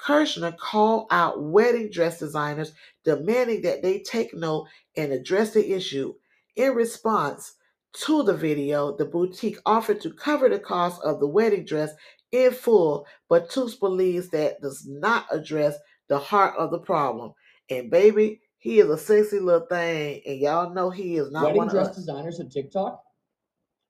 Kirshner 0.00 0.56
called 0.56 1.06
out 1.10 1.42
wedding 1.42 1.90
dress 1.90 2.18
designers, 2.18 2.72
demanding 3.04 3.60
that 3.62 3.82
they 3.82 3.98
take 3.98 4.32
note 4.32 4.68
and 4.96 5.12
address 5.12 5.50
the 5.50 5.72
issue. 5.74 6.14
In 6.56 6.72
response 6.72 7.56
to 8.04 8.22
the 8.22 8.34
video, 8.34 8.96
the 8.96 9.04
boutique 9.04 9.58
offered 9.66 10.00
to 10.00 10.12
cover 10.12 10.48
the 10.48 10.58
cost 10.58 11.02
of 11.02 11.20
the 11.20 11.28
wedding 11.28 11.66
dress 11.66 11.92
in 12.32 12.52
full, 12.52 13.06
but 13.28 13.50
Tooks 13.50 13.74
believes 13.74 14.30
that 14.30 14.62
does 14.62 14.86
not 14.86 15.26
address 15.30 15.76
the 16.08 16.18
heart 16.18 16.54
of 16.56 16.70
the 16.70 16.78
problem. 16.78 17.34
And 17.68 17.90
baby, 17.90 18.40
he 18.58 18.80
is 18.80 18.90
a 18.90 18.98
sexy 18.98 19.38
little 19.38 19.66
thing, 19.66 20.20
and 20.26 20.38
y'all 20.38 20.74
know 20.74 20.90
he 20.90 21.16
is 21.16 21.30
not 21.30 21.44
Wedding 21.44 21.56
one 21.58 21.66
of 21.68 21.72
dress 21.72 21.88
us. 21.88 21.96
designers 21.96 22.40
of 22.40 22.50
TikTok, 22.50 23.02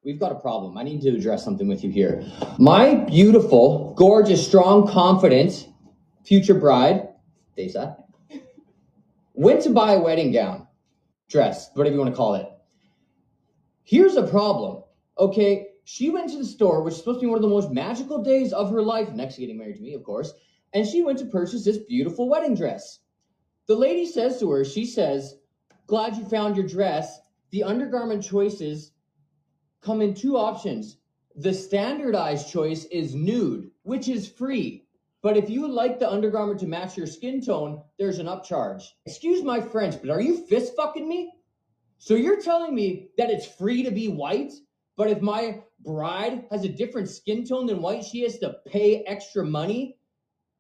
we've 0.05 0.21
got 0.21 0.31
a 0.33 0.37
problem. 0.37 0.77
I 0.77 0.83
need 0.83 1.01
to 1.03 1.11
address 1.11 1.43
something 1.43 1.67
with 1.67 1.83
you 1.83 1.91
here. 1.91 2.25
My 2.59 2.95
beautiful, 2.95 3.95
gorgeous, 3.95 4.47
strong, 4.47 4.87
confident 4.87 5.69
future 6.25 6.55
bride 6.55 7.09
Tessa, 7.57 7.97
went 9.35 9.63
to 9.63 9.71
buy 9.71 9.95
a 9.95 10.01
wedding 10.01 10.33
gown, 10.33 10.67
dress, 11.29 11.71
whatever 11.75 11.95
you 11.95 12.01
want 12.01 12.13
to 12.13 12.17
call 12.17 12.35
it. 12.35 12.47
Here's 13.83 14.17
a 14.17 14.27
problem. 14.27 14.85
Okay, 15.19 15.69
she 15.85 16.11
went 16.11 16.31
to 16.31 16.39
the 16.39 16.45
store, 16.45 16.83
which 16.83 16.93
is 16.93 16.99
supposed 16.99 17.21
to 17.21 17.27
be 17.27 17.31
one 17.31 17.39
of 17.39 17.43
the 17.43 17.49
most 17.49 17.73
magical 17.73 18.23
days 18.23 18.53
of 18.53 18.71
her 18.71 18.83
life, 18.83 19.11
next 19.13 19.35
to 19.35 19.41
getting 19.41 19.59
married 19.59 19.77
to 19.77 19.83
me, 19.83 19.95
of 19.95 20.05
course, 20.05 20.35
and 20.75 20.87
she 20.87 21.03
went 21.03 21.19
to 21.19 21.25
purchase 21.25 21.65
this 21.65 21.79
beautiful 21.79 22.29
wedding 22.29 22.55
dress. 22.55 23.01
The 23.69 23.77
lady 23.77 24.07
says 24.07 24.41
to 24.41 24.51
her, 24.51 24.65
she 24.65 24.87
says, 24.87 25.37
Glad 25.87 26.17
you 26.17 26.25
found 26.25 26.57
your 26.57 26.67
dress. 26.67 27.21
The 27.51 27.65
undergarment 27.65 28.25
choices 28.25 28.93
come 29.83 30.01
in 30.01 30.15
two 30.15 30.39
options. 30.39 30.97
The 31.37 31.53
standardized 31.53 32.51
choice 32.51 32.87
is 32.87 33.15
nude, 33.15 33.71
which 33.83 34.09
is 34.09 34.27
free. 34.27 34.87
But 35.21 35.37
if 35.37 35.51
you 35.51 35.63
would 35.63 35.71
like 35.71 35.99
the 35.99 36.11
undergarment 36.11 36.61
to 36.61 36.67
match 36.67 36.97
your 36.97 37.07
skin 37.07 37.45
tone, 37.45 37.83
there's 37.99 38.19
an 38.19 38.27
upcharge. 38.27 38.85
Excuse 39.05 39.43
my 39.43 39.61
French, 39.61 40.01
but 40.01 40.11
are 40.11 40.21
you 40.21 40.47
fist 40.47 40.75
fucking 40.75 41.07
me? 41.07 41.35
So 41.99 42.15
you're 42.15 42.41
telling 42.41 42.75
me 42.75 43.11
that 43.19 43.31
it's 43.31 43.47
free 43.47 43.83
to 43.83 43.91
be 43.91 44.09
white, 44.09 44.53
but 44.97 45.11
if 45.11 45.21
my 45.21 45.63
bride 45.81 46.47
has 46.51 46.65
a 46.65 46.69
different 46.71 47.11
skin 47.11 47.47
tone 47.47 47.67
than 47.67 47.83
white, 47.83 48.05
she 48.05 48.23
has 48.23 48.39
to 48.39 48.57
pay 48.67 49.03
extra 49.03 49.45
money 49.45 49.98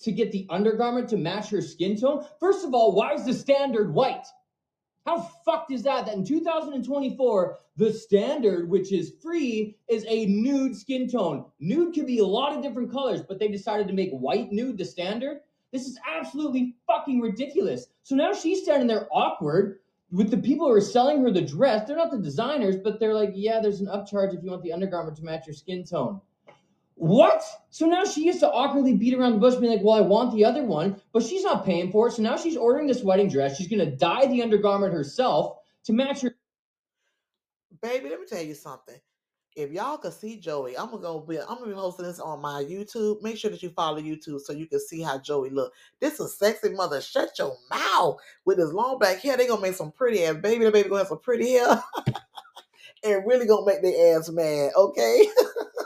to 0.00 0.12
get 0.12 0.32
the 0.32 0.46
undergarment 0.50 1.08
to 1.10 1.16
match 1.16 1.50
her 1.50 1.60
skin 1.60 1.98
tone? 1.98 2.24
First 2.40 2.64
of 2.64 2.74
all, 2.74 2.92
why 2.92 3.14
is 3.14 3.24
the 3.24 3.34
standard 3.34 3.92
white? 3.92 4.26
How 5.06 5.20
fucked 5.44 5.70
is 5.70 5.82
that? 5.84 6.04
That 6.04 6.16
in 6.16 6.24
2024, 6.24 7.58
the 7.76 7.92
standard, 7.92 8.68
which 8.68 8.92
is 8.92 9.14
free, 9.22 9.76
is 9.88 10.04
a 10.06 10.26
nude 10.26 10.76
skin 10.76 11.08
tone. 11.08 11.46
Nude 11.60 11.94
could 11.94 12.06
be 12.06 12.18
a 12.18 12.26
lot 12.26 12.54
of 12.54 12.62
different 12.62 12.92
colors, 12.92 13.22
but 13.22 13.38
they 13.38 13.48
decided 13.48 13.88
to 13.88 13.94
make 13.94 14.10
white 14.10 14.52
nude 14.52 14.76
the 14.76 14.84
standard. 14.84 15.38
This 15.72 15.86
is 15.86 15.98
absolutely 16.06 16.76
fucking 16.86 17.20
ridiculous. 17.20 17.86
So 18.02 18.16
now 18.16 18.34
she's 18.34 18.62
standing 18.62 18.86
there 18.86 19.08
awkward 19.10 19.78
with 20.10 20.30
the 20.30 20.38
people 20.38 20.66
who 20.66 20.74
are 20.74 20.80
selling 20.80 21.22
her 21.22 21.30
the 21.30 21.42
dress. 21.42 21.86
They're 21.86 21.96
not 21.96 22.10
the 22.10 22.18
designers, 22.18 22.76
but 22.76 22.98
they're 22.98 23.14
like, 23.14 23.32
yeah, 23.34 23.60
there's 23.60 23.80
an 23.80 23.86
upcharge 23.86 24.34
if 24.34 24.42
you 24.42 24.50
want 24.50 24.62
the 24.62 24.72
undergarment 24.72 25.16
to 25.18 25.24
match 25.24 25.46
your 25.46 25.54
skin 25.54 25.84
tone. 25.84 26.20
What? 26.98 27.44
So 27.70 27.86
now 27.86 28.04
she 28.04 28.24
used 28.24 28.40
to 28.40 28.50
awkwardly 28.50 28.94
beat 28.94 29.14
around 29.14 29.34
the 29.34 29.38
bush, 29.38 29.54
being 29.54 29.70
like, 29.70 29.84
well, 29.84 29.94
I 29.94 30.00
want 30.00 30.34
the 30.34 30.44
other 30.44 30.64
one, 30.64 31.00
but 31.12 31.22
she's 31.22 31.44
not 31.44 31.64
paying 31.64 31.92
for 31.92 32.08
it. 32.08 32.12
So 32.12 32.22
now 32.22 32.36
she's 32.36 32.56
ordering 32.56 32.88
this 32.88 33.04
wedding 33.04 33.28
dress. 33.28 33.56
She's 33.56 33.68
going 33.68 33.88
to 33.88 33.96
dye 33.96 34.26
the 34.26 34.42
undergarment 34.42 34.92
herself 34.92 35.58
to 35.84 35.92
match 35.92 36.22
her. 36.22 36.34
Baby, 37.80 38.10
let 38.10 38.18
me 38.18 38.26
tell 38.26 38.42
you 38.42 38.54
something. 38.54 38.96
If 39.54 39.70
y'all 39.70 39.98
could 39.98 40.12
see 40.12 40.38
Joey, 40.38 40.76
I'm 40.76 40.90
gonna 40.90 41.02
go 41.02 41.20
be 41.20 41.38
I'm 41.40 41.58
gonna 41.58 41.66
be 41.66 41.72
posting 41.72 42.04
this 42.04 42.20
on 42.20 42.40
my 42.40 42.62
YouTube. 42.62 43.22
Make 43.22 43.36
sure 43.36 43.50
that 43.50 43.62
you 43.62 43.70
follow 43.70 44.00
YouTube 44.00 44.40
so 44.40 44.52
you 44.52 44.66
can 44.66 44.78
see 44.78 45.02
how 45.02 45.18
Joey 45.18 45.50
look. 45.50 45.72
This 45.98 46.20
is 46.20 46.38
sexy 46.38 46.70
mother. 46.70 47.00
Shut 47.00 47.30
your 47.38 47.56
mouth 47.68 48.18
with 48.44 48.58
his 48.58 48.72
long 48.72 49.00
black 49.00 49.20
hair. 49.20 49.36
They 49.36 49.48
gonna 49.48 49.60
make 49.60 49.74
some 49.74 49.90
pretty 49.90 50.24
ass 50.24 50.36
baby. 50.36 50.64
The 50.64 50.70
baby 50.70 50.88
gonna 50.88 51.00
have 51.00 51.08
some 51.08 51.18
pretty 51.18 51.50
hair. 51.52 51.82
and 53.04 53.26
really 53.26 53.46
gonna 53.46 53.66
make 53.66 53.82
their 53.82 54.16
ass 54.16 54.30
mad, 54.30 54.70
okay? 54.76 55.28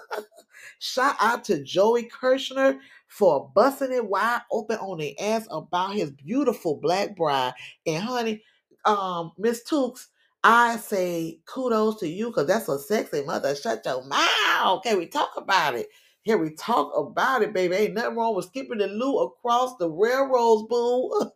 Shout 0.85 1.15
out 1.21 1.45
to 1.45 1.63
Joey 1.63 2.11
Kirshner 2.11 2.77
for 3.07 3.49
busting 3.55 3.93
it 3.93 4.05
wide 4.05 4.41
open 4.51 4.79
on 4.79 4.99
the 4.99 5.17
ass 5.17 5.47
about 5.49 5.95
his 5.95 6.11
beautiful 6.11 6.81
black 6.83 7.15
bride. 7.15 7.53
And 7.87 8.03
honey, 8.03 8.43
um, 8.85 9.31
Miss 9.39 9.63
Tooks, 9.63 10.09
I 10.43 10.79
say 10.79 11.39
kudos 11.47 12.01
to 12.01 12.09
you 12.09 12.31
because 12.31 12.49
that's 12.49 12.69
a 12.69 12.81
sexy 12.81 13.23
mother. 13.23 13.55
Shut 13.55 13.83
your 13.85 14.05
mouth. 14.05 14.83
Can 14.83 14.99
we 14.99 15.07
talk 15.07 15.31
about 15.37 15.77
it? 15.77 15.87
Here 16.23 16.37
we 16.37 16.51
talk 16.51 16.93
about 16.97 17.43
it, 17.43 17.53
baby. 17.53 17.77
Ain't 17.77 17.95
nothing 17.95 18.17
wrong 18.17 18.35
with 18.35 18.47
skipping 18.47 18.79
the 18.79 18.89
loo 18.89 19.21
across 19.21 19.77
the 19.77 19.89
railroads, 19.89 20.65
boo. 20.69 21.31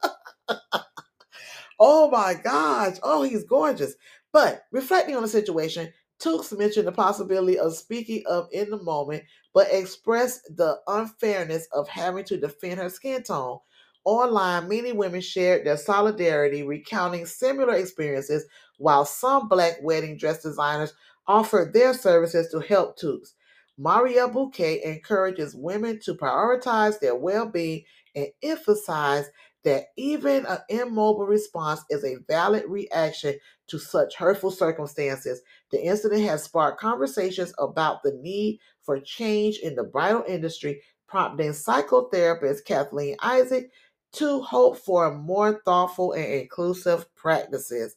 oh 1.78 2.10
my 2.10 2.34
gosh. 2.34 2.96
Oh, 3.04 3.22
he's 3.22 3.44
gorgeous. 3.44 3.94
But 4.32 4.64
reflecting 4.72 5.14
on 5.14 5.22
the 5.22 5.28
situation, 5.28 5.92
Tooks 6.18 6.52
mentioned 6.52 6.86
the 6.86 6.92
possibility 6.92 7.58
of 7.58 7.74
speaking 7.74 8.22
up 8.28 8.48
in 8.52 8.70
the 8.70 8.82
moment, 8.82 9.24
but 9.52 9.68
expressed 9.70 10.42
the 10.56 10.78
unfairness 10.86 11.68
of 11.72 11.88
having 11.88 12.24
to 12.24 12.38
defend 12.38 12.78
her 12.78 12.88
skin 12.88 13.22
tone. 13.22 13.58
Online, 14.04 14.68
many 14.68 14.92
women 14.92 15.20
shared 15.20 15.66
their 15.66 15.76
solidarity, 15.76 16.62
recounting 16.62 17.26
similar 17.26 17.74
experiences, 17.74 18.46
while 18.78 19.04
some 19.04 19.48
black 19.48 19.78
wedding 19.82 20.16
dress 20.16 20.42
designers 20.42 20.94
offered 21.26 21.72
their 21.72 21.92
services 21.92 22.48
to 22.50 22.60
help 22.60 22.96
Tooks. 22.96 23.34
Maria 23.78 24.26
Bouquet 24.28 24.82
encourages 24.84 25.54
women 25.54 25.98
to 26.00 26.14
prioritize 26.14 26.98
their 26.98 27.14
well 27.14 27.46
being 27.46 27.84
and 28.14 28.28
emphasize 28.42 29.28
that 29.64 29.86
even 29.96 30.46
an 30.46 30.58
immobile 30.68 31.26
response 31.26 31.80
is 31.90 32.04
a 32.04 32.16
valid 32.28 32.64
reaction 32.68 33.34
to 33.66 33.78
such 33.78 34.14
hurtful 34.14 34.50
circumstances. 34.50 35.42
The 35.70 35.84
incident 35.84 36.22
has 36.22 36.44
sparked 36.44 36.80
conversations 36.80 37.52
about 37.58 38.02
the 38.02 38.12
need 38.22 38.60
for 38.82 39.00
change 39.00 39.58
in 39.58 39.74
the 39.74 39.84
bridal 39.84 40.24
industry, 40.28 40.82
prompting 41.08 41.50
psychotherapist 41.50 42.64
Kathleen 42.64 43.16
Isaac 43.20 43.70
to 44.12 44.40
hope 44.40 44.78
for 44.78 45.14
more 45.14 45.60
thoughtful 45.64 46.12
and 46.12 46.24
inclusive 46.24 47.12
practices. 47.14 47.96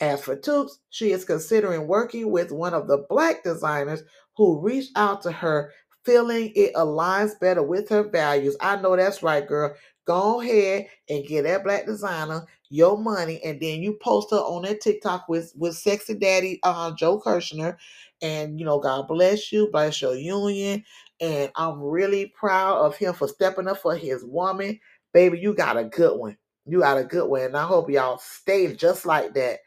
As 0.00 0.22
for 0.22 0.36
Tooks, 0.36 0.80
she 0.90 1.12
is 1.12 1.24
considering 1.24 1.86
working 1.86 2.30
with 2.30 2.50
one 2.50 2.74
of 2.74 2.88
the 2.88 3.06
black 3.08 3.44
designers 3.44 4.02
who 4.36 4.60
reached 4.60 4.90
out 4.96 5.22
to 5.22 5.30
her, 5.30 5.72
feeling 6.04 6.52
it 6.56 6.74
aligns 6.74 7.38
better 7.38 7.62
with 7.62 7.88
her 7.88 8.02
values. 8.02 8.56
I 8.60 8.76
know 8.76 8.96
that's 8.96 9.22
right, 9.22 9.46
girl. 9.46 9.74
Go 10.06 10.40
ahead 10.40 10.86
and 11.08 11.26
get 11.26 11.44
that 11.44 11.64
black 11.64 11.86
designer 11.86 12.46
your 12.70 12.98
money, 12.98 13.40
and 13.44 13.60
then 13.60 13.82
you 13.82 13.96
post 14.02 14.30
her 14.32 14.36
on 14.38 14.62
that 14.62 14.80
TikTok 14.80 15.28
with 15.28 15.52
with 15.56 15.76
sexy 15.76 16.14
daddy 16.14 16.58
uh, 16.62 16.92
Joe 16.94 17.20
Kirshner, 17.20 17.76
and 18.22 18.58
you 18.58 18.66
know 18.66 18.80
God 18.80 19.06
bless 19.08 19.52
you, 19.52 19.68
bless 19.70 20.02
your 20.02 20.16
union, 20.16 20.84
and 21.20 21.52
I'm 21.56 21.80
really 21.80 22.26
proud 22.38 22.78
of 22.84 22.96
him 22.96 23.14
for 23.14 23.28
stepping 23.28 23.68
up 23.68 23.78
for 23.78 23.96
his 23.96 24.24
woman, 24.24 24.80
baby. 25.12 25.38
You 25.38 25.54
got 25.54 25.76
a 25.76 25.84
good 25.84 26.18
one. 26.18 26.36
You 26.66 26.80
got 26.80 26.98
a 26.98 27.04
good 27.04 27.28
one, 27.28 27.42
and 27.42 27.56
I 27.56 27.64
hope 27.64 27.90
y'all 27.90 28.18
stay 28.18 28.74
just 28.74 29.06
like 29.06 29.34
that. 29.34 29.60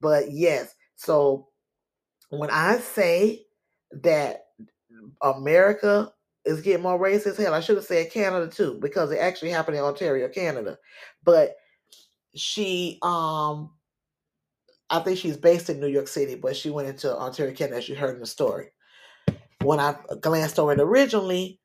But 0.00 0.30
yes, 0.30 0.74
so 0.96 1.48
when 2.30 2.50
I 2.50 2.78
say 2.78 3.44
that 4.02 4.44
America 5.22 6.12
is 6.44 6.60
getting 6.60 6.82
more 6.82 6.98
racist. 6.98 7.36
Hell, 7.38 7.54
I 7.54 7.60
should 7.60 7.76
have 7.76 7.84
said 7.84 8.10
Canada 8.10 8.48
too, 8.48 8.78
because 8.80 9.10
it 9.10 9.18
actually 9.18 9.50
happened 9.50 9.76
in 9.76 9.84
Ontario, 9.84 10.28
Canada. 10.28 10.78
But 11.24 11.54
she 12.34 12.98
um 13.02 13.70
I 14.90 15.00
think 15.00 15.18
she's 15.18 15.38
based 15.38 15.70
in 15.70 15.80
New 15.80 15.88
York 15.88 16.06
City, 16.06 16.34
but 16.34 16.54
she 16.54 16.68
went 16.68 16.88
into 16.88 17.16
Ontario, 17.16 17.54
Canada, 17.54 17.78
as 17.78 17.88
you 17.88 17.94
heard 17.94 18.14
in 18.14 18.20
the 18.20 18.26
story. 18.26 18.72
When 19.62 19.80
I 19.80 19.96
glanced 20.20 20.58
over 20.58 20.72
it 20.72 20.80
originally, 20.80 21.60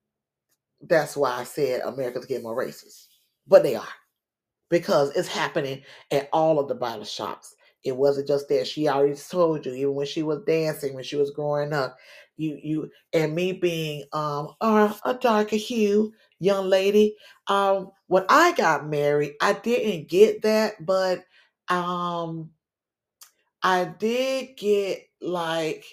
that's 0.82 1.18
why 1.18 1.32
I 1.34 1.44
said 1.44 1.82
America's 1.82 2.26
getting 2.26 2.44
more 2.44 2.58
racist. 2.58 3.08
But 3.46 3.64
they 3.64 3.76
are. 3.76 3.88
Because 4.70 5.16
it's 5.16 5.28
happening 5.28 5.84
at 6.12 6.30
all 6.32 6.60
of 6.60 6.68
the 6.68 6.76
bottle 6.76 7.04
shops. 7.04 7.54
It 7.84 7.96
wasn't 7.96 8.28
just 8.28 8.48
there. 8.50 8.66
She 8.66 8.88
already 8.88 9.16
told 9.16 9.66
you, 9.66 9.74
even 9.74 9.96
when 9.96 10.06
she 10.06 10.24
was 10.24 10.44
dancing, 10.46 10.94
when 10.94 11.04
she 11.04 11.16
was 11.16 11.32
growing 11.32 11.74
up, 11.74 11.98
you 12.38 12.60
you 12.64 12.92
and 13.14 13.36
me 13.36 13.52
being 13.54 14.04
um 14.14 14.54
a 14.62 15.18
darker 15.20 15.56
hue 15.56 16.14
young 16.40 16.70
lady. 16.70 17.16
Um, 17.48 17.92
when 18.08 18.26
I 18.30 18.54
got 18.54 18.88
married, 18.88 19.34
I 19.42 19.54
didn't 19.54 20.10
get 20.10 20.44
that, 20.44 20.86
but 20.86 21.26
um, 21.70 22.52
I 23.64 23.86
did 23.86 24.58
get 24.58 25.04
like 25.22 25.84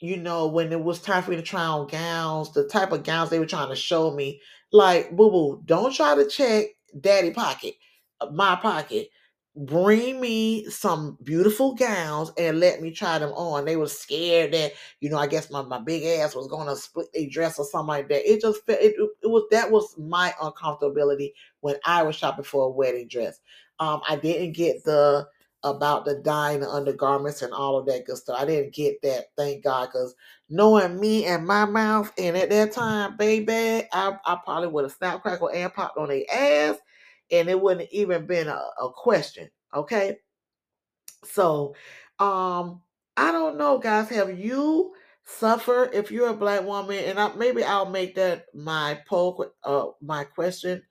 you 0.00 0.16
know, 0.18 0.48
when 0.48 0.72
it 0.72 0.82
was 0.82 1.00
time 1.00 1.22
for 1.22 1.30
me 1.30 1.36
to 1.36 1.42
try 1.42 1.64
on 1.64 1.86
gowns, 1.88 2.52
the 2.52 2.68
type 2.68 2.92
of 2.92 3.04
gowns 3.04 3.30
they 3.30 3.38
were 3.38 3.46
trying 3.46 3.70
to 3.70 3.76
show 3.76 4.12
me, 4.12 4.40
like, 4.72 5.10
boo 5.16 5.30
boo, 5.30 5.62
don't 5.66 5.94
try 5.94 6.14
to 6.14 6.28
check 6.28 6.66
daddy 7.00 7.30
pocket, 7.32 7.74
uh, 8.20 8.28
my 8.32 8.56
pocket 8.56 9.08
bring 9.56 10.20
me 10.20 10.68
some 10.68 11.16
beautiful 11.22 11.74
gowns 11.74 12.30
and 12.36 12.60
let 12.60 12.82
me 12.82 12.90
try 12.90 13.18
them 13.18 13.32
on. 13.32 13.64
They 13.64 13.76
were 13.76 13.88
scared 13.88 14.52
that, 14.52 14.72
you 15.00 15.08
know, 15.08 15.16
I 15.16 15.26
guess 15.26 15.50
my, 15.50 15.62
my 15.62 15.78
big 15.80 16.04
ass 16.04 16.34
was 16.36 16.46
going 16.46 16.68
to 16.68 16.76
split 16.76 17.08
a 17.14 17.26
dress 17.28 17.58
or 17.58 17.64
something 17.64 17.88
like 17.88 18.08
that. 18.08 18.30
It 18.30 18.42
just 18.42 18.60
it, 18.68 18.94
it, 19.22 19.26
was 19.26 19.44
that 19.50 19.70
was 19.70 19.96
my 19.98 20.34
uncomfortability 20.42 21.32
when 21.60 21.76
I 21.84 22.02
was 22.02 22.16
shopping 22.16 22.44
for 22.44 22.64
a 22.64 22.70
wedding 22.70 23.08
dress. 23.08 23.40
Um, 23.78 24.02
I 24.08 24.16
didn't 24.16 24.52
get 24.52 24.84
the 24.84 25.26
about 25.62 26.04
the 26.04 26.16
dyeing 26.16 26.60
the 26.60 26.68
undergarments 26.68 27.42
and 27.42 27.52
all 27.52 27.78
of 27.78 27.86
that 27.86 28.04
good 28.04 28.18
stuff. 28.18 28.38
I 28.38 28.44
didn't 28.44 28.74
get 28.74 29.00
that, 29.02 29.26
thank 29.36 29.64
God, 29.64 29.86
because 29.86 30.14
knowing 30.50 31.00
me 31.00 31.24
and 31.24 31.46
my 31.46 31.64
mouth, 31.64 32.12
and 32.18 32.36
at 32.36 32.50
that 32.50 32.72
time, 32.72 33.16
baby, 33.16 33.88
I, 33.92 34.16
I 34.24 34.38
probably 34.44 34.68
would 34.68 34.84
have 34.84 34.92
snapped, 34.92 35.22
crackle, 35.22 35.48
and 35.48 35.72
popped 35.72 35.98
on 35.98 36.08
their 36.08 36.22
ass 36.32 36.76
and 37.30 37.48
it 37.48 37.60
wouldn't 37.60 37.90
even 37.92 38.26
been 38.26 38.48
a, 38.48 38.60
a 38.80 38.90
question. 38.94 39.48
Okay. 39.74 40.18
So 41.24 41.74
um 42.18 42.82
I 43.16 43.32
don't 43.32 43.56
know, 43.58 43.78
guys. 43.78 44.08
Have 44.10 44.38
you 44.38 44.94
suffered 45.24 45.90
if 45.94 46.10
you're 46.10 46.28
a 46.28 46.34
black 46.34 46.64
woman? 46.64 46.98
And 47.04 47.18
I, 47.18 47.34
maybe 47.34 47.64
I'll 47.64 47.88
make 47.90 48.14
that 48.16 48.46
my 48.54 49.00
poll, 49.08 49.46
uh, 49.64 49.86
my 50.02 50.24
question. 50.24 50.82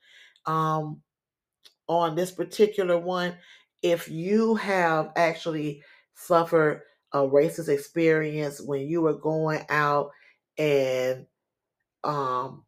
Um, 0.45 1.01
on 1.87 2.15
this 2.15 2.31
particular 2.31 2.97
one. 2.97 3.37
If 3.81 4.09
you 4.09 4.55
have 4.55 5.11
actually 5.15 5.83
suffered 6.15 6.81
a 7.13 7.19
racist 7.19 7.69
experience 7.69 8.61
when 8.61 8.87
you 8.87 9.01
were 9.01 9.17
going 9.17 9.63
out 9.69 10.11
and 10.57 11.25
um 12.03 12.63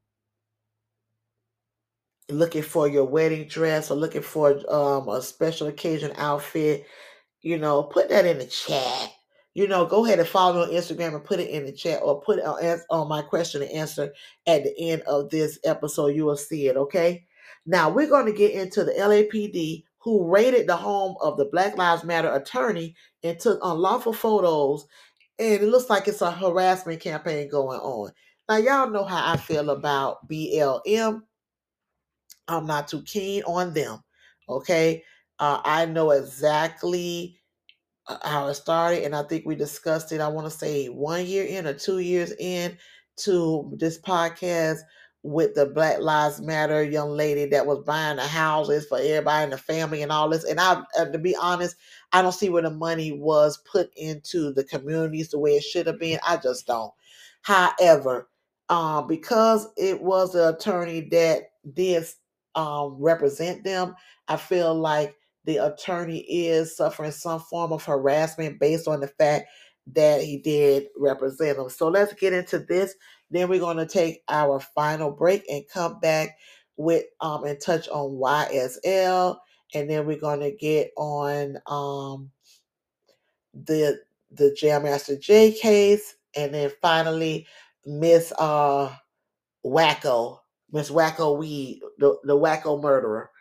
looking 2.29 2.63
for 2.63 2.87
your 2.87 3.05
wedding 3.05 3.47
dress 3.47 3.89
or 3.89 3.95
looking 3.95 4.21
for 4.21 4.59
um 4.73 5.07
a 5.09 5.21
special 5.21 5.67
occasion 5.67 6.11
outfit, 6.17 6.85
you 7.41 7.57
know, 7.57 7.83
put 7.83 8.09
that 8.09 8.25
in 8.25 8.39
the 8.39 8.45
chat. 8.45 9.11
You 9.53 9.67
know, 9.67 9.85
go 9.85 10.05
ahead 10.05 10.19
and 10.19 10.27
follow 10.27 10.67
me 10.67 10.75
on 10.77 10.81
Instagram 10.81 11.15
and 11.15 11.23
put 11.23 11.39
it 11.39 11.49
in 11.49 11.65
the 11.65 11.71
chat 11.71 12.01
or 12.03 12.21
put 12.21 12.37
it 12.39 12.45
on, 12.45 12.79
on 12.91 13.07
my 13.07 13.23
question 13.23 13.63
and 13.63 13.71
answer 13.71 14.13
at 14.45 14.63
the 14.63 14.73
end 14.79 15.01
of 15.03 15.31
this 15.31 15.57
episode. 15.63 16.15
You 16.15 16.25
will 16.25 16.37
see 16.37 16.67
it, 16.67 16.77
okay? 16.77 17.25
Now 17.65 17.89
we're 17.89 18.07
going 18.09 18.27
to 18.27 18.31
get 18.31 18.51
into 18.51 18.83
the 18.83 18.91
LAPD 18.91 19.83
who 19.99 20.31
raided 20.31 20.67
the 20.67 20.75
home 20.75 21.15
of 21.21 21.37
the 21.37 21.45
Black 21.45 21.75
Lives 21.75 22.03
Matter 22.03 22.33
attorney 22.33 22.95
and 23.23 23.39
took 23.39 23.59
unlawful 23.63 24.13
photos. 24.13 24.85
And 25.39 25.55
it 25.55 25.63
looks 25.63 25.89
like 25.89 26.07
it's 26.07 26.21
a 26.21 26.31
harassment 26.31 27.01
campaign 27.01 27.49
going 27.49 27.79
on. 27.79 28.11
Now, 28.47 28.57
y'all 28.57 28.89
know 28.89 29.03
how 29.03 29.33
I 29.33 29.37
feel 29.37 29.69
about 29.69 30.25
BLM. 30.29 31.23
I'm 32.47 32.65
not 32.65 32.87
too 32.87 33.01
keen 33.03 33.43
on 33.43 33.73
them. 33.73 33.99
Okay. 34.49 35.03
Uh, 35.39 35.61
I 35.63 35.85
know 35.85 36.11
exactly 36.11 37.37
uh, 38.07 38.17
how 38.23 38.47
it 38.47 38.55
started, 38.55 39.03
and 39.03 39.15
I 39.15 39.23
think 39.23 39.45
we 39.45 39.55
discussed 39.55 40.11
it. 40.11 40.21
I 40.21 40.27
want 40.27 40.45
to 40.51 40.57
say 40.57 40.87
one 40.87 41.25
year 41.25 41.45
in 41.45 41.67
or 41.67 41.73
two 41.73 41.99
years 41.99 42.33
in 42.39 42.77
to 43.17 43.71
this 43.77 43.99
podcast 43.99 44.79
with 45.23 45.55
the 45.55 45.65
Black 45.65 45.99
Lives 45.99 46.39
Matter 46.39 46.83
young 46.83 47.11
lady 47.11 47.45
that 47.47 47.65
was 47.65 47.79
buying 47.79 48.15
the 48.15 48.23
houses 48.23 48.85
for 48.87 48.97
everybody 48.97 49.43
in 49.43 49.49
the 49.49 49.57
family 49.57 50.01
and 50.01 50.11
all 50.11 50.29
this. 50.29 50.45
And 50.45 50.59
I, 50.59 50.83
uh, 50.97 51.05
to 51.05 51.17
be 51.17 51.35
honest, 51.35 51.75
I 52.13 52.21
don't 52.21 52.31
see 52.31 52.49
where 52.49 52.63
the 52.63 52.69
money 52.69 53.11
was 53.11 53.57
put 53.69 53.91
into 53.97 54.53
the 54.53 54.63
communities 54.63 55.29
the 55.29 55.39
way 55.39 55.51
it 55.51 55.63
should 55.63 55.87
have 55.87 55.99
been. 55.99 56.19
I 56.25 56.37
just 56.37 56.67
don't. 56.67 56.93
However, 57.41 58.29
uh, 58.69 59.01
because 59.01 59.67
it 59.75 60.01
was 60.01 60.33
the 60.33 60.55
attorney 60.55 61.01
that 61.11 61.51
did 61.73 62.05
um, 62.57 62.97
represent 62.99 63.63
them, 63.63 63.95
I 64.27 64.35
feel 64.35 64.75
like 64.75 65.15
the 65.45 65.57
attorney 65.57 66.19
is 66.29 66.75
suffering 66.75 67.11
some 67.11 67.39
form 67.39 67.71
of 67.71 67.85
harassment 67.85 68.59
based 68.59 68.87
on 68.87 68.99
the 68.99 69.07
fact 69.07 69.47
that 69.93 70.21
he 70.21 70.39
did 70.39 70.87
represent 70.97 71.57
them. 71.57 71.69
So 71.69 71.87
let's 71.87 72.13
get 72.13 72.33
into 72.33 72.59
this. 72.59 72.95
Then 73.31 73.47
we're 73.47 73.59
going 73.59 73.77
to 73.77 73.85
take 73.85 74.23
our 74.27 74.59
final 74.59 75.11
break 75.11 75.45
and 75.49 75.63
come 75.71 75.99
back 76.01 76.37
with 76.75 77.05
um 77.21 77.43
and 77.45 77.59
touch 77.59 77.87
on 77.89 78.19
YSL, 78.19 79.37
and 79.73 79.89
then 79.89 80.05
we're 80.05 80.19
going 80.19 80.41
to 80.41 80.51
get 80.51 80.91
on 80.97 81.57
um 81.67 82.29
the 83.53 83.99
the 84.31 84.53
Jam 84.53 84.83
Master 84.83 85.17
Jay 85.17 85.51
case, 85.51 86.15
and 86.35 86.53
then 86.53 86.71
finally 86.81 87.47
Miss 87.85 88.33
uh 88.37 88.93
Wacko 89.65 90.39
Miss 90.71 90.89
Wacko 90.89 91.37
Weed, 91.37 91.81
the, 91.97 92.17
the 92.23 92.37
Wacko 92.37 92.81
murderer. 92.81 93.31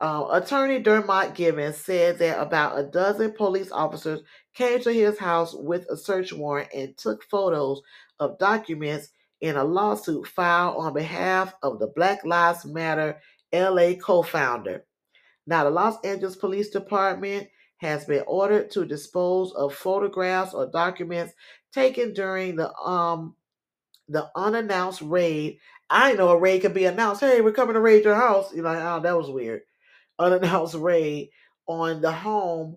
Uh, 0.00 0.28
Attorney 0.30 0.78
Dermot 0.78 1.34
Givens 1.34 1.76
said 1.76 2.18
that 2.18 2.40
about 2.40 2.78
a 2.78 2.84
dozen 2.84 3.32
police 3.32 3.72
officers 3.72 4.20
came 4.54 4.80
to 4.82 4.92
his 4.92 5.18
house 5.18 5.54
with 5.54 5.86
a 5.90 5.96
search 5.96 6.32
warrant 6.32 6.68
and 6.72 6.96
took 6.96 7.24
photos 7.24 7.82
of 8.20 8.38
documents 8.38 9.08
in 9.40 9.56
a 9.56 9.64
lawsuit 9.64 10.26
filed 10.26 10.76
on 10.76 10.94
behalf 10.94 11.54
of 11.62 11.80
the 11.80 11.88
Black 11.88 12.24
Lives 12.24 12.64
Matter 12.64 13.20
LA 13.52 13.94
co 13.94 14.22
founder. 14.22 14.84
Now, 15.46 15.64
the 15.64 15.70
Los 15.70 15.96
Angeles 16.04 16.36
Police 16.36 16.70
Department 16.70 17.48
has 17.78 18.04
been 18.04 18.22
ordered 18.26 18.70
to 18.72 18.84
dispose 18.84 19.52
of 19.52 19.74
photographs 19.74 20.52
or 20.52 20.66
documents 20.66 21.32
taken 21.72 22.12
during 22.12 22.56
the 22.56 22.72
um 22.76 23.34
the 24.08 24.30
unannounced 24.36 25.02
raid. 25.02 25.58
I 25.90 26.12
know 26.14 26.28
a 26.30 26.38
raid 26.38 26.62
could 26.62 26.74
be 26.74 26.84
announced. 26.84 27.20
Hey, 27.20 27.40
we're 27.40 27.52
coming 27.52 27.74
to 27.74 27.80
raid 27.80 28.04
your 28.04 28.14
house. 28.14 28.54
You're 28.54 28.64
like, 28.64 28.78
oh, 28.78 29.00
that 29.00 29.16
was 29.16 29.30
weird. 29.30 29.62
Unannounced 30.18 30.74
raid 30.78 31.30
on 31.66 32.00
the 32.00 32.12
home 32.12 32.76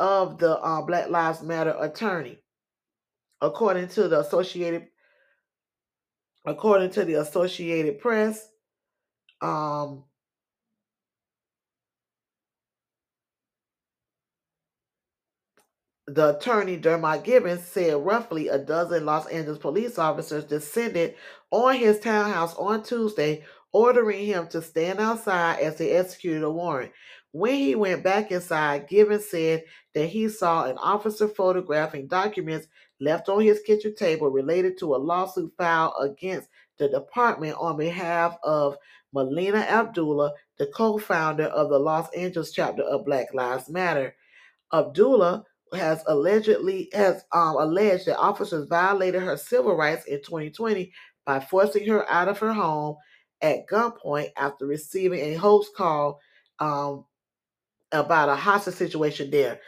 of 0.00 0.38
the 0.38 0.58
uh, 0.58 0.82
Black 0.82 1.08
Lives 1.08 1.42
Matter 1.42 1.74
attorney, 1.78 2.38
according 3.40 3.88
to 3.88 4.08
the 4.08 4.20
Associated, 4.20 4.88
according 6.44 6.90
to 6.90 7.04
the 7.04 7.14
Associated 7.14 7.98
Press. 7.98 8.46
Um, 9.40 10.04
The 16.06 16.36
attorney 16.36 16.76
Dermot 16.76 17.24
Givens 17.24 17.64
said 17.64 17.94
roughly 17.96 18.48
a 18.48 18.58
dozen 18.58 19.06
Los 19.06 19.26
Angeles 19.28 19.58
police 19.58 19.98
officers 19.98 20.44
descended 20.44 21.14
on 21.50 21.76
his 21.76 21.98
townhouse 21.98 22.54
on 22.56 22.82
Tuesday, 22.82 23.44
ordering 23.72 24.26
him 24.26 24.46
to 24.48 24.60
stand 24.60 25.00
outside 25.00 25.60
as 25.60 25.78
they 25.78 25.92
executed 25.92 26.42
a 26.42 26.50
warrant. 26.50 26.92
When 27.32 27.54
he 27.54 27.74
went 27.74 28.04
back 28.04 28.30
inside, 28.30 28.86
Givens 28.86 29.30
said 29.30 29.64
that 29.94 30.08
he 30.08 30.28
saw 30.28 30.66
an 30.66 30.76
officer 30.76 31.26
photographing 31.26 32.06
documents 32.06 32.68
left 33.00 33.30
on 33.30 33.40
his 33.40 33.60
kitchen 33.60 33.94
table 33.94 34.28
related 34.28 34.76
to 34.78 34.94
a 34.94 34.98
lawsuit 34.98 35.54
filed 35.56 35.94
against 36.00 36.50
the 36.78 36.88
department 36.88 37.56
on 37.58 37.78
behalf 37.78 38.36
of 38.42 38.76
Melina 39.14 39.60
Abdullah, 39.60 40.34
the 40.58 40.66
co 40.66 40.98
founder 40.98 41.44
of 41.44 41.70
the 41.70 41.78
Los 41.78 42.12
Angeles 42.12 42.52
chapter 42.52 42.82
of 42.82 43.06
Black 43.06 43.32
Lives 43.32 43.70
Matter. 43.70 44.14
Abdullah 44.70 45.44
has 45.72 46.02
allegedly 46.06 46.88
has 46.92 47.24
um, 47.32 47.56
alleged 47.56 48.06
that 48.06 48.18
officers 48.18 48.68
violated 48.68 49.22
her 49.22 49.36
civil 49.36 49.76
rights 49.76 50.04
in 50.06 50.18
2020 50.22 50.92
by 51.24 51.40
forcing 51.40 51.86
her 51.86 52.08
out 52.10 52.28
of 52.28 52.38
her 52.38 52.52
home 52.52 52.96
at 53.42 53.66
gunpoint 53.66 54.30
after 54.36 54.66
receiving 54.66 55.20
a 55.20 55.34
host 55.34 55.70
call 55.76 56.20
um, 56.60 57.04
about 57.92 58.28
a 58.28 58.36
hostage 58.36 58.74
situation 58.74 59.30
there, 59.30 59.60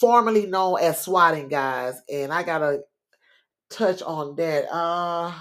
formerly 0.00 0.46
known 0.46 0.78
as 0.80 1.00
swatting, 1.00 1.48
guys. 1.48 2.00
And 2.12 2.32
I 2.32 2.42
gotta 2.42 2.80
touch 3.70 4.02
on 4.02 4.36
that 4.36 4.72
uh, 4.72 5.32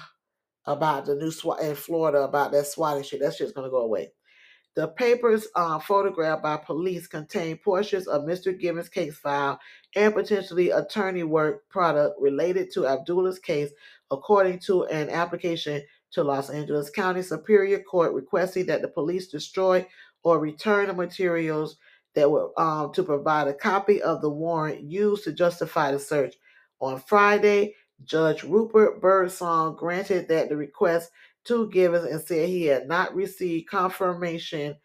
about 0.65 1.05
the 1.05 1.15
new 1.15 1.31
SWAT 1.31 1.61
in 1.61 1.75
Florida 1.75 2.21
about 2.21 2.51
that 2.51 2.67
swatting 2.67 3.03
shit. 3.03 3.21
That 3.21 3.35
shit's 3.35 3.51
gonna 3.51 3.69
go 3.69 3.81
away. 3.81 4.11
The 4.75 4.87
papers 4.87 5.47
uh, 5.55 5.77
photographed 5.77 6.41
by 6.41 6.57
police 6.57 7.05
contain 7.05 7.57
portions 7.57 8.07
of 8.07 8.23
Mr. 8.23 8.57
Givens' 8.57 8.89
case 8.89 9.15
file 9.15 9.59
and 9.95 10.13
potentially 10.13 10.71
attorney 10.71 11.23
work 11.23 11.69
product 11.69 12.19
related 12.19 12.71
to 12.73 12.87
Abdullah's 12.87 13.37
case, 13.37 13.69
according 14.09 14.59
to 14.59 14.85
an 14.85 15.09
application 15.09 15.83
to 16.13 16.23
Los 16.23 16.49
Angeles 16.49 16.89
County 16.89 17.21
Superior 17.21 17.79
Court 17.79 18.13
requesting 18.13 18.65
that 18.67 18.81
the 18.81 18.87
police 18.87 19.27
destroy 19.27 19.85
or 20.23 20.39
return 20.39 20.87
the 20.87 20.93
materials 20.93 21.77
that 22.15 22.29
were 22.29 22.59
um, 22.59 22.91
to 22.93 23.03
provide 23.03 23.47
a 23.47 23.53
copy 23.53 24.01
of 24.01 24.21
the 24.21 24.29
warrant 24.29 24.81
used 24.81 25.23
to 25.25 25.33
justify 25.33 25.91
the 25.91 25.99
search. 25.99 26.35
On 26.79 26.99
Friday, 26.99 27.75
Judge 28.03 28.43
Rupert 28.43 29.01
Byrdsong 29.01 29.77
granted 29.77 30.27
that 30.27 30.49
the 30.49 30.57
request 30.57 31.11
to 31.45 31.69
Givens 31.69 32.05
and 32.05 32.21
said 32.21 32.49
he 32.49 32.65
had 32.65 32.87
not 32.87 33.15
received 33.15 33.69
confirmation 33.69 34.75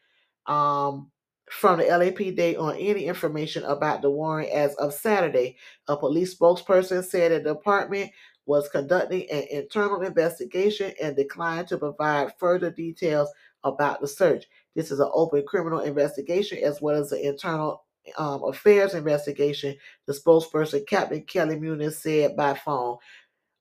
um, 0.47 1.11
from 1.51 1.79
the 1.79 1.85
LAPD 1.85 2.59
on 2.59 2.77
any 2.77 3.07
information 3.07 3.65
about 3.65 4.03
the 4.03 4.11
warrant 4.11 4.51
as 4.51 4.75
of 4.77 4.95
Saturday. 4.95 5.57
A 5.89 5.97
police 5.97 6.35
spokesperson 6.35 7.05
said 7.05 7.33
the 7.33 7.55
department 7.55 8.11
was 8.47 8.69
conducting 8.69 9.31
an 9.31 9.45
internal 9.51 10.03
investigation 10.03 10.93
and 11.03 11.15
declined 11.15 11.69
to 11.69 11.79
provide 11.79 12.33
further 12.39 12.71
details 12.71 13.31
about 13.65 14.01
the 14.01 14.09
search. 14.09 14.47
This 14.75 14.91
is 14.91 15.01
an 15.01 15.11
open 15.13 15.45
criminal 15.47 15.81
investigation 15.81 16.59
as 16.63 16.81
well 16.81 16.97
as 16.97 17.13
an 17.13 17.21
internal 17.21 17.85
um, 18.17 18.43
affairs 18.45 18.95
investigation, 18.95 19.77
the 20.07 20.13
spokesperson 20.13 20.87
Captain 20.87 21.23
Kelly 21.23 21.57
Muniz 21.57 21.95
said 21.95 22.37
by 22.37 22.55
phone. 22.55 22.97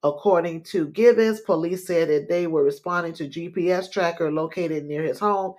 According 0.03 0.64
to 0.65 0.88
Givens, 0.90 1.41
police 1.41 1.88
said 1.88 2.10
that 2.10 2.30
they 2.30 2.48
were 2.48 2.64
responding 2.64 3.14
to 3.14 3.28
GPS 3.28 3.91
tracker 3.91 4.32
located 4.32 4.86
near 4.86 5.03
his 5.03 5.19
home 5.19 5.56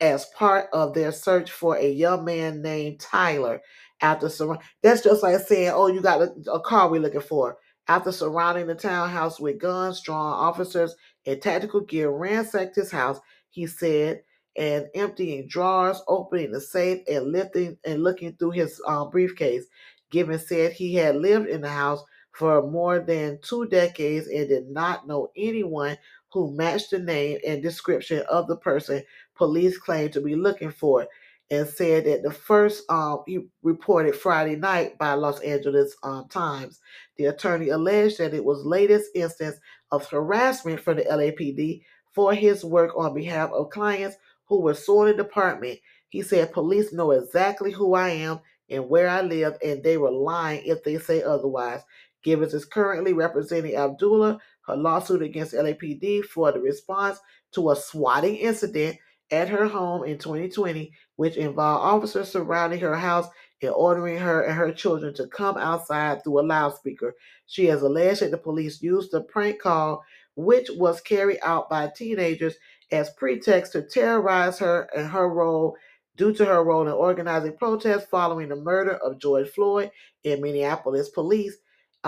as 0.00 0.26
part 0.36 0.68
of 0.72 0.94
their 0.94 1.10
search 1.12 1.50
for 1.50 1.76
a 1.76 1.90
young 1.90 2.24
man 2.24 2.62
named 2.62 3.00
Tyler. 3.00 3.60
After 4.00 4.28
sur- 4.28 4.58
that's 4.82 5.02
just 5.02 5.22
like 5.22 5.40
saying, 5.40 5.70
"Oh, 5.74 5.88
you 5.88 6.00
got 6.00 6.22
a, 6.22 6.52
a 6.52 6.60
car 6.60 6.88
we're 6.88 7.00
looking 7.00 7.20
for." 7.20 7.58
After 7.88 8.12
surrounding 8.12 8.66
the 8.66 8.74
townhouse 8.74 9.40
with 9.40 9.58
guns, 9.58 9.98
strong 9.98 10.34
officers 10.34 10.94
in 11.24 11.40
tactical 11.40 11.80
gear 11.80 12.10
ransacked 12.10 12.76
his 12.76 12.90
house. 12.90 13.18
He 13.50 13.66
said, 13.66 14.22
and 14.56 14.86
emptying 14.94 15.48
drawers, 15.48 16.02
opening 16.08 16.50
the 16.50 16.60
safe, 16.60 17.02
and 17.08 17.32
lifting 17.32 17.78
and 17.84 18.02
looking 18.02 18.34
through 18.34 18.50
his 18.50 18.80
um, 18.86 19.08
briefcase. 19.08 19.64
Given 20.10 20.38
said 20.38 20.72
he 20.72 20.94
had 20.94 21.16
lived 21.16 21.48
in 21.48 21.60
the 21.60 21.68
house 21.70 22.02
for 22.38 22.62
more 22.70 23.00
than 23.00 23.36
two 23.42 23.66
decades 23.66 24.28
and 24.28 24.48
did 24.48 24.70
not 24.70 25.08
know 25.08 25.28
anyone 25.36 25.98
who 26.32 26.54
matched 26.56 26.92
the 26.92 26.98
name 27.00 27.36
and 27.44 27.60
description 27.64 28.22
of 28.30 28.46
the 28.46 28.56
person 28.56 29.02
police 29.34 29.76
claimed 29.76 30.12
to 30.12 30.20
be 30.20 30.36
looking 30.36 30.70
for 30.70 31.08
and 31.50 31.66
said 31.66 32.04
that 32.04 32.22
the 32.22 32.30
first 32.30 32.88
um, 32.90 33.24
he 33.26 33.40
reported 33.62 34.14
Friday 34.14 34.54
night 34.54 34.96
by 34.98 35.14
Los 35.14 35.40
Angeles 35.40 35.96
um, 36.04 36.28
Times. 36.28 36.78
The 37.16 37.24
attorney 37.24 37.70
alleged 37.70 38.18
that 38.18 38.34
it 38.34 38.44
was 38.44 38.64
latest 38.64 39.10
instance 39.16 39.56
of 39.90 40.06
harassment 40.06 40.78
from 40.78 40.98
the 40.98 41.04
LAPD 41.04 41.82
for 42.12 42.34
his 42.34 42.64
work 42.64 42.92
on 42.96 43.14
behalf 43.14 43.50
of 43.50 43.70
clients 43.70 44.16
who 44.46 44.60
were 44.60 44.74
suing 44.74 45.16
the 45.16 45.24
department. 45.24 45.80
He 46.08 46.22
said 46.22 46.52
police 46.52 46.92
know 46.92 47.10
exactly 47.10 47.72
who 47.72 47.94
I 47.94 48.10
am 48.10 48.40
and 48.70 48.88
where 48.88 49.08
I 49.08 49.22
live, 49.22 49.56
and 49.64 49.82
they 49.82 49.96
were 49.96 50.10
lying 50.12 50.62
if 50.64 50.84
they 50.84 50.98
say 50.98 51.22
otherwise. 51.22 51.82
Givens 52.28 52.52
is 52.52 52.66
currently 52.66 53.14
representing 53.14 53.74
Abdullah, 53.74 54.38
her 54.66 54.76
lawsuit 54.76 55.22
against 55.22 55.54
LAPD 55.54 56.22
for 56.24 56.52
the 56.52 56.60
response 56.60 57.18
to 57.52 57.70
a 57.70 57.76
swatting 57.76 58.36
incident 58.36 58.98
at 59.30 59.48
her 59.48 59.66
home 59.66 60.04
in 60.04 60.18
2020, 60.18 60.92
which 61.16 61.38
involved 61.38 61.82
officers 61.82 62.30
surrounding 62.30 62.80
her 62.80 62.96
house 62.96 63.28
and 63.62 63.70
ordering 63.70 64.18
her 64.18 64.42
and 64.42 64.54
her 64.54 64.70
children 64.70 65.14
to 65.14 65.26
come 65.28 65.56
outside 65.56 66.22
through 66.22 66.40
a 66.40 66.42
loudspeaker. 66.42 67.14
She 67.46 67.64
has 67.66 67.80
alleged 67.80 68.20
that 68.20 68.30
the 68.30 68.36
police 68.36 68.82
used 68.82 69.10
the 69.10 69.22
prank 69.22 69.62
call, 69.62 70.04
which 70.36 70.68
was 70.76 71.00
carried 71.00 71.38
out 71.42 71.70
by 71.70 71.90
teenagers, 71.96 72.56
as 72.92 73.08
pretext 73.16 73.72
to 73.72 73.88
terrorize 73.88 74.58
her 74.58 74.82
and 74.94 75.08
her 75.08 75.30
role 75.30 75.78
due 76.16 76.34
to 76.34 76.44
her 76.44 76.62
role 76.62 76.86
in 76.86 76.92
organizing 76.92 77.56
protests 77.56 78.04
following 78.10 78.50
the 78.50 78.56
murder 78.56 78.96
of 78.96 79.18
George 79.18 79.48
Floyd 79.48 79.90
in 80.24 80.42
Minneapolis 80.42 81.08
police 81.08 81.56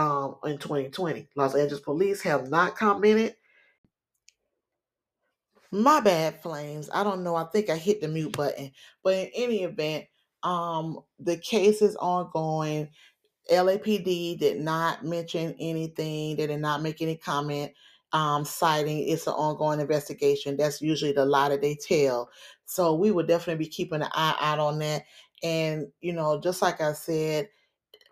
um, 0.01 0.37
in 0.45 0.59
2020. 0.59 1.29
Los 1.37 1.55
Angeles 1.55 1.83
police 1.83 2.23
have 2.23 2.49
not 2.49 2.77
commented. 2.77 3.37
My 5.71 6.01
bad, 6.01 6.41
Flames. 6.43 6.89
I 6.93 7.05
don't 7.05 7.23
know. 7.23 7.37
I 7.37 7.45
think 7.45 7.71
I 7.71 7.77
hit 7.77 8.01
the 8.01 8.09
mute 8.09 8.37
button. 8.37 8.73
But 9.05 9.15
in 9.15 9.31
any 9.35 9.63
event, 9.63 10.07
um, 10.43 11.01
the 11.19 11.37
case 11.37 11.83
is 11.83 11.97
ongoing. 11.97 12.89
LAPD 13.53 14.39
did 14.39 14.61
not 14.61 15.05
mention 15.05 15.55
anything. 15.61 16.37
They 16.37 16.47
did 16.47 16.61
not 16.61 16.83
make 16.83 17.03
any 17.03 17.17
comment 17.17 17.73
um, 18.13 18.45
citing 18.45 19.09
it's 19.09 19.27
an 19.27 19.35
ongoing 19.35 19.81
investigation. 19.81 20.57
That's 20.57 20.83
usually 20.83 21.13
the 21.13 21.25
lie 21.25 21.51
that 21.51 21.61
they 21.61 21.77
tell. 21.77 22.31
So 22.65 22.95
we 22.95 23.11
will 23.11 23.27
definitely 23.27 23.65
be 23.65 23.71
keeping 23.71 24.03
an 24.03 24.09
eye 24.13 24.37
out 24.41 24.59
on 24.59 24.79
that. 24.81 25.05
And, 25.43 25.87
you 26.01 26.13
know, 26.13 26.41
just 26.41 26.61
like 26.63 26.81
I 26.81 26.93
said, 26.93 27.49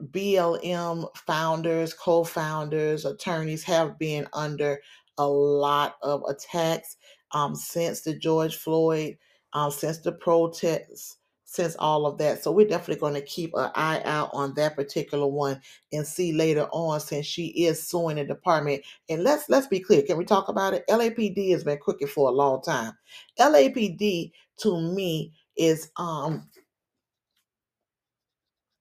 BLM 0.07 1.07
founders, 1.17 1.95
co 1.95 2.25
founders, 2.25 3.05
attorneys 3.05 3.65
have 3.65 3.99
been 3.99 4.27
under 4.33 4.81
a 5.19 5.27
lot 5.27 5.97
of 6.03 6.23
attacks 6.29 6.97
um, 7.33 7.55
since 7.55 8.03
the 8.03 8.15
George 8.15 8.57
Floyd, 8.57 9.17
um, 9.53 9.71
since 9.71 9.99
the 9.99 10.13
protests, 10.13 11.17
since 11.45 11.75
all 11.77 12.07
of 12.07 12.19
that. 12.19 12.43
So 12.43 12.53
we're 12.53 12.69
definitely 12.69 13.01
going 13.01 13.15
to 13.15 13.23
keep 13.23 13.53
an 13.55 13.71
eye 13.75 14.01
out 14.05 14.31
on 14.33 14.55
that 14.55 14.77
particular 14.77 15.27
one 15.27 15.61
and 15.93 16.07
see 16.07 16.33
later 16.33 16.69
on 16.73 17.01
since 17.01 17.27
she 17.27 17.47
is 17.49 17.83
suing 17.87 18.17
the 18.17 18.25
department. 18.25 18.83
And 19.09 19.25
let's 19.25 19.49
let's 19.49 19.67
be 19.67 19.81
clear. 19.81 20.03
Can 20.03 20.17
we 20.19 20.25
talk 20.25 20.49
about 20.49 20.75
it? 20.75 20.85
LAPD 20.89 21.51
has 21.53 21.65
been 21.65 21.79
crooked 21.79 22.11
for 22.11 22.29
a 22.29 22.33
long 22.33 22.63
time. 22.63 22.93
LAPD 23.41 24.31
to 24.59 24.81
me 24.81 25.33
is 25.57 25.91
um 25.97 26.49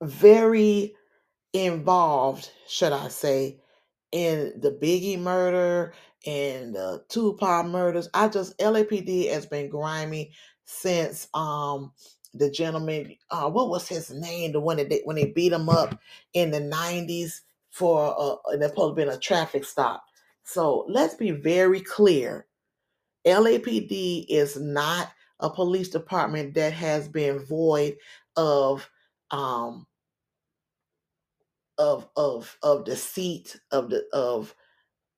very 0.04 0.94
involved, 1.54 2.52
should 2.68 2.94
I 2.94 3.08
say, 3.08 3.60
in 4.12 4.54
the 4.60 4.72
Biggie 4.72 5.20
murder 5.20 5.94
and 6.26 6.76
the 6.76 7.04
Tupac 7.10 7.66
murders. 7.66 8.10
I 8.14 8.28
just 8.28 8.58
LAPD 8.60 9.30
has 9.32 9.46
been 9.46 9.70
grimy 9.70 10.34
since 10.66 11.28
um 11.34 11.92
the 12.34 12.50
gentleman 12.52 13.16
uh 13.32 13.50
what 13.50 13.70
was 13.70 13.88
his 13.88 14.12
name? 14.12 14.52
The 14.52 14.60
one 14.60 14.78
that 14.78 14.90
they, 14.90 15.02
when 15.06 15.16
they 15.16 15.32
beat 15.32 15.54
him 15.54 15.70
up 15.70 15.98
in 16.34 16.52
the 16.52 16.60
90s 16.60 17.42
for 17.72 18.16
uh 18.18 18.52
and 18.52 18.64
supposed 18.64 18.92
to 18.92 18.96
been 18.96 19.14
a 19.14 19.20
traffic 19.20 19.64
stop. 19.64 20.04
So 20.44 20.86
let's 20.88 21.16
be 21.16 21.32
very 21.32 21.82
clear. 21.82 22.48
Lapd 23.26 24.26
is 24.30 24.58
not 24.58 25.12
a 25.40 25.50
police 25.50 25.90
department 25.90 26.54
that 26.56 26.74
has 26.74 27.08
been 27.08 27.46
void 27.46 27.96
of 28.36 28.90
um 29.32 29.86
of 31.78 32.08
of 32.16 32.58
of 32.64 32.86
deceit 32.86 33.60
of 33.72 33.90
the 33.90 34.04
of 34.14 34.54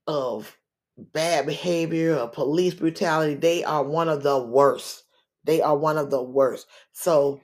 of 0.08 0.58
bad 0.98 1.46
behavior 1.46 2.14
of 2.14 2.34
police 2.34 2.74
brutality 2.74 3.36
they 3.36 3.64
are 3.64 3.84
one 3.84 4.10
of 4.10 4.24
the 4.24 4.38
worst. 4.38 5.04
They 5.46 5.62
are 5.62 5.78
one 5.78 5.98
of 5.98 6.12
the 6.12 6.22
worst. 6.22 6.68
So 6.92 7.40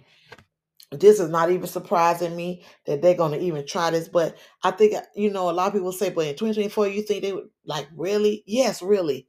this 0.92 1.20
is 1.20 1.30
not 1.30 1.52
even 1.52 1.68
surprising 1.68 2.36
me 2.36 2.64
that 2.86 3.02
they're 3.02 3.16
going 3.16 3.32
to 3.32 3.44
even 3.44 3.66
try 3.66 3.90
this 3.90 4.08
but 4.08 4.38
i 4.64 4.72
think 4.72 4.94
uh, 4.94 5.02
you 5.16 5.30
know 5.32 5.50
a 5.50 5.52
lot 5.52 5.68
of 5.68 5.74
people 5.74 5.92
say 5.92 6.10
but 6.10 6.28
in 6.28 6.36
2024 6.36 6.88
you 6.88 7.02
think 7.02 7.22
they 7.22 7.34
would 7.34 7.50
like 7.66 7.88
really? 7.96 8.44
Yes 8.46 8.82
really. 8.82 9.28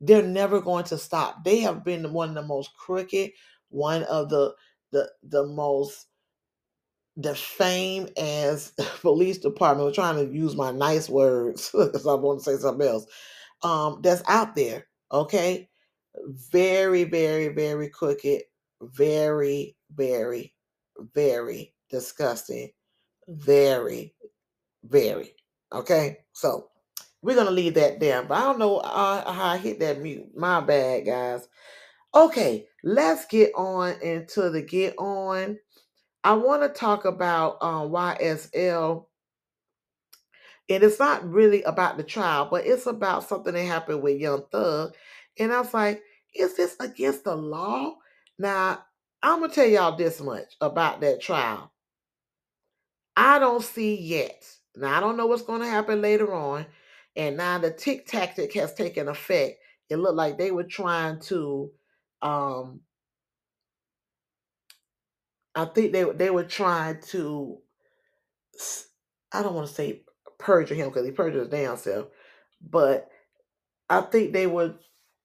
They're 0.00 0.22
never 0.22 0.62
going 0.62 0.84
to 0.84 0.96
stop. 0.96 1.44
They 1.44 1.58
have 1.60 1.84
been 1.84 2.12
one 2.12 2.30
of 2.30 2.34
the 2.34 2.42
most 2.42 2.70
crooked 2.76 3.32
one 3.68 4.02
of 4.04 4.28
the 4.30 4.54
the 4.92 5.10
the 5.22 5.46
most 5.46 6.06
defamed 7.18 8.10
as 8.18 8.72
police 9.00 9.38
department 9.38 9.88
i'm 9.88 9.94
trying 9.94 10.16
to 10.16 10.34
use 10.34 10.54
my 10.54 10.70
nice 10.70 11.08
words 11.08 11.70
because 11.78 12.06
i 12.06 12.14
want 12.14 12.38
to 12.38 12.44
say 12.44 12.56
something 12.60 12.86
else 12.86 13.06
um 13.62 14.00
that's 14.02 14.22
out 14.28 14.54
there 14.54 14.86
okay 15.12 15.68
very 16.50 17.04
very 17.04 17.48
very 17.48 17.88
crooked 17.88 18.42
very 18.82 19.76
very 19.94 20.54
very 21.14 21.74
disgusting. 21.90 22.70
Very, 23.28 24.14
very. 24.84 25.34
Okay, 25.72 26.18
so 26.32 26.68
we're 27.22 27.36
gonna 27.36 27.50
leave 27.50 27.74
that 27.74 28.00
there. 28.00 28.22
But 28.22 28.38
I 28.38 28.42
don't 28.42 28.58
know 28.58 28.78
uh, 28.78 29.32
how 29.32 29.46
I 29.50 29.56
hit 29.56 29.80
that 29.80 30.00
mute. 30.00 30.36
My 30.36 30.60
bad, 30.60 31.06
guys. 31.06 31.48
Okay, 32.14 32.66
let's 32.82 33.26
get 33.26 33.52
on 33.54 34.00
into 34.02 34.50
the 34.50 34.62
get 34.62 34.96
on. 34.98 35.58
I 36.22 36.34
want 36.34 36.62
to 36.62 36.68
talk 36.68 37.04
about 37.04 37.58
um, 37.60 37.90
YSL. 37.90 39.06
And 40.68 40.84
it's 40.84 41.00
not 41.00 41.28
really 41.28 41.62
about 41.64 41.96
the 41.96 42.04
trial, 42.04 42.46
but 42.50 42.64
it's 42.64 42.86
about 42.86 43.28
something 43.28 43.54
that 43.54 43.64
happened 43.64 44.02
with 44.02 44.20
Young 44.20 44.44
Thug. 44.52 44.94
And 45.38 45.52
I 45.52 45.60
was 45.60 45.74
like, 45.74 46.02
is 46.34 46.56
this 46.56 46.76
against 46.78 47.24
the 47.24 47.34
law? 47.34 47.96
Now, 48.38 48.84
I'm 49.22 49.40
gonna 49.40 49.52
tell 49.52 49.66
y'all 49.66 49.96
this 49.96 50.20
much 50.20 50.54
about 50.60 51.00
that 51.00 51.20
trial. 51.20 51.72
I 53.16 53.38
don't 53.38 53.62
see 53.62 54.00
yet. 54.00 54.46
Now 54.76 54.96
I 54.96 55.00
don't 55.00 55.16
know 55.16 55.26
what's 55.26 55.42
going 55.42 55.60
to 55.60 55.68
happen 55.68 56.00
later 56.00 56.32
on, 56.32 56.64
and 57.16 57.36
now 57.36 57.58
the 57.58 57.70
tick 57.70 58.06
tactic 58.06 58.52
has 58.54 58.72
taken 58.72 59.08
effect. 59.08 59.58
It 59.90 59.96
looked 59.96 60.16
like 60.16 60.38
they 60.38 60.52
were 60.52 60.64
trying 60.64 61.20
to, 61.22 61.70
um, 62.22 62.80
I 65.62 65.66
think 65.66 65.92
they 65.92 66.04
they 66.04 66.30
were 66.30 66.44
trying 66.44 67.00
to. 67.10 67.58
I 69.32 69.42
don't 69.42 69.54
want 69.54 69.68
to 69.68 69.74
say 69.74 70.02
perjure 70.38 70.74
him 70.74 70.88
because 70.90 71.06
he 71.06 71.12
perjured 71.12 71.40
his 71.40 71.48
damn 71.48 71.76
self, 71.76 72.08
but 72.62 73.08
I 73.90 74.00
think 74.02 74.32
they 74.32 74.46
were 74.46 74.74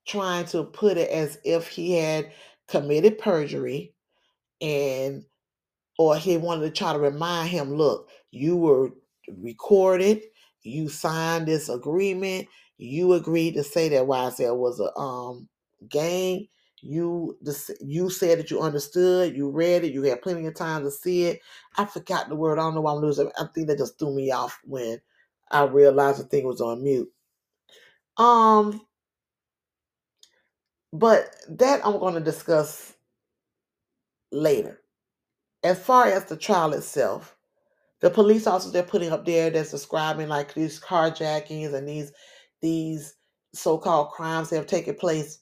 trying 0.07 0.45
to 0.47 0.63
put 0.63 0.97
it 0.97 1.09
as 1.09 1.37
if 1.43 1.67
he 1.67 1.93
had 1.97 2.31
committed 2.67 3.17
perjury 3.19 3.93
and 4.61 5.23
or 5.99 6.17
he 6.17 6.37
wanted 6.37 6.63
to 6.63 6.71
try 6.71 6.93
to 6.93 6.99
remind 6.99 7.49
him, 7.49 7.75
look, 7.75 8.09
you 8.31 8.57
were 8.57 8.91
recorded, 9.39 10.23
you 10.63 10.89
signed 10.89 11.47
this 11.47 11.69
agreement, 11.69 12.47
you 12.77 13.13
agreed 13.13 13.55
to 13.55 13.63
say 13.63 13.89
that 13.89 14.03
YSL 14.07 14.57
was 14.57 14.81
a 14.81 14.95
um 14.99 15.49
gang. 15.89 16.47
You 16.81 17.37
you 17.81 18.09
said 18.09 18.39
that 18.39 18.51
you 18.51 18.61
understood, 18.61 19.35
you 19.35 19.49
read 19.49 19.83
it, 19.83 19.93
you 19.93 20.03
had 20.03 20.21
plenty 20.21 20.45
of 20.47 20.55
time 20.55 20.83
to 20.83 20.91
see 20.91 21.25
it. 21.25 21.41
I 21.77 21.85
forgot 21.85 22.29
the 22.29 22.35
word. 22.35 22.59
I 22.59 22.63
don't 22.63 22.75
know 22.75 22.81
why 22.81 22.93
I'm 22.93 22.99
losing. 22.99 23.31
I 23.39 23.45
think 23.55 23.67
that 23.67 23.79
just 23.79 23.97
threw 23.99 24.15
me 24.15 24.31
off 24.31 24.59
when 24.65 25.01
I 25.51 25.63
realized 25.65 26.19
the 26.19 26.25
thing 26.25 26.45
was 26.45 26.61
on 26.61 26.83
mute. 26.83 27.11
Um, 28.17 28.81
but 30.93 31.35
that 31.49 31.85
I'm 31.85 31.99
going 31.99 32.15
to 32.15 32.21
discuss 32.21 32.93
later 34.31 34.81
as 35.63 35.79
far 35.79 36.05
as 36.07 36.25
the 36.25 36.37
trial 36.37 36.73
itself, 36.73 37.35
the 38.01 38.09
police 38.09 38.47
officers 38.47 38.71
they're 38.73 38.83
putting 38.83 39.11
up 39.11 39.25
there 39.25 39.49
that's 39.49 39.71
describing 39.71 40.29
like 40.29 40.53
these 40.53 40.79
carjackings 40.79 41.73
and 41.73 41.87
these 41.87 42.11
these 42.61 43.15
so-called 43.53 44.11
crimes 44.11 44.49
that 44.49 44.57
have 44.57 44.67
taken 44.67 44.95
place 44.95 45.39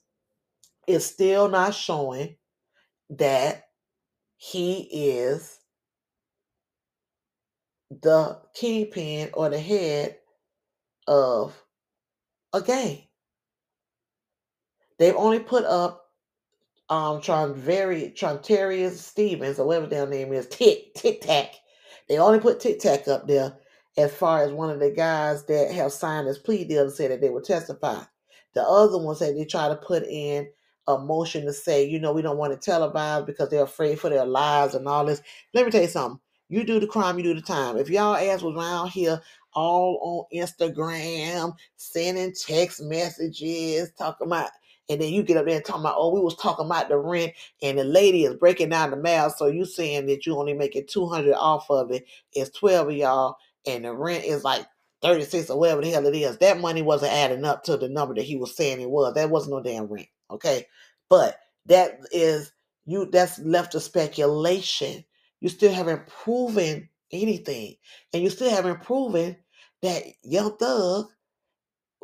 is 0.88 1.06
still 1.06 1.50
not 1.50 1.74
showing 1.76 2.36
that 3.12 3.66
he 4.38 4.82
is 4.92 5.60
the 8.02 8.40
kingpin 8.56 9.30
or 9.34 9.50
the 9.50 9.60
head 9.60 10.18
of 11.08 11.56
a 12.54 12.62
gang. 12.62 13.04
They've 15.00 15.16
only 15.16 15.40
put 15.40 15.66
up 15.66 16.02
um 16.90 17.22
Tronvery 17.22 18.16
Trontarius 18.16 18.98
Stevens 18.98 19.60
or 19.60 19.68
whatever 19.68 19.88
their 19.88 20.08
name 20.08 20.34
is, 20.34 20.48
Tic 20.48 20.94
Tic 20.96 21.22
Tac. 21.22 21.54
They 22.10 22.18
only 22.18 22.40
put 22.40 22.60
Tic 22.60 22.80
Tac 22.80 23.08
up 23.08 23.28
there 23.28 23.58
as 23.98 24.14
far 24.14 24.44
as 24.44 24.52
one 24.52 24.70
of 24.70 24.80
the 24.80 24.92
guys 24.92 25.46
that 25.46 25.72
have 25.72 25.94
signed 25.94 26.28
his 26.28 26.40
plea 26.40 26.66
deal 26.66 26.84
and 26.84 26.92
said 26.92 27.12
that 27.12 27.22
they 27.22 27.30
would 27.30 27.46
testify. 27.46 28.02
The 28.54 28.64
other 28.64 28.98
ones 28.98 29.20
that 29.20 29.36
they 29.36 29.46
try 29.46 29.70
to 29.70 29.76
put 29.76 30.04
in 30.04 30.50
a 30.88 30.98
motion 30.98 31.46
to 31.46 31.54
say, 31.54 31.88
you 31.88 32.00
know, 32.00 32.14
we 32.14 32.22
don't 32.22 32.38
want 32.38 32.60
to 32.60 32.72
televise 32.72 33.26
because 33.26 33.50
they're 33.50 33.64
afraid 33.64 34.00
for 34.00 34.10
their 34.10 34.26
lives 34.26 34.76
and 34.76 34.88
all 34.88 35.06
this. 35.06 35.22
Let 35.54 35.66
me 35.66 35.72
tell 35.72 35.82
you 35.82 35.88
something. 35.88 36.20
You 36.50 36.64
do 36.64 36.80
the 36.80 36.88
crime, 36.88 37.18
you 37.18 37.24
do 37.24 37.34
the 37.34 37.42
time. 37.42 37.78
If 37.78 37.90
y'all 37.90 38.16
ass 38.16 38.42
was 38.42 38.56
around 38.56 38.90
here 38.90 39.22
all 39.54 40.30
on 40.32 40.38
Instagram, 40.38 41.56
sending 41.78 42.34
text 42.34 42.82
messages, 42.84 43.92
talking 43.98 44.28
about, 44.28 44.50
and 44.90 45.00
then 45.02 45.14
you 45.14 45.24
get 45.24 45.38
up 45.38 45.46
there 45.46 45.56
and 45.56 45.66
talking 45.66 45.82
about, 45.82 45.96
oh, 45.98 46.14
we 46.14 46.20
was 46.20 46.36
talking 46.36 46.66
about 46.66 46.90
the 46.90 46.98
rent, 46.98 47.34
and 47.62 47.80
the 47.80 47.84
lady 47.84 48.26
is 48.26 48.36
breaking 48.36 48.70
down 48.70 48.92
the 48.92 48.98
math. 48.98 49.38
So 49.38 49.48
you 49.48 49.66
saying 49.66 50.08
that 50.08 50.26
you 50.26 50.38
only 50.38 50.54
making 50.54 50.88
200 50.88 51.34
off 51.34 51.70
of 51.70 51.92
it. 51.92 52.06
It's 52.34 52.50
12 52.58 52.90
of 52.90 52.96
y'all, 52.96 53.38
and 53.66 53.86
the 53.86 53.94
rent 53.94 54.26
is 54.26 54.44
like 54.44 54.66
36 55.02 55.50
or 55.50 55.60
whatever 55.60 55.82
the 55.82 55.90
hell 55.90 56.06
it 56.06 56.16
is. 56.16 56.38
That 56.38 56.60
money 56.60 56.82
wasn't 56.82 57.14
adding 57.14 57.46
up 57.46 57.64
to 57.64 57.78
the 57.78 57.90
number 57.90 58.14
that 58.16 58.24
he 58.24 58.36
was 58.36 58.56
saying 58.56 58.82
it 58.82 58.90
was. 58.90 59.14
That 59.14 59.30
wasn't 59.30 59.54
no 59.54 59.62
damn 59.62 59.86
rent. 59.86 60.08
Okay. 60.32 60.68
But 61.10 61.38
that 61.68 62.00
is 62.12 62.52
you 62.86 63.06
that's 63.12 63.40
left 63.40 63.74
to 63.74 63.80
speculation. 63.80 65.04
You 65.42 65.50
still 65.50 65.74
haven't 65.74 66.08
proven 66.08 66.90
anything. 67.12 67.76
And 68.14 68.24
you 68.24 68.30
still 68.30 68.50
haven't 68.50 68.82
proven 68.84 69.38
that 69.82 70.04
Young 70.24 70.58
Thug, 70.58 71.08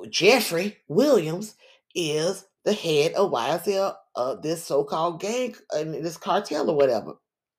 Jeffrey 0.10 0.78
Williams, 0.88 1.56
is 1.96 2.46
the 2.66 2.74
head 2.74 3.14
of 3.14 3.32
YSL 3.32 3.96
of 4.16 4.42
this 4.42 4.64
so-called 4.66 5.22
gang 5.22 5.56
and 5.72 5.94
this 5.94 6.18
cartel 6.18 6.70
or 6.70 6.76
whatever. 6.76 7.14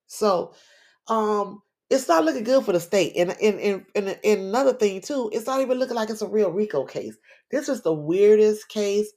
So 0.07 0.53
um 1.07 1.61
it's 1.89 2.07
not 2.07 2.23
looking 2.25 2.43
good 2.45 2.65
for 2.65 2.73
the 2.73 2.79
state. 2.79 3.13
And 3.17 3.31
and, 3.41 3.59
and, 3.59 3.85
and, 3.95 4.19
and 4.23 4.41
another 4.41 4.73
thing 4.73 5.01
too, 5.01 5.29
it's 5.33 5.47
not 5.47 5.61
even 5.61 5.79
looking 5.79 5.95
like 5.95 6.09
it's 6.09 6.21
a 6.21 6.27
real 6.27 6.51
RICO 6.51 6.85
case. 6.85 7.17
This 7.51 7.69
is 7.69 7.81
the 7.81 7.93
weirdest 7.93 8.69
case. 8.69 9.11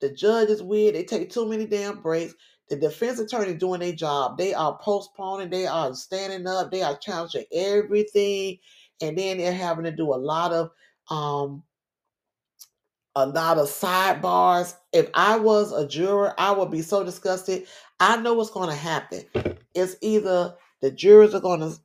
The 0.00 0.10
judge 0.12 0.50
is 0.50 0.62
weird. 0.62 0.94
They 0.94 1.04
take 1.04 1.30
too 1.30 1.48
many 1.48 1.66
damn 1.66 2.00
breaks. 2.02 2.34
The 2.68 2.76
defense 2.76 3.18
attorney 3.18 3.54
doing 3.54 3.80
their 3.80 3.92
job. 3.92 4.38
They 4.38 4.52
are 4.52 4.78
postponing. 4.78 5.50
They 5.50 5.66
are 5.66 5.94
standing 5.94 6.46
up. 6.46 6.70
They 6.70 6.82
are 6.82 6.96
challenging 6.96 7.44
everything, 7.52 8.58
and 9.00 9.16
then 9.16 9.38
they're 9.38 9.52
having 9.52 9.84
to 9.84 9.92
do 9.92 10.12
a 10.12 10.16
lot 10.16 10.52
of 10.52 10.70
um 11.08 11.62
a 13.14 13.26
lot 13.26 13.58
of 13.58 13.68
sidebars. 13.68 14.74
If 14.92 15.08
I 15.14 15.38
was 15.38 15.72
a 15.72 15.86
juror, 15.86 16.34
I 16.38 16.52
would 16.52 16.70
be 16.70 16.82
so 16.82 17.02
disgusted. 17.02 17.66
I 17.98 18.16
know 18.18 18.34
what's 18.34 18.50
going 18.50 18.68
to 18.68 18.76
happen. 18.76 19.22
It's 19.74 19.96
either 20.02 20.54
the 20.82 20.90
jurors 20.90 21.34
are 21.34 21.40
going 21.40 21.60
to 21.60 21.78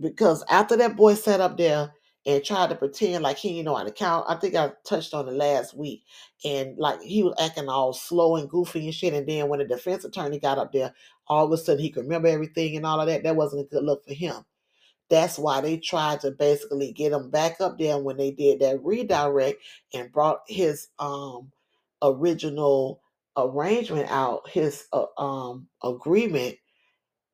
because 0.00 0.44
after 0.48 0.76
that 0.76 0.96
boy 0.96 1.14
sat 1.14 1.40
up 1.40 1.56
there 1.56 1.92
and 2.26 2.44
tried 2.44 2.68
to 2.68 2.76
pretend 2.76 3.22
like 3.22 3.38
he 3.38 3.50
didn't 3.50 3.64
know 3.64 3.76
how 3.76 3.84
to 3.84 3.90
count. 3.90 4.26
I 4.28 4.34
think 4.34 4.54
I 4.54 4.72
touched 4.84 5.14
on 5.14 5.28
it 5.28 5.34
last 5.34 5.74
week. 5.74 6.04
And 6.44 6.76
like 6.76 7.00
he 7.02 7.22
was 7.22 7.34
acting 7.40 7.68
all 7.68 7.92
slow 7.92 8.36
and 8.36 8.48
goofy 8.48 8.84
and 8.84 8.94
shit. 8.94 9.14
And 9.14 9.26
then 9.26 9.48
when 9.48 9.60
the 9.60 9.64
defense 9.64 10.04
attorney 10.04 10.38
got 10.38 10.58
up 10.58 10.72
there, 10.72 10.92
all 11.26 11.46
of 11.46 11.52
a 11.52 11.56
sudden 11.56 11.82
he 11.82 11.90
could 11.90 12.04
remember 12.04 12.28
everything 12.28 12.76
and 12.76 12.84
all 12.84 13.00
of 13.00 13.06
that. 13.06 13.22
That 13.22 13.36
wasn't 13.36 13.62
a 13.62 13.68
good 13.68 13.84
look 13.84 14.06
for 14.06 14.14
him. 14.14 14.44
That's 15.08 15.38
why 15.38 15.60
they 15.62 15.78
tried 15.78 16.20
to 16.20 16.32
basically 16.32 16.92
get 16.92 17.12
him 17.12 17.30
back 17.30 17.60
up 17.60 17.78
there 17.78 17.98
when 17.98 18.18
they 18.18 18.30
did 18.30 18.60
that 18.60 18.84
redirect 18.84 19.62
and 19.94 20.12
brought 20.12 20.40
his 20.46 20.88
um 20.98 21.50
original 22.02 23.00
arrangement 23.36 24.10
out, 24.10 24.48
his 24.50 24.84
uh, 24.92 25.06
um 25.16 25.66
agreement, 25.82 26.56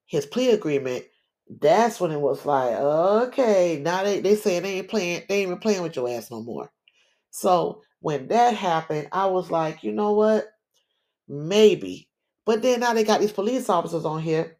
his 0.06 0.24
plea 0.26 0.50
agreement 0.50 1.04
that's 1.48 2.00
when 2.00 2.10
it 2.10 2.20
was 2.20 2.46
like, 2.46 2.74
okay, 2.74 3.80
now 3.82 4.04
they 4.04 4.20
they 4.20 4.36
saying 4.36 4.62
they 4.62 4.78
ain't 4.78 4.88
playing, 4.88 5.22
they 5.28 5.36
ain't 5.36 5.48
even 5.48 5.58
playing 5.58 5.82
with 5.82 5.96
your 5.96 6.08
ass 6.08 6.30
no 6.30 6.42
more. 6.42 6.70
So 7.30 7.82
when 8.00 8.28
that 8.28 8.54
happened, 8.54 9.08
I 9.12 9.26
was 9.26 9.50
like, 9.50 9.82
you 9.84 9.92
know 9.92 10.12
what? 10.12 10.46
Maybe. 11.28 12.08
But 12.46 12.62
then 12.62 12.80
now 12.80 12.94
they 12.94 13.04
got 13.04 13.20
these 13.20 13.32
police 13.32 13.68
officers 13.68 14.04
on 14.04 14.20
here, 14.22 14.58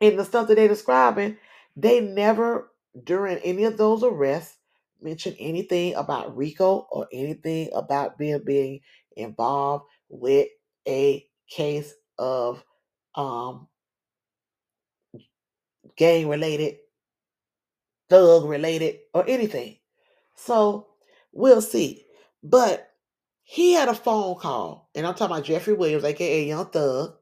and 0.00 0.18
the 0.18 0.24
stuff 0.24 0.48
that 0.48 0.56
they're 0.56 0.68
describing, 0.68 1.38
they 1.76 2.00
never 2.00 2.70
during 3.04 3.38
any 3.38 3.64
of 3.64 3.78
those 3.78 4.02
arrests 4.02 4.58
mentioned 5.00 5.36
anything 5.38 5.94
about 5.94 6.36
Rico 6.36 6.86
or 6.90 7.08
anything 7.12 7.70
about 7.74 8.18
being 8.18 8.40
being 8.44 8.80
involved 9.16 9.84
with 10.08 10.48
a 10.88 11.26
case 11.48 11.94
of 12.18 12.62
um 13.14 13.68
gang 15.96 16.28
related, 16.28 16.76
thug 18.08 18.44
related, 18.44 18.98
or 19.14 19.24
anything. 19.28 19.78
So 20.34 20.88
we'll 21.32 21.62
see. 21.62 22.04
But 22.42 22.88
he 23.44 23.72
had 23.72 23.88
a 23.88 23.94
phone 23.94 24.36
call, 24.36 24.90
and 24.94 25.06
I'm 25.06 25.14
talking 25.14 25.34
about 25.34 25.44
Jeffrey 25.44 25.74
Williams, 25.74 26.04
aka 26.04 26.44
Young 26.44 26.66
Thug. 26.66 27.14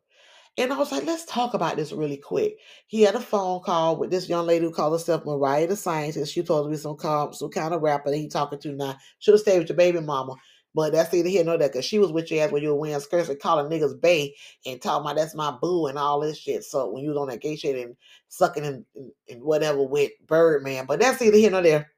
And 0.59 0.73
I 0.73 0.77
was 0.77 0.93
like, 0.93 1.05
let's 1.07 1.25
talk 1.25 1.55
about 1.55 1.77
this 1.77 1.93
really 1.93 2.17
quick. 2.17 2.59
He 2.87 3.03
had 3.03 3.15
a 3.15 3.21
phone 3.21 3.63
call 3.63 3.97
with 3.97 4.11
this 4.11 4.29
young 4.29 4.47
lady 4.47 4.65
who 4.65 4.73
called 4.73 4.93
herself 4.93 5.25
Mariah 5.25 5.69
the 5.69 5.77
Scientist. 5.77 6.35
She 6.35 6.43
told 6.43 6.71
me 6.71 6.77
some, 6.77 6.99
some 6.99 7.51
kind 7.51 7.73
of 7.73 7.83
rapper 7.83 8.11
that 8.11 8.17
he 8.17 8.29
talking 8.29 8.59
to 8.61 8.73
now. 8.73 8.97
Should 9.21 9.35
have 9.35 9.41
stayed 9.41 9.61
with 9.61 9.69
your 9.69 9.77
baby 9.77 10.01
mama. 10.01 10.35
But 10.75 10.93
that's 10.93 11.13
either 11.13 11.29
here 11.29 11.43
nor 11.43 11.59
there, 11.59 11.69
because 11.69 11.85
she 11.85 11.99
was 11.99 12.13
with 12.13 12.31
your 12.31 12.45
ass 12.45 12.53
when 12.53 12.63
you 12.63 12.69
were 12.69 12.77
wearing 12.77 13.01
skirts 13.01 13.29
and 13.29 13.41
calling 13.41 13.67
niggas 13.67 14.01
bay 14.01 14.37
and 14.65 14.81
talking 14.81 15.05
about 15.05 15.17
that's 15.17 15.35
my 15.35 15.51
boo 15.51 15.87
and 15.87 15.99
all 15.99 16.21
this 16.21 16.39
shit. 16.39 16.63
So 16.63 16.91
when 16.91 17.03
you 17.03 17.11
was 17.11 17.19
on 17.19 17.29
that 17.29 17.41
gay 17.41 17.57
shit 17.57 17.77
and 17.77 17.97
sucking 18.29 18.65
and, 18.65 18.85
and 19.29 19.43
whatever 19.43 19.83
with 19.83 20.13
Birdman. 20.27 20.87
But 20.87 21.01
that's 21.01 21.21
either 21.21 21.37
here 21.37 21.51
nor 21.51 21.63
there. 21.63 21.91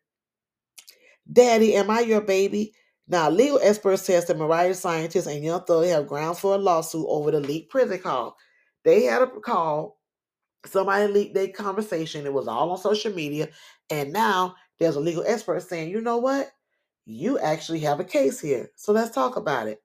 Daddy, 1.30 1.74
am 1.76 1.90
I 1.90 2.00
your 2.00 2.22
baby? 2.22 2.72
Now, 3.08 3.28
legal 3.28 3.60
experts 3.62 4.02
says 4.02 4.26
that 4.26 4.38
Mariah 4.38 4.74
Scientist 4.74 5.26
and 5.26 5.44
Young 5.44 5.64
Thug 5.64 5.86
have 5.86 6.06
grounds 6.06 6.40
for 6.40 6.54
a 6.54 6.58
lawsuit 6.58 7.04
over 7.08 7.30
the 7.30 7.40
leaked 7.40 7.70
prison 7.70 7.98
call. 7.98 8.36
They 8.84 9.04
had 9.04 9.22
a 9.22 9.26
call. 9.26 9.98
Somebody 10.64 11.12
leaked 11.12 11.34
their 11.34 11.48
conversation. 11.48 12.24
It 12.24 12.32
was 12.32 12.48
all 12.48 12.70
on 12.70 12.78
social 12.78 13.12
media. 13.12 13.48
And 13.90 14.12
now 14.12 14.54
there's 14.78 14.96
a 14.96 15.00
legal 15.00 15.24
expert 15.26 15.62
saying, 15.62 15.90
you 15.90 16.00
know 16.00 16.18
what? 16.18 16.52
You 17.04 17.38
actually 17.38 17.80
have 17.80 18.00
a 18.00 18.04
case 18.04 18.40
here. 18.40 18.70
So 18.76 18.92
let's 18.92 19.14
talk 19.14 19.36
about 19.36 19.68
it. 19.68 19.82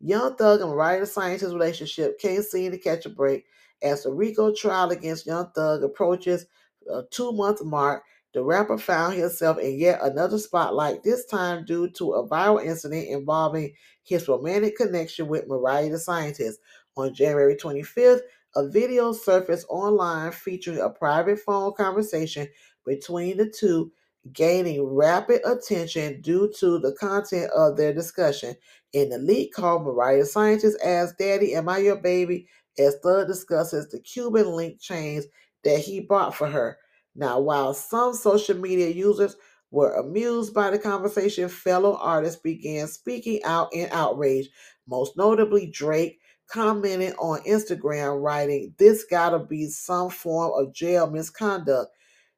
Young 0.00 0.34
Thug 0.36 0.60
and 0.60 0.70
Mariah 0.70 1.00
the 1.00 1.06
Scientist 1.06 1.52
relationship 1.52 2.18
can't 2.18 2.44
seem 2.44 2.72
to 2.72 2.78
catch 2.78 3.06
a 3.06 3.08
break 3.08 3.44
as 3.82 4.02
the 4.02 4.12
RICO 4.12 4.52
trial 4.52 4.90
against 4.90 5.26
Young 5.26 5.50
Thug 5.54 5.82
approaches 5.82 6.46
a 6.92 7.02
two 7.10 7.32
month 7.32 7.64
mark. 7.64 8.02
The 8.34 8.42
rapper 8.42 8.78
found 8.78 9.14
himself 9.14 9.58
in 9.58 9.78
yet 9.78 10.00
another 10.02 10.38
spotlight, 10.38 11.02
this 11.02 11.26
time 11.26 11.64
due 11.66 11.90
to 11.90 12.12
a 12.14 12.26
viral 12.26 12.64
incident 12.64 13.08
involving 13.08 13.74
his 14.04 14.26
romantic 14.26 14.76
connection 14.76 15.28
with 15.28 15.46
Mariah 15.48 15.90
the 15.90 15.98
Scientist. 15.98 16.58
On 16.96 17.14
January 17.14 17.56
25th, 17.56 18.20
a 18.56 18.68
video 18.68 19.12
surfaced 19.12 19.66
online 19.68 20.32
featuring 20.32 20.78
a 20.80 20.90
private 20.90 21.38
phone 21.38 21.72
conversation 21.74 22.48
between 22.84 23.36
the 23.36 23.48
two 23.48 23.92
gaining 24.32 24.84
rapid 24.84 25.40
attention 25.44 26.20
due 26.20 26.52
to 26.58 26.78
the 26.78 26.92
content 26.92 27.50
of 27.56 27.76
their 27.76 27.92
discussion. 27.92 28.54
In 28.92 29.08
the 29.08 29.18
leak 29.18 29.52
called 29.52 29.82
Mariah 29.82 30.24
Scientist 30.24 30.78
asks 30.84 31.16
Daddy, 31.18 31.54
Am 31.54 31.68
I 31.68 31.78
your 31.78 31.96
baby? 31.96 32.46
as 32.78 32.96
Thug 33.02 33.26
discusses 33.26 33.88
the 33.88 34.00
Cuban 34.00 34.52
link 34.52 34.80
chains 34.80 35.26
that 35.64 35.78
he 35.78 36.00
bought 36.00 36.34
for 36.34 36.46
her. 36.46 36.78
Now, 37.14 37.40
while 37.40 37.74
some 37.74 38.14
social 38.14 38.56
media 38.56 38.88
users 38.88 39.36
were 39.70 39.94
amused 39.94 40.54
by 40.54 40.70
the 40.70 40.78
conversation, 40.78 41.48
fellow 41.48 41.96
artists 42.00 42.40
began 42.40 42.86
speaking 42.88 43.42
out 43.44 43.72
in 43.74 43.88
outrage. 43.90 44.48
Most 44.86 45.16
notably, 45.16 45.66
Drake 45.66 46.18
commented 46.48 47.14
on 47.18 47.40
Instagram, 47.42 48.22
writing, 48.22 48.74
This 48.78 49.04
gotta 49.04 49.38
be 49.38 49.66
some 49.68 50.10
form 50.10 50.52
of 50.54 50.74
jail 50.74 51.08
misconduct. 51.10 51.94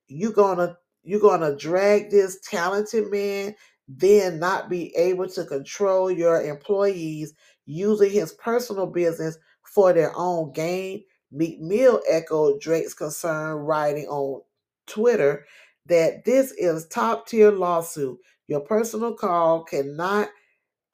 You 0.09 0.33
gonna 0.33 0.77
you're 1.05 1.21
going 1.21 1.41
to 1.41 1.57
drag 1.57 2.11
this 2.11 2.39
talented 2.41 3.11
man, 3.11 3.55
then 3.89 4.39
not 4.39 4.71
be 4.71 4.95
able 4.97 5.29
to 5.29 5.45
control 5.45 6.11
your 6.11 6.43
employees 6.43 7.35
using 7.67 8.11
his 8.11 8.33
personal 8.33 8.87
business 8.87 9.37
for 9.65 9.93
their 9.93 10.13
own 10.17 10.53
gain. 10.53 11.05
Meek 11.31 11.61
Mill 11.61 12.01
echoed 12.09 12.61
Drake's 12.61 12.95
concern, 12.95 13.57
writing 13.57 14.07
on 14.07 14.43
Twitter 14.87 15.45
that 15.87 16.25
this 16.25 16.53
is 16.53 16.87
top 16.87 17.27
tier 17.27 17.51
lawsuit. 17.51 18.19
Your 18.49 18.61
personal 18.61 19.15
call 19.15 19.65
cannot 19.65 20.29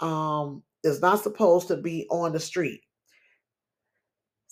um 0.00 0.62
is 0.82 1.00
not 1.02 1.22
supposed 1.22 1.68
to 1.68 1.76
be 1.76 2.06
on 2.10 2.32
the 2.32 2.40
street. 2.40 2.80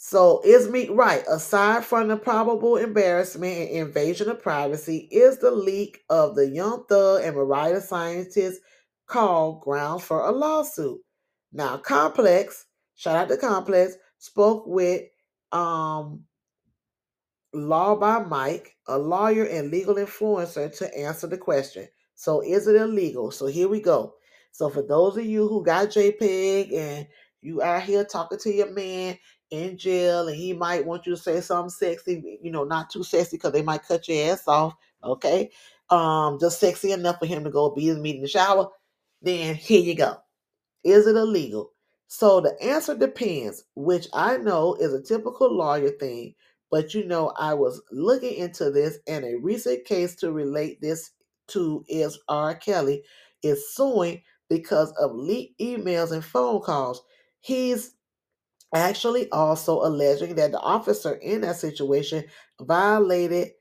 So 0.00 0.40
is 0.44 0.68
Meek 0.68 0.90
right? 0.92 1.24
Aside 1.28 1.84
from 1.84 2.06
the 2.06 2.16
probable 2.16 2.76
embarrassment 2.76 3.52
and 3.52 3.88
invasion 3.88 4.28
of 4.28 4.40
privacy, 4.40 5.08
is 5.10 5.38
the 5.38 5.50
leak 5.50 6.04
of 6.08 6.36
the 6.36 6.48
Young 6.48 6.84
Thug 6.88 7.24
and 7.24 7.34
Mariah 7.34 7.80
Scientist 7.80 8.60
call 9.08 9.54
grounds 9.58 10.04
for 10.04 10.20
a 10.20 10.30
lawsuit? 10.30 11.00
Now, 11.52 11.78
Complex 11.78 12.66
shout 12.94 13.16
out 13.16 13.28
to 13.28 13.36
Complex, 13.36 13.96
spoke 14.18 14.68
with 14.68 15.02
um 15.50 16.22
Law 17.52 17.96
by 17.96 18.20
Mike, 18.20 18.76
a 18.86 18.96
lawyer 18.96 19.46
and 19.46 19.72
legal 19.72 19.96
influencer, 19.96 20.72
to 20.78 20.96
answer 20.96 21.26
the 21.26 21.38
question. 21.38 21.88
So, 22.14 22.40
is 22.40 22.68
it 22.68 22.76
illegal? 22.76 23.32
So, 23.32 23.46
here 23.46 23.66
we 23.66 23.80
go. 23.80 24.14
So, 24.52 24.70
for 24.70 24.82
those 24.82 25.16
of 25.16 25.24
you 25.24 25.48
who 25.48 25.64
got 25.64 25.88
JPay 25.88 26.72
and 26.72 27.08
you 27.40 27.62
out 27.62 27.82
here 27.82 28.04
talking 28.04 28.38
to 28.38 28.52
your 28.52 28.72
man 28.72 29.18
in 29.50 29.78
jail 29.78 30.28
and 30.28 30.36
he 30.36 30.52
might 30.52 30.84
want 30.84 31.06
you 31.06 31.14
to 31.14 31.20
say 31.20 31.40
something 31.40 31.70
sexy, 31.70 32.38
you 32.42 32.50
know, 32.50 32.64
not 32.64 32.90
too 32.90 33.02
sexy 33.04 33.36
because 33.36 33.52
they 33.52 33.62
might 33.62 33.82
cut 33.82 34.08
your 34.08 34.32
ass 34.32 34.46
off, 34.46 34.74
okay? 35.02 35.50
Um, 35.90 36.38
just 36.40 36.60
sexy 36.60 36.92
enough 36.92 37.18
for 37.18 37.26
him 37.26 37.44
to 37.44 37.50
go 37.50 37.70
be 37.70 37.86
his 37.86 37.98
meet 37.98 38.16
in 38.16 38.22
the 38.22 38.28
shower, 38.28 38.68
then 39.22 39.54
here 39.54 39.80
you 39.80 39.94
go. 39.94 40.16
Is 40.84 41.06
it 41.06 41.16
illegal? 41.16 41.72
So 42.08 42.40
the 42.40 42.60
answer 42.62 42.96
depends, 42.96 43.64
which 43.74 44.08
I 44.14 44.38
know 44.38 44.74
is 44.74 44.94
a 44.94 45.02
typical 45.02 45.54
lawyer 45.54 45.90
thing, 45.90 46.34
but 46.70 46.94
you 46.94 47.04
know, 47.06 47.32
I 47.36 47.54
was 47.54 47.82
looking 47.90 48.34
into 48.34 48.70
this, 48.70 48.98
and 49.06 49.24
a 49.24 49.38
recent 49.38 49.84
case 49.84 50.14
to 50.16 50.32
relate 50.32 50.80
this 50.80 51.10
to 51.48 51.84
is 51.88 52.18
R. 52.28 52.54
Kelly 52.54 53.02
is 53.42 53.74
suing 53.74 54.22
because 54.48 54.92
of 55.00 55.14
leaked 55.14 55.58
emails 55.60 56.12
and 56.12 56.24
phone 56.24 56.60
calls. 56.60 57.02
He's 57.40 57.94
actually 58.74 59.30
also 59.30 59.84
alleging 59.84 60.34
that 60.36 60.52
the 60.52 60.60
officer 60.60 61.14
in 61.14 61.40
that 61.42 61.56
situation 61.56 62.24
violated, 62.60 63.52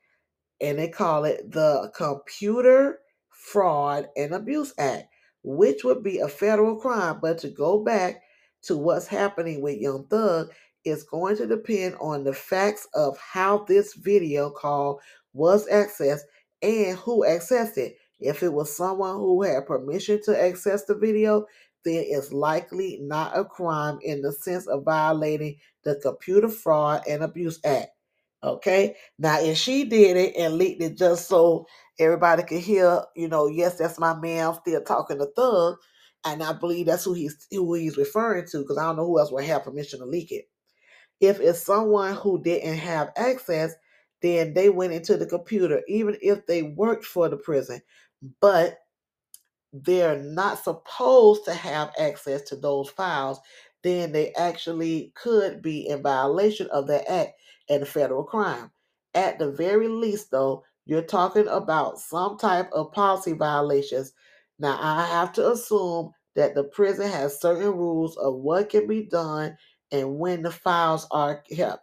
and 0.60 0.78
they 0.78 0.88
call 0.88 1.24
it 1.24 1.50
the 1.50 1.90
Computer 1.96 3.00
Fraud 3.30 4.08
and 4.16 4.34
Abuse 4.34 4.74
Act, 4.78 5.06
which 5.42 5.84
would 5.84 6.02
be 6.02 6.18
a 6.18 6.28
federal 6.28 6.76
crime. 6.76 7.18
But 7.22 7.38
to 7.38 7.48
go 7.48 7.82
back 7.82 8.22
to 8.62 8.76
what's 8.76 9.06
happening 9.06 9.62
with 9.62 9.78
Young 9.78 10.06
Thug, 10.08 10.50
is 10.84 11.04
going 11.04 11.36
to 11.36 11.46
depend 11.46 11.96
on 12.00 12.24
the 12.24 12.32
facts 12.32 12.86
of 12.94 13.18
how 13.18 13.64
this 13.64 13.94
video 13.94 14.50
call 14.50 15.00
was 15.32 15.66
accessed 15.68 16.22
and 16.62 16.96
who 16.98 17.24
accessed 17.24 17.76
it. 17.76 17.96
If 18.20 18.42
it 18.42 18.52
was 18.52 18.74
someone 18.74 19.16
who 19.16 19.42
had 19.42 19.66
permission 19.66 20.20
to 20.24 20.40
access 20.40 20.84
the 20.84 20.94
video, 20.94 21.46
then 21.84 22.04
it's 22.06 22.32
likely 22.32 22.98
not 23.02 23.36
a 23.38 23.44
crime 23.44 23.98
in 24.02 24.22
the 24.22 24.32
sense 24.32 24.66
of 24.66 24.84
violating 24.84 25.56
the 25.84 25.96
Computer 25.96 26.48
Fraud 26.48 27.02
and 27.08 27.22
Abuse 27.22 27.60
Act. 27.64 27.88
Okay, 28.44 28.96
now 29.18 29.40
if 29.40 29.58
she 29.58 29.84
did 29.84 30.16
it 30.16 30.36
and 30.36 30.54
leaked 30.54 30.82
it 30.82 30.96
just 30.96 31.28
so 31.28 31.66
everybody 31.98 32.44
could 32.44 32.60
hear, 32.60 33.02
you 33.16 33.28
know, 33.28 33.48
yes, 33.48 33.76
that's 33.78 33.98
my 33.98 34.14
man, 34.14 34.48
I'm 34.48 34.54
still 34.54 34.82
talking 34.82 35.18
to 35.18 35.26
Thug, 35.34 35.76
and 36.24 36.42
I 36.42 36.52
believe 36.52 36.86
that's 36.86 37.04
who 37.04 37.14
he's 37.14 37.46
who 37.50 37.74
he's 37.74 37.96
referring 37.96 38.46
to 38.52 38.58
because 38.58 38.78
I 38.78 38.84
don't 38.84 38.96
know 38.96 39.06
who 39.06 39.18
else 39.18 39.32
would 39.32 39.44
have 39.44 39.64
permission 39.64 39.98
to 40.00 40.06
leak 40.06 40.30
it. 40.30 40.44
If 41.20 41.40
it's 41.40 41.62
someone 41.62 42.14
who 42.14 42.40
didn't 42.42 42.78
have 42.78 43.10
access, 43.16 43.74
then 44.22 44.54
they 44.54 44.68
went 44.70 44.92
into 44.92 45.16
the 45.16 45.26
computer, 45.26 45.82
even 45.88 46.16
if 46.22 46.46
they 46.46 46.62
worked 46.62 47.04
for 47.04 47.28
the 47.28 47.36
prison, 47.36 47.80
but 48.40 48.78
they're 49.72 50.18
not 50.18 50.62
supposed 50.62 51.44
to 51.44 51.54
have 51.54 51.92
access 51.98 52.42
to 52.42 52.56
those 52.56 52.90
files, 52.90 53.40
then 53.82 54.12
they 54.12 54.32
actually 54.34 55.12
could 55.14 55.62
be 55.62 55.88
in 55.88 56.02
violation 56.02 56.68
of 56.70 56.86
that 56.88 57.10
act 57.10 57.32
and 57.68 57.86
federal 57.86 58.24
crime. 58.24 58.70
At 59.14 59.38
the 59.38 59.50
very 59.50 59.88
least, 59.88 60.30
though, 60.30 60.64
you're 60.86 61.02
talking 61.02 61.46
about 61.48 61.98
some 61.98 62.38
type 62.38 62.70
of 62.72 62.92
policy 62.92 63.32
violations. 63.32 64.12
Now, 64.58 64.78
I 64.80 65.06
have 65.06 65.32
to 65.34 65.50
assume 65.50 66.12
that 66.34 66.54
the 66.54 66.64
prison 66.64 67.10
has 67.10 67.40
certain 67.40 67.72
rules 67.72 68.16
of 68.16 68.34
what 68.34 68.70
can 68.70 68.86
be 68.86 69.04
done 69.04 69.56
and 69.92 70.18
when 70.18 70.42
the 70.42 70.50
files 70.50 71.06
are 71.10 71.42
kept. 71.42 71.82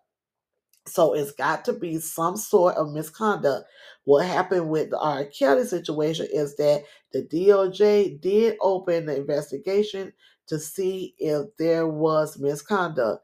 So 0.88 1.14
it's 1.14 1.32
got 1.32 1.66
to 1.66 1.74
be 1.74 2.00
some 2.00 2.38
sort 2.38 2.76
of 2.76 2.92
misconduct. 2.92 3.68
What 4.04 4.26
happened 4.26 4.70
with 4.70 4.92
the 4.92 5.00
R. 5.00 5.26
Kelly 5.26 5.66
situation 5.66 6.28
is 6.32 6.56
that 6.58 6.84
the 7.16 7.24
DOJ 7.24 8.10
did 8.10 8.58
open 8.62 9.08
the 9.08 9.18
investigation 9.18 10.14
to 10.48 10.60
see 10.60 11.16
if 11.18 11.48
there 11.58 11.88
was 11.88 12.40
misconduct. 12.40 13.24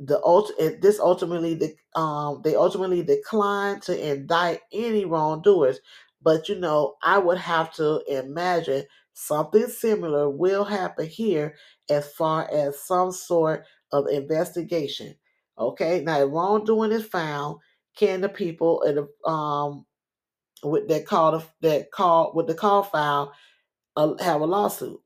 The 0.00 0.20
this 0.80 1.00
ultimately 1.00 1.54
um 1.96 2.42
they 2.44 2.54
ultimately 2.54 3.02
declined 3.02 3.82
to 3.82 4.10
indict 4.12 4.60
any 4.72 5.04
wrongdoers, 5.04 5.80
but 6.22 6.48
you 6.48 6.56
know 6.56 6.96
I 7.02 7.18
would 7.18 7.38
have 7.38 7.72
to 7.74 8.02
imagine 8.08 8.84
something 9.14 9.66
similar 9.68 10.30
will 10.30 10.64
happen 10.64 11.06
here 11.08 11.56
as 11.90 12.12
far 12.12 12.48
as 12.52 12.80
some 12.84 13.10
sort 13.10 13.64
of 13.92 14.06
investigation. 14.08 15.16
Okay, 15.58 16.02
now 16.04 16.20
if 16.20 16.30
wrongdoing 16.30 16.92
is 16.92 17.04
found, 17.06 17.58
can 17.96 18.20
the 18.20 18.28
people 18.28 18.82
um 19.24 19.84
with 20.64 20.88
that 20.88 21.06
call 21.06 21.42
that 21.62 21.90
call 21.92 22.32
with 22.34 22.46
the 22.48 22.54
call 22.54 22.82
file 22.84 23.34
uh, 23.96 24.14
have 24.22 24.40
a 24.42 24.46
lawsuit? 24.46 25.00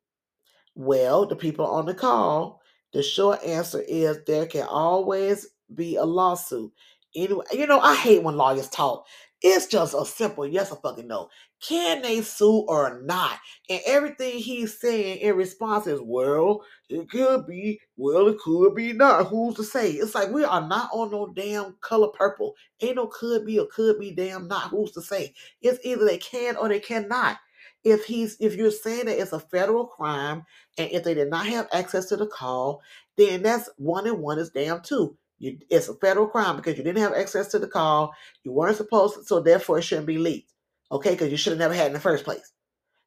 Well, 0.77 1.27
the 1.27 1.37
people 1.37 1.67
on 1.67 1.87
the 1.87 1.95
call, 1.95 2.63
the 2.95 3.05
short 3.05 3.45
answer 3.45 3.83
is 3.87 4.21
there 4.27 4.47
can 4.47 4.67
always 4.69 5.49
be 5.75 5.97
a 5.97 6.05
lawsuit. 6.05 6.73
Anyway, 7.17 7.45
you 7.53 7.69
know, 7.69 7.81
I 7.81 7.97
hate 7.97 8.25
when 8.25 8.37
lawyers 8.39 8.71
talk. 8.71 9.07
It's 9.43 9.67
just 9.67 9.95
a 9.95 10.05
simple 10.05 10.47
yes 10.47 10.71
or 10.71 10.77
fucking 10.77 11.09
no. 11.09 11.29
Can 11.61 12.03
they 12.03 12.23
sue 12.23 12.65
or 12.69 13.03
not? 13.03 13.39
And 13.69 13.81
everything 13.87 14.39
he's 14.39 14.79
saying 14.81 15.19
in 15.19 15.37
response 15.37 15.87
is, 15.87 16.01
well, 16.01 16.65
it 16.89 17.11
could 17.11 17.47
be, 17.47 17.81
well, 17.97 18.29
it 18.29 18.39
could 18.39 18.75
be 18.75 18.93
not. 18.93 19.27
Who's 19.29 19.57
to 19.57 19.65
say? 19.65 19.93
It's 19.93 20.15
like 20.15 20.31
we 20.31 20.45
are 20.45 20.67
not 20.67 20.91
on 20.93 21.11
no 21.11 21.33
damn 21.35 21.77
color 21.81 22.09
purple. 22.09 22.55
Ain't 22.81 22.97
no 22.97 23.07
could 23.07 23.45
be 23.47 23.59
or 23.59 23.67
could 23.67 23.99
be 23.99 24.13
damn 24.13 24.49
not. 24.49 24.71
Who's 24.71 24.93
to 24.93 25.03
say? 25.03 25.35
It's 25.61 25.85
either 25.85 26.05
they 26.05 26.19
can 26.19 26.57
or 26.57 26.69
they 26.69 26.81
cannot. 26.81 27.39
If 27.85 28.05
he's 28.05 28.37
if 28.41 28.55
you're 28.55 28.71
saying 28.71 29.07
that 29.07 29.21
it's 29.21 29.33
a 29.33 29.41
federal 29.41 29.87
crime 29.87 30.45
and 30.79 30.89
if 30.93 31.03
they 31.03 31.15
did 31.15 31.31
not 31.31 31.47
have 31.47 31.69
access 31.73 32.07
to 32.07 32.17
the 32.17 32.27
call, 32.27 32.81
then 33.17 33.43
that's 33.43 33.69
one 33.77 34.07
and 34.07 34.21
one 34.21 34.39
is 34.39 34.51
damn 34.51 34.83
two. 34.83 35.17
You, 35.43 35.59
it's 35.71 35.89
a 35.89 35.95
federal 35.97 36.29
crime 36.29 36.55
because 36.55 36.79
you 36.79 36.85
didn't 36.85 37.03
have 37.03 37.15
access 37.15 37.49
to 37.49 37.59
the 37.59 37.67
call. 37.67 38.15
You 38.45 38.53
weren't 38.53 38.77
supposed 38.77 39.17
to, 39.17 39.25
so 39.25 39.41
therefore 39.41 39.79
it 39.79 39.83
shouldn't 39.83 40.07
be 40.07 40.17
leaked. 40.17 40.53
Okay, 40.93 41.11
because 41.11 41.33
you 41.33 41.37
should 41.37 41.51
have 41.51 41.59
never 41.59 41.75
had 41.75 41.85
it 41.85 41.89
in 41.89 41.93
the 41.95 42.01
first 42.01 42.23
place. 42.23 42.53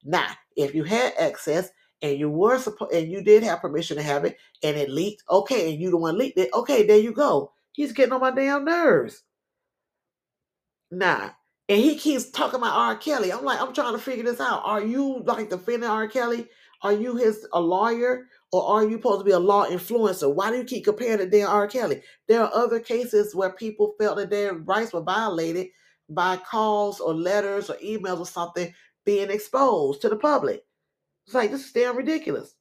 Now, 0.03 0.28
if 0.57 0.76
you 0.76 0.84
had 0.84 1.14
access 1.18 1.70
and 2.02 2.20
you 2.20 2.30
were 2.30 2.60
supposed 2.60 2.91
and 2.91 3.10
you 3.10 3.24
did 3.24 3.41
have 3.44 3.62
permission 3.62 3.95
to 3.95 4.03
have 4.03 4.26
it 4.26 4.38
and 4.62 4.76
it 4.76 4.90
leaked, 4.90 5.24
okay, 5.30 5.72
and 5.72 5.82
you 5.82 5.91
the 5.91 5.98
one 5.98 6.18
leaked 6.18 6.38
it, 6.38 6.49
okay, 6.53 6.86
there 6.86 6.98
you 6.98 7.14
go. 7.14 7.53
He's 7.72 7.94
getting 7.94 8.12
on 8.12 8.20
my 8.20 8.32
damn 8.32 8.66
nerves. 8.66 9.24
Nah. 10.91 11.30
And 11.70 11.80
he 11.82 11.95
keeps 11.98 12.30
talking 12.32 12.60
about 12.60 12.78
R. 12.78 12.98
Kelly. 12.98 13.32
I'm 13.32 13.45
like, 13.45 13.62
I'm 13.62 13.74
trying 13.74 13.94
to 13.94 13.99
figure 13.99 14.26
this 14.26 14.41
out. 14.41 14.62
Are 14.66 14.84
you 14.84 15.24
like 15.24 15.49
defending 15.49 15.90
R. 15.90 16.10
Kelly? 16.10 16.48
Are 16.82 16.94
you 16.94 17.16
his 17.16 17.48
a 17.53 17.62
lawyer? 17.62 18.28
Or 18.56 18.77
are 18.77 18.86
you 18.86 18.98
supposed 18.98 19.19
to 19.19 19.26
be 19.26 19.32
a 19.32 19.40
law 19.40 19.65
influencer? 19.65 20.34
Why 20.34 20.49
do 20.49 20.57
you 20.57 20.64
keep 20.64 20.86
comparing 20.86 21.18
to 21.18 21.30
Dan 21.30 21.48
R. 21.48 21.68
Kelly? 21.68 22.02
There 22.27 22.41
are 22.41 22.53
other 22.53 22.80
cases 22.80 23.36
where 23.36 23.52
people 23.52 23.95
felt 23.99 24.18
that 24.18 24.30
their 24.30 24.53
rights 24.53 24.94
were 24.94 25.02
violated 25.02 25.68
by 26.10 26.38
calls 26.38 27.02
or 27.02 27.14
letters 27.14 27.69
or 27.69 27.76
emails 27.76 28.19
or 28.19 28.26
something 28.26 28.73
being 29.06 29.30
exposed 29.30 30.02
to 30.02 30.10
the 30.10 30.15
public. 30.15 30.64
It's 31.26 31.36
like 31.36 31.52
this 31.52 31.65
is 31.65 31.72
damn 31.73 31.98
ridiculous. 31.98 32.56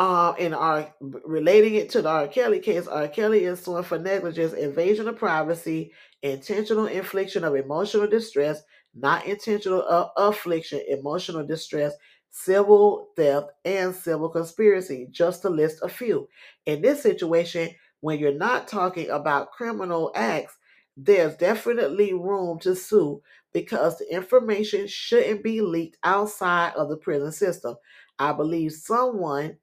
Um, 0.00 0.36
and 0.38 0.54
are 0.54 0.94
relating 1.00 1.74
it 1.74 1.90
to 1.90 2.02
the 2.02 2.08
R. 2.08 2.28
Kelly 2.28 2.60
case, 2.60 2.86
R. 2.86 3.08
Kelly 3.08 3.44
is 3.44 3.60
suing 3.60 3.82
for 3.82 3.98
negligence, 3.98 4.52
invasion 4.52 5.08
of 5.08 5.16
privacy, 5.16 5.92
intentional 6.22 6.86
infliction 6.86 7.44
of 7.44 7.56
emotional 7.56 8.06
distress, 8.06 8.62
not 8.94 9.26
intentional 9.26 9.84
uh, 9.88 10.08
affliction, 10.16 10.80
emotional 10.88 11.44
distress, 11.44 11.94
civil 12.30 13.08
theft, 13.16 13.48
and 13.64 13.94
civil 13.94 14.28
conspiracy, 14.28 15.08
just 15.10 15.42
to 15.42 15.50
list 15.50 15.78
a 15.82 15.88
few. 15.88 16.28
In 16.66 16.82
this 16.82 17.02
situation, 17.02 17.70
when 18.00 18.18
you're 18.18 18.32
not 18.32 18.68
talking 18.68 19.10
about 19.10 19.50
criminal 19.52 20.12
acts, 20.14 20.56
there's 20.96 21.36
definitely 21.36 22.12
room 22.12 22.58
to 22.60 22.74
sue 22.74 23.22
because 23.52 23.98
the 23.98 24.12
information 24.12 24.86
shouldn't 24.86 25.42
be 25.42 25.60
leaked 25.60 25.96
outside 26.04 26.74
of 26.74 26.88
the 26.88 26.96
prison 26.96 27.32
system. 27.32 27.76
I 28.18 28.32
believe 28.32 28.72
someone 28.72 29.56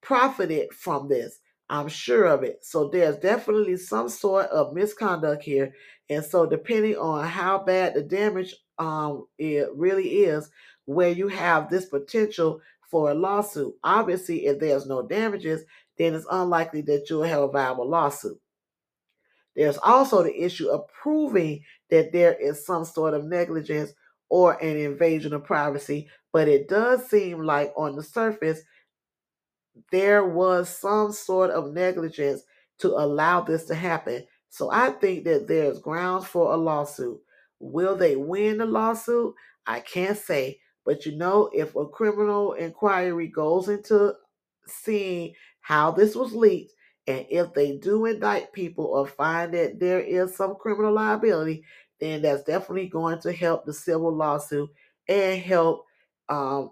profited 0.00 0.72
from 0.72 1.08
this. 1.08 1.40
I'm 1.68 1.88
sure 1.88 2.24
of 2.24 2.44
it. 2.44 2.64
So 2.64 2.88
there's 2.88 3.18
definitely 3.18 3.76
some 3.76 4.08
sort 4.08 4.46
of 4.46 4.72
misconduct 4.72 5.42
here. 5.42 5.74
And 6.08 6.24
so 6.24 6.46
depending 6.46 6.96
on 6.96 7.26
how 7.26 7.58
bad 7.58 7.94
the 7.94 8.02
damage 8.02 8.54
um 8.78 9.26
it 9.38 9.68
really 9.74 10.08
is, 10.24 10.50
where 10.86 11.10
you 11.10 11.28
have 11.28 11.70
this 11.70 11.86
potential 11.86 12.60
for 12.90 13.10
a 13.10 13.14
lawsuit. 13.14 13.74
Obviously, 13.84 14.46
if 14.46 14.58
there's 14.60 14.86
no 14.86 15.06
damages, 15.06 15.64
then 15.98 16.14
it's 16.14 16.26
unlikely 16.30 16.82
that 16.82 17.08
you'll 17.10 17.22
have 17.22 17.42
a 17.42 17.48
viable 17.48 17.88
lawsuit. 17.88 18.40
There's 19.56 19.78
also 19.78 20.22
the 20.22 20.42
issue 20.42 20.68
of 20.68 20.88
proving 20.88 21.64
that 21.90 22.12
there 22.12 22.34
is 22.34 22.64
some 22.64 22.84
sort 22.84 23.14
of 23.14 23.24
negligence 23.24 23.92
or 24.28 24.52
an 24.62 24.76
invasion 24.76 25.32
of 25.32 25.44
privacy, 25.44 26.08
but 26.32 26.48
it 26.48 26.68
does 26.68 27.08
seem 27.08 27.42
like 27.42 27.72
on 27.76 27.96
the 27.96 28.02
surface 28.02 28.62
there 29.90 30.24
was 30.24 30.68
some 30.68 31.12
sort 31.12 31.50
of 31.50 31.72
negligence 31.72 32.42
to 32.78 32.88
allow 32.88 33.40
this 33.40 33.64
to 33.66 33.74
happen. 33.74 34.24
So 34.50 34.70
I 34.70 34.90
think 34.90 35.24
that 35.24 35.46
there's 35.46 35.80
grounds 35.80 36.26
for 36.26 36.52
a 36.52 36.56
lawsuit. 36.56 37.20
Will 37.60 37.96
they 37.96 38.16
win 38.16 38.58
the 38.58 38.66
lawsuit? 38.66 39.34
I 39.66 39.80
can't 39.80 40.16
say. 40.16 40.60
But 40.84 41.04
you 41.04 41.16
know, 41.16 41.50
if 41.52 41.76
a 41.76 41.86
criminal 41.86 42.54
inquiry 42.54 43.28
goes 43.28 43.68
into 43.68 44.14
seeing 44.66 45.34
how 45.60 45.90
this 45.90 46.14
was 46.14 46.32
leaked, 46.32 46.72
and 47.06 47.26
if 47.30 47.52
they 47.54 47.76
do 47.76 48.06
indict 48.06 48.52
people 48.52 48.84
or 48.86 49.06
find 49.06 49.52
that 49.54 49.80
there 49.80 50.00
is 50.00 50.36
some 50.36 50.56
criminal 50.56 50.92
liability, 50.92 51.64
then 52.00 52.22
that's 52.22 52.44
definitely 52.44 52.88
going 52.88 53.20
to 53.20 53.32
help 53.32 53.64
the 53.64 53.72
civil 53.72 54.14
lawsuit 54.14 54.70
and 55.08 55.40
help 55.40 55.86
um, 56.28 56.70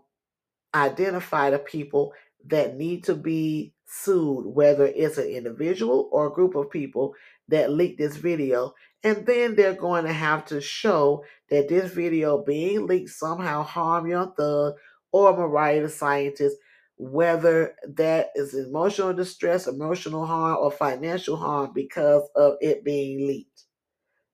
identify 0.75 1.51
the 1.51 1.59
people 1.59 2.13
that 2.47 2.77
need 2.77 3.05
to 3.05 3.15
be 3.15 3.73
sued, 3.87 4.47
whether 4.47 4.87
it's 4.87 5.19
an 5.19 5.27
individual 5.29 6.09
or 6.13 6.27
a 6.27 6.33
group 6.33 6.55
of 6.55 6.71
people 6.71 7.15
that 7.49 7.73
leaked 7.73 7.99
this 7.99 8.17
video. 8.17 8.75
And 9.05 9.25
then 9.27 9.55
they're 9.55 9.75
going 9.75 10.05
to 10.05 10.13
have 10.13 10.45
to 10.47 10.61
show 10.61 11.25
that 11.51 11.69
this 11.69 11.93
video 11.93 12.43
being 12.43 12.87
leaked 12.87 13.11
somehow 13.11 13.63
harmed 13.63 14.09
Young 14.09 14.33
Thug 14.33 14.75
or 15.13 15.37
Mariah 15.37 15.83
the 15.83 15.89
Scientist, 15.89 16.57
whether 16.97 17.77
that 17.87 18.31
is 18.35 18.55
emotional 18.55 19.13
distress, 19.13 19.67
emotional 19.67 20.27
harm, 20.27 20.57
or 20.61 20.71
financial 20.71 21.37
harm 21.37 21.73
because 21.75 22.29
of 22.35 22.55
it 22.61 22.85
being 22.85 23.27
leaked. 23.27 23.65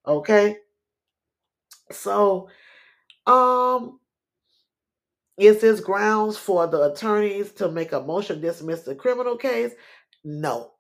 Okay? 0.06 0.56
So, 1.90 2.48
um, 3.26 4.00
is 5.38 5.60
this 5.60 5.80
grounds 5.80 6.36
for 6.36 6.66
the 6.66 6.92
attorneys 6.92 7.52
to 7.54 7.70
make 7.70 7.92
a 7.92 8.00
motion 8.00 8.40
dismiss 8.40 8.82
the 8.82 8.94
criminal 8.94 9.36
case? 9.36 9.72
No. 10.24 10.71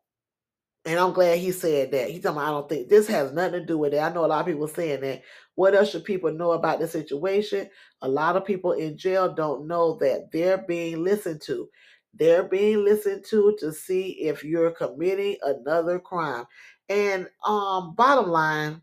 And 0.84 0.98
I'm 0.98 1.12
glad 1.12 1.38
he 1.38 1.52
said 1.52 1.92
that. 1.92 2.10
He's 2.10 2.22
talking 2.22 2.38
about, 2.38 2.48
I 2.48 2.50
don't 2.50 2.68
think 2.68 2.88
this 2.88 3.06
has 3.06 3.32
nothing 3.32 3.60
to 3.60 3.66
do 3.66 3.78
with 3.78 3.94
it. 3.94 3.98
I 3.98 4.12
know 4.12 4.24
a 4.24 4.26
lot 4.26 4.40
of 4.40 4.46
people 4.46 4.66
saying 4.66 5.00
that. 5.02 5.22
What 5.54 5.74
else 5.74 5.90
should 5.90 6.04
people 6.04 6.32
know 6.32 6.52
about 6.52 6.80
the 6.80 6.88
situation? 6.88 7.68
A 8.00 8.08
lot 8.08 8.36
of 8.36 8.44
people 8.44 8.72
in 8.72 8.96
jail 8.96 9.32
don't 9.32 9.68
know 9.68 9.96
that 10.00 10.30
they're 10.32 10.58
being 10.58 11.04
listened 11.04 11.40
to. 11.42 11.68
They're 12.14 12.42
being 12.42 12.84
listened 12.84 13.24
to 13.30 13.56
to 13.60 13.72
see 13.72 14.12
if 14.22 14.42
you're 14.42 14.72
committing 14.72 15.36
another 15.42 15.98
crime. 16.00 16.46
And 16.88 17.28
um, 17.46 17.94
bottom 17.94 18.30
line, 18.30 18.82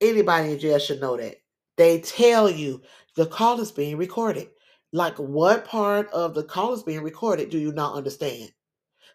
anybody 0.00 0.52
in 0.52 0.58
jail 0.58 0.78
should 0.78 1.00
know 1.00 1.16
that. 1.16 1.36
They 1.76 2.00
tell 2.00 2.50
you 2.50 2.82
the 3.16 3.26
call 3.26 3.60
is 3.60 3.70
being 3.70 3.96
recorded. 3.96 4.48
Like, 4.92 5.16
what 5.18 5.66
part 5.66 6.08
of 6.10 6.34
the 6.34 6.42
call 6.44 6.72
is 6.72 6.82
being 6.82 7.02
recorded 7.02 7.50
do 7.50 7.58
you 7.58 7.72
not 7.72 7.94
understand? 7.94 8.50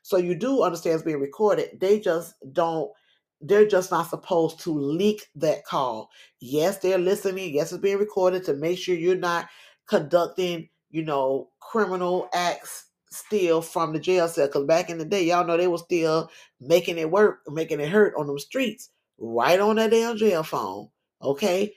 So 0.01 0.17
you 0.17 0.35
do 0.35 0.63
understand 0.63 0.95
it's 0.95 1.03
being 1.03 1.19
recorded. 1.19 1.79
They 1.79 1.99
just 1.99 2.35
don't, 2.53 2.91
they're 3.39 3.67
just 3.67 3.91
not 3.91 4.09
supposed 4.09 4.59
to 4.61 4.73
leak 4.73 5.27
that 5.35 5.65
call. 5.65 6.09
Yes, 6.39 6.77
they're 6.77 6.97
listening. 6.97 7.53
Yes, 7.53 7.71
it's 7.71 7.81
being 7.81 7.97
recorded 7.97 8.43
to 8.45 8.53
make 8.53 8.77
sure 8.77 8.95
you're 8.95 9.15
not 9.15 9.47
conducting, 9.87 10.69
you 10.89 11.03
know, 11.03 11.49
criminal 11.59 12.29
acts 12.33 12.87
still 13.09 13.61
from 13.61 13.93
the 13.93 13.99
jail 13.99 14.27
cell. 14.27 14.47
Because 14.47 14.65
back 14.65 14.89
in 14.89 14.97
the 14.97 15.05
day, 15.05 15.23
y'all 15.23 15.45
know 15.45 15.57
they 15.57 15.67
were 15.67 15.77
still 15.77 16.29
making 16.59 16.97
it 16.97 17.09
work, 17.09 17.39
making 17.47 17.79
it 17.79 17.89
hurt 17.89 18.13
on 18.17 18.27
them 18.27 18.39
streets, 18.39 18.89
right 19.17 19.59
on 19.59 19.75
that 19.77 19.91
damn 19.91 20.17
jail 20.17 20.43
phone. 20.43 20.89
Okay 21.21 21.73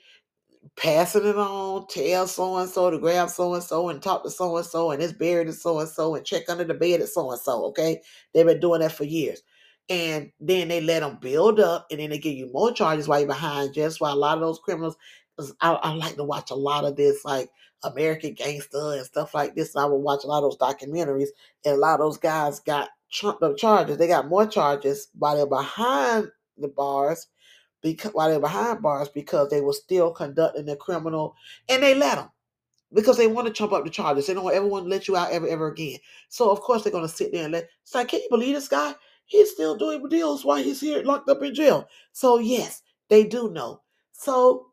passing 0.75 1.25
it 1.25 1.37
on, 1.37 1.87
tell 1.87 2.27
so 2.27 2.57
and 2.57 2.69
so 2.69 2.89
to 2.89 2.97
grab 2.99 3.29
so 3.29 3.53
and 3.53 3.63
so 3.63 3.89
and 3.89 4.01
talk 4.01 4.23
to 4.23 4.29
so 4.29 4.57
and 4.57 4.65
so, 4.65 4.91
and 4.91 5.01
it's 5.01 5.13
buried 5.13 5.47
in 5.47 5.53
so 5.53 5.79
and 5.79 5.89
so, 5.89 6.15
and 6.15 6.25
check 6.25 6.49
under 6.49 6.63
the 6.63 6.73
bed 6.73 7.01
at 7.01 7.09
so 7.09 7.31
and 7.31 7.39
so. 7.39 7.65
Okay, 7.65 8.01
they've 8.33 8.45
been 8.45 8.59
doing 8.59 8.81
that 8.81 8.91
for 8.91 9.03
years, 9.03 9.41
and 9.89 10.31
then 10.39 10.67
they 10.67 10.81
let 10.81 11.01
them 11.01 11.17
build 11.21 11.59
up, 11.59 11.87
and 11.91 11.99
then 11.99 12.09
they 12.09 12.17
give 12.17 12.33
you 12.33 12.51
more 12.51 12.71
charges 12.71 13.07
while 13.07 13.19
you're 13.19 13.27
behind. 13.27 13.73
Just 13.73 14.01
why 14.01 14.11
a 14.11 14.15
lot 14.15 14.37
of 14.37 14.41
those 14.41 14.59
criminals, 14.59 14.95
I, 15.61 15.73
I 15.73 15.93
like 15.93 16.15
to 16.15 16.23
watch 16.23 16.51
a 16.51 16.55
lot 16.55 16.85
of 16.85 16.95
this, 16.95 17.23
like 17.25 17.49
American 17.83 18.33
Gangster 18.33 18.93
and 18.93 19.05
stuff 19.05 19.33
like 19.33 19.55
this. 19.55 19.75
I 19.75 19.85
would 19.85 19.97
watch 19.97 20.23
a 20.23 20.27
lot 20.27 20.43
of 20.43 20.51
those 20.51 20.57
documentaries, 20.57 21.29
and 21.63 21.75
a 21.75 21.79
lot 21.79 21.99
of 21.99 21.99
those 21.99 22.17
guys 22.17 22.59
got 22.59 22.89
trumped 23.11 23.43
up 23.43 23.57
charges. 23.57 23.97
They 23.97 24.07
got 24.07 24.27
more 24.27 24.47
charges 24.47 25.09
while 25.17 25.35
they're 25.35 25.45
behind 25.45 26.29
the 26.57 26.69
bars 26.69 27.27
because 27.81 28.11
while 28.13 28.29
they're 28.29 28.39
behind 28.39 28.81
bars 28.81 29.09
because 29.09 29.49
they 29.49 29.61
were 29.61 29.73
still 29.73 30.11
conducting 30.11 30.65
the 30.65 30.75
criminal 30.75 31.35
and 31.69 31.83
they 31.83 31.93
let 31.95 32.15
them 32.15 32.29
because 32.93 33.17
they 33.17 33.27
want 33.27 33.47
to 33.47 33.53
trump 33.53 33.73
up 33.73 33.83
the 33.83 33.89
charges. 33.89 34.27
They 34.27 34.33
don't 34.33 34.53
ever 34.53 34.65
want 34.65 34.85
to 34.85 34.89
let 34.89 35.07
you 35.07 35.17
out 35.17 35.31
ever, 35.31 35.47
ever 35.47 35.67
again. 35.67 35.99
So 36.29 36.49
of 36.49 36.61
course 36.61 36.83
they're 36.83 36.91
gonna 36.91 37.07
sit 37.07 37.31
there 37.31 37.43
and 37.43 37.53
let 37.53 37.69
it's 37.83 37.93
like, 37.93 38.07
can 38.07 38.21
you 38.21 38.27
believe 38.29 38.55
this 38.55 38.67
guy? 38.67 38.95
He's 39.25 39.51
still 39.51 39.75
doing 39.75 40.07
deals 40.07 40.45
while 40.45 40.63
he's 40.63 40.81
here 40.81 41.03
locked 41.03 41.29
up 41.29 41.41
in 41.43 41.53
jail. 41.53 41.87
So 42.13 42.39
yes, 42.39 42.81
they 43.09 43.25
do 43.25 43.51
know. 43.51 43.81
So 44.13 44.67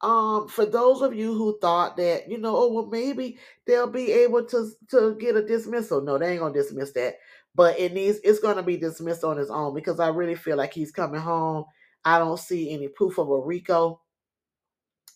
um 0.00 0.48
for 0.48 0.66
those 0.66 1.02
of 1.02 1.14
you 1.14 1.34
who 1.34 1.58
thought 1.60 1.96
that, 1.98 2.28
you 2.28 2.38
know, 2.38 2.56
oh 2.56 2.72
well 2.72 2.86
maybe 2.86 3.38
they'll 3.66 3.90
be 3.90 4.10
able 4.12 4.44
to 4.46 4.70
to 4.90 5.16
get 5.20 5.36
a 5.36 5.44
dismissal. 5.46 6.00
No, 6.00 6.18
they 6.18 6.32
ain't 6.32 6.40
gonna 6.40 6.54
dismiss 6.54 6.92
that. 6.92 7.16
But 7.54 7.78
it 7.78 7.92
needs 7.92 8.18
it's 8.24 8.40
gonna 8.40 8.62
be 8.62 8.76
dismissed 8.78 9.24
on 9.24 9.38
its 9.38 9.50
own 9.50 9.74
because 9.74 10.00
I 10.00 10.08
really 10.08 10.36
feel 10.36 10.56
like 10.56 10.72
he's 10.72 10.90
coming 10.92 11.20
home 11.20 11.66
I 12.04 12.18
don't 12.18 12.38
see 12.38 12.72
any 12.72 12.88
proof 12.88 13.18
of 13.18 13.28
a 13.28 13.38
RICO. 13.38 14.00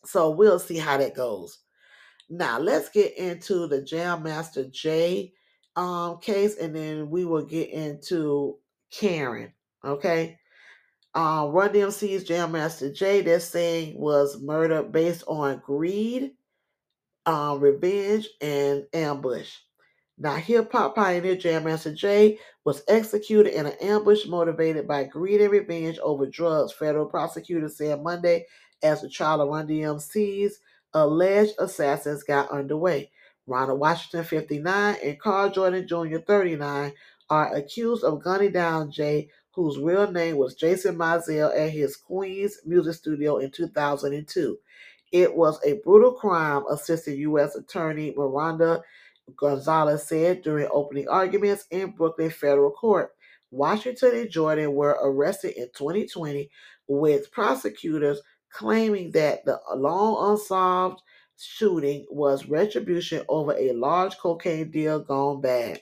So 0.05 0.31
we'll 0.31 0.59
see 0.59 0.79
how 0.79 0.97
that 0.99 1.15
goes. 1.15 1.59
Now 2.29 2.59
let's 2.59 2.89
get 2.89 3.17
into 3.17 3.67
the 3.67 3.83
Jam 3.83 4.23
Master 4.23 4.65
Jay 4.65 5.33
um, 5.77 6.19
case, 6.19 6.57
and 6.57 6.75
then 6.75 7.11
we 7.11 7.25
will 7.25 7.45
get 7.45 7.71
into 7.71 8.59
Karen. 8.91 9.53
Okay. 9.85 10.39
Um, 11.15 11.51
Run 11.51 11.71
DMC's 11.71 12.25
Jam 12.25 12.53
Master 12.53 12.93
Jay, 12.93 13.23
they're 13.23 13.41
saying 13.41 13.99
was 13.99 14.41
murdered 14.43 14.93
based 14.93 15.25
on 15.27 15.63
greed, 15.65 16.33
um, 17.25 17.61
revenge, 17.61 18.29
and 18.43 18.85
ambush. 18.93 19.51
Now, 20.19 20.37
hip 20.37 20.73
hop 20.73 20.95
pioneer 20.95 21.37
Jam 21.37 21.65
Master 21.65 21.93
Jay 21.93 22.39
was 22.65 22.83
executed 22.89 23.53
in 23.53 23.67
an 23.67 23.75
ambush 23.83 24.27
motivated 24.27 24.89
by 24.89 25.05
greed 25.05 25.43
and 25.43 25.51
revenge 25.51 25.99
over 25.99 26.25
drugs, 26.27 26.73
federal 26.73 27.07
prosecutors 27.07 27.77
said 27.77 28.03
Monday 28.03 28.47
as 28.83 29.03
the 29.03 29.11
trial 29.11 29.43
of 29.43 29.49
Run 29.49 29.69
DMC's 29.69 30.59
alleged 30.95 31.55
assassins 31.59 32.23
got 32.23 32.51
underway. 32.51 33.11
Ronald 33.47 33.79
Washington, 33.79 34.25
59, 34.25 34.97
and 35.05 35.21
Carl 35.21 35.51
Jordan 35.51 35.87
Jr., 35.87 36.19
39, 36.27 36.93
are 37.29 37.55
accused 37.55 38.03
of 38.03 38.23
gunning 38.23 38.53
down 38.53 38.91
Jay, 38.91 39.29
whose 39.53 39.79
real 39.79 40.11
name 40.11 40.37
was 40.37 40.55
Jason 40.55 40.97
Mizell, 40.97 41.55
at 41.57 41.71
his 41.71 41.97
Queens 41.97 42.59
music 42.65 42.95
studio 42.95 43.37
in 43.37 43.51
2002. 43.51 44.59
It 45.13 45.35
was 45.37 45.61
a 45.65 45.75
brutal 45.85 46.13
crime, 46.13 46.65
Assistant 46.71 47.19
U.S. 47.19 47.55
Attorney 47.55 48.15
Miranda 48.17 48.83
Gonzalez 49.35 50.07
said 50.07 50.43
during 50.43 50.69
opening 50.71 51.09
arguments 51.09 51.67
in 51.71 51.91
Brooklyn 51.91 52.31
federal 52.31 52.71
court. 52.71 53.11
Washington 53.51 54.15
and 54.15 54.31
Jordan 54.31 54.75
were 54.75 54.99
arrested 55.03 55.57
in 55.57 55.69
2020, 55.77 56.51
with 56.89 57.31
prosecutors 57.33 58.21
claiming 58.51 59.11
that 59.13 59.45
the 59.45 59.61
long 59.75 60.33
unsolved 60.33 61.03
shooting 61.39 62.07
was 62.11 62.49
retribution 62.49 63.25
over 63.29 63.53
a 63.53 63.73
large 63.73 64.17
cocaine 64.19 64.71
deal 64.71 65.01
gone 65.01 65.41
bad. 65.41 65.81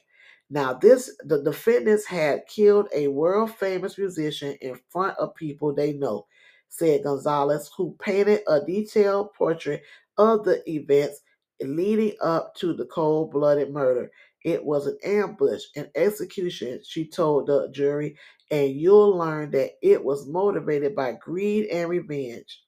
Now, 0.51 0.75
this 0.75 1.11
the 1.25 1.43
defendants 1.43 2.05
had 2.07 2.47
killed 2.47 2.89
a 2.95 3.09
world 3.09 3.51
famous 3.53 3.97
musician 3.99 4.57
in 4.61 4.79
front 4.91 5.16
of 5.19 5.35
people 5.35 5.75
they 5.75 5.95
know, 5.95 6.27
said 6.69 7.05
Gonzalez, 7.05 7.71
who 7.77 7.97
painted 8.01 8.41
a 8.47 8.61
detailed 8.61 9.33
portrait 9.35 9.83
of 10.19 10.45
the 10.45 10.69
events 10.71 11.21
leading 11.65 12.15
up 12.20 12.55
to 12.57 12.74
the 12.74 12.86
cold 12.86 13.31
blooded 13.32 13.70
murder. 13.73 14.11
It 14.45 14.65
was 14.65 14.86
an 14.86 14.99
ambush, 15.05 15.62
an 15.77 15.91
execution, 15.95 16.81
she 16.86 17.09
told 17.09 17.47
the 17.47 17.70
jury, 17.73 18.16
and 18.51 18.70
you'll 18.70 19.16
learn 19.16 19.51
that 19.53 19.73
it 19.82 20.05
was 20.05 20.28
motivated 20.28 20.95
by 20.95 21.12
greed 21.12 21.66
and 21.70 21.89
revenge. 21.89 22.62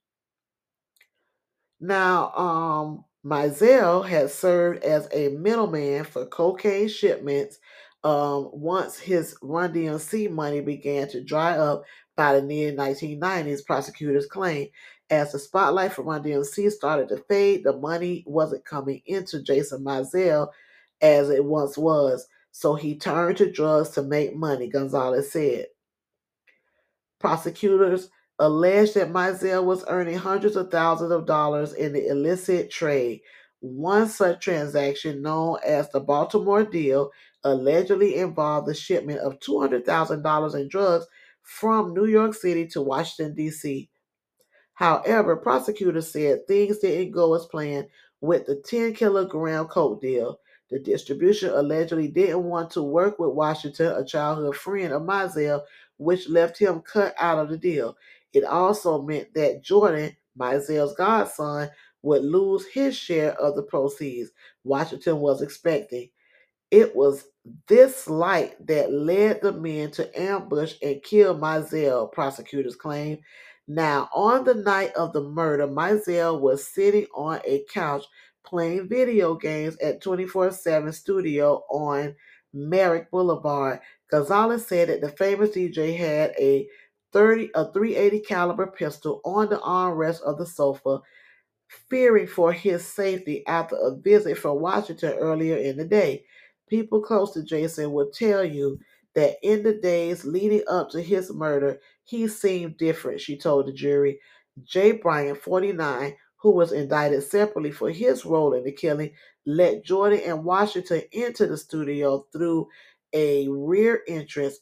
Now, 1.80 2.32
um, 2.32 3.04
Mizell 3.24 4.08
had 4.08 4.30
served 4.30 4.84
as 4.84 5.08
a 5.12 5.28
middleman 5.28 6.04
for 6.04 6.26
cocaine 6.26 6.88
shipments 6.88 7.58
um, 8.04 8.50
once 8.52 8.98
his 8.98 9.36
Run 9.42 9.72
DMC 9.72 10.30
money 10.30 10.60
began 10.60 11.08
to 11.08 11.24
dry 11.24 11.58
up 11.58 11.82
by 12.16 12.34
the 12.34 12.42
mid 12.42 12.76
1990s, 12.76 13.66
prosecutors 13.66 14.26
claim. 14.26 14.68
As 15.08 15.32
the 15.32 15.38
spotlight 15.38 15.92
from 15.92 16.06
Run 16.06 16.22
DMC 16.24 16.70
started 16.72 17.08
to 17.10 17.18
fade, 17.28 17.62
the 17.62 17.76
money 17.76 18.24
wasn't 18.26 18.64
coming 18.64 19.02
into 19.06 19.40
Jason 19.42 19.84
Mizell 19.84 20.48
as 21.00 21.30
it 21.30 21.44
once 21.44 21.78
was, 21.78 22.26
so 22.50 22.74
he 22.74 22.98
turned 22.98 23.36
to 23.36 23.50
drugs 23.50 23.90
to 23.90 24.02
make 24.02 24.34
money, 24.34 24.68
Gonzalez 24.68 25.30
said. 25.30 25.66
Prosecutors 27.20 28.10
alleged 28.40 28.94
that 28.94 29.12
Mizell 29.12 29.64
was 29.64 29.84
earning 29.88 30.18
hundreds 30.18 30.56
of 30.56 30.70
thousands 30.70 31.12
of 31.12 31.26
dollars 31.26 31.72
in 31.72 31.92
the 31.92 32.08
illicit 32.08 32.70
trade. 32.70 33.20
One 33.60 34.08
such 34.08 34.40
transaction, 34.40 35.22
known 35.22 35.58
as 35.64 35.88
the 35.90 36.00
Baltimore 36.00 36.64
deal, 36.64 37.10
allegedly 37.44 38.16
involved 38.16 38.66
the 38.66 38.74
shipment 38.74 39.20
of 39.20 39.38
$200,000 39.38 40.60
in 40.60 40.68
drugs 40.68 41.06
from 41.42 41.94
New 41.94 42.06
York 42.06 42.34
City 42.34 42.66
to 42.68 42.82
Washington, 42.82 43.34
D.C. 43.36 43.88
However, 44.76 45.36
prosecutors 45.36 46.12
said 46.12 46.46
things 46.46 46.78
didn't 46.78 47.12
go 47.12 47.34
as 47.34 47.46
planned 47.46 47.88
with 48.20 48.46
the 48.46 48.56
10 48.56 48.94
kilogram 48.94 49.66
coke 49.66 50.02
deal. 50.02 50.38
The 50.70 50.78
distribution 50.78 51.50
allegedly 51.50 52.08
didn't 52.08 52.44
want 52.44 52.70
to 52.72 52.82
work 52.82 53.18
with 53.18 53.30
Washington, 53.30 53.92
a 53.92 54.04
childhood 54.04 54.56
friend 54.56 54.92
of 54.92 55.02
Mizell, 55.02 55.62
which 55.96 56.28
left 56.28 56.58
him 56.58 56.82
cut 56.82 57.14
out 57.18 57.38
of 57.38 57.48
the 57.48 57.56
deal. 57.56 57.96
It 58.34 58.44
also 58.44 59.00
meant 59.00 59.32
that 59.34 59.62
Jordan, 59.62 60.14
Mizell's 60.38 60.94
godson, 60.94 61.70
would 62.02 62.22
lose 62.22 62.66
his 62.66 62.94
share 62.94 63.32
of 63.40 63.56
the 63.56 63.62
proceeds 63.62 64.30
Washington 64.62 65.20
was 65.20 65.40
expecting. 65.40 66.10
It 66.70 66.94
was 66.94 67.24
this 67.66 68.08
light 68.08 68.54
that 68.66 68.92
led 68.92 69.40
the 69.40 69.52
men 69.52 69.90
to 69.92 70.20
ambush 70.20 70.74
and 70.82 71.02
kill 71.02 71.38
Mizell, 71.38 72.12
prosecutors 72.12 72.76
claim. 72.76 73.20
Now, 73.68 74.08
on 74.14 74.44
the 74.44 74.54
night 74.54 74.92
of 74.94 75.12
the 75.12 75.22
murder, 75.22 75.66
Mizell 75.66 76.40
was 76.40 76.66
sitting 76.66 77.06
on 77.14 77.40
a 77.44 77.64
couch 77.72 78.04
playing 78.44 78.88
video 78.88 79.34
games 79.34 79.76
at 79.78 80.00
24 80.00 80.52
7 80.52 80.92
studio 80.92 81.64
on 81.68 82.14
Merrick 82.52 83.10
Boulevard. 83.10 83.80
Gonzalez 84.10 84.66
said 84.66 84.88
that 84.88 85.00
the 85.00 85.08
famous 85.10 85.50
DJ 85.50 85.96
had 85.96 86.32
a 86.38 86.68
30 87.12 87.50
a 87.54 87.72
380 87.72 88.20
caliber 88.20 88.66
pistol 88.68 89.20
on 89.24 89.48
the 89.48 89.58
armrest 89.58 90.22
of 90.22 90.38
the 90.38 90.46
sofa, 90.46 91.00
fearing 91.88 92.26
for 92.26 92.52
his 92.52 92.86
safety 92.86 93.44
after 93.46 93.76
a 93.76 93.96
visit 93.96 94.38
from 94.38 94.60
Washington 94.60 95.14
earlier 95.14 95.56
in 95.56 95.76
the 95.76 95.84
day. 95.84 96.24
People 96.68 97.00
close 97.00 97.32
to 97.32 97.42
Jason 97.42 97.92
will 97.92 98.10
tell 98.10 98.44
you 98.44 98.78
that 99.16 99.38
in 99.42 99.64
the 99.64 99.74
days 99.74 100.26
leading 100.26 100.64
up 100.68 100.90
to 100.92 101.02
his 101.02 101.32
murder, 101.34 101.80
he 102.04 102.28
seemed 102.28 102.78
different, 102.78 103.22
she 103.22 103.38
told 103.38 103.68
the 103.68 103.74
jury. 103.74 104.20
Jay 104.64 104.92
Bryant, 104.92 105.38
49, 105.38 106.16
who 106.38 106.52
was 106.52 106.72
indicted 106.72 107.24
separately 107.24 107.72
for 107.72 107.90
his 107.90 108.26
role 108.26 108.54
in 108.54 108.64
the 108.64 108.72
killing, 108.72 109.12
let 109.46 109.84
Jordan 109.84 110.22
and 110.26 110.44
Washington 110.44 111.02
into 111.12 111.48
the 111.48 111.58
studio 111.58 112.26
through 112.32 112.68
a 113.14 113.48
rear 113.50 114.02
entrance 114.08 114.58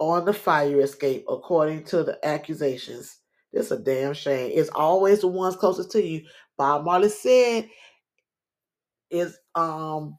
on 0.00 0.24
the 0.26 0.32
fire 0.34 0.80
escape, 0.80 1.24
according 1.28 1.84
to 1.84 2.04
the 2.04 2.18
accusations. 2.26 3.18
It's 3.52 3.70
a 3.70 3.78
damn 3.78 4.14
shame. 4.14 4.52
It's 4.54 4.70
always 4.70 5.20
the 5.20 5.28
ones 5.28 5.56
closest 5.56 5.90
to 5.92 6.02
you. 6.04 6.22
Bob 6.58 6.84
Marley 6.84 7.08
said, 7.10 7.68
"Is 9.10 9.38
um, 9.54 10.18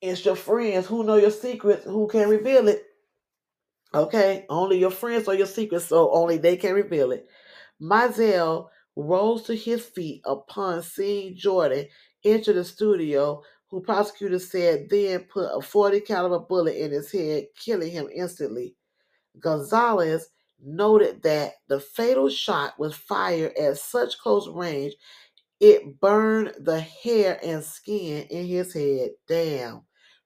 it's 0.00 0.24
your 0.24 0.36
friends 0.36 0.86
who 0.86 1.04
know 1.04 1.16
your 1.16 1.30
secrets, 1.30 1.84
who 1.84 2.06
can 2.08 2.28
reveal 2.28 2.68
it." 2.68 2.84
Okay, 3.94 4.46
only 4.48 4.78
your 4.78 4.90
friends 4.90 5.26
know 5.26 5.32
your 5.32 5.46
secrets, 5.46 5.86
so 5.86 6.10
only 6.12 6.38
they 6.38 6.56
can 6.56 6.74
reveal 6.74 7.12
it. 7.12 7.28
Mizell 7.80 8.68
rose 8.96 9.42
to 9.44 9.54
his 9.54 9.84
feet 9.84 10.22
upon 10.24 10.82
seeing 10.82 11.36
Jordan 11.36 11.86
enter 12.24 12.52
the 12.52 12.64
studio, 12.64 13.42
who 13.68 13.80
prosecutors 13.80 14.50
said 14.50 14.88
then 14.90 15.24
put 15.24 15.50
a 15.52 15.60
40 15.60 16.00
caliber 16.00 16.38
bullet 16.38 16.76
in 16.76 16.90
his 16.90 17.10
head, 17.12 17.46
killing 17.58 17.90
him 17.90 18.08
instantly. 18.14 18.76
Gonzalez 19.38 20.28
noted 20.60 21.22
that 21.22 21.54
the 21.68 21.80
fatal 21.80 22.28
shot 22.28 22.78
was 22.78 22.94
fired 22.94 23.56
at 23.56 23.76
such 23.78 24.18
close 24.18 24.48
range 24.48 24.94
it 25.60 26.00
burned 26.00 26.52
the 26.60 26.80
hair 26.80 27.38
and 27.42 27.62
skin 27.64 28.26
in 28.28 28.46
his 28.46 28.72
head. 28.74 29.10
Damn. 29.28 29.82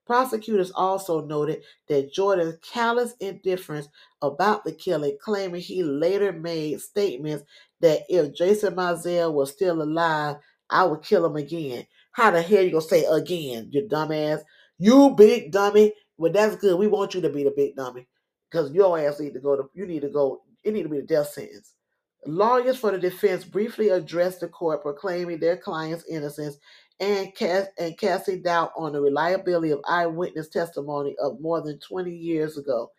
Prosecutors 0.06 0.72
also 0.72 1.24
noted 1.24 1.62
that 1.88 2.12
Jordan's 2.12 2.56
callous 2.62 3.14
indifference 3.20 3.86
about 4.22 4.64
the 4.64 4.72
killing, 4.72 5.16
claiming 5.22 5.60
he 5.60 5.84
later 5.84 6.32
made 6.32 6.80
statements 6.80 7.44
that 7.80 8.02
if 8.08 8.34
Jason 8.34 8.74
Mizell 8.74 9.32
was 9.32 9.52
still 9.52 9.80
alive, 9.82 10.36
I 10.68 10.84
would 10.84 11.02
kill 11.02 11.24
him 11.24 11.36
again. 11.36 11.86
How 12.12 12.32
the 12.32 12.42
hell 12.42 12.62
you 12.62 12.72
gonna 12.72 12.82
say 12.82 13.04
again, 13.04 13.68
you 13.70 13.86
dumbass? 13.88 14.42
You 14.78 15.14
big 15.16 15.52
dummy. 15.52 15.92
Well, 16.16 16.32
that's 16.32 16.56
good. 16.56 16.78
We 16.78 16.88
want 16.88 17.14
you 17.14 17.20
to 17.20 17.30
be 17.30 17.44
the 17.44 17.52
big 17.56 17.76
dummy. 17.76 18.08
Because 18.50 18.72
your 18.72 18.98
ass 18.98 19.20
need 19.20 19.34
to 19.34 19.40
go 19.40 19.56
to 19.56 19.70
you 19.74 19.86
need 19.86 20.02
to 20.02 20.08
go, 20.08 20.42
it 20.64 20.74
need 20.74 20.82
to 20.82 20.88
be 20.88 21.00
the 21.00 21.06
death 21.06 21.28
sentence. 21.28 21.74
Lawyers 22.26 22.76
for 22.78 22.90
the 22.90 22.98
defense 22.98 23.44
briefly 23.44 23.88
addressed 23.88 24.40
the 24.40 24.48
court, 24.48 24.82
proclaiming 24.82 25.40
their 25.40 25.56
client's 25.56 26.04
innocence 26.06 26.58
and, 27.00 27.34
cast, 27.34 27.70
and 27.78 27.96
casting 27.98 28.42
doubt 28.42 28.72
on 28.76 28.92
the 28.92 29.00
reliability 29.00 29.70
of 29.70 29.80
eyewitness 29.88 30.48
testimony 30.48 31.16
of 31.22 31.40
more 31.40 31.62
than 31.62 31.78
20 31.78 32.10
years 32.10 32.58
ago. 32.58 32.90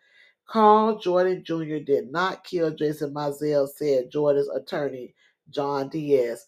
Carl 0.48 0.98
Jordan 0.98 1.44
Jr. 1.44 1.78
did 1.78 2.10
not 2.10 2.44
kill 2.44 2.74
Jason 2.74 3.14
Mizell, 3.14 3.68
said 3.68 4.10
Jordan's 4.10 4.48
attorney, 4.48 5.14
John 5.50 5.88
Diaz. 5.88 6.46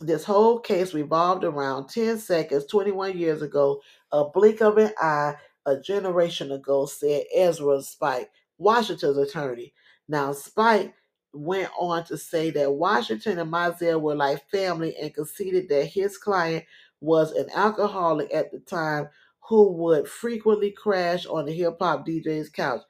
This 0.00 0.24
whole 0.24 0.58
case 0.58 0.92
revolved 0.92 1.44
around 1.44 1.88
10 1.88 2.18
seconds 2.18 2.66
21 2.66 3.16
years 3.16 3.40
ago, 3.40 3.80
a 4.12 4.28
blink 4.28 4.60
of 4.60 4.76
an 4.76 4.92
eye 4.98 5.36
a 5.66 5.80
generation 5.80 6.52
ago, 6.52 6.84
said 6.84 7.24
Ezra 7.34 7.78
Spilke, 7.78 8.26
Washington's 8.58 9.16
attorney. 9.16 9.72
Now, 10.06 10.32
Spilke 10.32 10.92
went 11.34 11.70
on 11.78 12.04
to 12.04 12.16
say 12.18 12.50
that 12.50 12.72
Washington 12.72 13.38
and 13.38 13.52
Mizell 13.52 14.00
were 14.00 14.14
like 14.14 14.48
family 14.50 14.96
and 14.96 15.14
conceded 15.14 15.68
that 15.68 15.86
his 15.86 16.16
client 16.18 16.64
was 17.00 17.32
an 17.32 17.48
alcoholic 17.54 18.32
at 18.32 18.52
the 18.52 18.60
time 18.60 19.08
who 19.48 19.72
would 19.72 20.08
frequently 20.08 20.70
crash 20.70 21.26
on 21.26 21.46
the 21.46 21.52
hip 21.52 21.76
hop 21.80 22.06
DJ's 22.06 22.48
couch. 22.48 22.80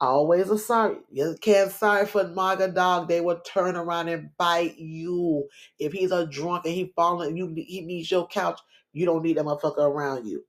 Always 0.00 0.48
a 0.48 0.58
sorry. 0.58 0.98
You 1.10 1.36
can't 1.40 1.72
sorry 1.72 2.06
for 2.06 2.28
Maga 2.28 2.68
Dog. 2.68 3.08
They 3.08 3.20
will 3.20 3.40
turn 3.40 3.76
around 3.76 4.08
and 4.08 4.30
bite 4.38 4.78
you. 4.78 5.48
If 5.78 5.92
he's 5.92 6.12
a 6.12 6.26
drunk 6.26 6.64
and 6.64 6.74
he 6.74 6.92
falling, 6.94 7.36
you 7.36 7.52
he 7.56 7.80
needs 7.80 8.10
your 8.10 8.28
couch. 8.28 8.60
You 8.92 9.06
don't 9.06 9.22
need 9.22 9.36
that 9.36 9.44
motherfucker 9.44 9.78
around 9.78 10.26
you. 10.26 10.44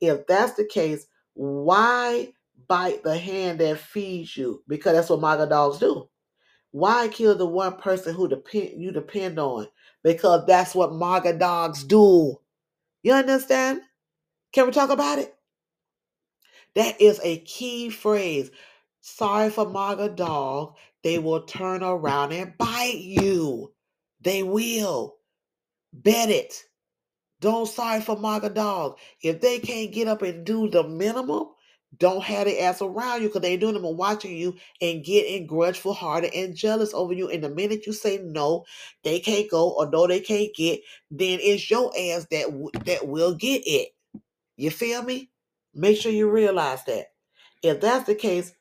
If 0.00 0.26
that's 0.26 0.54
the 0.54 0.64
case, 0.64 1.06
why 1.34 2.32
bite 2.68 3.02
the 3.04 3.16
hand 3.16 3.60
that 3.60 3.78
feeds 3.78 4.36
you? 4.36 4.62
Because 4.66 4.94
that's 4.94 5.10
what 5.10 5.20
Maga 5.20 5.46
dogs 5.46 5.78
do. 5.78 6.08
Why 6.72 7.08
kill 7.08 7.34
the 7.36 7.46
one 7.46 7.76
person 7.76 8.14
who 8.14 8.28
depend 8.28 8.80
you 8.80 8.92
depend 8.92 9.38
on? 9.38 9.68
Because 10.02 10.46
that's 10.46 10.74
what 10.74 10.94
MAGA 10.94 11.38
dogs 11.38 11.84
do. 11.84 12.40
You 13.02 13.12
understand? 13.12 13.82
Can 14.52 14.66
we 14.66 14.72
talk 14.72 14.90
about 14.90 15.18
it? 15.18 15.34
That 16.74 17.00
is 17.00 17.20
a 17.22 17.38
key 17.40 17.90
phrase. 17.90 18.50
Sorry 19.00 19.50
for 19.50 19.68
MAGA 19.68 20.10
dog. 20.10 20.76
They 21.02 21.18
will 21.18 21.42
turn 21.42 21.82
around 21.82 22.32
and 22.32 22.56
bite 22.58 22.98
you. 22.98 23.72
They 24.20 24.42
will. 24.42 25.16
Bet 25.92 26.30
it. 26.30 26.64
Don't 27.40 27.66
sorry 27.66 28.00
for 28.00 28.18
MAGA 28.18 28.50
dog. 28.50 28.98
If 29.22 29.40
they 29.40 29.58
can't 29.58 29.92
get 29.92 30.08
up 30.08 30.22
and 30.22 30.44
do 30.44 30.68
the 30.68 30.84
minimum, 30.86 31.48
don't 31.98 32.22
have 32.22 32.46
their 32.46 32.68
ass 32.68 32.82
around 32.82 33.22
you 33.22 33.28
because 33.28 33.42
they 33.42 33.56
doing 33.56 33.74
them 33.74 33.84
and 33.84 33.98
watching 33.98 34.36
you 34.36 34.56
and 34.80 35.04
getting 35.04 35.46
grudgeful 35.46 35.94
hearted 35.94 36.32
and 36.34 36.54
jealous 36.56 36.94
over 36.94 37.12
you. 37.12 37.28
And 37.28 37.42
the 37.44 37.50
minute 37.50 37.86
you 37.86 37.92
say 37.92 38.18
no, 38.22 38.64
they 39.02 39.20
can't 39.20 39.50
go 39.50 39.70
or 39.70 39.90
no, 39.90 40.06
they 40.06 40.20
can't 40.20 40.54
get, 40.54 40.80
then 41.10 41.38
it's 41.42 41.70
your 41.70 41.92
ass 41.98 42.26
that 42.30 42.46
w- 42.46 42.70
that 42.86 43.06
will 43.08 43.34
get 43.34 43.62
it. 43.66 43.88
You 44.56 44.70
feel 44.70 45.02
me? 45.02 45.30
Make 45.74 45.98
sure 45.98 46.12
you 46.12 46.30
realize 46.30 46.84
that. 46.84 47.06
If 47.62 47.80
that's 47.80 48.06
the 48.06 48.14
case, 48.14 48.52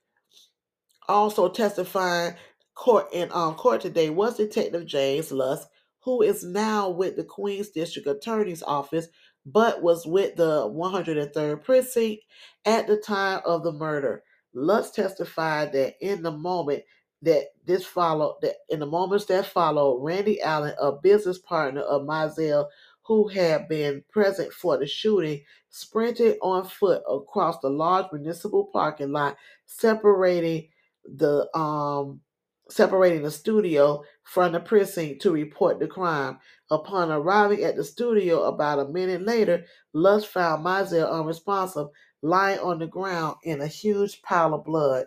also 1.08 1.50
testifying 1.50 2.36
court 2.76 3.08
in 3.14 3.30
um, 3.32 3.56
court 3.56 3.82
today 3.82 4.10
was 4.10 4.38
Detective 4.38 4.86
James 4.86 5.32
Lusk, 5.32 5.68
who 6.02 6.22
is 6.22 6.44
now 6.44 6.90
with 6.90 7.16
the 7.16 7.24
Queens 7.24 7.70
District 7.70 8.08
Attorney's 8.08 8.64
Office, 8.64 9.08
but 9.52 9.82
was 9.82 10.06
with 10.06 10.36
the 10.36 10.68
103rd 10.70 11.64
Precinct 11.64 12.24
at 12.66 12.88
the 12.88 12.98
time 12.98 13.42
of 13.46 13.64
the 13.64 13.72
murder. 13.72 14.24
Lusk 14.54 14.96
testified 14.96 15.74
that 15.74 15.96
in 16.02 16.24
the 16.24 16.32
moment 16.32 16.84
that 17.22 17.46
this 17.66 17.86
followed, 17.86 18.38
that 18.42 18.56
in 18.70 18.80
the 18.80 18.86
moments 18.86 19.26
that 19.26 19.46
followed, 19.46 20.02
Randy 20.02 20.42
Allen, 20.42 20.74
a 20.80 20.94
business 20.94 21.38
partner 21.38 21.82
of 21.82 22.04
Mizell, 22.04 22.68
who 23.04 23.28
had 23.28 23.68
been 23.68 24.04
present 24.10 24.54
for 24.54 24.78
the 24.78 24.88
shooting, 24.88 25.42
sprinted 25.70 26.38
on 26.42 26.64
foot 26.66 27.02
across 27.10 27.60
the 27.60 27.70
large 27.70 28.06
municipal 28.14 28.70
parking 28.72 29.12
lot, 29.12 29.36
separating 29.66 30.68
the 31.06 31.50
um 31.58 32.22
separating 32.70 33.24
the 33.24 33.32
studio 33.32 34.04
from 34.24 34.54
the 34.54 34.60
precinct 34.60 35.22
to 35.24 35.32
report 35.32 35.80
the 35.80 35.88
crime. 35.88 36.40
Upon 36.72 37.12
arriving 37.12 37.64
at 37.64 37.76
the 37.76 37.84
studio 37.84 38.44
about 38.44 38.80
a 38.80 38.88
minute 38.88 39.24
later, 39.24 39.66
Lusk 39.94 40.30
found 40.30 40.66
Mizell 40.66 41.12
unresponsive, 41.12 41.88
lying 42.22 42.60
on 42.60 42.80
the 42.80 42.88
ground 42.88 43.38
in 43.44 43.62
a 43.62 43.68
huge 43.68 44.22
pile 44.22 44.54
of 44.54 44.66
blood. 44.66 45.06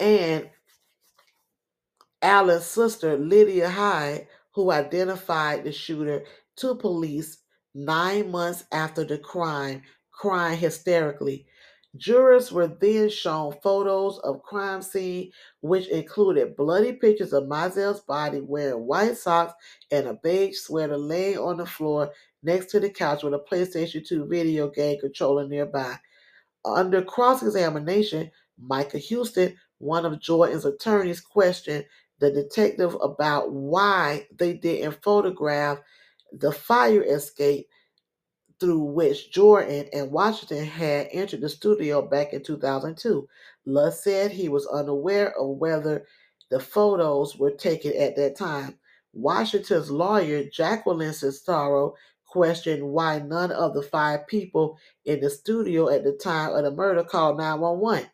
And 0.00 0.50
Allen's 2.22 2.64
sister, 2.64 3.18
Lydia 3.18 3.68
Hyde, 3.68 4.26
who 4.54 4.70
identified 4.70 5.64
the 5.64 5.72
shooter 5.72 6.24
to 6.56 6.74
police 6.74 7.38
nine 7.74 8.30
months 8.30 8.64
after 8.72 9.04
the 9.04 9.18
crime, 9.18 9.82
crying 10.10 10.58
hysterically. 10.58 11.46
Jurors 11.96 12.50
were 12.50 12.66
then 12.66 13.08
shown 13.08 13.54
photos 13.62 14.18
of 14.18 14.42
crime 14.42 14.82
scene, 14.82 15.30
which 15.60 15.86
included 15.88 16.56
bloody 16.56 16.92
pictures 16.92 17.32
of 17.32 17.44
Mizell's 17.44 18.00
body 18.00 18.40
wearing 18.40 18.86
white 18.86 19.16
socks 19.16 19.54
and 19.92 20.08
a 20.08 20.14
beige 20.14 20.56
sweater 20.56 20.96
laying 20.96 21.38
on 21.38 21.58
the 21.58 21.66
floor 21.66 22.10
next 22.42 22.66
to 22.66 22.80
the 22.80 22.90
couch 22.90 23.22
with 23.22 23.34
a 23.34 23.38
PlayStation 23.38 24.06
2 24.06 24.26
video 24.26 24.68
game 24.68 24.98
controller 24.98 25.46
nearby. 25.46 25.96
Under 26.64 27.02
cross-examination, 27.02 28.30
Micah 28.58 28.98
Hueston, 28.98 29.54
one 29.78 30.04
of 30.04 30.20
Jordan's 30.20 30.64
attorneys, 30.64 31.20
questioned 31.20 31.84
the 32.18 32.30
detective 32.30 32.96
about 33.02 33.52
why 33.52 34.26
they 34.36 34.54
didn't 34.54 35.02
photograph 35.02 35.78
the 36.32 36.50
fire 36.50 37.02
escape 37.02 37.68
through 38.60 38.78
which 38.78 39.30
Jordan 39.32 39.86
and 39.92 40.10
Washington 40.10 40.64
had 40.64 41.08
entered 41.12 41.40
the 41.40 41.48
studio 41.48 42.02
back 42.02 42.32
in 42.32 42.42
2002. 42.42 43.28
Lusk 43.66 44.02
said 44.02 44.30
he 44.30 44.48
was 44.48 44.66
unaware 44.66 45.36
of 45.38 45.56
whether 45.58 46.06
the 46.50 46.60
photos 46.60 47.36
were 47.36 47.50
taken 47.50 47.92
at 47.96 48.16
that 48.16 48.36
time. 48.36 48.78
Washington's 49.12 49.90
lawyer, 49.90 50.44
Jacqueline 50.44 51.10
Cestaro, 51.10 51.94
questioned 52.26 52.82
why 52.82 53.20
none 53.20 53.52
of 53.52 53.74
the 53.74 53.82
five 53.82 54.26
people 54.26 54.76
in 55.04 55.20
the 55.20 55.30
studio 55.30 55.88
at 55.88 56.02
the 56.02 56.12
time 56.12 56.52
of 56.52 56.64
the 56.64 56.70
murder 56.70 57.04
called 57.04 57.38
911. 57.38 58.08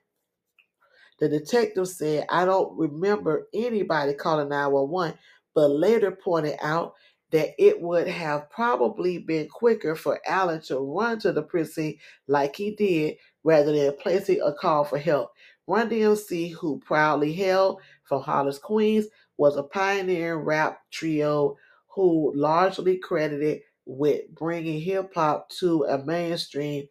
The 1.19 1.29
detective 1.29 1.89
said, 1.89 2.27
I 2.31 2.45
don't 2.45 2.77
remember 2.77 3.49
anybody 3.53 4.15
calling 4.15 4.49
911, 4.49 5.19
but 5.55 5.69
later 5.69 6.11
pointed 6.11 6.59
out 6.63 6.95
that 7.31 7.51
it 7.59 7.81
would 7.81 8.09
have 8.09 8.51
probably 8.51 9.19
been 9.19 9.49
quicker 9.49 9.95
for 9.95 10.21
Allen 10.27 10.61
to 10.63 10.79
run 10.79 11.19
to 11.21 11.33
the 11.33 11.43
precinct 11.43 12.01
like 12.27 12.57
he 12.57 12.75
did 12.75 13.17
rather 13.45 13.73
than 13.73 13.97
placing 14.01 14.41
a 14.43 14.53
call 14.53 14.85
for 14.85 14.99
help. 14.99 15.31
Run 15.67 15.89
DMC, 15.89 16.53
who 16.53 16.81
proudly 16.81 17.33
hailed 17.33 17.81
from 18.05 18.23
Hollis, 18.23 18.59
Queens, 18.59 19.07
was 19.37 19.57
a 19.57 19.63
pioneering 19.63 20.45
rap 20.45 20.81
trio 20.91 21.57
who 21.87 22.33
largely 22.35 22.99
credited 22.99 23.61
with 23.87 24.23
bringing 24.35 24.81
hip 24.81 25.13
hop 25.15 25.49
to 25.49 25.85
a 25.85 26.05
mainstream 26.05 26.87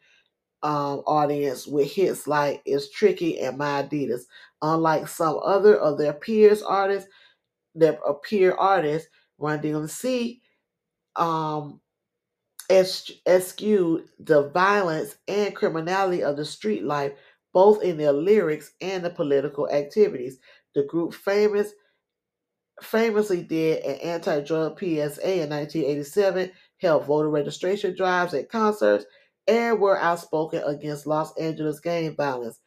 um, 0.63 0.99
audience 1.05 1.67
with 1.67 1.91
hits 1.91 2.27
like 2.27 2.61
"It's 2.65 2.89
Tricky" 2.89 3.39
and 3.39 3.57
"My 3.57 3.83
Adidas." 3.83 4.23
Unlike 4.61 5.07
some 5.07 5.39
other 5.43 5.77
of 5.77 5.97
their 5.97 6.13
peers 6.13 6.61
artists, 6.61 7.09
their 7.75 7.99
uh, 8.07 8.13
peer 8.13 8.53
artists, 8.55 9.09
Run 9.39 9.59
DMC 9.61 10.41
um, 11.15 11.81
es- 12.69 13.11
eschewed 13.27 14.05
the 14.19 14.49
violence 14.49 15.17
and 15.27 15.55
criminality 15.55 16.23
of 16.23 16.37
the 16.37 16.45
street 16.45 16.83
life, 16.83 17.13
both 17.53 17.83
in 17.83 17.97
their 17.97 18.13
lyrics 18.13 18.73
and 18.81 19.03
the 19.03 19.09
political 19.09 19.69
activities. 19.69 20.39
The 20.75 20.83
group 20.83 21.13
famous 21.13 21.73
famously 22.81 23.43
did 23.43 23.83
an 23.83 23.95
anti-drug 24.01 24.79
PSA 24.79 25.43
in 25.43 25.49
1987, 25.49 26.51
held 26.77 27.05
voter 27.05 27.29
registration 27.29 27.95
drives 27.95 28.33
at 28.33 28.49
concerts, 28.49 29.05
and 29.47 29.79
were 29.79 29.99
outspoken 29.99 30.63
against 30.65 31.07
Los 31.07 31.35
Angeles 31.37 31.79
gang 31.79 32.15
violence. 32.15 32.59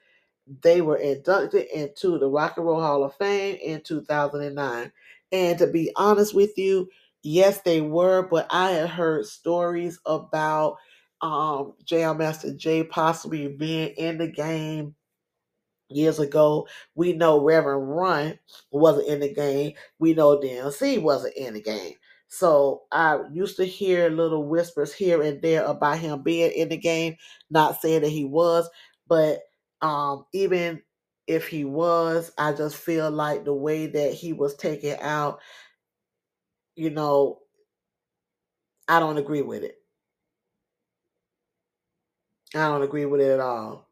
They 0.62 0.80
were 0.82 0.96
inducted 0.96 1.66
into 1.74 2.18
the 2.18 2.28
Rock 2.28 2.56
and 2.56 2.66
Roll 2.66 2.80
Hall 2.80 3.04
of 3.04 3.14
Fame 3.16 3.58
in 3.62 3.82
2009. 3.82 4.92
And 5.32 5.58
to 5.58 5.66
be 5.66 5.92
honest 5.96 6.34
with 6.34 6.56
you, 6.58 6.88
yes, 7.22 7.62
they 7.62 7.80
were, 7.80 8.28
but 8.30 8.46
I 8.50 8.70
had 8.72 8.90
heard 8.90 9.26
stories 9.26 9.98
about 10.06 10.76
um, 11.22 11.74
Master 11.90 12.52
Jay 12.54 12.84
possibly 12.84 13.48
being 13.48 13.90
in 13.96 14.18
the 14.18 14.28
game 14.28 14.94
years 15.88 16.18
ago. 16.18 16.66
We 16.94 17.12
know 17.12 17.42
Reverend 17.42 17.88
Run 17.96 18.38
wasn't 18.70 19.08
in 19.08 19.20
the 19.20 19.32
game. 19.32 19.74
We 19.98 20.14
know 20.14 20.38
DMC 20.38 20.98
wasn't 20.98 21.36
in 21.36 21.54
the 21.54 21.62
game. 21.62 21.94
So 22.28 22.82
I 22.90 23.20
used 23.32 23.56
to 23.58 23.64
hear 23.64 24.08
little 24.08 24.46
whispers 24.48 24.92
here 24.92 25.22
and 25.22 25.42
there 25.42 25.64
about 25.64 25.98
him 25.98 26.22
being 26.22 26.50
in 26.52 26.70
the 26.70 26.78
game. 26.78 27.16
Not 27.50 27.80
saying 27.80 28.02
that 28.02 28.08
he 28.08 28.24
was, 28.24 28.68
but 29.06 29.40
um, 29.82 30.24
even 30.32 30.82
if 31.26 31.48
he 31.48 31.64
was, 31.64 32.32
I 32.38 32.52
just 32.52 32.76
feel 32.76 33.10
like 33.10 33.44
the 33.44 33.54
way 33.54 33.86
that 33.86 34.12
he 34.14 34.32
was 34.32 34.54
taken 34.56 34.98
out, 35.00 35.40
you 36.76 36.90
know, 36.90 37.40
I 38.88 39.00
don't 39.00 39.18
agree 39.18 39.42
with 39.42 39.64
it. 39.64 39.82
I 42.54 42.68
don't 42.68 42.82
agree 42.82 43.04
with 43.04 43.20
it 43.20 43.30
at 43.30 43.40
all. 43.40 43.88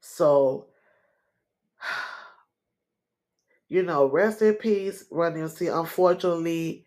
So, 0.00 0.68
you 3.68 3.82
know, 3.82 4.06
rest 4.06 4.42
in 4.42 4.54
peace, 4.54 5.04
Run 5.10 5.34
DMC. 5.34 5.68
Unfortunately, 5.68 6.84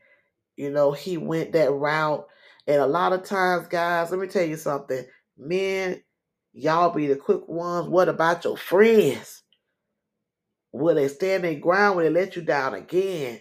you 0.57 0.71
know, 0.71 0.91
he 0.91 1.17
went 1.17 1.53
that 1.53 1.71
route. 1.71 2.27
And 2.67 2.81
a 2.81 2.87
lot 2.87 3.13
of 3.13 3.23
times, 3.23 3.67
guys, 3.67 4.11
let 4.11 4.19
me 4.19 4.27
tell 4.27 4.45
you 4.45 4.57
something. 4.57 5.05
Men, 5.37 6.01
y'all 6.59 6.93
be 6.93 7.07
the 7.07 7.15
quick 7.15 7.47
ones. 7.47 7.87
What 7.87 8.09
about 8.09 8.43
your 8.43 8.57
friends? 8.57 9.43
Will 10.71 10.95
they 10.95 11.07
stand 11.07 11.43
their 11.43 11.55
ground? 11.55 11.97
Will 11.97 12.03
they 12.03 12.09
let 12.09 12.35
you 12.35 12.41
down 12.41 12.75
again? 12.75 13.39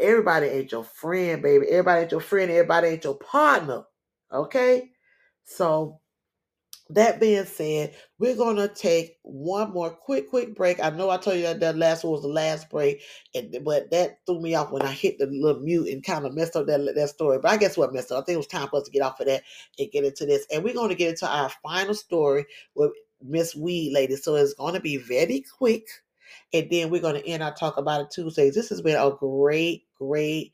Everybody 0.00 0.46
ain't 0.46 0.72
your 0.72 0.84
friend, 0.84 1.42
baby. 1.42 1.66
Everybody 1.68 2.02
ain't 2.02 2.10
your 2.12 2.20
friend. 2.20 2.50
Everybody 2.50 2.88
ain't 2.88 3.04
your 3.04 3.18
partner. 3.18 3.84
Okay? 4.32 4.90
So, 5.44 6.00
that 6.90 7.18
being 7.18 7.44
said, 7.44 7.94
we're 8.18 8.36
gonna 8.36 8.68
take 8.68 9.18
one 9.22 9.72
more 9.72 9.90
quick, 9.90 10.30
quick 10.30 10.54
break. 10.54 10.78
I 10.82 10.90
know 10.90 11.10
I 11.10 11.16
told 11.16 11.36
you 11.36 11.42
that 11.42 11.60
that 11.60 11.76
last 11.76 12.04
one 12.04 12.12
was 12.12 12.22
the 12.22 12.28
last 12.28 12.70
break, 12.70 13.02
and 13.34 13.58
but 13.64 13.90
that 13.90 14.20
threw 14.24 14.40
me 14.40 14.54
off 14.54 14.70
when 14.70 14.82
I 14.82 14.92
hit 14.92 15.18
the 15.18 15.26
little 15.26 15.60
mute 15.60 15.88
and 15.88 16.04
kind 16.04 16.24
of 16.24 16.34
messed 16.34 16.54
up 16.54 16.66
that 16.66 16.94
that 16.94 17.08
story. 17.08 17.38
But 17.40 17.50
I 17.50 17.56
guess 17.56 17.76
what 17.76 17.92
messed 17.92 18.12
up. 18.12 18.22
I 18.22 18.24
think 18.24 18.34
it 18.34 18.38
was 18.38 18.46
time 18.46 18.68
for 18.68 18.76
us 18.76 18.84
to 18.84 18.92
get 18.92 19.02
off 19.02 19.18
of 19.18 19.26
that 19.26 19.42
and 19.78 19.90
get 19.90 20.04
into 20.04 20.26
this. 20.26 20.46
And 20.52 20.62
we're 20.62 20.74
gonna 20.74 20.94
get 20.94 21.10
into 21.10 21.28
our 21.28 21.50
final 21.62 21.94
story 21.94 22.46
with 22.76 22.92
Miss 23.20 23.56
Weed 23.56 23.92
Lady. 23.92 24.14
So 24.14 24.36
it's 24.36 24.54
gonna 24.54 24.80
be 24.80 24.96
very 24.96 25.44
quick, 25.58 25.88
and 26.52 26.68
then 26.70 26.90
we're 26.90 27.02
gonna 27.02 27.18
end 27.18 27.42
our 27.42 27.54
talk 27.54 27.78
about 27.78 28.02
it 28.02 28.10
Tuesdays. 28.12 28.54
This 28.54 28.68
has 28.68 28.80
been 28.80 28.96
a 28.96 29.10
great, 29.10 29.84
great 29.98 30.52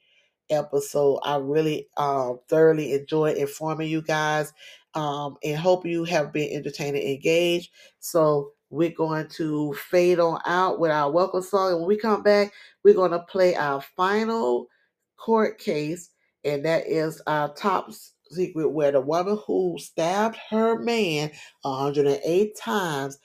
episode. 0.49 1.21
I 1.25 1.37
really 1.37 1.89
um, 1.97 2.41
thoroughly 2.49 2.93
enjoyed 2.95 3.37
informing 3.37 3.89
you 3.89 4.03
guys 4.03 4.53
um, 4.95 5.37
and 5.43 5.59
hope 5.59 5.87
you 5.87 6.05
have 6.05 6.33
been 6.33 6.53
entertained 6.53 6.97
and 6.97 7.05
engaged. 7.07 7.71
So 8.01 8.53
we're 8.71 8.91
going 8.91 9.29
to 9.29 9.75
fade 9.75 10.19
on 10.19 10.41
out 10.47 10.81
with 10.81 10.91
our 10.91 11.11
welcome 11.11 11.43
song. 11.43 11.73
And 11.73 11.81
when 11.81 11.89
we 11.89 11.97
come 11.97 12.23
back, 12.23 12.53
we're 12.85 12.95
going 12.95 13.11
to 13.11 13.21
play 13.21 13.55
our 13.55 13.81
final 13.81 14.69
court 15.17 15.59
case, 15.59 16.11
and 16.45 16.65
that 16.65 16.87
is 16.87 17.21
our 17.27 17.53
top 17.55 17.91
secret 18.31 18.71
where 18.71 18.93
the 18.93 19.01
woman 19.01 19.39
who 19.47 19.77
stabbed 19.79 20.39
her 20.51 20.79
man 20.79 21.31
108 21.63 22.57
times 22.57 23.19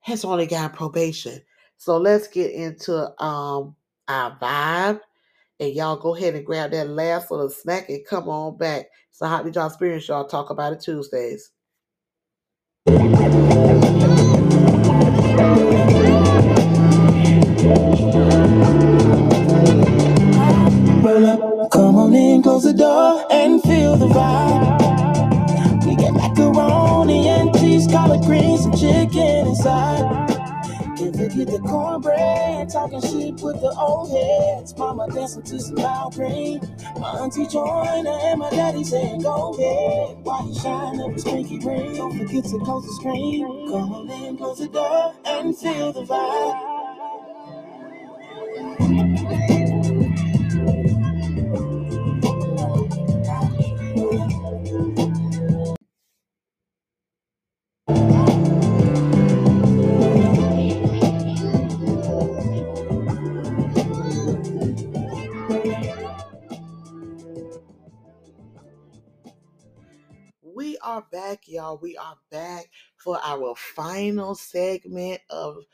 has 0.00 0.24
only 0.24 0.46
got 0.46 0.74
probation. 0.74 1.40
So 1.78 1.96
let's 1.96 2.28
get 2.28 2.52
into 2.52 3.08
um 3.22 3.74
our 4.08 4.36
vibe 4.38 5.00
and 5.58 5.74
y'all 5.74 5.96
go 5.96 6.14
ahead 6.14 6.34
and 6.34 6.44
grab 6.44 6.72
that 6.72 6.88
last 6.88 7.30
little 7.30 7.48
snack 7.48 7.88
and 7.88 8.04
come 8.04 8.28
on 8.28 8.56
back. 8.56 8.86
So 9.12 9.26
Hot 9.26 9.50
John 9.52 9.66
Experience, 9.68 10.08
y'all 10.08 10.26
talk 10.26 10.50
about 10.50 10.72
it 10.72 10.80
Tuesdays. 10.80 11.50
Come 21.72 21.96
on 21.96 22.14
in, 22.14 22.42
close 22.42 22.64
the 22.64 22.72
door 22.72 23.24
and 23.30 23.62
feel 23.62 23.96
the 23.96 24.08
vibe. 24.08 24.90
We 25.86 25.96
got 25.96 26.14
macaroni 26.14 27.28
and 27.28 27.54
cheese, 27.58 27.86
collard 27.88 28.22
greens, 28.22 28.64
and 28.66 28.78
chicken 28.78 29.48
inside. 29.48 30.01
Can't 31.32 31.48
the 31.50 31.60
cornbread, 31.60 32.68
talking 32.68 33.00
shit 33.00 33.40
with 33.40 33.58
the 33.62 33.74
old 33.78 34.10
heads. 34.10 34.76
Mama 34.76 35.08
dancing 35.14 35.42
to 35.44 35.60
some 35.60 35.76
loud 35.76 36.12
green. 36.12 36.60
My 37.00 37.20
auntie 37.20 37.46
joined 37.46 38.06
her 38.06 38.18
and 38.22 38.40
my 38.40 38.50
daddy 38.50 38.84
saying, 38.84 39.22
Go 39.22 39.54
ahead. 39.54 40.18
Why 40.24 40.44
you 40.46 40.54
shine 40.54 41.00
up 41.00 41.12
his 41.12 41.24
pinky 41.24 41.58
ring? 41.60 41.96
Don't 41.96 42.18
forget 42.18 42.44
to 42.44 42.58
close 42.58 42.84
the 42.84 42.92
screen. 43.00 43.46
Come 43.70 43.94
on 43.94 44.10
in, 44.10 44.36
close 44.36 44.58
the 44.58 44.68
door 44.68 45.14
and 45.24 45.56
feel 45.56 45.92
the 45.94 46.02
vibe. 46.02 46.71
Are 70.92 71.06
back, 71.10 71.48
y'all. 71.48 71.78
We 71.80 71.96
are 71.96 72.18
back 72.30 72.68
for 72.98 73.18
our 73.24 73.54
final 73.56 74.34
segment 74.34 75.22
of 75.30 75.64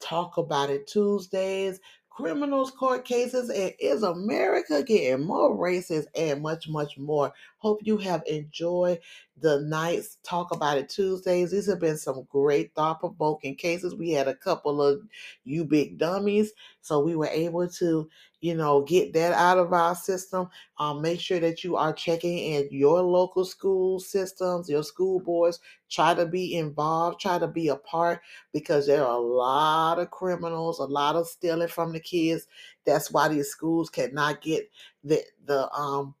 Talk 0.00 0.36
About 0.36 0.68
It 0.68 0.88
Tuesdays, 0.88 1.78
criminals 2.10 2.72
court 2.72 3.04
cases, 3.04 3.50
and 3.50 3.72
is 3.78 4.02
America 4.02 4.82
getting 4.82 5.24
more 5.24 5.56
racist 5.56 6.06
and 6.16 6.42
much, 6.42 6.68
much 6.68 6.98
more. 6.98 7.32
Hope 7.58 7.82
you 7.84 7.98
have 7.98 8.24
enjoyed 8.26 8.98
the 9.40 9.60
night's 9.60 10.18
Talk 10.24 10.52
About 10.52 10.78
It 10.78 10.88
Tuesdays. 10.88 11.52
These 11.52 11.66
have 11.70 11.78
been 11.78 11.96
some 11.96 12.26
great 12.28 12.74
thought 12.74 12.98
provoking 12.98 13.54
cases. 13.54 13.94
We 13.94 14.10
had 14.10 14.26
a 14.26 14.34
couple 14.34 14.82
of 14.82 15.02
you 15.44 15.64
big 15.64 15.98
dummies, 15.98 16.52
so 16.80 16.98
we 16.98 17.14
were 17.14 17.28
able 17.28 17.68
to, 17.68 18.08
you 18.44 18.54
know, 18.54 18.82
get 18.82 19.14
that 19.14 19.32
out 19.32 19.56
of 19.56 19.72
our 19.72 19.94
system. 19.94 20.50
Um, 20.76 21.00
make 21.00 21.18
sure 21.18 21.40
that 21.40 21.64
you 21.64 21.76
are 21.76 21.94
checking 21.94 22.36
in 22.36 22.68
your 22.70 23.00
local 23.00 23.46
school 23.46 23.98
systems, 23.98 24.68
your 24.68 24.82
school 24.82 25.18
boards. 25.18 25.60
Try 25.88 26.12
to 26.12 26.26
be 26.26 26.54
involved, 26.54 27.20
try 27.20 27.38
to 27.38 27.48
be 27.48 27.68
a 27.68 27.76
part 27.76 28.20
because 28.52 28.86
there 28.86 29.02
are 29.02 29.16
a 29.16 29.18
lot 29.18 29.98
of 29.98 30.10
criminals, 30.10 30.78
a 30.78 30.84
lot 30.84 31.16
of 31.16 31.26
stealing 31.26 31.68
from 31.68 31.94
the 31.94 32.00
kids. 32.00 32.46
That's 32.84 33.10
why 33.10 33.28
these 33.28 33.48
schools 33.48 33.88
cannot 33.88 34.42
get 34.42 34.70
the 35.02 35.24
the 35.46 35.72
um 35.72 36.14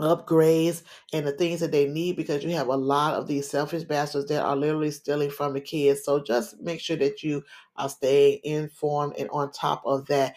upgrades 0.00 0.82
and 1.12 1.24
the 1.26 1.32
things 1.32 1.60
that 1.60 1.70
they 1.70 1.86
need 1.86 2.16
because 2.16 2.42
you 2.42 2.50
have 2.50 2.66
a 2.66 2.76
lot 2.76 3.14
of 3.14 3.28
these 3.28 3.48
selfish 3.48 3.84
bastards 3.84 4.26
that 4.28 4.42
are 4.42 4.56
literally 4.56 4.90
stealing 4.90 5.30
from 5.30 5.52
the 5.52 5.60
kids. 5.60 6.04
So 6.04 6.20
just 6.22 6.60
make 6.60 6.80
sure 6.80 6.96
that 6.96 7.22
you 7.22 7.44
are 7.76 7.88
staying 7.88 8.40
informed 8.42 9.14
and 9.18 9.30
on 9.30 9.52
top 9.52 9.82
of 9.86 10.06
that. 10.06 10.34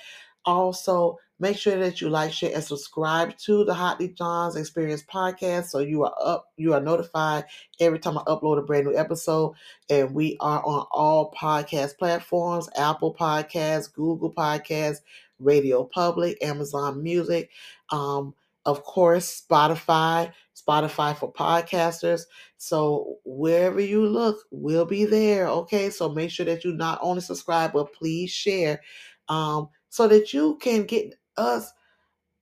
Also, 0.47 1.19
make 1.39 1.57
sure 1.57 1.77
that 1.77 2.01
you 2.01 2.09
like, 2.09 2.33
share, 2.33 2.53
and 2.55 2.63
subscribe 2.63 3.37
to 3.39 3.65
the 3.65 3.73
Hot 3.75 3.99
D'Johns 3.99 4.55
Experience 4.55 5.03
podcast 5.03 5.65
so 5.65 5.79
you 5.79 6.05
are 6.05 6.15
up, 6.23 6.47
you 6.57 6.73
are 6.73 6.81
notified 6.81 7.45
every 7.79 7.99
time 7.99 8.17
I 8.17 8.23
upload 8.23 8.59
a 8.59 8.63
brand 8.63 8.87
new 8.87 8.97
episode. 8.97 9.53
And 9.89 10.15
we 10.15 10.37
are 10.39 10.65
on 10.65 10.87
all 10.91 11.33
podcast 11.39 11.97
platforms: 11.99 12.69
Apple 12.77 13.13
Podcasts, 13.13 13.93
Google 13.93 14.33
Podcasts, 14.33 15.01
Radio 15.39 15.83
Public, 15.83 16.43
Amazon 16.43 17.03
Music. 17.03 17.51
Um, 17.91 18.33
of 18.65 18.83
course, 18.83 19.45
Spotify, 19.49 20.31
Spotify 20.55 21.15
for 21.17 21.31
podcasters. 21.31 22.23
So 22.57 23.17
wherever 23.25 23.79
you 23.79 24.05
look, 24.07 24.39
we'll 24.51 24.85
be 24.85 25.05
there. 25.05 25.47
Okay. 25.47 25.89
So 25.89 26.09
make 26.09 26.31
sure 26.31 26.45
that 26.45 26.65
you 26.65 26.73
not 26.73 26.99
only 27.01 27.21
subscribe, 27.21 27.73
but 27.73 27.93
please 27.93 28.31
share 28.31 28.81
um, 29.29 29.69
so 29.97 30.07
that 30.07 30.31
you 30.31 30.59
can 30.61 30.83
get 30.83 31.15
us 31.37 31.73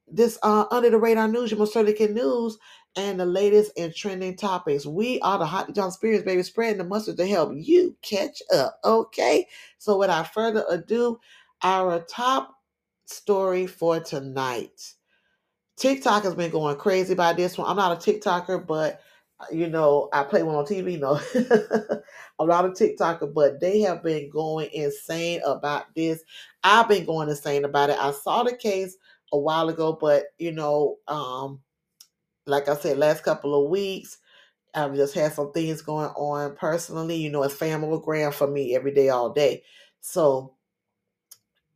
this 0.09 0.37
uh, 0.43 0.65
under 0.71 0.89
the 0.89 0.97
radar 0.97 1.29
news, 1.29 1.49
your 1.49 1.57
most 1.57 1.71
certificate 1.71 2.11
news, 2.11 2.57
and 2.97 3.17
the 3.17 3.25
latest 3.25 3.71
and 3.77 3.95
trending 3.95 4.35
topics. 4.35 4.85
We 4.85 5.21
are 5.21 5.39
the 5.39 5.45
Hot 5.45 5.73
D'Johns 5.73 5.93
Experience, 5.93 6.25
baby, 6.25 6.43
spreading 6.43 6.79
the 6.79 6.83
mustard 6.83 7.15
to 7.15 7.25
help 7.25 7.53
you 7.55 7.95
catch 8.01 8.41
up. 8.53 8.77
Okay. 8.83 9.47
So 9.77 9.97
without 9.97 10.33
further 10.33 10.65
ado, 10.69 11.17
our 11.63 12.01
top 12.01 12.55
story 13.05 13.67
for 13.67 14.01
tonight. 14.01 14.93
TikTok 15.77 16.23
has 16.23 16.35
been 16.35 16.51
going 16.51 16.75
crazy 16.75 17.13
about 17.13 17.37
this 17.37 17.57
one. 17.57 17.69
I'm 17.69 17.77
not 17.77 18.05
a 18.05 18.11
TikToker, 18.11 18.67
but 18.67 18.99
you 19.51 19.67
know, 19.67 20.09
I 20.13 20.23
play 20.23 20.43
one 20.43 20.55
on 20.55 20.65
TV. 20.65 20.97
No, 20.97 21.19
a 22.39 22.43
lot 22.45 22.65
of 22.65 22.71
TikToker, 22.73 23.33
but 23.33 23.59
they 23.59 23.81
have 23.81 24.03
been 24.03 24.29
going 24.29 24.69
insane 24.73 25.41
about 25.45 25.93
this. 25.95 26.23
I've 26.63 26.87
been 26.87 27.05
going 27.05 27.29
insane 27.29 27.65
about 27.65 27.89
it. 27.89 27.97
I 27.99 28.11
saw 28.11 28.43
the 28.43 28.55
case 28.55 28.95
a 29.33 29.37
while 29.39 29.69
ago, 29.69 29.97
but 29.99 30.25
you 30.37 30.51
know, 30.51 30.97
um, 31.07 31.61
like 32.45 32.67
I 32.69 32.75
said, 32.75 32.97
last 32.97 33.23
couple 33.23 33.63
of 33.63 33.69
weeks, 33.69 34.17
I've 34.75 34.95
just 34.95 35.15
had 35.15 35.33
some 35.33 35.51
things 35.53 35.81
going 35.81 36.09
on 36.09 36.55
personally. 36.55 37.17
You 37.17 37.31
know, 37.31 37.43
it's 37.43 37.55
family 37.55 37.99
grand 38.03 38.35
for 38.35 38.47
me 38.47 38.75
every 38.75 38.93
day, 38.93 39.09
all 39.09 39.31
day. 39.31 39.63
So 40.01 40.55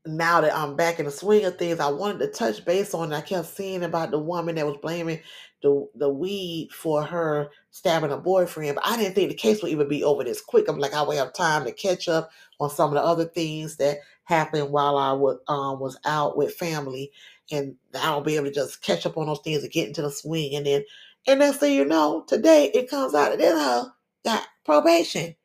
now 0.06 0.42
that 0.42 0.56
I'm 0.56 0.76
back 0.76 1.00
in 1.00 1.06
the 1.06 1.12
swing 1.12 1.46
of 1.46 1.58
things, 1.58 1.80
I 1.80 1.90
wanted 1.90 2.20
to 2.20 2.28
touch 2.32 2.64
base 2.66 2.94
on. 2.94 3.14
I 3.14 3.22
kept 3.22 3.48
seeing 3.48 3.84
about 3.84 4.12
the 4.12 4.20
woman 4.20 4.56
that 4.56 4.66
was 4.66 4.78
blaming 4.82 5.20
the 5.62 5.88
the 5.96 6.10
weed 6.10 6.70
for 6.72 7.04
her 7.04 7.50
stabbing 7.72 8.10
her 8.10 8.18
boyfriend, 8.18 8.76
but 8.76 8.88
I 8.88 8.98
didn't 8.98 9.16
think 9.16 9.30
the 9.30 9.36
case 9.36 9.62
would 9.62 9.72
even 9.72 9.90
be 9.90 10.04
over 10.04 10.24
this 10.24 10.42
quick. 10.42 10.68
I'm 10.70 10.80
like, 10.80 10.94
I 10.94 11.02
would 11.02 11.18
have 11.18 11.34
time 11.34 11.66
to 11.66 11.72
catch 11.72 12.08
up 12.08 12.32
on 12.60 12.70
some 12.70 12.90
of 12.90 12.96
the 12.96 13.04
other 13.04 13.26
things 13.26 13.76
that 13.78 13.98
happened 14.24 14.72
while 14.72 14.98
I 14.98 15.12
was 15.12 15.38
um, 15.48 15.80
was 15.80 15.98
out 16.06 16.38
with 16.38 16.56
family, 16.56 17.12
and 17.52 17.76
I'll 17.96 18.22
be 18.22 18.36
able 18.36 18.46
to 18.48 18.54
just 18.54 18.82
catch 18.82 19.06
up 19.06 19.18
on 19.18 19.28
those 19.28 19.42
things 19.44 19.64
and 19.64 19.72
get 19.72 19.88
into 19.88 20.02
the 20.02 20.12
swing. 20.12 20.56
And 20.56 20.66
then, 20.66 20.84
and 21.28 21.40
next 21.40 21.58
thing 21.58 21.76
you 21.76 21.86
know, 21.86 22.24
today 22.28 22.72
it 22.74 22.90
comes 22.90 23.14
out 23.14 23.38
that 23.38 23.42
hoe 23.42 23.90
got 24.26 24.48
probation 24.66 25.36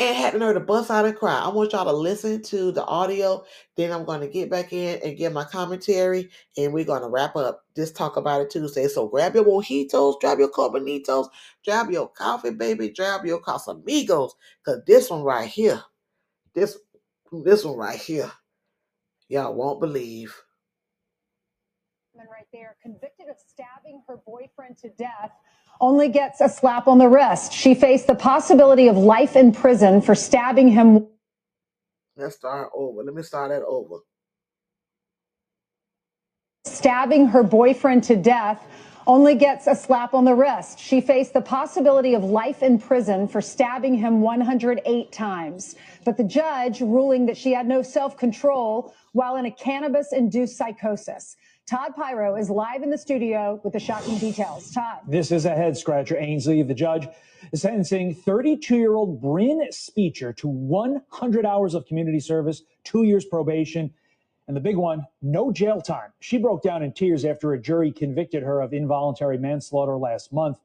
and 0.00 0.34
the 0.34 0.38
nerve 0.38 0.54
to 0.54 0.60
bust 0.60 0.90
out 0.90 1.06
and 1.06 1.16
cry. 1.16 1.40
I 1.40 1.48
want 1.48 1.72
y'all 1.72 1.84
to 1.84 1.92
listen 1.92 2.40
to 2.42 2.70
the 2.70 2.84
audio. 2.84 3.44
Then 3.76 3.90
I'm 3.92 4.04
going 4.04 4.20
to 4.20 4.28
get 4.28 4.50
back 4.50 4.72
in 4.72 5.00
and 5.02 5.16
give 5.16 5.32
my 5.32 5.44
commentary, 5.44 6.30
and 6.56 6.72
we're 6.72 6.84
going 6.84 7.02
to 7.02 7.08
wrap 7.08 7.34
up 7.34 7.64
this 7.74 7.90
Talk 7.90 8.16
About 8.16 8.40
It 8.40 8.50
Tuesday. 8.50 8.86
So 8.86 9.08
grab 9.08 9.34
your 9.34 9.44
mojitos, 9.44 10.20
grab 10.20 10.38
your 10.38 10.50
carbonitos, 10.50 11.28
grab 11.64 11.90
your 11.90 12.08
coffee, 12.08 12.50
baby, 12.50 12.90
grab 12.90 13.24
your 13.24 13.40
Casamigos, 13.40 14.32
because 14.64 14.82
this 14.86 15.10
one 15.10 15.22
right 15.22 15.48
here, 15.48 15.82
this, 16.54 16.78
this 17.32 17.64
one 17.64 17.76
right 17.76 17.98
here, 17.98 18.30
y'all 19.28 19.54
won't 19.54 19.80
believe. 19.80 20.34
Right 22.14 22.46
there, 22.52 22.76
convicted 22.82 23.28
of 23.28 23.36
stabbing 23.38 24.02
her 24.08 24.16
boyfriend 24.16 24.76
to 24.78 24.88
death 24.90 25.30
only 25.80 26.08
gets 26.08 26.40
a 26.40 26.48
slap 26.48 26.88
on 26.88 26.98
the 26.98 27.08
wrist. 27.08 27.52
She 27.52 27.74
faced 27.74 28.06
the 28.06 28.14
possibility 28.14 28.88
of 28.88 28.96
life 28.96 29.36
in 29.36 29.52
prison 29.52 30.00
for 30.00 30.14
stabbing 30.14 30.68
him. 30.68 31.06
Let's 32.16 32.36
start 32.36 32.70
over. 32.74 33.02
Let 33.02 33.14
me 33.14 33.22
start 33.22 33.50
that 33.50 33.62
over. 33.62 33.98
Stabbing 36.64 37.28
her 37.28 37.42
boyfriend 37.42 38.04
to 38.04 38.16
death 38.16 38.62
only 39.06 39.34
gets 39.34 39.66
a 39.66 39.74
slap 39.74 40.12
on 40.12 40.26
the 40.26 40.34
wrist. 40.34 40.78
She 40.78 41.00
faced 41.00 41.32
the 41.32 41.40
possibility 41.40 42.14
of 42.14 42.22
life 42.22 42.62
in 42.62 42.78
prison 42.78 43.26
for 43.26 43.40
stabbing 43.40 43.94
him 43.94 44.20
108 44.20 45.12
times. 45.12 45.76
But 46.04 46.18
the 46.18 46.24
judge 46.24 46.82
ruling 46.82 47.24
that 47.26 47.36
she 47.36 47.54
had 47.54 47.66
no 47.66 47.80
self 47.80 48.18
control 48.18 48.92
while 49.12 49.36
in 49.36 49.46
a 49.46 49.50
cannabis 49.50 50.12
induced 50.12 50.58
psychosis. 50.58 51.36
Todd 51.68 51.92
Piro 51.96 52.34
is 52.36 52.48
live 52.48 52.82
in 52.82 52.88
the 52.88 52.96
studio 52.96 53.60
with 53.62 53.74
the 53.74 53.78
shocking 53.78 54.16
details. 54.16 54.70
Todd. 54.70 55.00
This 55.06 55.30
is 55.30 55.44
a 55.44 55.54
head 55.54 55.76
scratcher, 55.76 56.16
Ainsley. 56.18 56.62
The 56.62 56.72
judge 56.72 57.06
is 57.52 57.60
sentencing 57.60 58.14
32 58.14 58.74
year 58.78 58.94
old 58.94 59.20
Bryn 59.20 59.60
Spejcher 59.70 60.34
to 60.38 60.48
100 60.48 61.44
hours 61.44 61.74
of 61.74 61.84
community 61.84 62.20
service, 62.20 62.62
two 62.84 63.02
years 63.02 63.26
probation, 63.26 63.92
and 64.46 64.56
the 64.56 64.62
big 64.62 64.76
one, 64.76 65.04
no 65.20 65.52
jail 65.52 65.82
time. 65.82 66.10
She 66.20 66.38
broke 66.38 66.62
down 66.62 66.82
in 66.82 66.94
tears 66.94 67.26
after 67.26 67.52
a 67.52 67.60
jury 67.60 67.92
convicted 67.92 68.42
her 68.44 68.62
of 68.62 68.72
involuntary 68.72 69.36
manslaughter 69.36 69.98
last 69.98 70.32
month. 70.32 70.56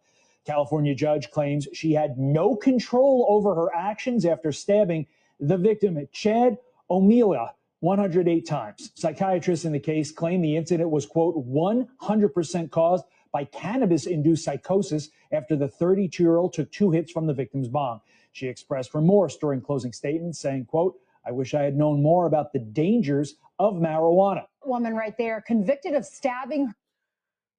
California 0.46 0.96
judge 0.96 1.32
claims 1.32 1.68
she 1.74 1.92
had 1.92 2.18
no 2.18 2.56
control 2.56 3.26
over 3.28 3.54
her 3.56 3.76
actions 3.76 4.26
after 4.26 4.54
stabbing 4.54 5.06
the 5.38 5.58
victim, 5.58 6.08
Chad 6.14 6.58
O'Melia, 6.90 7.52
108 7.84 8.48
times. 8.48 8.92
Psychiatrists 8.96 9.66
in 9.66 9.74
the 9.74 9.80
case 9.80 10.10
claim 10.10 10.40
the 10.40 10.56
incident 10.56 10.90
was, 10.90 11.06
quote, 11.06 11.36
100% 11.46 12.72
caused 12.72 13.04
by 13.34 13.44
cannabis 13.44 14.06
induced 14.06 14.46
psychosis 14.46 15.10
after 15.34 15.58
the 15.58 15.68
32 15.68 16.24
year 16.24 16.38
old 16.38 16.54
took 16.54 16.72
two 16.72 16.92
hits 16.92 17.12
from 17.12 17.28
the 17.28 17.34
victim's 17.34 17.68
bomb. 17.68 18.00
She 18.32 18.48
expressed 18.48 18.94
remorse 18.94 19.36
during 19.36 19.60
closing 19.60 19.92
statements, 19.92 20.40
saying, 20.40 20.66
quote, 20.66 20.98
I 21.26 21.32
wish 21.32 21.54
I 21.54 21.64
had 21.64 21.76
known 21.76 22.02
more 22.02 22.26
about 22.26 22.54
the 22.54 22.60
dangers 22.60 23.36
of 23.60 23.74
marijuana. 23.74 24.46
Woman 24.64 24.96
right 24.96 25.18
there, 25.18 25.44
convicted 25.46 25.94
of 25.94 26.06
stabbing. 26.06 26.74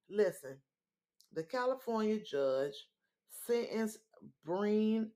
Listen, 0.09 0.57
the 1.33 1.43
California 1.43 2.17
judge 2.17 2.73
sentenced 3.45 3.99
Breen 4.43 5.11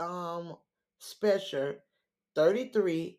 um, 0.00 0.56
Spejcher, 1.00 1.76
33, 2.34 3.16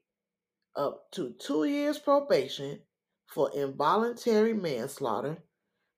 up 0.76 1.12
to 1.12 1.34
two 1.40 1.66
years 1.66 2.00
probation 2.00 2.80
for 3.28 3.52
involuntary 3.56 4.54
manslaughter 4.54 5.38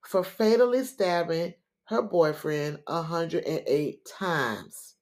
for 0.02 0.22
fatally 0.22 0.84
stabbing 0.84 1.54
her 1.86 2.02
boyfriend 2.02 2.78
108 2.86 4.04
times. 4.06 4.94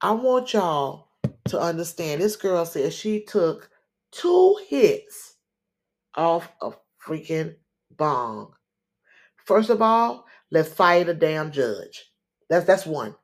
I 0.00 0.12
want 0.12 0.52
y'all 0.52 1.08
to 1.48 1.58
understand 1.58 2.20
this 2.20 2.36
girl 2.36 2.64
said 2.64 2.92
she 2.92 3.24
took 3.24 3.70
two 4.12 4.56
hits 4.68 5.36
off 6.14 6.50
a 6.62 6.72
freaking 7.04 7.56
bong. 7.96 8.52
First 9.44 9.70
of 9.70 9.82
all, 9.82 10.26
let's 10.50 10.72
fire 10.72 11.04
the 11.04 11.14
damn 11.14 11.50
judge. 11.50 12.12
That's 12.48 12.66
that's 12.66 12.86
one. 12.86 13.14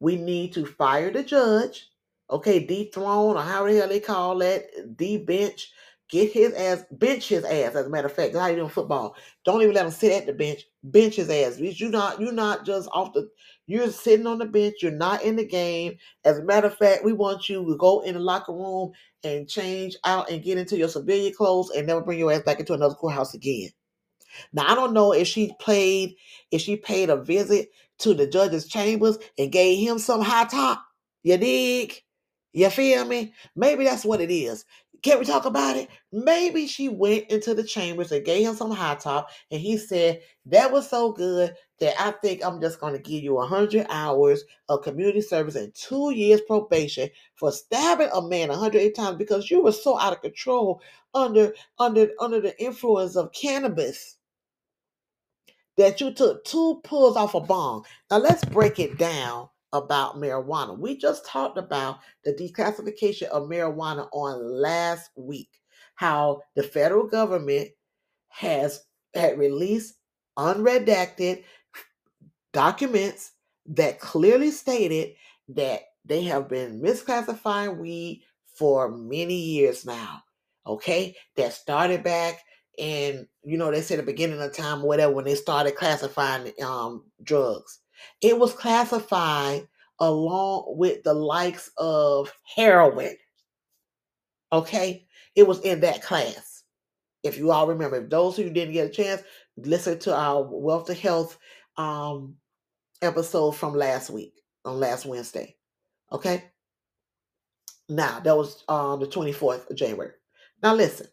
We 0.00 0.16
need 0.16 0.54
to 0.54 0.64
fire 0.66 1.10
the 1.10 1.22
judge 1.22 1.88
okay, 2.32 2.64
dethrone 2.64 3.36
or 3.36 3.42
how 3.42 3.66
the 3.66 3.76
hell 3.76 3.88
they 3.88 4.00
call 4.00 4.38
that, 4.38 4.64
debench, 4.96 5.68
Get 6.12 6.30
his 6.30 6.52
ass, 6.52 6.84
bench 6.90 7.28
his 7.30 7.42
ass. 7.42 7.74
As 7.74 7.86
a 7.86 7.88
matter 7.88 8.06
of 8.06 8.12
fact, 8.12 8.36
how 8.36 8.46
you 8.48 8.56
doing 8.56 8.68
football? 8.68 9.16
Don't 9.46 9.62
even 9.62 9.74
let 9.74 9.86
him 9.86 9.90
sit 9.90 10.12
at 10.12 10.26
the 10.26 10.34
bench. 10.34 10.66
Bench 10.84 11.16
his 11.16 11.30
ass. 11.30 11.58
You're 11.58 11.88
not 11.88 12.20
you're 12.20 12.32
not 12.32 12.66
just 12.66 12.90
off 12.92 13.14
the. 13.14 13.30
You're 13.66 13.90
sitting 13.90 14.26
on 14.26 14.36
the 14.36 14.44
bench. 14.44 14.74
You're 14.82 14.92
not 14.92 15.22
in 15.22 15.36
the 15.36 15.46
game. 15.46 15.96
As 16.26 16.38
a 16.38 16.44
matter 16.44 16.66
of 16.66 16.76
fact, 16.76 17.02
we 17.02 17.14
want 17.14 17.48
you 17.48 17.64
to 17.64 17.76
go 17.78 18.02
in 18.02 18.12
the 18.12 18.20
locker 18.20 18.52
room 18.52 18.92
and 19.24 19.48
change 19.48 19.96
out 20.04 20.30
and 20.30 20.42
get 20.42 20.58
into 20.58 20.76
your 20.76 20.88
civilian 20.88 21.32
clothes 21.32 21.70
and 21.70 21.86
never 21.86 22.02
bring 22.02 22.18
your 22.18 22.30
ass 22.30 22.42
back 22.42 22.60
into 22.60 22.74
another 22.74 22.94
courthouse 22.94 23.32
again. 23.32 23.70
Now 24.52 24.70
I 24.70 24.74
don't 24.74 24.92
know 24.92 25.14
if 25.14 25.26
she 25.26 25.54
played, 25.60 26.14
if 26.50 26.60
she 26.60 26.76
paid 26.76 27.08
a 27.08 27.16
visit 27.16 27.70
to 28.00 28.12
the 28.12 28.26
judge's 28.26 28.68
chambers 28.68 29.16
and 29.38 29.50
gave 29.50 29.78
him 29.78 29.98
some 29.98 30.20
high 30.20 30.44
top. 30.44 30.84
You 31.22 31.38
dig? 31.38 32.02
You 32.52 32.70
feel 32.70 33.04
me? 33.04 33.32
Maybe 33.56 33.84
that's 33.84 34.04
what 34.04 34.20
it 34.20 34.30
is. 34.30 34.64
Can 35.02 35.18
we 35.18 35.24
talk 35.24 35.46
about 35.46 35.76
it? 35.76 35.88
Maybe 36.12 36.68
she 36.68 36.88
went 36.88 37.28
into 37.28 37.54
the 37.54 37.64
chambers 37.64 38.12
and 38.12 38.24
gave 38.24 38.46
him 38.46 38.54
some 38.54 38.70
high 38.70 38.94
top, 38.94 39.30
and 39.50 39.60
he 39.60 39.76
said 39.76 40.20
that 40.46 40.70
was 40.70 40.88
so 40.88 41.10
good 41.12 41.54
that 41.80 42.00
I 42.00 42.12
think 42.12 42.44
I'm 42.44 42.60
just 42.60 42.78
going 42.78 42.92
to 42.92 43.00
give 43.00 43.24
you 43.24 43.34
100 43.34 43.86
hours 43.90 44.44
of 44.68 44.82
community 44.82 45.20
service 45.20 45.56
and 45.56 45.74
two 45.74 46.12
years 46.12 46.40
probation 46.42 47.08
for 47.34 47.50
stabbing 47.50 48.10
a 48.14 48.22
man 48.22 48.50
108 48.50 48.94
times 48.94 49.16
because 49.16 49.50
you 49.50 49.62
were 49.62 49.72
so 49.72 49.98
out 49.98 50.12
of 50.12 50.22
control 50.22 50.80
under 51.14 51.52
under 51.80 52.10
under 52.20 52.40
the 52.40 52.56
influence 52.62 53.16
of 53.16 53.32
cannabis 53.32 54.18
that 55.76 56.00
you 56.00 56.12
took 56.12 56.44
two 56.44 56.80
pulls 56.84 57.16
off 57.16 57.34
a 57.34 57.40
bong. 57.40 57.84
Now 58.10 58.18
let's 58.18 58.44
break 58.44 58.78
it 58.78 58.98
down 58.98 59.48
about 59.72 60.16
marijuana. 60.16 60.78
We 60.78 60.96
just 60.96 61.26
talked 61.26 61.58
about 61.58 62.00
the 62.24 62.32
declassification 62.32 63.28
of 63.28 63.48
marijuana 63.48 64.08
on 64.12 64.42
last 64.60 65.10
week. 65.16 65.48
How 65.94 66.42
the 66.56 66.62
federal 66.62 67.06
government 67.06 67.70
has 68.28 68.84
had 69.14 69.38
released 69.38 69.94
unredacted 70.38 71.44
documents 72.52 73.32
that 73.66 74.00
clearly 74.00 74.50
stated 74.50 75.14
that 75.48 75.82
they 76.04 76.22
have 76.24 76.48
been 76.48 76.80
misclassifying 76.82 77.78
weed 77.78 78.22
for 78.56 78.90
many 78.90 79.36
years 79.36 79.84
now. 79.86 80.22
Okay, 80.66 81.16
that 81.36 81.52
started 81.52 82.02
back 82.02 82.40
and 82.78 83.26
you 83.42 83.58
know 83.58 83.70
they 83.70 83.82
said 83.82 83.98
the 83.98 84.04
beginning 84.04 84.40
of 84.40 84.54
time, 84.56 84.82
or 84.82 84.88
whatever, 84.88 85.12
when 85.12 85.24
they 85.24 85.34
started 85.34 85.76
classifying 85.76 86.52
um 86.62 87.04
drugs. 87.22 87.80
It 88.20 88.38
was 88.38 88.52
classified 88.52 89.68
along 89.98 90.64
with 90.76 91.02
the 91.04 91.14
likes 91.14 91.70
of 91.76 92.32
heroin. 92.56 93.16
Okay, 94.52 95.06
it 95.34 95.46
was 95.46 95.60
in 95.60 95.80
that 95.80 96.02
class. 96.02 96.64
If 97.22 97.38
you 97.38 97.52
all 97.52 97.66
remember, 97.66 97.96
if 97.96 98.10
those 98.10 98.36
who 98.36 98.50
didn't 98.50 98.74
get 98.74 98.88
a 98.88 98.90
chance, 98.90 99.22
listen 99.56 99.98
to 100.00 100.14
our 100.14 100.42
wealth 100.42 100.90
of 100.90 100.98
health 100.98 101.38
um 101.78 102.34
episode 103.00 103.52
from 103.52 103.74
last 103.74 104.10
week 104.10 104.34
on 104.64 104.78
last 104.78 105.06
Wednesday. 105.06 105.56
Okay. 106.10 106.44
Now 107.88 108.20
that 108.20 108.36
was 108.36 108.64
um 108.68 109.00
the 109.00 109.06
24th 109.06 109.70
of 109.70 109.76
January. 109.76 110.12
Now 110.62 110.74
listen, 110.74 111.06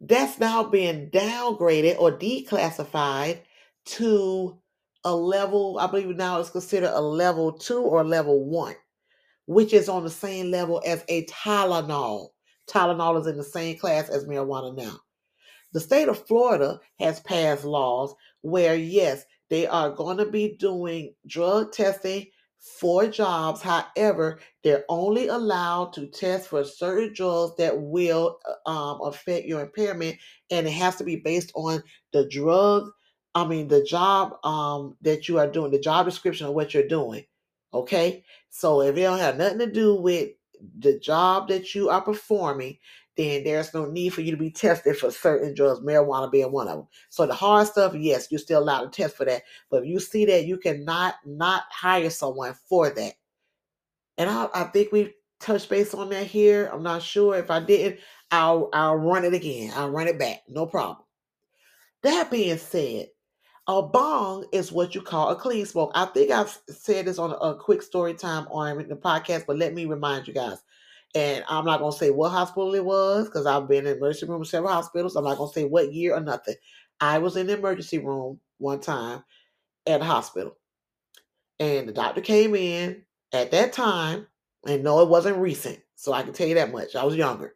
that's 0.00 0.38
now 0.38 0.64
being 0.64 1.10
downgraded 1.10 1.98
or 1.98 2.12
declassified 2.12 3.40
to 3.86 4.58
a 5.06 5.14
level, 5.14 5.78
I 5.78 5.86
believe 5.86 6.16
now 6.16 6.40
it's 6.40 6.50
considered 6.50 6.90
a 6.92 7.00
level 7.00 7.52
two 7.52 7.80
or 7.80 8.02
level 8.04 8.44
one, 8.44 8.74
which 9.46 9.72
is 9.72 9.88
on 9.88 10.02
the 10.02 10.10
same 10.10 10.50
level 10.50 10.82
as 10.84 11.04
a 11.08 11.24
Tylenol. 11.26 12.30
Tylenol 12.68 13.20
is 13.20 13.28
in 13.28 13.36
the 13.36 13.44
same 13.44 13.78
class 13.78 14.08
as 14.08 14.24
marijuana 14.24 14.76
now. 14.76 14.98
The 15.72 15.78
state 15.78 16.08
of 16.08 16.26
Florida 16.26 16.80
has 16.98 17.20
passed 17.20 17.64
laws 17.64 18.14
where, 18.40 18.74
yes, 18.74 19.24
they 19.48 19.68
are 19.68 19.90
going 19.90 20.16
to 20.16 20.26
be 20.26 20.56
doing 20.58 21.14
drug 21.28 21.70
testing 21.70 22.26
for 22.80 23.06
jobs. 23.06 23.62
However, 23.62 24.40
they're 24.64 24.84
only 24.88 25.28
allowed 25.28 25.92
to 25.92 26.08
test 26.08 26.48
for 26.48 26.64
certain 26.64 27.12
drugs 27.14 27.52
that 27.58 27.80
will 27.80 28.40
uh, 28.66 28.68
um, 28.68 28.98
affect 29.02 29.46
your 29.46 29.60
impairment, 29.60 30.16
and 30.50 30.66
it 30.66 30.72
has 30.72 30.96
to 30.96 31.04
be 31.04 31.16
based 31.16 31.52
on 31.54 31.80
the 32.12 32.28
drug. 32.28 32.90
I 33.36 33.46
mean, 33.46 33.68
the 33.68 33.84
job 33.84 34.42
um, 34.46 34.96
that 35.02 35.28
you 35.28 35.38
are 35.38 35.46
doing, 35.46 35.70
the 35.70 35.78
job 35.78 36.06
description 36.06 36.46
of 36.46 36.54
what 36.54 36.72
you're 36.72 36.88
doing. 36.88 37.22
Okay, 37.74 38.24
so 38.48 38.80
if 38.80 38.96
it 38.96 39.02
don't 39.02 39.18
have 39.18 39.36
nothing 39.36 39.58
to 39.58 39.70
do 39.70 39.94
with 39.94 40.30
the 40.78 40.98
job 40.98 41.48
that 41.48 41.74
you 41.74 41.90
are 41.90 42.00
performing, 42.00 42.78
then 43.14 43.44
there's 43.44 43.74
no 43.74 43.84
need 43.84 44.14
for 44.14 44.22
you 44.22 44.30
to 44.30 44.38
be 44.38 44.50
tested 44.50 44.96
for 44.96 45.10
certain 45.10 45.52
drugs, 45.52 45.80
marijuana 45.80 46.32
being 46.32 46.50
one 46.50 46.66
of 46.66 46.78
them. 46.78 46.86
So 47.10 47.26
the 47.26 47.34
hard 47.34 47.66
stuff, 47.66 47.94
yes, 47.94 48.28
you're 48.30 48.38
still 48.38 48.62
allowed 48.62 48.90
to 48.90 49.02
test 49.02 49.18
for 49.18 49.26
that. 49.26 49.42
But 49.70 49.82
if 49.82 49.88
you 49.88 50.00
see 50.00 50.24
that, 50.24 50.46
you 50.46 50.56
cannot 50.56 51.16
not 51.26 51.64
hire 51.70 52.08
someone 52.08 52.54
for 52.54 52.88
that. 52.88 53.12
And 54.16 54.30
I, 54.30 54.48
I 54.54 54.64
think 54.64 54.92
we 54.92 55.12
touched 55.40 55.68
base 55.68 55.92
on 55.92 56.08
that 56.08 56.26
here. 56.26 56.70
I'm 56.72 56.82
not 56.82 57.02
sure 57.02 57.36
if 57.36 57.50
I 57.50 57.60
didn't. 57.60 58.00
I'll 58.30 58.70
I'll 58.72 58.96
run 58.96 59.26
it 59.26 59.34
again. 59.34 59.74
I'll 59.76 59.90
run 59.90 60.08
it 60.08 60.18
back. 60.18 60.44
No 60.48 60.64
problem. 60.64 61.04
That 62.02 62.30
being 62.30 62.56
said, 62.56 63.08
a 63.68 63.82
bong 63.82 64.46
is 64.52 64.70
what 64.70 64.94
you 64.94 65.02
call 65.02 65.30
a 65.30 65.36
clean 65.36 65.66
smoke. 65.66 65.90
I 65.94 66.06
think 66.06 66.30
I've 66.30 66.56
said 66.68 67.06
this 67.06 67.18
on 67.18 67.32
a, 67.40 67.54
quick 67.54 67.82
story 67.82 68.14
time 68.14 68.46
on 68.48 68.80
in 68.80 68.88
the 68.88 68.96
podcast, 68.96 69.44
but 69.46 69.58
let 69.58 69.74
me 69.74 69.86
remind 69.86 70.28
you 70.28 70.34
guys. 70.34 70.62
And 71.14 71.44
I'm 71.48 71.64
not 71.64 71.80
gonna 71.80 71.92
say 71.92 72.10
what 72.10 72.30
hospital 72.30 72.74
it 72.74 72.84
was 72.84 73.26
because 73.26 73.46
I've 73.46 73.68
been 73.68 73.86
in 73.86 73.96
emergency 73.96 74.26
room 74.26 74.44
several 74.44 74.72
hospitals. 74.72 75.16
I'm 75.16 75.24
not 75.24 75.38
gonna 75.38 75.52
say 75.52 75.64
what 75.64 75.92
year 75.92 76.14
or 76.14 76.20
nothing. 76.20 76.54
I 77.00 77.18
was 77.18 77.36
in 77.36 77.46
the 77.46 77.56
emergency 77.56 77.98
room 77.98 78.38
one 78.58 78.80
time 78.80 79.24
at 79.86 80.00
a 80.00 80.04
hospital, 80.04 80.56
and 81.58 81.88
the 81.88 81.92
doctor 81.92 82.20
came 82.20 82.54
in 82.54 83.02
at 83.32 83.50
that 83.50 83.72
time, 83.72 84.26
and 84.66 84.84
no, 84.84 85.00
it 85.00 85.08
wasn't 85.08 85.38
recent, 85.38 85.80
so 85.94 86.12
I 86.12 86.22
can 86.22 86.32
tell 86.32 86.46
you 86.46 86.54
that 86.56 86.72
much. 86.72 86.94
I 86.94 87.04
was 87.04 87.16
younger. 87.16 87.54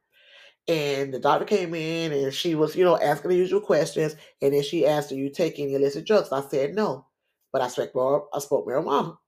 And 0.70 1.12
the 1.12 1.18
doctor 1.18 1.44
came 1.44 1.74
in 1.74 2.12
and 2.12 2.32
she 2.34 2.55
was, 2.55 2.76
you 2.76 2.84
know, 2.84 2.98
asking 2.98 3.30
the 3.30 3.36
usual 3.36 3.60
questions. 3.60 4.16
And 4.40 4.55
then 4.55 4.62
she 4.62 4.86
asked, 4.86 5.12
"Are 5.12 5.16
you 5.16 5.28
taking 5.30 5.66
any 5.66 5.74
illicit 5.74 6.06
drugs?" 6.06 6.32
I 6.32 6.42
said 6.42 6.74
no, 6.74 7.06
but 7.52 7.62
I 7.62 7.68
spoke 7.68 8.30
I 8.32 8.38
spoke 8.38 8.66
marijuana. 8.66 9.18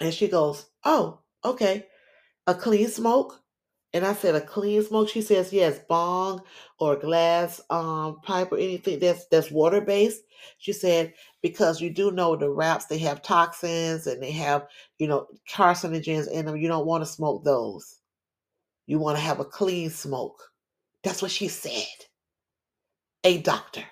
And 0.00 0.12
she 0.12 0.28
goes, 0.28 0.66
"Oh, 0.84 1.20
okay, 1.46 1.88
a 2.46 2.54
clean 2.54 2.88
smoke." 2.88 3.42
And 3.94 4.06
I 4.06 4.14
said, 4.14 4.34
"A 4.36 4.42
clean 4.42 4.82
smoke." 4.82 5.08
She 5.08 5.22
says, 5.22 5.52
"Yes, 5.52 5.80
bong 5.88 6.42
or 6.80 6.96
glass 6.96 7.60
um, 7.70 8.20
pipe 8.22 8.52
or 8.52 8.58
anything 8.58 8.98
that's 9.00 9.26
that's 9.28 9.50
water 9.52 9.80
based." 9.82 10.22
She 10.58 10.72
said, 10.74 11.14
"Because 11.42 11.80
you 11.80 11.90
do 11.90 12.10
know 12.12 12.36
the 12.36 12.50
wraps 12.50 12.86
they 12.86 12.98
have 12.98 13.22
toxins 13.22 14.06
and 14.08 14.22
they 14.22 14.32
have, 14.32 14.68
you 14.98 15.08
know, 15.08 15.28
carcinogens 15.50 16.28
in 16.30 16.46
them. 16.46 16.58
You 16.58 16.68
don't 16.68 16.86
want 16.86 17.04
to 17.04 17.10
smoke 17.10 17.44
those." 17.44 18.01
You 18.86 18.98
want 18.98 19.16
to 19.16 19.22
have 19.22 19.40
a 19.40 19.44
clean 19.44 19.90
smoke. 19.90 20.42
That's 21.02 21.22
what 21.22 21.30
she 21.30 21.48
said. 21.48 21.86
A 23.24 23.38
doctor. 23.38 23.84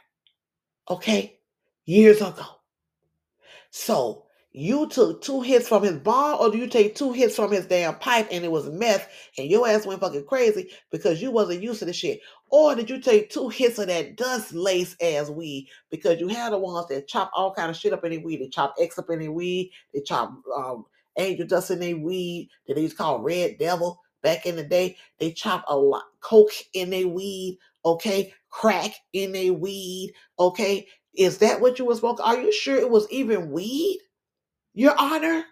Okay? 0.89 1.39
Years 1.85 2.21
ago. 2.21 2.47
So 3.71 4.25
you 4.53 4.89
took 4.89 5.23
two 5.23 5.43
hits 5.43 5.69
from 5.69 5.85
his 5.85 5.97
bar, 5.99 6.37
or 6.37 6.51
do 6.51 6.59
you 6.59 6.67
take 6.67 6.97
two 6.97 7.12
hits 7.12 7.37
from 7.37 7.53
his 7.53 7.67
damn 7.67 7.95
pipe 7.97 8.27
and 8.33 8.45
it 8.45 8.51
was 8.51 8.69
meth 8.69 9.09
and 9.39 9.49
your 9.49 9.69
ass 9.69 9.87
went 9.87 10.01
fucking 10.01 10.27
crazy 10.27 10.71
because 10.91 11.23
you 11.23 11.31
wasn't 11.31 11.62
used 11.62 11.79
to 11.79 11.85
the 11.85 11.93
shit? 11.93 12.21
Or 12.51 12.75
did 12.75 12.91
you 12.91 13.01
take 13.01 13.31
two 13.31 13.49
hits 13.49 13.79
of 13.79 13.87
that 13.87 14.17
dust 14.17 14.53
lace 14.53 14.97
ass 15.01 15.31
weed 15.31 15.69
because 15.89 16.19
you 16.19 16.27
had 16.27 16.53
the 16.53 16.59
ones 16.59 16.89
that 16.89 17.07
chop 17.07 17.31
all 17.33 17.55
kind 17.55 17.71
of 17.71 17.77
shit 17.77 17.93
up 17.93 18.05
in 18.05 18.11
their 18.11 18.21
weed? 18.21 18.41
They 18.41 18.49
chop 18.49 18.75
X 18.81 18.99
up 18.99 19.09
in 19.11 19.21
their 19.21 19.31
weed, 19.31 19.71
they 19.95 20.01
chop 20.01 20.33
um, 20.57 20.85
angel 21.17 21.47
dust 21.47 21.71
in 21.71 21.79
their 21.79 21.97
weed 21.97 22.49
that 22.67 22.75
they 22.75 22.83
used 22.83 22.97
to 22.97 23.03
call 23.03 23.21
red 23.21 23.57
devil. 23.59 24.01
Back 24.22 24.47
in 24.47 24.56
the 24.56 24.64
day, 24.64 24.97
they 25.18 25.32
chop 25.32 25.64
a 25.68 25.76
lot 25.76 26.05
coke 26.20 26.52
in 26.74 26.90
their 26.90 27.09
weed, 27.09 27.59
okay, 27.84 28.32
crack 28.51 28.92
in 29.12 29.32
their 29.32 29.52
weed, 29.52 30.12
okay. 30.38 30.86
Is 31.14 31.38
that 31.38 31.60
what 31.60 31.78
you 31.78 31.84
was 31.84 31.98
smoking? 31.98 32.24
Are 32.24 32.40
you 32.40 32.52
sure 32.52 32.76
it 32.76 32.90
was 32.90 33.10
even 33.10 33.51
weed, 33.51 34.01
Your 34.74 34.94
Honor? 34.98 35.44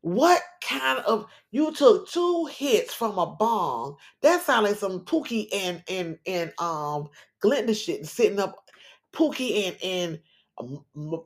What 0.00 0.42
kind 0.62 1.00
of 1.00 1.26
you 1.50 1.72
took 1.72 2.08
two 2.08 2.46
hits 2.46 2.94
from 2.94 3.18
a 3.18 3.26
bong? 3.26 3.96
That 4.22 4.42
sounds 4.42 4.68
like 4.68 4.76
some 4.76 5.00
Pookie 5.04 5.48
and 5.52 5.82
and 5.88 6.18
and 6.26 6.52
um 6.58 7.08
Glenda 7.42 7.74
shit 7.74 8.06
sitting 8.06 8.38
up, 8.38 8.54
Pookie 9.14 9.66
and 9.66 9.76
and 9.82 10.20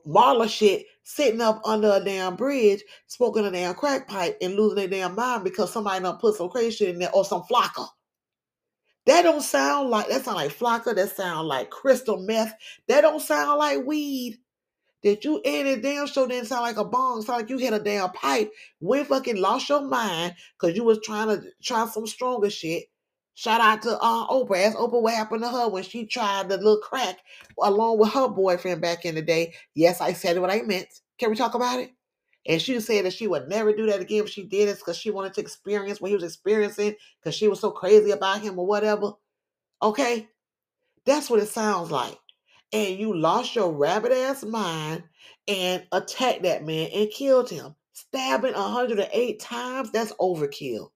Marla 0.07 0.49
shit 0.49 0.85
sitting 1.09 1.41
up 1.41 1.59
under 1.65 1.89
a 1.91 1.99
damn 1.99 2.35
bridge, 2.35 2.83
smoking 3.07 3.43
a 3.43 3.49
damn 3.49 3.73
crack 3.73 4.07
pipe 4.07 4.37
and 4.41 4.53
losing 4.53 4.75
their 4.75 4.87
damn 4.87 5.15
mind 5.15 5.43
because 5.43 5.73
somebody 5.73 6.03
done 6.03 6.17
put 6.17 6.35
some 6.35 6.49
crazy 6.49 6.69
shit 6.69 6.89
in 6.89 6.99
there 6.99 7.13
or 7.15 7.25
some 7.25 7.41
flakka. 7.41 7.87
That 9.07 9.23
don't 9.23 9.41
sound 9.41 9.89
like 9.89 10.07
that 10.09 10.23
sound 10.23 10.37
like 10.37 10.51
flakka. 10.51 10.95
That 10.95 11.15
sound 11.15 11.47
like 11.47 11.71
crystal 11.71 12.17
meth. 12.17 12.53
That 12.87 13.01
don't 13.01 13.21
sound 13.21 13.57
like 13.57 13.83
weed. 13.87 14.37
That 15.01 15.25
you 15.25 15.41
and 15.43 15.67
it 15.67 15.81
damn 15.81 16.05
show 16.05 16.27
didn't 16.27 16.45
sound 16.45 16.61
like 16.61 16.77
a 16.77 16.85
bong. 16.85 17.23
Sound 17.23 17.41
like 17.41 17.49
you 17.49 17.57
hit 17.57 17.73
a 17.73 17.79
damn 17.79 18.11
pipe. 18.11 18.51
We 18.79 19.03
fucking 19.03 19.37
lost 19.37 19.67
your 19.67 19.81
mind 19.81 20.35
because 20.59 20.75
you 20.75 20.83
was 20.83 20.99
trying 21.03 21.29
to 21.29 21.43
try 21.63 21.87
some 21.87 22.05
stronger 22.05 22.51
shit. 22.51 22.83
Shout 23.39 23.61
out 23.61 23.81
to 23.83 23.97
uh, 24.01 24.27
Oprah. 24.27 24.65
Ask 24.65 24.77
Oprah 24.77 25.01
what 25.01 25.13
happened 25.13 25.43
to 25.43 25.47
her 25.47 25.69
when 25.69 25.83
she 25.83 26.05
tried 26.05 26.49
the 26.49 26.57
little 26.57 26.79
crack 26.79 27.19
along 27.57 27.97
with 27.97 28.11
her 28.11 28.27
boyfriend 28.27 28.81
back 28.81 29.05
in 29.05 29.15
the 29.15 29.21
day. 29.21 29.53
Yes, 29.75 30.01
I 30.01 30.11
said 30.11 30.37
what 30.39 30.51
I 30.51 30.61
meant. 30.63 30.87
Can 31.17 31.29
we 31.29 31.37
talk 31.37 31.55
about 31.55 31.79
it? 31.79 31.91
And 32.45 32.61
she 32.61 32.77
said 32.81 33.05
that 33.05 33.13
she 33.13 33.27
would 33.27 33.47
never 33.47 33.71
do 33.71 33.85
that 33.85 34.01
again 34.01 34.27
she 34.27 34.43
did 34.43 34.67
it 34.67 34.79
because 34.79 34.97
she 34.97 35.09
wanted 35.09 35.35
to 35.35 35.41
experience 35.41 36.01
what 36.01 36.09
he 36.09 36.15
was 36.15 36.25
experiencing 36.25 36.95
because 37.23 37.33
she 37.33 37.47
was 37.47 37.61
so 37.61 37.71
crazy 37.71 38.11
about 38.11 38.41
him 38.41 38.59
or 38.59 38.67
whatever. 38.67 39.13
Okay? 39.81 40.27
That's 41.05 41.29
what 41.29 41.39
it 41.39 41.47
sounds 41.47 41.91
like. 41.91 42.17
And 42.73 42.99
you 42.99 43.17
lost 43.17 43.55
your 43.55 43.71
rabbit 43.71 44.11
ass 44.11 44.43
mind 44.43 45.03
and 45.47 45.87
attacked 45.93 46.43
that 46.43 46.65
man 46.65 46.89
and 46.93 47.09
killed 47.09 47.49
him. 47.49 47.73
Stabbing 47.93 48.53
108 48.53 49.39
times, 49.39 49.91
that's 49.91 50.11
overkill. 50.19 50.89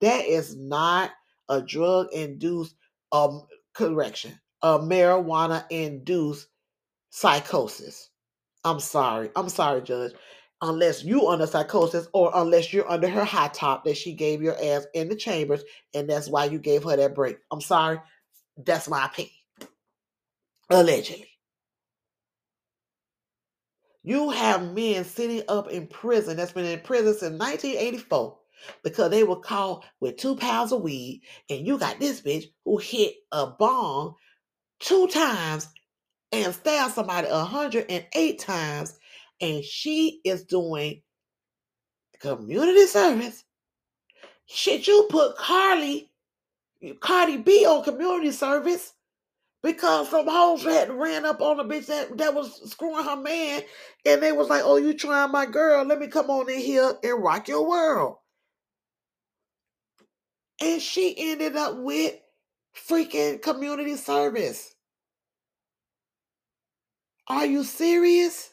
That 0.00 0.24
is 0.24 0.56
not 0.56 1.10
a 1.50 1.62
drug 1.62 2.08
induced 2.14 2.76
um 3.12 3.44
correction, 3.74 4.40
a 4.62 4.80
marijuana 4.80 5.66
induced 5.70 6.48
psychosis. 7.10 8.10
I'm 8.64 8.80
sorry. 8.80 9.30
I'm 9.36 9.50
sorry, 9.50 9.82
Judge. 9.82 10.12
Unless 10.62 11.04
you 11.04 11.28
under 11.28 11.46
psychosis 11.46 12.08
or 12.14 12.32
unless 12.34 12.72
you're 12.72 12.90
under 12.90 13.08
her 13.08 13.24
high 13.24 13.48
top 13.48 13.84
that 13.84 13.96
she 13.98 14.14
gave 14.14 14.42
your 14.42 14.56
ass 14.62 14.86
in 14.94 15.08
the 15.10 15.16
chambers, 15.16 15.62
and 15.94 16.08
that's 16.10 16.28
why 16.28 16.46
you 16.46 16.58
gave 16.60 16.84
her 16.84 16.96
that 16.96 17.14
break. 17.14 17.38
I'm 17.52 17.62
sorry. 17.62 18.00
That's 18.58 18.88
my 18.88 19.06
opinion. 19.06 19.34
Allegedly. 20.70 21.28
You 24.04 24.30
have 24.30 24.74
men 24.74 25.04
sitting 25.04 25.44
up 25.48 25.70
in 25.70 25.88
prison 25.88 26.38
that's 26.38 26.52
been 26.54 26.66
in 26.66 26.80
prison 26.80 27.14
since 27.14 27.40
1984 27.40 28.39
because 28.82 29.10
they 29.10 29.24
were 29.24 29.40
caught 29.40 29.84
with 30.00 30.16
two 30.16 30.36
pounds 30.36 30.72
of 30.72 30.82
weed, 30.82 31.22
and 31.48 31.66
you 31.66 31.78
got 31.78 31.98
this 31.98 32.20
bitch 32.20 32.46
who 32.64 32.78
hit 32.78 33.14
a 33.32 33.46
bomb 33.46 34.14
two 34.80 35.06
times 35.08 35.68
and 36.32 36.54
stabbed 36.54 36.94
somebody 36.94 37.28
108 37.28 38.38
times, 38.38 38.98
and 39.40 39.64
she 39.64 40.20
is 40.24 40.44
doing 40.44 41.02
community 42.20 42.86
service. 42.86 43.44
Shit, 44.46 44.86
you 44.86 45.06
put 45.10 45.36
Carly, 45.36 46.10
Cardi 47.00 47.36
B 47.38 47.66
on 47.66 47.84
community 47.84 48.32
service 48.32 48.94
because 49.62 50.08
some 50.08 50.26
hoes 50.26 50.64
had 50.64 50.90
ran 50.90 51.26
up 51.26 51.40
on 51.40 51.60
a 51.60 51.64
bitch 51.64 51.86
that, 51.86 52.16
that 52.18 52.34
was 52.34 52.70
screwing 52.70 53.04
her 53.04 53.16
man, 53.16 53.62
and 54.06 54.22
they 54.22 54.32
was 54.32 54.48
like, 54.48 54.62
"Oh, 54.64 54.76
you 54.76 54.94
trying 54.94 55.30
my 55.32 55.46
girl? 55.46 55.84
Let 55.84 55.98
me 55.98 56.06
come 56.06 56.30
on 56.30 56.48
in 56.50 56.58
here 56.58 56.94
and 57.02 57.22
rock 57.22 57.48
your 57.48 57.68
world." 57.68 58.16
And 60.60 60.82
she 60.82 61.14
ended 61.16 61.56
up 61.56 61.76
with 61.78 62.14
freaking 62.76 63.40
community 63.42 63.96
service. 63.96 64.74
Are 67.28 67.46
you 67.46 67.64
serious? 67.64 68.50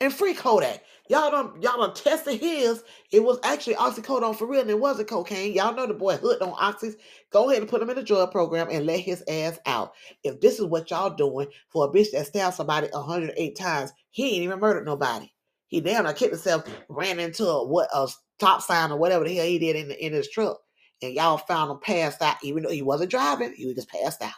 And 0.00 0.12
free 0.12 0.34
Kodak. 0.34 0.82
Y'all 1.08 1.30
done 1.30 1.60
y'all 1.62 1.78
done 1.78 1.94
tested 1.94 2.40
his. 2.40 2.82
It 3.12 3.22
was 3.22 3.38
actually 3.44 3.74
oxycodone 3.74 4.36
for 4.36 4.46
real, 4.46 4.62
and 4.62 4.70
it 4.70 4.80
wasn't 4.80 5.08
cocaine. 5.08 5.52
Y'all 5.52 5.74
know 5.74 5.86
the 5.86 5.94
boy 5.94 6.16
hooked 6.16 6.42
on 6.42 6.52
oxys. 6.54 6.94
Go 7.30 7.48
ahead 7.48 7.60
and 7.62 7.70
put 7.70 7.82
him 7.82 7.90
in 7.90 7.96
the 7.96 8.02
drug 8.02 8.32
program 8.32 8.68
and 8.70 8.86
let 8.86 9.00
his 9.00 9.22
ass 9.28 9.58
out. 9.66 9.92
If 10.24 10.40
this 10.40 10.58
is 10.58 10.64
what 10.64 10.90
y'all 10.90 11.10
doing 11.10 11.48
for 11.68 11.86
a 11.86 11.90
bitch 11.90 12.10
that 12.12 12.26
stabbed 12.26 12.56
somebody 12.56 12.88
108 12.92 13.56
times, 13.56 13.92
he 14.10 14.34
ain't 14.34 14.44
even 14.44 14.60
murdered 14.60 14.86
nobody. 14.86 15.30
He 15.66 15.80
damn 15.80 16.04
near 16.04 16.14
killed 16.14 16.32
himself, 16.32 16.64
ran 16.88 17.20
into 17.20 17.46
a 17.46 17.66
what 17.66 17.88
a 17.94 18.08
stop 18.38 18.62
sign 18.62 18.90
or 18.90 18.98
whatever 18.98 19.24
the 19.24 19.34
hell 19.34 19.46
he 19.46 19.58
did 19.58 19.76
in 19.76 19.88
the, 19.88 20.04
in 20.06 20.12
his 20.12 20.28
truck, 20.28 20.58
and 21.02 21.14
y'all 21.14 21.38
found 21.38 21.70
him 21.70 21.78
passed 21.80 22.22
out, 22.22 22.36
even 22.42 22.62
though 22.62 22.70
he 22.70 22.82
wasn't 22.82 23.10
driving. 23.10 23.54
He 23.54 23.66
was 23.66 23.76
just 23.76 23.88
passed 23.88 24.22
out. 24.22 24.32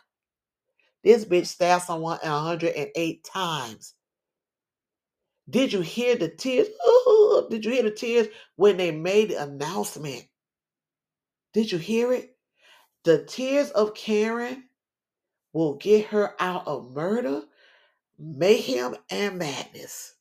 This 1.04 1.24
bitch 1.24 1.46
stabbed 1.46 1.84
someone 1.84 2.18
108 2.22 3.24
times. 3.24 3.94
Did 5.48 5.72
you 5.72 5.80
hear 5.80 6.16
the 6.16 6.28
tears? 6.28 6.68
Ooh, 6.88 7.46
did 7.50 7.64
you 7.64 7.72
hear 7.72 7.84
the 7.84 7.90
tears 7.90 8.28
when 8.56 8.76
they 8.76 8.90
made 8.90 9.30
the 9.30 9.42
announcement? 9.42 10.24
Did 11.52 11.70
you 11.70 11.78
hear 11.78 12.12
it? 12.12 12.36
The 13.04 13.24
tears 13.24 13.70
of 13.70 13.94
Karen 13.94 14.64
will 15.52 15.76
get 15.76 16.06
her 16.06 16.34
out 16.40 16.66
of 16.66 16.92
murder, 16.92 17.42
mayhem, 18.18 18.96
and 19.10 19.38
madness. 19.38 20.14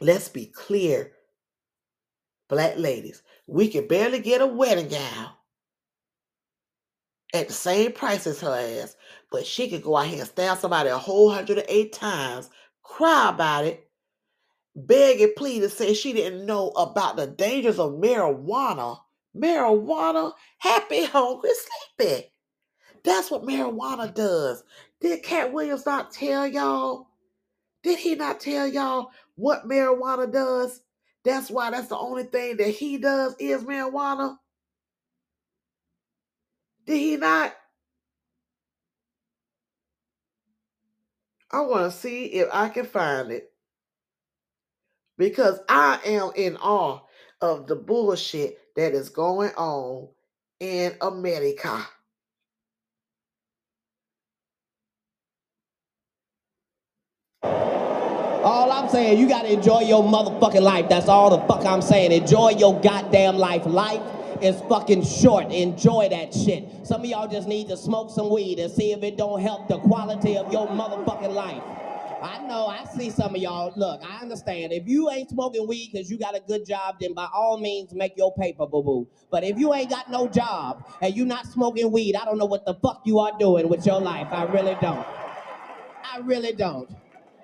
Let's 0.00 0.28
be 0.28 0.46
clear, 0.46 1.12
black 2.48 2.76
ladies. 2.76 3.22
We 3.46 3.68
can 3.68 3.86
barely 3.86 4.20
get 4.20 4.40
a 4.40 4.46
wedding 4.46 4.88
gown 4.88 5.30
at 7.34 7.48
the 7.48 7.54
same 7.54 7.92
price 7.92 8.26
as 8.26 8.40
her 8.40 8.54
ass, 8.54 8.96
but 9.30 9.46
she 9.46 9.68
could 9.68 9.82
go 9.82 9.96
out 9.96 10.06
here 10.06 10.20
and 10.20 10.28
stab 10.28 10.58
somebody 10.58 10.88
a 10.88 10.96
whole 10.96 11.26
108 11.26 11.92
times, 11.92 12.50
cry 12.82 13.30
about 13.30 13.64
it, 13.64 13.88
beg 14.74 15.20
and 15.20 15.34
plead 15.36 15.62
and 15.62 15.72
say 15.72 15.94
she 15.94 16.12
didn't 16.12 16.46
know 16.46 16.68
about 16.70 17.16
the 17.16 17.26
dangers 17.26 17.78
of 17.78 17.92
marijuana. 17.92 18.98
Marijuana, 19.36 20.32
happy, 20.58 21.04
hungry, 21.04 21.50
sleepy. 21.98 22.32
That's 23.04 23.30
what 23.30 23.42
marijuana 23.42 24.12
does. 24.12 24.64
Did 25.00 25.22
Katt 25.22 25.52
Williams 25.52 25.84
not 25.84 26.10
tell 26.10 26.46
y'all? 26.46 27.08
Did 27.82 27.98
he 27.98 28.14
not 28.14 28.40
tell 28.40 28.66
y'all 28.66 29.10
what 29.36 29.68
marijuana 29.68 30.32
does? 30.32 30.80
That's 31.26 31.50
why 31.50 31.70
that's 31.72 31.88
the 31.88 31.98
only 31.98 32.24
thing 32.24 32.58
that 32.58 32.70
he 32.70 32.98
does 32.98 33.36
is 33.40 33.64
marijuana. 33.64 34.38
Did 36.86 36.98
he 36.98 37.16
not? 37.18 37.54
I 41.50 41.60
want 41.62 41.92
to 41.92 41.98
see 41.98 42.26
if 42.26 42.48
I 42.52 42.68
can 42.70 42.86
find 42.86 43.32
it. 43.32 43.52
Because 45.18 45.60
I 45.68 46.00
am 46.06 46.32
in 46.36 46.56
awe 46.58 47.00
of 47.40 47.66
the 47.66 47.76
bullshit 47.76 48.58
that 48.76 48.94
is 48.94 49.10
going 49.10 49.52
on 49.56 50.08
in 50.60 50.94
America. 51.00 51.86
All 58.46 58.70
I'm 58.70 58.88
saying, 58.88 59.18
you 59.18 59.28
gotta 59.28 59.52
enjoy 59.52 59.80
your 59.80 60.04
motherfucking 60.04 60.62
life. 60.62 60.88
That's 60.88 61.08
all 61.08 61.36
the 61.36 61.44
fuck 61.48 61.66
I'm 61.66 61.82
saying. 61.82 62.12
Enjoy 62.12 62.50
your 62.50 62.80
goddamn 62.80 63.38
life. 63.38 63.66
Life 63.66 64.00
is 64.40 64.60
fucking 64.68 65.04
short. 65.04 65.50
Enjoy 65.50 66.08
that 66.10 66.32
shit. 66.32 66.64
Some 66.86 67.00
of 67.00 67.06
y'all 67.08 67.26
just 67.26 67.48
need 67.48 67.66
to 67.70 67.76
smoke 67.76 68.08
some 68.08 68.30
weed 68.30 68.60
and 68.60 68.70
see 68.70 68.92
if 68.92 69.02
it 69.02 69.16
don't 69.16 69.40
help 69.40 69.66
the 69.66 69.80
quality 69.80 70.36
of 70.36 70.52
your 70.52 70.68
motherfucking 70.68 71.34
life. 71.34 71.60
I 72.22 72.38
know, 72.46 72.68
I 72.68 72.84
see 72.96 73.10
some 73.10 73.34
of 73.34 73.42
y'all. 73.42 73.72
Look, 73.74 74.00
I 74.08 74.22
understand. 74.22 74.72
If 74.72 74.86
you 74.86 75.10
ain't 75.10 75.30
smoking 75.30 75.66
weed 75.66 75.90
because 75.92 76.08
you 76.08 76.16
got 76.16 76.36
a 76.36 76.40
good 76.46 76.64
job, 76.64 77.00
then 77.00 77.14
by 77.14 77.26
all 77.34 77.58
means 77.58 77.94
make 77.94 78.16
your 78.16 78.32
paper, 78.32 78.64
boo 78.64 78.80
boo. 78.80 79.08
But 79.28 79.42
if 79.42 79.58
you 79.58 79.74
ain't 79.74 79.90
got 79.90 80.08
no 80.08 80.28
job 80.28 80.88
and 81.02 81.16
you 81.16 81.24
not 81.24 81.46
smoking 81.46 81.90
weed, 81.90 82.14
I 82.14 82.24
don't 82.24 82.38
know 82.38 82.46
what 82.46 82.64
the 82.64 82.74
fuck 82.74 83.02
you 83.04 83.18
are 83.18 83.36
doing 83.40 83.68
with 83.68 83.84
your 83.84 84.00
life. 84.00 84.28
I 84.30 84.44
really 84.44 84.76
don't. 84.80 85.04
I 86.04 86.18
really 86.22 86.52
don't. 86.52 86.88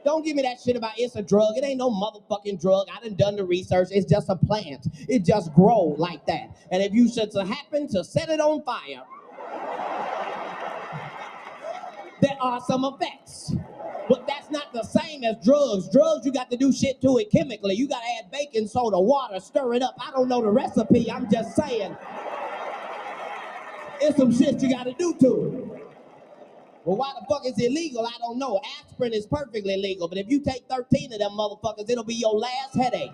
Don't 0.05 0.24
give 0.24 0.37
me 0.37 0.43
that 0.43 0.61
shit 0.61 0.77
about 0.77 0.93
it's 0.97 1.15
a 1.16 1.23
drug. 1.23 1.57
It 1.57 1.65
ain't 1.65 1.79
no 1.79 1.91
motherfucking 1.91 2.61
drug. 2.61 2.89
I 2.93 3.01
done 3.01 3.15
done 3.16 3.37
the 3.37 3.45
research. 3.45 3.89
It's 3.91 4.11
just 4.11 4.29
a 4.29 4.37
plant. 4.37 4.89
It 5.09 5.24
just 5.24 5.55
grow 5.55 5.95
like 5.99 6.27
that. 6.27 6.57
And 6.70 6.83
if 6.83 6.93
you 6.93 7.09
should 7.09 7.33
happen 7.35 7.89
to 7.89 8.03
set 8.03 8.29
it 8.29 8.41
on 8.41 8.62
fire, 8.62 9.03
there 12.20 12.37
are 12.41 12.61
some 12.61 12.85
effects. 12.85 13.55
But 14.09 14.27
that's 14.27 14.51
not 14.51 14.73
the 14.73 14.83
same 14.83 15.23
as 15.24 15.37
drugs. 15.45 15.89
Drugs, 15.91 16.27
you 16.27 16.33
got 16.33 16.51
to 16.51 16.57
do 16.57 16.73
shit 16.73 17.01
to 17.03 17.19
it 17.19 17.31
chemically. 17.31 17.74
You 17.74 17.89
got 17.89 18.01
to 18.01 18.09
add 18.19 18.31
baking 18.31 18.66
soda, 18.66 19.01
water, 19.01 19.39
stir 19.39 19.74
it 19.74 19.83
up. 19.83 19.97
I 20.01 20.11
don't 20.11 20.29
know 20.29 20.43
the 20.43 20.51
recipe. 20.51 21.11
I'm 21.11 21.31
just 21.31 21.55
saying. 21.55 21.97
It's 24.01 24.16
some 24.16 24.33
shit 24.37 24.61
you 24.61 24.69
got 24.69 24.85
to 24.85 24.93
do 24.95 25.15
to 25.20 25.73
it. 25.77 25.91
Well, 26.85 26.97
why 26.97 27.13
the 27.19 27.27
fuck 27.29 27.47
is 27.47 27.59
illegal? 27.59 28.07
I 28.07 28.19
don't 28.19 28.39
know. 28.39 28.61
Aspirin 28.81 29.13
is 29.15 29.27
perfectly 29.27 29.77
legal, 29.77 30.09
but 30.09 30.19
if 30.19 30.29
you 30.29 30.41
take 30.41 30.65
13 30.69 31.13
of 31.13 31.21
them 31.21 31.33
motherfuckers, 31.33 31.91
it'll 31.91 32.05
be 32.05 32.15
your 32.17 32.35
last 32.35 32.77
headache. 32.77 33.13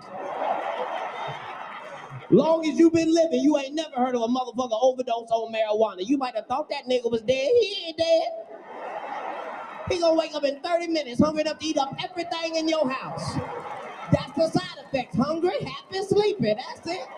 Long 2.31 2.66
as 2.69 2.78
you've 2.78 2.93
been 2.95 3.15
living, 3.15 3.40
you 3.40 3.59
ain't 3.59 3.74
never 3.74 3.97
heard 3.97 4.15
of 4.15 4.23
a 4.23 4.28
motherfucker 4.28 4.78
overdose 4.82 5.31
on 5.31 5.53
marijuana. 5.55 6.07
You 6.07 6.19
might 6.19 6.36
have 6.36 6.47
thought 6.47 6.69
that 6.70 6.85
nigga 6.86 7.11
was 7.11 7.23
dead. 7.23 7.51
He 7.61 7.86
ain't 7.89 7.99
dead. 7.99 8.28
He 9.90 10.01
gonna 10.01 10.19
wake 10.19 10.35
up 10.35 10.45
in 10.45 10.61
30 10.61 10.89
minutes, 10.89 11.20
hungry 11.20 11.43
enough 11.43 11.59
to 11.61 11.66
eat 11.66 11.78
up 11.78 11.95
everything 12.03 12.57
in 12.57 12.69
your 12.69 12.90
house. 12.90 13.36
That's 14.12 14.32
the 14.36 14.51
side 14.51 14.85
effect. 14.86 15.16
Hungry, 15.16 15.59
happy, 15.65 16.03
sleepy. 16.07 16.55
That's 16.55 16.86
it. 16.86 17.09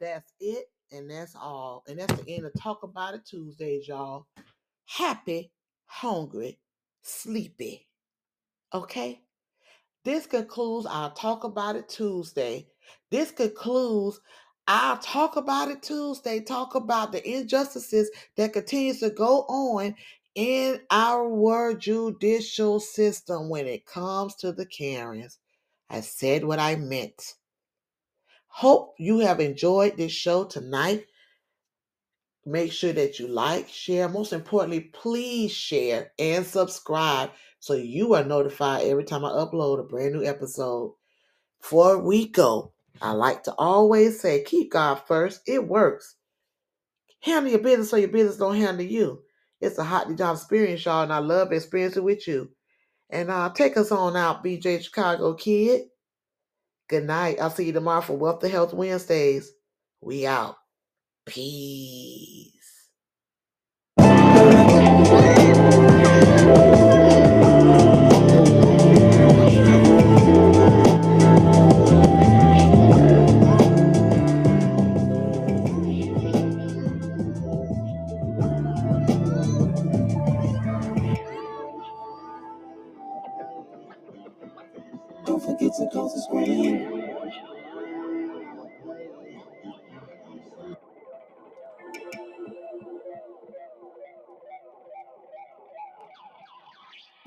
That's 0.00 0.32
it, 0.40 0.66
and 0.92 1.10
that's 1.10 1.34
all. 1.36 1.84
And 1.88 1.98
that's 1.98 2.14
the 2.14 2.30
end 2.30 2.46
of 2.46 2.52
Talk 2.60 2.82
About 2.82 3.14
It 3.14 3.26
Tuesdays, 3.26 3.88
y'all. 3.88 4.26
Happy, 4.86 5.52
hungry, 5.86 6.58
sleepy. 7.02 7.88
Okay? 8.74 9.22
This 10.04 10.26
concludes 10.26 10.86
our 10.86 11.12
Talk 11.14 11.44
About 11.44 11.76
It 11.76 11.88
Tuesday 11.88 12.66
This 13.10 13.30
concludes 13.30 14.20
our 14.68 14.98
Talk 15.00 15.36
About 15.36 15.70
It 15.70 15.82
Tuesday. 15.82 16.40
Talk 16.40 16.74
about 16.74 17.12
the 17.12 17.28
injustices 17.28 18.10
that 18.36 18.52
continues 18.52 19.00
to 19.00 19.10
go 19.10 19.42
on 19.42 19.94
in 20.34 20.80
our 20.90 21.74
judicial 21.74 22.80
system 22.80 23.48
when 23.48 23.66
it 23.66 23.86
comes 23.86 24.34
to 24.36 24.52
the 24.52 24.66
Karens. 24.66 25.38
I 25.90 26.00
said 26.00 26.44
what 26.44 26.58
I 26.58 26.76
meant. 26.76 27.34
Hope 28.54 28.94
you 28.98 29.20
have 29.20 29.40
enjoyed 29.40 29.96
this 29.96 30.12
show 30.12 30.44
tonight. 30.44 31.06
Make 32.44 32.70
sure 32.70 32.92
that 32.92 33.18
you 33.18 33.26
like, 33.26 33.68
share, 33.68 34.10
most 34.10 34.34
importantly, 34.34 34.80
please 34.80 35.50
share 35.52 36.12
and 36.18 36.44
subscribe 36.44 37.30
so 37.60 37.72
you 37.72 38.12
are 38.12 38.24
notified 38.24 38.84
every 38.84 39.04
time 39.04 39.24
I 39.24 39.30
upload 39.30 39.80
a 39.80 39.84
brand 39.84 40.12
new 40.12 40.24
episode. 40.24 40.92
Before 41.62 41.98
we 41.98 42.28
go, 42.28 42.74
I 43.00 43.12
like 43.12 43.44
to 43.44 43.54
always 43.54 44.20
say, 44.20 44.44
keep 44.44 44.70
God 44.70 44.96
first. 45.06 45.40
It 45.46 45.66
works. 45.66 46.16
Handle 47.20 47.52
your 47.52 47.62
business 47.62 47.88
so 47.88 47.96
your 47.96 48.08
business 48.08 48.36
don't 48.36 48.56
handle 48.56 48.84
you. 48.84 49.22
It's 49.62 49.78
a 49.78 49.84
Hot 49.84 50.08
D'Johns 50.08 50.40
Experience, 50.40 50.84
y'all, 50.84 51.04
and 51.04 51.12
I 51.12 51.18
love 51.18 51.52
experiencing 51.52 52.04
with 52.04 52.28
you. 52.28 52.50
And 53.08 53.30
uh, 53.30 53.50
take 53.54 53.78
us 53.78 53.92
on 53.92 54.14
out, 54.14 54.44
BJ 54.44 54.82
Chicago 54.82 55.34
Kid. 55.34 55.84
Good 56.92 57.06
night. 57.06 57.40
I'll 57.40 57.48
see 57.48 57.64
you 57.64 57.72
tomorrow 57.72 58.02
for 58.02 58.18
Wealth 58.18 58.44
of 58.44 58.50
Health 58.50 58.74
Wednesdays. 58.74 59.50
We 60.02 60.26
out. 60.26 60.56
Peace. 61.24 62.52
Don't 85.24 85.42
forget 85.42 85.72
to 85.78 85.88
close 85.90 86.12
the 86.14 86.20
screen. 86.28 86.81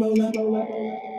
Up, 0.02 0.36
roll 0.36 0.56
up. 0.56 1.15